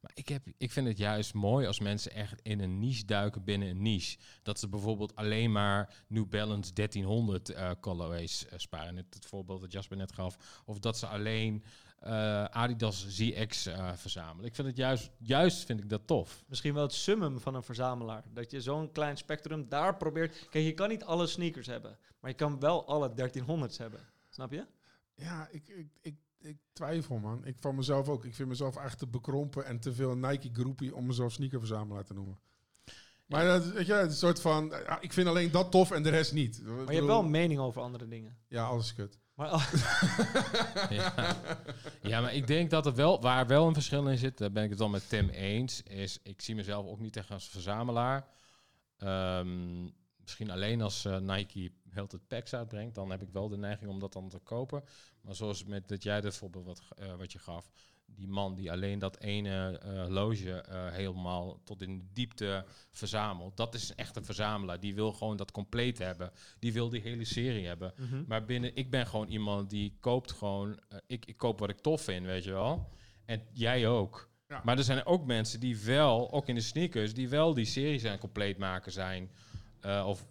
Maar 0.00 0.10
ik, 0.14 0.28
heb, 0.28 0.42
ik 0.58 0.70
vind 0.70 0.86
het 0.86 0.98
juist 0.98 1.34
mooi 1.34 1.66
als 1.66 1.80
mensen 1.80 2.12
echt 2.12 2.40
in 2.42 2.60
een 2.60 2.78
niche 2.78 3.04
duiken 3.04 3.44
binnen 3.44 3.68
een 3.68 3.82
niche. 3.82 4.18
Dat 4.42 4.58
ze 4.58 4.68
bijvoorbeeld 4.68 5.14
alleen 5.16 5.52
maar 5.52 5.94
New 6.08 6.28
Balance 6.28 6.72
1300 6.72 7.48
eh 7.50 7.70
colorways 7.80 8.46
sparen. 8.56 8.94
Net 8.94 9.14
het 9.14 9.26
voorbeeld 9.26 9.60
dat 9.60 9.72
Jasper 9.72 9.96
net 9.96 10.12
gaf. 10.12 10.62
Of 10.64 10.78
dat 10.78 10.98
ze 10.98 11.06
alleen 11.06 11.64
eh, 11.98 12.44
Adidas 12.44 13.06
ZX 13.08 13.66
eh, 13.66 13.92
verzamelen. 13.94 14.44
Ik 14.44 14.54
vind 14.54 14.68
het 14.68 14.76
juist, 14.76 15.10
juist 15.18 15.64
vind 15.64 15.80
ik 15.80 15.88
dat 15.88 16.06
tof. 16.06 16.44
Misschien 16.48 16.74
wel 16.74 16.82
het 16.82 16.92
summum 16.92 17.40
van 17.40 17.54
een 17.54 17.62
verzamelaar. 17.62 18.24
Dat 18.32 18.50
je 18.50 18.60
zo'n 18.60 18.92
klein 18.92 19.16
spectrum 19.16 19.68
daar 19.68 19.96
probeert... 19.96 20.48
Kijk, 20.50 20.64
je 20.64 20.74
kan 20.74 20.88
niet 20.88 21.04
alle 21.04 21.26
sneakers 21.26 21.66
hebben. 21.66 21.98
Maar 22.20 22.30
je 22.30 22.36
kan 22.36 22.60
wel 22.60 22.86
alle 22.86 23.08
1300's 23.14 23.76
hebben. 23.78 24.00
Snap 24.28 24.52
je? 24.52 24.66
Ja, 25.14 25.48
ik, 25.50 25.68
ik, 25.68 25.86
ik, 26.00 26.14
ik 26.40 26.56
twijfel, 26.72 27.18
man. 27.18 27.44
Ik 27.44 27.56
van 27.60 27.74
mezelf 27.74 28.08
ook. 28.08 28.24
Ik 28.24 28.34
vind 28.34 28.48
mezelf 28.48 28.76
echt 28.76 28.98
te 28.98 29.06
bekrompen 29.06 29.64
en 29.64 29.80
te 29.80 29.92
veel 29.94 30.16
Nike-groepie 30.16 30.94
om 30.94 31.06
mezelf 31.06 31.32
sneakerverzamelaar 31.32 32.04
te 32.04 32.14
noemen. 32.14 32.38
Maar 33.26 33.44
dat, 33.44 33.64
is- 33.64 33.72
weet 33.72 33.86
je, 33.86 33.92
het 33.92 34.14
soort 34.16 34.40
van, 34.40 34.66
ja, 34.68 35.00
ik 35.00 35.12
vind 35.12 35.28
alleen 35.28 35.50
dat 35.50 35.70
tof 35.70 35.90
en 35.90 36.02
de 36.02 36.08
rest 36.10 36.32
niet. 36.32 36.62
Maar 36.62 36.84
je 36.86 36.92
hebt 36.92 37.06
wel 37.06 37.20
een 37.20 37.30
mening 37.30 37.60
over 37.60 37.80
andere 37.82 38.08
dingen. 38.08 38.36
Ja, 38.48 38.64
alles 38.64 38.94
kut. 38.94 39.18
Maar 39.38 39.50
Ja. 42.02 42.20
maar 42.20 42.34
ik 42.34 42.46
denk 42.46 42.70
dat 42.70 42.86
er 42.86 42.94
wel, 42.94 43.20
waar 43.20 43.46
wel 43.46 43.66
een 43.66 43.74
verschil 43.74 44.08
in 44.08 44.18
zit, 44.18 44.38
daar 44.38 44.52
ben 44.52 44.64
ik 44.64 44.70
het 44.70 44.78
dan 44.78 44.90
met 44.90 45.08
Tim 45.08 45.28
eens, 45.28 45.82
is 45.82 46.18
ik 46.22 46.40
zie 46.40 46.54
mezelf 46.54 46.86
ook 46.86 47.00
niet 47.00 47.16
echt 47.16 47.30
als 47.30 47.48
verzamelaar. 47.48 48.28
Ehm, 48.96 49.82
misschien 50.20 50.50
alleen 50.50 50.82
als 50.82 51.04
eh, 51.04 51.18
Nike 51.18 51.72
heel 51.90 52.06
het 52.08 52.28
packs 52.28 52.54
uitbrengt, 52.54 52.94
dan 52.94 53.10
heb 53.10 53.22
ik 53.22 53.28
wel 53.32 53.48
de 53.48 53.56
neiging 53.56 53.90
om 53.90 53.98
dat 53.98 54.12
dan 54.12 54.28
te 54.28 54.38
kopen. 54.38 54.84
Maar 55.20 55.34
zoals 55.34 55.64
met 55.64 55.88
dat 55.88 56.02
jij 56.02 56.20
dat 56.20 56.36
voorbeeld 56.36 56.64
wat, 56.64 56.82
eh, 56.96 57.14
wat 57.14 57.32
je 57.32 57.38
gaf, 57.38 57.70
die 58.14 58.28
man 58.28 58.54
die 58.54 58.72
alleen 58.72 58.98
dat 58.98 59.18
ene 59.18 59.78
eh, 59.78 60.08
loge 60.08 60.52
eh, 60.52 60.92
helemaal 60.92 61.60
tot 61.64 61.82
in 61.82 61.98
de 61.98 62.04
diepte 62.12 62.64
verzamelt, 62.90 63.56
dat 63.56 63.74
is 63.74 63.94
echt 63.94 64.16
een 64.16 64.24
verzamelaar. 64.24 64.80
Die 64.80 64.94
wil 64.94 65.12
gewoon 65.12 65.36
dat 65.36 65.50
compleet 65.50 65.98
hebben. 65.98 66.30
Die 66.58 66.72
wil 66.72 66.88
die 66.88 67.00
hele 67.00 67.24
serie 67.24 67.66
hebben. 67.66 67.92
Mhm. 67.96 68.24
Maar 68.26 68.44
binnen, 68.44 68.76
ik 68.76 68.90
ben 68.90 69.06
gewoon 69.06 69.28
iemand 69.28 69.70
die 69.70 69.96
koopt 70.00 70.32
gewoon, 70.32 70.80
eh, 70.88 70.98
ik, 71.06 71.26
ik 71.26 71.36
koop 71.36 71.58
wat 71.58 71.70
ik 71.70 71.78
tof 71.78 72.02
vind, 72.02 72.26
weet 72.26 72.44
je 72.44 72.52
wel. 72.52 72.88
En 73.24 73.42
jij 73.52 73.88
ook. 73.88 74.30
Ja. 74.48 74.60
Maar 74.64 74.78
er 74.78 74.84
zijn 74.84 75.06
ook 75.06 75.26
mensen 75.26 75.60
die 75.60 75.78
wel, 75.78 76.32
ook 76.32 76.48
in 76.48 76.54
de 76.54 76.60
sneakers, 76.60 77.14
die 77.14 77.28
wel 77.28 77.54
die 77.54 77.64
serie 77.64 77.98
zijn 77.98 78.18
compleet 78.18 78.58
maken 78.58 78.92
zijn. 78.92 79.30
Of 80.04 80.26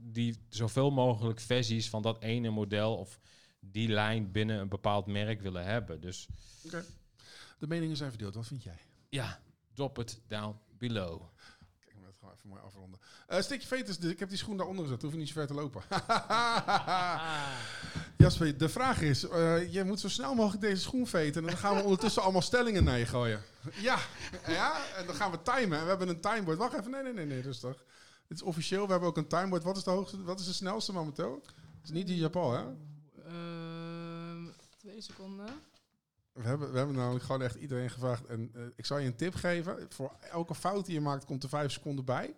die 0.00 0.36
zoveel 0.48 0.90
mogelijk 0.90 1.40
versies 1.40 1.88
van 1.88 2.02
dat 2.02 2.22
ene 2.22 2.50
model 2.50 2.96
of 2.96 3.20
die 3.60 3.88
lijn 3.88 4.30
binnen 4.30 4.60
een 4.60 4.68
bepaald 4.68 5.06
merk 5.06 5.40
willen 5.40 5.64
hebben. 5.64 6.00
Dus 6.00 6.28
De 7.60 7.66
meningen 7.66 7.96
zijn 7.96 8.10
verdeeld. 8.10 8.34
Wat 8.34 8.46
vind 8.46 8.62
jij? 8.62 8.78
ja, 9.08 9.40
drop 9.74 9.98
it 9.98 10.20
down 10.26 10.58
below. 10.78 11.22
Kijk, 11.84 11.96
we 12.00 12.06
het 12.06 12.16
gewoon 12.18 12.34
even 12.34 12.48
mooi 12.48 12.60
afronden. 12.62 13.00
Eh 13.26 13.40
stikje 13.40 13.68
vetus, 13.68 13.98
dus 13.98 14.10
ik 14.10 14.18
heb 14.18 14.28
die 14.28 14.38
schoen 14.38 14.56
daaronder 14.56 14.84
gezet. 14.84 15.02
Hoef 15.02 15.12
je 15.12 15.18
niet 15.18 15.28
zo 15.28 15.34
ver 15.34 15.46
te 15.46 15.54
lopen. 15.54 15.82
Jasper, 18.24 18.58
de 18.58 18.68
vraag 18.68 19.00
is, 19.00 19.28
eh, 19.28 19.72
je 19.72 19.84
moet 19.84 20.00
zo 20.00 20.08
snel 20.08 20.34
mogelijk 20.34 20.62
deze 20.62 20.82
schoen 20.82 21.06
veten. 21.06 21.40
En 21.42 21.48
dan 21.48 21.56
gaan 21.56 21.76
we 21.76 21.82
ondertussen 21.82 22.22
allemaal 22.22 22.42
stellingen 22.42 22.84
naar 22.84 22.98
je 22.98 23.06
gooien. 23.06 23.42
Ja, 23.80 23.98
ja, 24.46 24.94
en 24.96 25.06
dan 25.06 25.14
gaan 25.14 25.30
we 25.30 25.42
timen. 25.42 25.78
En 25.78 25.82
we 25.84 25.88
hebben 25.88 26.08
een 26.08 26.20
timeboard. 26.20 26.58
Wacht 26.58 26.74
even, 26.74 26.90
nee, 26.90 27.02
nee, 27.02 27.12
nee, 27.12 27.26
nee, 27.26 27.40
rustig. 27.40 27.84
Dit 28.26 28.36
is 28.38 28.42
officieel, 28.42 28.84
we 28.84 28.90
hebben 28.90 29.08
ook 29.08 29.16
een 29.16 29.28
timeboard. 29.28 29.62
Wat 29.62 29.76
is 29.76 29.84
de 29.84 29.90
hoogste, 29.90 30.22
wat 30.22 30.40
is 30.40 30.46
de 30.46 30.52
snelste 30.52 30.92
momenteel? 30.92 31.42
Het 31.44 31.84
is 31.84 31.90
niet 31.90 32.06
die 32.06 32.16
Japan, 32.16 32.54
hè? 32.54 32.64
Ehm, 33.26 34.44
twee 34.78 35.00
seconden. 35.00 35.48
We 36.32 36.42
hebben, 36.42 36.70
we 36.72 36.76
hebben 36.78 36.96
namelijk 36.96 37.24
gewoon 37.24 37.42
echt 37.42 37.54
iedereen 37.54 37.90
gevraagd. 37.90 38.26
En 38.26 38.50
eh, 38.54 38.62
ik 38.76 38.86
zal 38.86 38.98
je 38.98 39.06
een 39.06 39.16
tip 39.16 39.34
geven. 39.34 39.86
Voor 39.88 40.12
elke 40.30 40.54
fout 40.54 40.84
die 40.84 40.94
je 40.94 41.00
maakt, 41.00 41.24
komt 41.24 41.42
er 41.42 41.48
vijf 41.48 41.72
seconden 41.72 42.04
bij. 42.04 42.36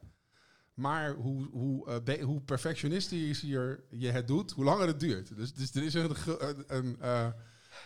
Maar 0.74 1.14
hoe, 1.14 1.48
hoe, 1.51 1.86
eh, 1.89 2.01
be- 2.05 2.20
hoe 2.20 2.40
perfectionistisch 2.40 3.40
je, 3.40 3.85
je 3.90 4.10
het 4.10 4.27
doet, 4.27 4.51
hoe 4.52 4.64
langer 4.64 4.86
het 4.86 5.01
duurt. 5.01 5.36
Dus, 5.36 5.55
dus 5.55 5.74
er 5.74 5.82
is 5.82 5.94
een, 5.94 6.16
ge- 6.16 6.40
een, 6.40 6.64
een, 6.77 7.01
eh, 7.01 7.28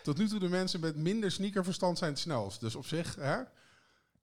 tot 0.03 0.19
nu 0.19 0.29
toe 0.29 0.39
de 0.39 0.49
mensen 0.49 0.81
met 0.81 0.97
minder 0.97 1.31
sneakerverstand 1.31 1.99
zijn 1.99 2.11
het 2.11 2.21
snelst. 2.21 2.61
Dus 2.61 2.75
op 2.75 2.87
zich, 2.87 3.15
hè? 3.15 3.43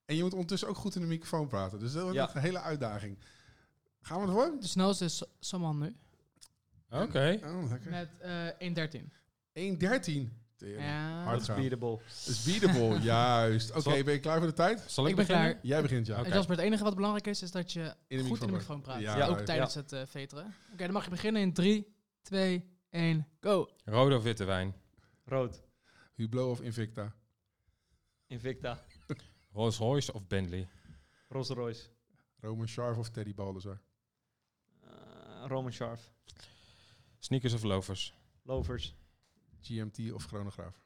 En 0.05 0.15
je 0.15 0.23
moet 0.23 0.34
ondertussen 0.34 0.68
ook 0.68 0.76
goed 0.77 0.95
in 0.95 1.01
de 1.01 1.07
microfoon 1.07 1.47
praten. 1.47 1.80
Dus 1.80 1.91
dat 1.93 2.01
wordt 2.01 2.18
Ja. 2.18 2.35
een 2.35 2.41
hele 2.41 2.60
uitdaging. 2.61 3.18
Gaan 4.01 4.22
we 4.22 4.27
ervoor? 4.27 4.57
De 4.60 4.68
snelste 4.68 5.05
is 5.05 5.23
Saman 5.39 5.80
nu. 5.80 5.95
Oké. 6.89 7.39
Oh, 7.43 7.69
lekker. 7.69 7.91
Met 7.91 8.10
eh 8.19 8.47
1.13. 8.60 9.11
1.13. 9.53 10.43
Tering. 10.64 10.81
Ja. 10.81 11.23
Hard 11.23 11.44
gaan. 11.44 11.69
Dat 11.69 12.02
is 12.27 12.44
beatable, 12.44 12.99
juist. 13.14 13.72
Oké, 13.76 14.03
ben 14.03 14.14
je 14.14 14.19
klaar 14.19 14.38
voor 14.38 14.48
de 14.48 14.53
tijd? 14.53 14.84
Zal 14.88 15.03
ik, 15.03 15.10
Ik 15.10 15.15
ben 15.15 15.26
beginnen? 15.26 15.52
klaar. 15.52 15.65
Jij 15.65 15.81
begint, 15.81 16.07
ja. 16.07 16.23
En 16.23 16.31
Jasper, 16.31 16.56
het 16.56 16.65
enige 16.65 16.84
wat 16.84 16.95
belangrijk 16.95 17.27
is, 17.27 17.41
is 17.41 17.52
dat 17.52 17.72
je 17.73 17.84
goed 17.84 17.95
in 18.07 18.23
de 18.23 18.45
microfoon 18.45 18.81
praat. 18.81 18.99
Ja, 18.99 19.18
Ja. 19.18 19.27
Ook 19.27 19.38
ja. 19.40 19.44
tijdens 19.44 19.73
het 19.73 19.91
eh, 19.91 20.02
veteren. 20.06 20.56
Oké, 20.73 20.84
dan 20.84 20.91
mag 20.94 21.03
je 21.03 21.10
beginnen 21.10 21.41
in 21.41 21.53
3, 21.53 21.95
2, 22.22 22.69
1, 22.90 23.27
go. 23.41 23.68
Rode 23.85 24.15
of 24.15 24.23
witte 24.23 24.44
wijn? 24.44 24.76
Rood. 25.26 25.61
Hublot 26.14 26.49
of 26.49 26.61
Invicta? 26.61 27.14
Invicta. 28.27 28.80
Rolls 29.53 29.77
Royce 29.77 30.14
of 30.14 30.27
Bentley? 30.27 30.68
Rolls 31.30 31.49
Royce. 31.49 31.88
Roman 32.40 32.68
Sharp 32.68 32.98
of 32.98 33.10
Teddy 33.10 33.34
Baldassar? 33.34 33.81
Eh, 34.84 34.90
Roman 35.48 35.72
Sharf. 35.72 36.11
Sneakers 37.19 37.53
of 37.53 37.64
loafers? 37.64 38.14
Lovers. 38.41 38.95
GMT 39.64 40.11
of 40.14 40.26
Chronograaf? 40.26 40.81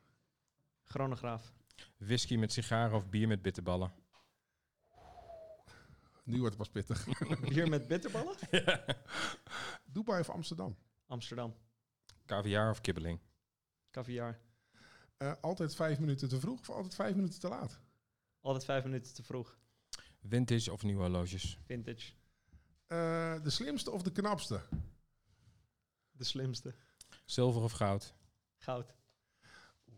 Chronograaf. 0.83 1.53
Whisky 1.97 2.35
met 2.35 2.53
sigaren 2.53 2.95
of 2.95 3.09
bier 3.09 3.27
met 3.27 3.41
bitterballen? 3.41 3.91
Nu 6.23 6.39
wordt 6.39 6.57
het 6.57 6.57
pas 6.57 6.69
pittig. 6.69 7.07
Bier 7.49 7.69
met 7.69 7.87
bitterballen. 7.87 8.35
Dubai 9.93 10.19
of 10.19 10.29
Amsterdam? 10.29 10.77
Amsterdam. 11.05 11.55
Caviar 12.25 12.69
of 12.69 12.81
kibbeling? 12.81 13.19
Caviar. 13.91 14.39
Eh, 15.17 15.33
altijd 15.41 15.75
vijf 15.75 15.99
minuten 15.99 16.29
te 16.29 16.39
vroeg 16.39 16.59
of 16.59 16.69
altijd 16.69 16.95
vijf 16.95 17.15
minuten 17.15 17.39
te 17.39 17.47
laat? 17.47 17.79
Altijd 18.41 18.65
vijf 18.65 18.83
minuten 18.83 19.13
te 19.13 19.23
vroeg. 19.23 19.57
Vintage 20.21 20.71
of 20.71 20.83
nieuwe 20.83 21.01
horloges? 21.01 21.57
Vintage. 21.65 22.11
Eh, 22.87 23.43
de 23.43 23.49
slimste 23.49 23.91
of 23.91 24.01
de 24.01 24.11
knapste? 24.11 24.61
De 26.11 26.23
slimste. 26.23 26.75
Zilver 27.25 27.61
of 27.61 27.71
goud? 27.71 28.13
Goud. 28.57 28.93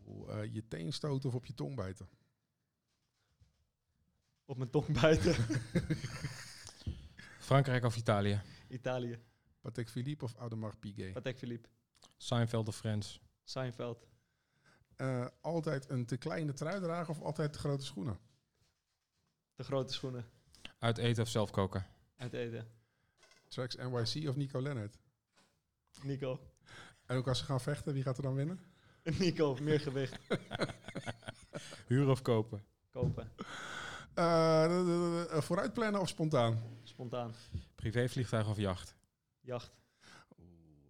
Oeh, 0.06 0.38
eh, 0.42 0.54
je 0.54 0.68
teen 0.68 0.92
stoten 0.92 1.28
of 1.28 1.34
op 1.34 1.46
je 1.46 1.54
tong 1.54 1.76
bijten? 1.76 2.08
Op 4.44 4.56
mijn 4.56 4.70
tong 4.70 5.00
buiten. 5.00 5.34
Frankrijk 7.50 7.84
of 7.84 7.96
Italië? 7.96 8.40
Italië. 8.68 9.18
Patek 9.60 9.88
Philippe 9.88 10.24
of 10.24 10.34
Audemars 10.34 10.76
Piguet? 10.76 11.12
Patek 11.12 11.38
Philippe. 11.38 11.68
Seinfeld 12.16 12.68
of 12.68 12.76
Friends? 12.76 13.20
Seinfeld. 13.44 14.06
Eh, 14.96 15.26
altijd 15.40 15.90
een 15.90 16.06
te 16.06 16.16
kleine 16.16 16.52
trui 16.52 16.80
dragen 16.80 17.14
of 17.14 17.20
altijd 17.20 17.52
te 17.52 17.58
grote 17.58 17.84
schoenen? 17.84 18.18
De 19.54 19.64
grote 19.64 19.92
schoenen. 19.92 20.24
Uit 20.78 20.98
eten 20.98 21.22
of 21.22 21.28
zelf 21.28 21.50
koken? 21.50 21.86
Uit 22.16 22.32
eten. 22.32 22.68
Tracks 23.48 23.76
NYC 23.76 24.28
of 24.28 24.36
Nico 24.36 24.60
Lennart? 24.60 24.98
Nico. 26.02 26.40
En 27.10 27.16
ook 27.16 27.28
als 27.28 27.38
ze 27.38 27.44
gaan 27.44 27.60
vechten, 27.60 27.92
wie 27.92 28.02
gaat 28.02 28.16
er 28.16 28.22
dan 28.22 28.34
winnen? 28.34 28.60
Nico, 29.18 29.56
meer 29.60 29.80
gewicht. 29.80 30.18
Huren 31.88 32.10
of 32.10 32.22
kopen? 32.22 32.64
Kopen. 32.90 33.32
Eh, 34.14 34.62
de- 34.68 35.28
eh, 35.30 35.40
vooruit 35.40 35.72
plannen 35.72 36.00
of 36.00 36.08
spontaan? 36.08 36.62
Spontaan. 36.82 37.34
Privévliegtuig 37.74 38.48
of 38.48 38.56
jacht? 38.56 38.96
Jacht. 39.40 39.70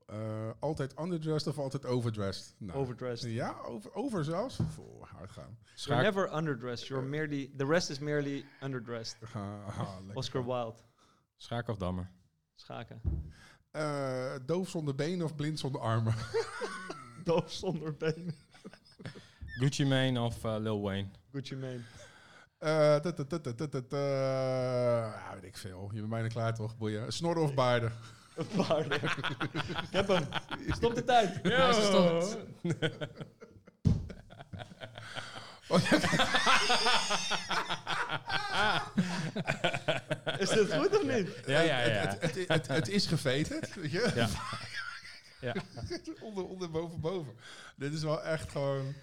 Eh, 0.07 0.51
altijd 0.59 0.99
underdressed 1.01 1.53
of 1.53 1.59
altijd 1.59 1.87
overdressed? 1.87 2.55
Nou, 2.59 2.79
Overdressed. 2.79 3.31
Ja, 3.31 3.59
over, 3.65 3.95
over 3.95 4.25
zelfs? 4.25 4.59
Voor 4.69 5.07
hard 5.13 5.31
gaan. 5.33 5.59
You're 5.75 6.03
never 6.03 6.37
underdressed. 6.37 6.89
You're 6.89 7.07
merely... 7.07 7.51
The 7.57 7.67
rest 7.67 7.91
is 7.91 7.99
merely 7.99 8.45
underdressed. 8.63 9.19
Ah, 9.35 9.79
ah. 9.79 9.97
Oscar 10.15 10.45
Wilde. 10.45 10.79
schaak 11.37 11.69
of 11.69 11.77
dammer? 11.77 12.11
Schaken. 12.55 13.01
Eh, 13.71 14.33
doof 14.47 14.69
zonder 14.69 14.95
benen 14.95 15.25
of 15.25 15.35
blind 15.35 15.59
zonder 15.59 15.81
armen? 15.81 16.15
Doof 17.25 17.53
zonder 17.53 17.97
benen. 17.97 18.35
Gucci 19.47 19.85
Mane 19.85 20.21
of 20.21 20.45
eh, 20.45 20.57
Lil 20.59 20.81
Wayne? 20.81 21.09
Gucci 21.33 21.57
Mane. 21.57 21.81
Tut, 23.01 23.17
tut, 23.17 23.43
tut, 23.71 23.87
ja, 23.91 25.31
weet 25.35 25.45
ik 25.45 25.57
veel. 25.57 25.91
Je 25.93 25.99
bent 25.99 26.11
bijna 26.11 26.29
klaar 26.29 26.55
toch, 26.55 26.77
boeien? 26.77 27.13
Snorren 27.13 27.43
of 27.43 27.55
baarden? 27.55 27.93
Paarden. 28.57 29.03
Ik 29.83 29.91
heb 29.91 30.09
hem. 30.09 30.27
Stop 30.69 30.95
de 30.95 31.05
tijd. 31.05 31.39
Hij 31.43 31.73
is 40.39 40.49
dit 40.49 40.75
goed 40.75 40.99
of 40.99 41.03
niet? 41.03 41.29
Ja, 41.47 41.61
ja, 41.61 41.81
ja. 41.81 41.87
Het, 41.87 42.21
het, 42.21 42.49
het, 42.49 42.69
het 42.69 42.89
is 42.89 43.07
geveterd, 43.07 43.75
weet 43.75 43.91
je? 43.91 44.13
Ja. 44.15 44.29
Ja. 45.41 45.55
onder, 46.21 46.47
onder, 46.47 46.71
boven, 46.71 47.01
boven. 47.01 47.33
Dit 47.77 47.93
is 47.93 48.03
wel 48.03 48.23
echt 48.23 48.51
gewoon... 48.51 48.95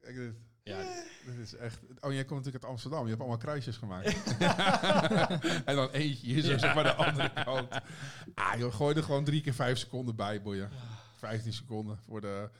Dit, 0.00 0.34
ja. 0.62 0.78
dit 1.24 1.38
is 1.38 1.54
echt... 1.54 1.78
Oh, 2.00 2.12
jij 2.12 2.24
komt 2.24 2.38
natuurlijk 2.38 2.64
uit 2.64 2.72
Amsterdam. 2.72 3.02
Je 3.02 3.08
hebt 3.08 3.20
allemaal 3.20 3.38
kruisjes 3.38 3.76
gemaakt. 3.76 4.36
en 5.68 5.76
dan 5.76 5.90
eentje 5.90 6.26
hier 6.26 6.42
zo, 6.42 6.58
zeg 6.58 6.74
maar 6.74 6.84
de 6.84 6.94
andere 6.94 7.32
kant. 7.44 7.74
Ah, 8.34 8.58
joh, 8.58 8.74
gooi 8.74 8.96
er 8.96 9.02
gewoon 9.02 9.24
drie 9.24 9.40
keer 9.40 9.54
vijf 9.54 9.78
seconden 9.78 10.16
bij, 10.16 10.42
boeien. 10.42 10.70
15 11.16 11.52
seconden 11.52 11.98
voor 11.98 12.20
de... 12.20 12.50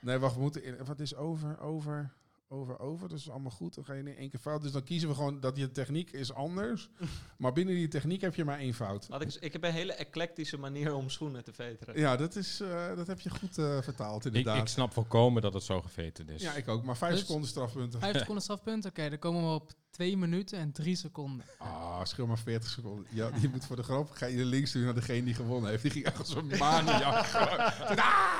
Nee, 0.00 0.18
wacht, 0.18 0.34
we 0.34 0.40
moeten... 0.40 0.64
In, 0.64 0.84
wat 0.84 1.00
is 1.00 1.14
over, 1.14 1.60
over, 1.60 2.12
over, 2.52 2.78
over? 2.78 3.08
Dat 3.08 3.18
is 3.18 3.30
allemaal 3.30 3.50
goed. 3.50 3.74
Dan 3.74 3.84
ga 3.84 3.92
je 3.92 3.98
in 4.02 4.16
één 4.16 4.30
keer 4.30 4.40
fout. 4.40 4.62
Dus 4.62 4.72
dan 4.72 4.82
kiezen 4.84 5.08
we 5.08 5.14
gewoon 5.14 5.40
dat 5.40 5.56
je 5.56 5.70
techniek 5.70 6.10
is 6.10 6.32
anders. 6.32 6.88
maar 7.38 7.52
binnen 7.52 7.74
die 7.74 7.88
techniek 7.88 8.20
heb 8.20 8.34
je 8.34 8.44
maar 8.44 8.58
één 8.58 8.74
fout. 8.74 9.08
Ik, 9.18 9.34
ik 9.40 9.52
heb 9.52 9.64
een 9.64 9.72
hele 9.72 9.92
eclectische 9.92 10.58
manier 10.58 10.94
om 10.94 11.08
schoenen 11.10 11.44
te 11.44 11.52
veteren. 11.52 11.98
Ja, 11.98 12.16
dat, 12.16 12.36
is, 12.36 12.60
eh, 12.60 12.96
dat 12.96 13.06
heb 13.06 13.20
je 13.20 13.30
goed 13.30 13.58
eh, 13.58 13.82
vertaald, 13.82 14.24
Ik, 14.26 14.34
inderdaad. 14.34 14.62
ik 14.62 14.68
snap 14.68 14.92
volkomen 14.92 15.42
dat 15.42 15.54
het 15.54 15.62
zo 15.62 15.80
geveten 15.80 16.28
is. 16.28 16.42
ja, 16.42 16.54
ik 16.54 16.68
ook. 16.68 16.82
Maar 16.84 16.96
vijf 16.96 17.12
Dus- 17.12 17.20
seconden 17.20 17.48
strafpunten. 17.48 18.00
5 18.00 18.18
seconden 18.18 18.42
strafpunt. 18.42 18.84
Oké, 18.86 19.08
dan 19.08 19.18
komen 19.18 19.42
we 19.48 19.54
op 19.54 19.72
2 19.90 20.16
minuten 20.16 20.58
en 20.58 20.72
3 20.72 20.96
seconden. 20.96 21.46
Ah, 21.58 22.04
schil 22.04 22.26
maar 22.26 22.38
40 22.38 22.70
seconden. 22.70 23.06
Ja, 23.10 23.30
je 23.40 23.48
moet 23.48 23.64
voor 23.64 23.76
de 23.76 23.82
grap, 23.82 24.10
ga 24.10 24.26
je 24.26 24.36
de 24.36 24.44
links 24.44 24.72
doen 24.72 24.84
naar 24.84 24.94
degene 24.94 25.24
die 25.24 25.34
gewonnen 25.34 25.70
heeft. 25.70 25.82
Die 25.82 25.90
ging 25.90 26.04
echt 26.04 26.18
als 26.18 26.34
een 26.34 26.46
maniak. 26.58 27.26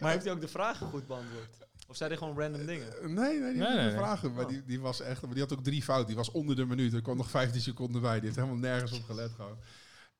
Maar 0.00 0.10
heeft 0.10 0.24
hij 0.24 0.32
ook 0.32 0.40
de 0.40 0.48
vragen 0.48 0.86
goed 0.86 1.06
beantwoord? 1.06 1.56
Of 1.88 1.96
zei 1.96 2.08
hij 2.08 2.18
gewoon 2.18 2.38
random 2.38 2.66
dingen? 2.66 2.88
Nee, 3.02 3.40
nee, 3.40 3.52
die 3.52 3.60
Nee, 3.62 3.68
had 3.68 3.76
nee, 3.76 3.90
vragen. 3.90 4.32
Maar 4.34 4.44
Oh. 4.44 4.50
die, 4.50 4.64
die 4.64 4.80
was 4.80 5.00
echt, 5.00 5.22
maar 5.22 5.30
die 5.34 5.42
had 5.42 5.52
ook 5.52 5.64
drie 5.64 5.82
fouten. 5.82 6.06
Die 6.06 6.16
was 6.16 6.30
onder 6.30 6.56
de 6.56 6.64
minuut. 6.66 6.92
Er 6.92 7.02
kwam 7.02 7.16
nog 7.16 7.30
15 7.30 7.60
seconden 7.60 8.00
bij. 8.00 8.14
Die 8.14 8.22
heeft 8.22 8.36
helemaal 8.36 8.56
nergens 8.56 8.92
op 8.92 9.02
gelet 9.04 9.30
gewoon. 9.36 9.56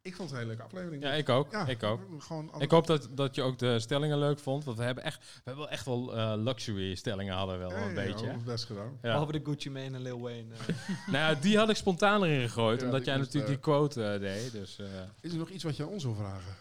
Ik 0.02 0.14
vond 0.14 0.30
het 0.30 0.38
een 0.38 0.44
hele 0.44 0.56
leuke 0.56 0.62
aflevering. 0.72 1.02
Ja, 1.02 1.12
ik 1.12 1.28
ook. 1.28 1.50
Ja, 1.52 1.66
Ik 1.66 1.82
ook. 1.82 2.00
Gewoon 2.18 2.50
Ik 2.58 2.70
hoop 2.70 2.86
dat, 2.86 3.08
dat 3.14 3.34
je 3.34 3.42
ook 3.42 3.58
de 3.58 3.78
stellingen 3.80 4.18
leuk 4.18 4.38
vond. 4.38 4.64
Want 4.64 4.78
we 4.78 4.84
hebben 4.84 5.04
echt, 5.04 5.18
we 5.18 5.40
hebben 5.44 5.64
wel 5.64 5.72
echt 5.72 5.84
wel 5.84 6.16
eh, 6.16 6.32
luxury 6.36 6.94
stellingen 6.94 7.34
hadden 7.34 7.58
we 7.58 7.66
wel 7.68 7.76
een 7.88 7.94
beetje. 7.94 8.26
Ja, 8.26 8.36
best 8.44 8.64
gedaan. 8.64 8.90
Ja. 8.92 8.98
Behalve 9.00 9.32
de 9.32 9.40
Gucci 9.44 9.70
Mane 9.70 9.84
en 9.96 10.02
Lil 10.02 10.20
Wayne. 10.20 10.54
eh. 10.54 10.74
Nou 11.12 11.34
ja, 11.34 11.40
die 11.40 11.56
had 11.56 11.68
ik 11.70 11.76
spontaan 11.76 12.24
erin 12.24 12.48
gegooid. 12.48 12.80
Ja, 12.80 12.86
omdat 12.86 13.04
jij 13.04 13.16
natuurlijk 13.16 13.44
eh, 13.44 13.50
die 13.50 13.58
quote 13.58 14.04
eh, 14.04 14.20
deed. 14.20 14.52
Dus, 14.52 14.78
eh, 14.78 14.86
Is 15.20 15.32
er 15.32 15.38
nog 15.38 15.48
iets 15.50 15.64
wat 15.64 15.76
je 15.76 15.82
aan 15.82 15.88
ons 15.88 16.04
wil 16.04 16.14
vragen? 16.14 16.54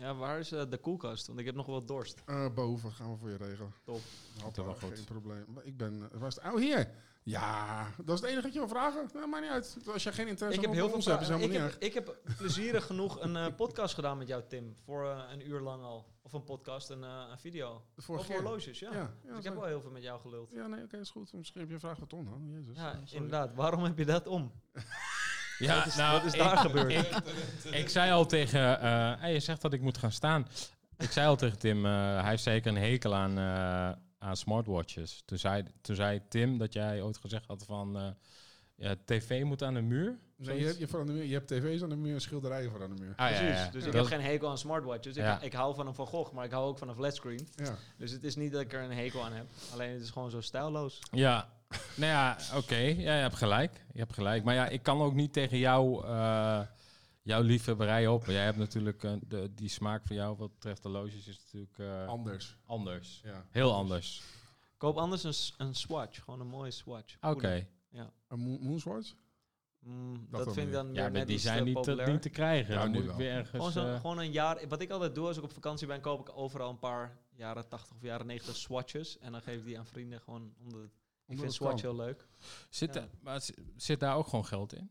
Ja, 0.00 0.14
waar 0.14 0.38
is 0.38 0.52
eh, 0.52 0.62
de 0.68 0.78
koelkast? 0.78 1.26
Want 1.26 1.38
ik 1.38 1.46
heb 1.46 1.54
nog 1.54 1.66
wel 1.66 1.84
dorst. 1.84 2.22
Eh, 2.26 2.46
boven 2.54 2.92
gaan 2.92 3.10
we 3.12 3.16
voor 3.18 3.30
je 3.30 3.36
regelen. 3.36 3.72
Top. 3.84 4.00
Had 4.34 4.44
Dat 4.54 4.56
wel 4.56 4.64
wel 4.64 4.74
goed. 4.74 4.94
geen 4.96 5.04
probleem. 5.04 5.44
Maar 5.54 5.64
Ik 5.64 5.76
ben... 5.76 6.08
eh, 6.12 6.18
Waar 6.18 6.28
is 6.28 6.34
het? 6.34 6.44
Oh, 6.52 6.58
hier. 6.58 6.90
Ja, 7.22 7.90
dat 8.04 8.14
is 8.14 8.20
het 8.20 8.30
enige 8.30 8.42
wat 8.42 8.52
je 8.52 8.58
wil 8.58 8.68
vragen. 8.68 9.08
Nou, 9.14 9.28
maakt 9.28 9.42
niet 9.42 9.52
uit. 9.52 9.76
Als 9.92 10.02
jij 10.02 10.12
geen 10.12 10.28
interesse 10.28 10.60
Ik 10.60 10.64
heb 10.66 10.74
hebt 10.74 10.74
heel 10.74 10.82
op 10.84 10.88
veel 10.88 10.96
ons, 10.96 11.06
hebben 11.06 11.26
vragen. 11.26 11.40
ze 11.42 11.46
Ik 11.46 11.52
helemaal 11.52 11.78
niet 11.80 11.80
heb, 11.80 11.82
ik 11.82 11.94
heb 12.26 12.36
plezierig 12.36 12.86
genoeg 12.86 13.20
een 13.20 13.36
eh, 13.36 13.46
podcast 13.56 13.94
gedaan 13.94 14.18
met 14.18 14.28
jou, 14.28 14.42
Tim. 14.48 14.76
Voor 14.84 15.04
een 15.04 15.48
uur 15.48 15.60
lang 15.60 15.82
al. 15.82 16.06
Of 16.22 16.32
een 16.32 16.44
podcast, 16.44 16.90
een, 16.90 17.04
eh, 17.04 17.24
een 17.30 17.38
video. 17.38 17.82
Over 18.06 18.24
keer. 18.26 18.34
horloges, 18.42 18.78
ja. 18.78 18.92
Ja, 18.92 18.98
ja, 18.98 19.06
Dus 19.22 19.30
ik 19.30 19.38
is 19.38 19.44
heb 19.44 19.54
wel 19.54 19.64
heel 19.64 19.80
veel 19.80 19.90
met 19.90 20.02
jou 20.02 20.20
geluld. 20.20 20.50
Ja, 20.52 20.66
nee, 20.66 20.82
oké, 20.84 20.96
is 20.96 21.10
goed. 21.10 21.32
Misschien 21.32 21.60
heb 21.60 21.68
je 21.68 21.74
een 21.74 21.80
vraag 21.80 21.98
voor 21.98 22.06
Ton 22.06 22.24
dan. 22.24 22.48
Jezus. 22.50 22.76
Ja, 22.76 22.90
Sorry. 22.92 23.06
inderdaad. 23.14 23.54
Waarom 23.54 23.84
heb 23.84 23.98
je 23.98 24.04
dat 24.04 24.26
om? 24.26 24.52
ja, 25.60 25.76
wat 25.76 25.86
is, 25.86 25.96
nou, 25.96 26.12
wat 26.16 26.24
is 26.24 26.32
ik- 26.32 26.38
daar 26.38 26.56
gebeurd? 26.56 26.92
Ik, 26.92 27.74
ik 27.74 27.88
zei 27.88 28.12
al 28.12 28.26
tegen... 28.26 28.80
eh, 28.80 29.12
hey, 29.18 29.32
je 29.32 29.40
zegt 29.40 29.60
dat 29.62 29.72
ik 29.72 29.80
moet 29.80 29.98
gaan 29.98 30.12
staan. 30.12 30.46
Ik 30.98 31.10
zei 31.10 31.26
al 31.26 31.36
tegen 31.36 31.58
Tim, 31.58 31.86
eh, 31.86 31.92
hij 32.20 32.30
heeft 32.30 32.42
zeker 32.42 32.70
een 32.70 32.82
hekel 32.82 33.14
aan, 33.14 33.38
eh, 33.38 33.90
aan 34.18 34.36
smartwatches. 34.36 35.22
Toen 35.24 35.38
zei, 35.38 35.64
toen 35.80 35.96
zei 35.96 36.20
Tim 36.28 36.58
dat 36.58 36.72
jij 36.72 37.02
ooit 37.02 37.16
gezegd 37.18 37.46
had 37.46 37.64
van... 37.66 37.96
eh, 37.98 38.06
ja, 38.76 38.94
tv 39.04 39.42
moet 39.42 39.62
aan 39.62 39.74
de 39.74 39.80
muur. 39.80 40.18
Nee, 40.36 40.58
je, 40.58 40.64
hebt, 40.66 40.78
je, 40.78 40.88
voor 40.88 41.00
aan 41.00 41.06
de 41.06 41.12
muur, 41.12 41.24
je 41.24 41.32
hebt 41.34 41.48
tv's 41.48 41.82
aan 41.82 41.88
de 41.88 41.96
muur 41.96 42.14
en 42.14 42.20
schilderijen 42.20 42.70
voor 42.70 42.82
aan 42.82 42.94
de 42.96 43.02
muur. 43.02 43.12
Ah, 43.16 43.26
Precies. 43.26 43.46
ja, 43.58 43.64
ja. 43.64 43.70
Dus 43.70 43.82
Ja. 43.82 43.88
ik 43.88 43.94
heb 43.94 44.04
geen 44.04 44.20
hekel 44.20 44.48
aan 44.48 44.58
smartwatches. 44.58 45.16
Ik, 45.16 45.22
Ja. 45.22 45.40
ik 45.40 45.52
hou 45.52 45.74
van 45.74 45.86
een 45.86 45.94
Van 45.94 46.06
Gogh, 46.06 46.32
maar 46.32 46.44
ik 46.44 46.50
hou 46.50 46.66
ook 46.68 46.78
van 46.78 46.88
een 46.88 46.94
flatscreen. 46.94 47.48
Ja. 47.54 47.74
Dus 47.96 48.10
het 48.10 48.24
is 48.24 48.36
niet 48.36 48.52
dat 48.52 48.60
ik 48.60 48.72
er 48.72 48.82
een 48.82 48.92
hekel 48.92 49.24
aan 49.24 49.32
heb. 49.32 49.46
Alleen 49.72 49.90
het 49.92 50.00
is 50.02 50.10
gewoon 50.10 50.30
zo 50.30 50.40
stijlloos. 50.40 50.98
Ja, 51.10 51.48
nou 51.96 52.10
ja, 52.12 52.36
oké. 52.56 52.76
Ja, 52.76 53.14
je 53.14 53.20
hebt 53.22 53.34
gelijk. 53.36 53.84
Je 53.92 53.98
hebt 53.98 54.12
gelijk. 54.14 54.44
Maar 54.44 54.54
ja, 54.54 54.68
ik 54.68 54.82
kan 54.82 55.00
ook 55.00 55.14
niet 55.14 55.32
tegen 55.32 55.58
jou, 55.58 56.04
eh, 56.06 56.60
jouw 57.22 57.42
liefhebberij 57.42 58.06
op. 58.06 58.26
Jij 58.26 58.44
hebt 58.44 58.56
natuurlijk 58.58 59.04
eh, 59.04 59.12
de, 59.28 59.54
die 59.54 59.68
smaak 59.68 60.06
van 60.06 60.16
jou 60.16 60.36
wat 60.36 60.52
betreft 60.52 60.82
de 60.82 60.88
loges 60.88 61.26
is 61.26 61.40
natuurlijk 61.44 61.78
eh, 61.78 62.06
Anders. 62.06 62.56
anders. 62.66 63.20
Ja. 63.24 63.46
Heel 63.50 63.74
anders. 63.74 64.22
Koop 64.76 64.96
anders 64.96 65.24
een, 65.24 65.66
een 65.66 65.74
swatch. 65.74 66.24
Gewoon 66.24 66.40
een 66.40 66.46
mooie 66.46 66.70
swatch. 66.70 67.16
Oké. 67.20 67.30
Goeie. 67.30 67.66
Een 68.28 68.38
Moon- 68.40 68.60
Moonswatch? 68.62 69.12
Mm, 69.80 70.26
Dat 70.30 70.52
vind 70.52 70.66
ik 70.66 70.72
dan 70.72 70.86
Ja, 70.86 70.92
weer 70.92 71.02
maar 71.02 71.10
net 71.10 71.26
die 71.26 71.34
iets 71.36 71.44
zijn 71.44 71.58
te 71.58 71.64
niet 71.64 71.82
te, 71.82 72.02
niet 72.06 72.22
te 72.22 72.28
krijgen. 72.28 72.74
Ja, 72.74 72.80
Dan 72.82 72.90
moet 72.92 73.04
ik 73.04 73.10
weer 73.10 73.30
ergens... 73.32 73.50
Gewoon, 73.50 73.72
zo, 73.72 73.96
gewoon 73.96 74.18
een 74.18 74.32
jaar. 74.32 74.68
Wat 74.68 74.80
ik 74.80 74.90
altijd 74.90 75.14
doe 75.14 75.26
als 75.26 75.36
ik 75.36 75.42
op 75.42 75.52
vakantie 75.52 75.86
ben, 75.86 76.00
koop 76.00 76.20
ik 76.28 76.36
overal 76.36 76.70
een 76.70 76.78
paar 76.78 77.18
jaren 77.34 77.68
80 77.68 77.96
of 77.96 78.02
jaren 78.02 78.26
90 78.26 78.56
swatches. 78.56 79.18
En 79.18 79.32
dan 79.32 79.42
geef 79.42 79.58
ik 79.58 79.64
die 79.64 79.78
aan 79.78 79.86
vrienden 79.86 80.20
gewoon 80.20 80.52
omdat 80.62 80.80
het- 80.80 80.98
ik 81.30 81.36
vind 81.38 81.42
het 81.42 81.52
swatch 81.52 81.82
heel 81.82 81.96
leuk. 81.96 82.26
zit, 82.68 82.94
ja. 82.94 83.00
daar- 83.00 83.08
maar 83.20 83.40
zi- 83.40 83.54
zit 83.76 84.00
daar 84.00 84.16
ook 84.16 84.28
gewoon 84.28 84.46
geld 84.46 84.74
in? 84.74 84.90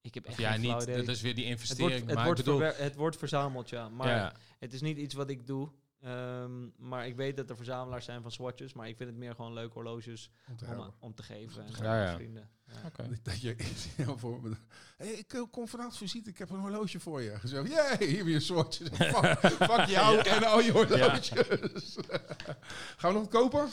Ik 0.00 0.14
heb 0.14 0.24
echt 0.24 0.38
ja, 0.38 0.50
geen 0.52 0.60
flauw 0.62 0.74
niet. 0.78 0.82
idee. 0.88 0.96
Dat 1.04 1.14
is 1.14 1.20
weer 1.20 1.34
die 1.34 1.44
het 1.44 1.52
investering. 1.52 1.88
wordt, 1.90 2.06
het, 2.06 2.14
maar 2.14 2.24
wordt 2.24 2.38
ik 2.40 2.44
bedoel, 2.44 2.60
verwer- 2.60 2.82
het 2.84 2.94
wordt 2.94 3.16
verzameld, 3.16 3.68
ja. 3.68 3.88
Maar 3.88 4.08
ja, 4.08 4.32
het 4.58 4.72
is 4.72 4.80
niet 4.80 4.96
iets 4.96 5.14
wat 5.14 5.30
ik 5.30 5.46
doe. 5.46 5.70
Ehm, 6.00 6.66
maar 6.88 7.06
ik 7.06 7.16
weet 7.16 7.36
dat 7.36 7.50
er 7.50 7.56
verzamelaars 7.56 8.04
zijn 8.04 8.22
van 8.22 8.30
swatches. 8.30 8.72
Maar 8.72 8.88
ik 8.88 8.96
vind 8.96 9.08
het 9.08 9.18
meer 9.18 9.34
gewoon 9.34 9.52
leuke 9.52 9.72
horloges 9.72 10.30
Om 10.48 10.56
te 10.56 10.66
om, 10.66 10.94
om 10.98 11.14
te 11.14 11.22
geven. 11.22 11.64
En 11.66 11.72
Ja, 11.82 12.02
ja. 12.02 12.10
aan 12.10 12.16
vrienden. 12.16 12.50
Ja. 12.66 12.72
oké. 12.86 13.08
Dat 13.22 13.40
je 13.40 13.56
ja, 13.96 14.16
voor 14.16 14.40
me. 14.42 14.56
Hey, 14.96 15.08
ik 15.12 15.32
eh, 15.32 15.42
kom 15.50 15.68
vanavond 15.68 15.96
visite, 15.96 16.30
ik 16.30 16.38
heb 16.38 16.50
een 16.50 16.58
horloge 16.60 17.00
voor 17.00 17.22
je. 17.22 17.38
Zo, 17.44 17.64
hier 17.98 18.24
weer 18.24 18.34
een 18.34 18.40
soortje. 18.40 18.84
fuck, 18.94 19.38
fuck 19.38 19.84
jou 19.86 20.18
en 20.18 20.44
al 20.44 20.60
je 20.60 20.72
horloges. 20.72 21.28
Gaan 22.96 23.12
we 23.12 23.18
nog 23.18 23.22
wat 23.22 23.28
kopen? 23.28 23.68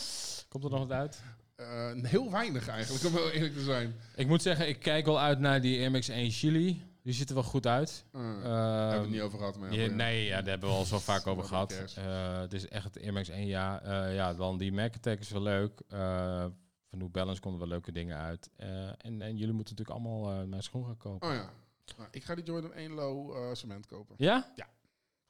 Komt 0.50 0.64
er 0.64 0.70
nog 0.70 0.80
wat 0.80 0.92
uit? 0.92 1.22
Eh, 1.56 1.92
heel 2.02 2.32
weinig 2.32 2.68
eigenlijk, 2.68 3.06
om 3.06 3.12
heel 3.14 3.30
eerlijk 3.32 3.54
te 3.54 3.64
zijn. 3.64 3.96
Ik 4.16 4.28
moet 4.28 4.42
zeggen, 4.42 4.68
ik 4.68 4.80
kijk 4.80 5.06
wel 5.06 5.20
uit 5.20 5.40
naar 5.40 5.62
die 5.62 5.90
MX-1 5.90 6.32
Chili. 6.32 6.84
Die 7.04 7.14
ziet 7.14 7.30
er 7.30 7.36
wel 7.36 7.44
goed 7.44 7.68
uit. 7.68 8.06
Eh, 8.12 8.20
Ehm, 8.22 8.30
hebben 8.42 8.92
we 8.92 8.98
het 9.02 9.10
niet 9.10 9.22
over 9.22 9.38
gehad, 9.38 9.58
maar 9.58 9.74
ja, 9.74 9.82
Ja, 9.84 9.92
nee, 9.92 10.26
ja, 10.26 10.38
daar 10.42 10.50
hebben 10.50 10.70
we 10.70 10.76
al 10.76 10.86
zo 10.86 11.00
vaak 11.00 11.28
over 11.28 11.44
gehad. 11.44 11.72
Eh, 11.96 12.40
het 12.40 12.54
is 12.54 12.68
echt 12.68 12.94
het 12.94 13.12
MX 13.12 13.30
1 13.30 13.46
jaar. 13.46 13.82
Eh, 13.82 14.16
ja, 14.16 14.34
dan 14.34 14.58
die 14.58 14.72
Mac 14.72 14.96
Attack 14.96 15.20
is 15.20 15.30
wel 15.30 15.42
leuk. 15.42 15.82
Van 16.90 17.02
New 17.02 17.12
Balance 17.12 17.42
konden 17.42 17.60
wel 17.60 17.70
leuke 17.70 17.92
dingen 17.92 18.18
uit. 18.18 18.50
En, 18.98 19.22
en 19.22 19.38
jullie 19.38 19.54
moeten 19.54 19.76
natuurlijk 19.76 19.90
allemaal 19.90 20.48
mijn 20.48 20.64
schoen 20.64 20.86
gaan 20.86 20.98
kopen. 20.98 21.30
Oh 21.30 21.34
ja. 21.36 21.50
Nou, 21.98 22.10
ik 22.12 22.24
ga 22.24 22.36
die 22.36 22.44
Jordan 22.44 22.74
1 22.74 22.92
Low 22.92 23.56
cement 23.56 23.86
kopen. 23.86 24.16
Ja? 24.18 24.54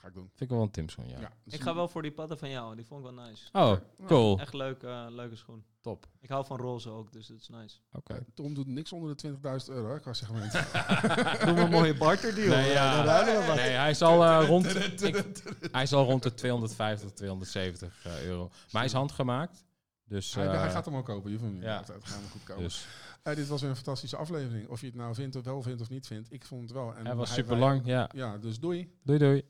Ga 0.03 0.09
ik 0.09 0.15
doen. 0.15 0.29
Vind 0.35 0.41
ik 0.41 0.49
wel 0.49 0.61
een 0.61 0.71
Tim 0.71 0.89
schoen, 0.89 1.07
ja. 1.07 1.19
Ja. 1.19 1.31
dus 1.43 1.53
Ik 1.53 1.61
ga 1.61 1.75
wel 1.75 1.87
voor 1.87 2.01
die 2.01 2.11
padden 2.11 2.37
van 2.37 2.49
jou. 2.49 2.75
Die 2.75 2.85
vond 2.85 3.05
ik 3.05 3.13
wel 3.13 3.25
nice. 3.25 3.49
Oh, 3.51 3.73
cool. 4.05 4.39
Echt 4.39 4.53
leuk, 4.53 4.83
eh, 4.83 5.05
leuke 5.09 5.35
schoen. 5.35 5.63
Top. 5.81 6.07
Ik 6.19 6.29
hou 6.29 6.45
van 6.45 6.57
roze 6.57 6.89
ook, 6.89 7.11
dus 7.11 7.27
dat 7.27 7.37
is 7.39 7.47
nice. 7.49 7.77
Oké. 7.91 8.13
Eh, 8.13 8.19
Tom 8.33 8.53
doet 8.53 8.67
niks 8.67 8.91
onder 8.91 9.09
de 9.09 9.15
20.000 9.15 9.69
euro 9.75 9.93
hè, 9.93 9.99
qua 9.99 10.13
segment. 10.13 10.51
Doe 11.45 11.53
maar 11.53 11.57
een 11.57 11.69
mooie 11.69 11.97
barterdeal. 11.97 12.47
Nee, 12.47 12.71
ja. 12.71 13.05
Wat. 13.47 13.55
Nee, 13.55 13.69
hij 13.69 13.89
is 13.89 14.01
al 14.01 14.23
eh, 14.23 14.47
rond. 14.47 14.65
ik- 15.03 15.43
hij 15.71 15.83
is 15.83 15.93
al 15.93 16.05
rond 16.05 16.23
de 16.23 16.33
250, 16.33 17.11
270 17.11 18.05
eh, 18.05 18.25
euro. 18.25 18.47
Maar 18.47 18.81
hij 18.81 18.85
is 18.85 18.93
handgemaakt. 18.93 19.65
Dus, 20.05 20.35
hij, 20.35 20.47
eh, 20.47 20.59
hij 20.59 20.71
gaat 20.71 20.85
hem 20.85 20.95
ook 20.95 21.05
kopen. 21.05 21.31
Je 21.31 21.37
hoeft 21.37 21.49
hem 21.49 21.53
niet 21.59 21.63
ja. 21.67 21.77
uit. 21.77 21.87
Het 21.87 22.05
gaat 22.05 22.19
hem 22.19 22.29
goed 22.29 22.43
komen. 22.43 22.63
dus 22.63 22.87
Eh, 23.23 23.35
dit 23.35 23.47
was 23.47 23.61
weer 23.61 23.69
een 23.69 23.75
fantastische 23.75 24.17
aflevering. 24.17 24.67
Of 24.69 24.79
je 24.79 24.85
het 24.85 24.95
nou 24.95 25.13
vindt 25.15 25.35
of 25.35 25.43
wel 25.43 25.61
vindt 25.61 25.81
of 25.81 25.89
niet 25.89 26.07
vindt. 26.07 26.31
Ik 26.33 26.45
vond 26.45 26.61
het 26.61 26.71
wel. 26.71 26.95
En 26.95 27.05
hij 27.05 27.15
was 27.15 27.29
hij- 27.29 27.37
super 27.37 27.57
lang. 27.57 27.81
Ja. 27.85 28.09
Ja, 28.13 28.37
dus 28.37 28.59
doei. 28.59 28.97
Doei 29.03 29.19
doei. 29.19 29.43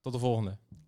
Tot 0.00 0.12
de 0.12 0.18
volgende. 0.18 0.58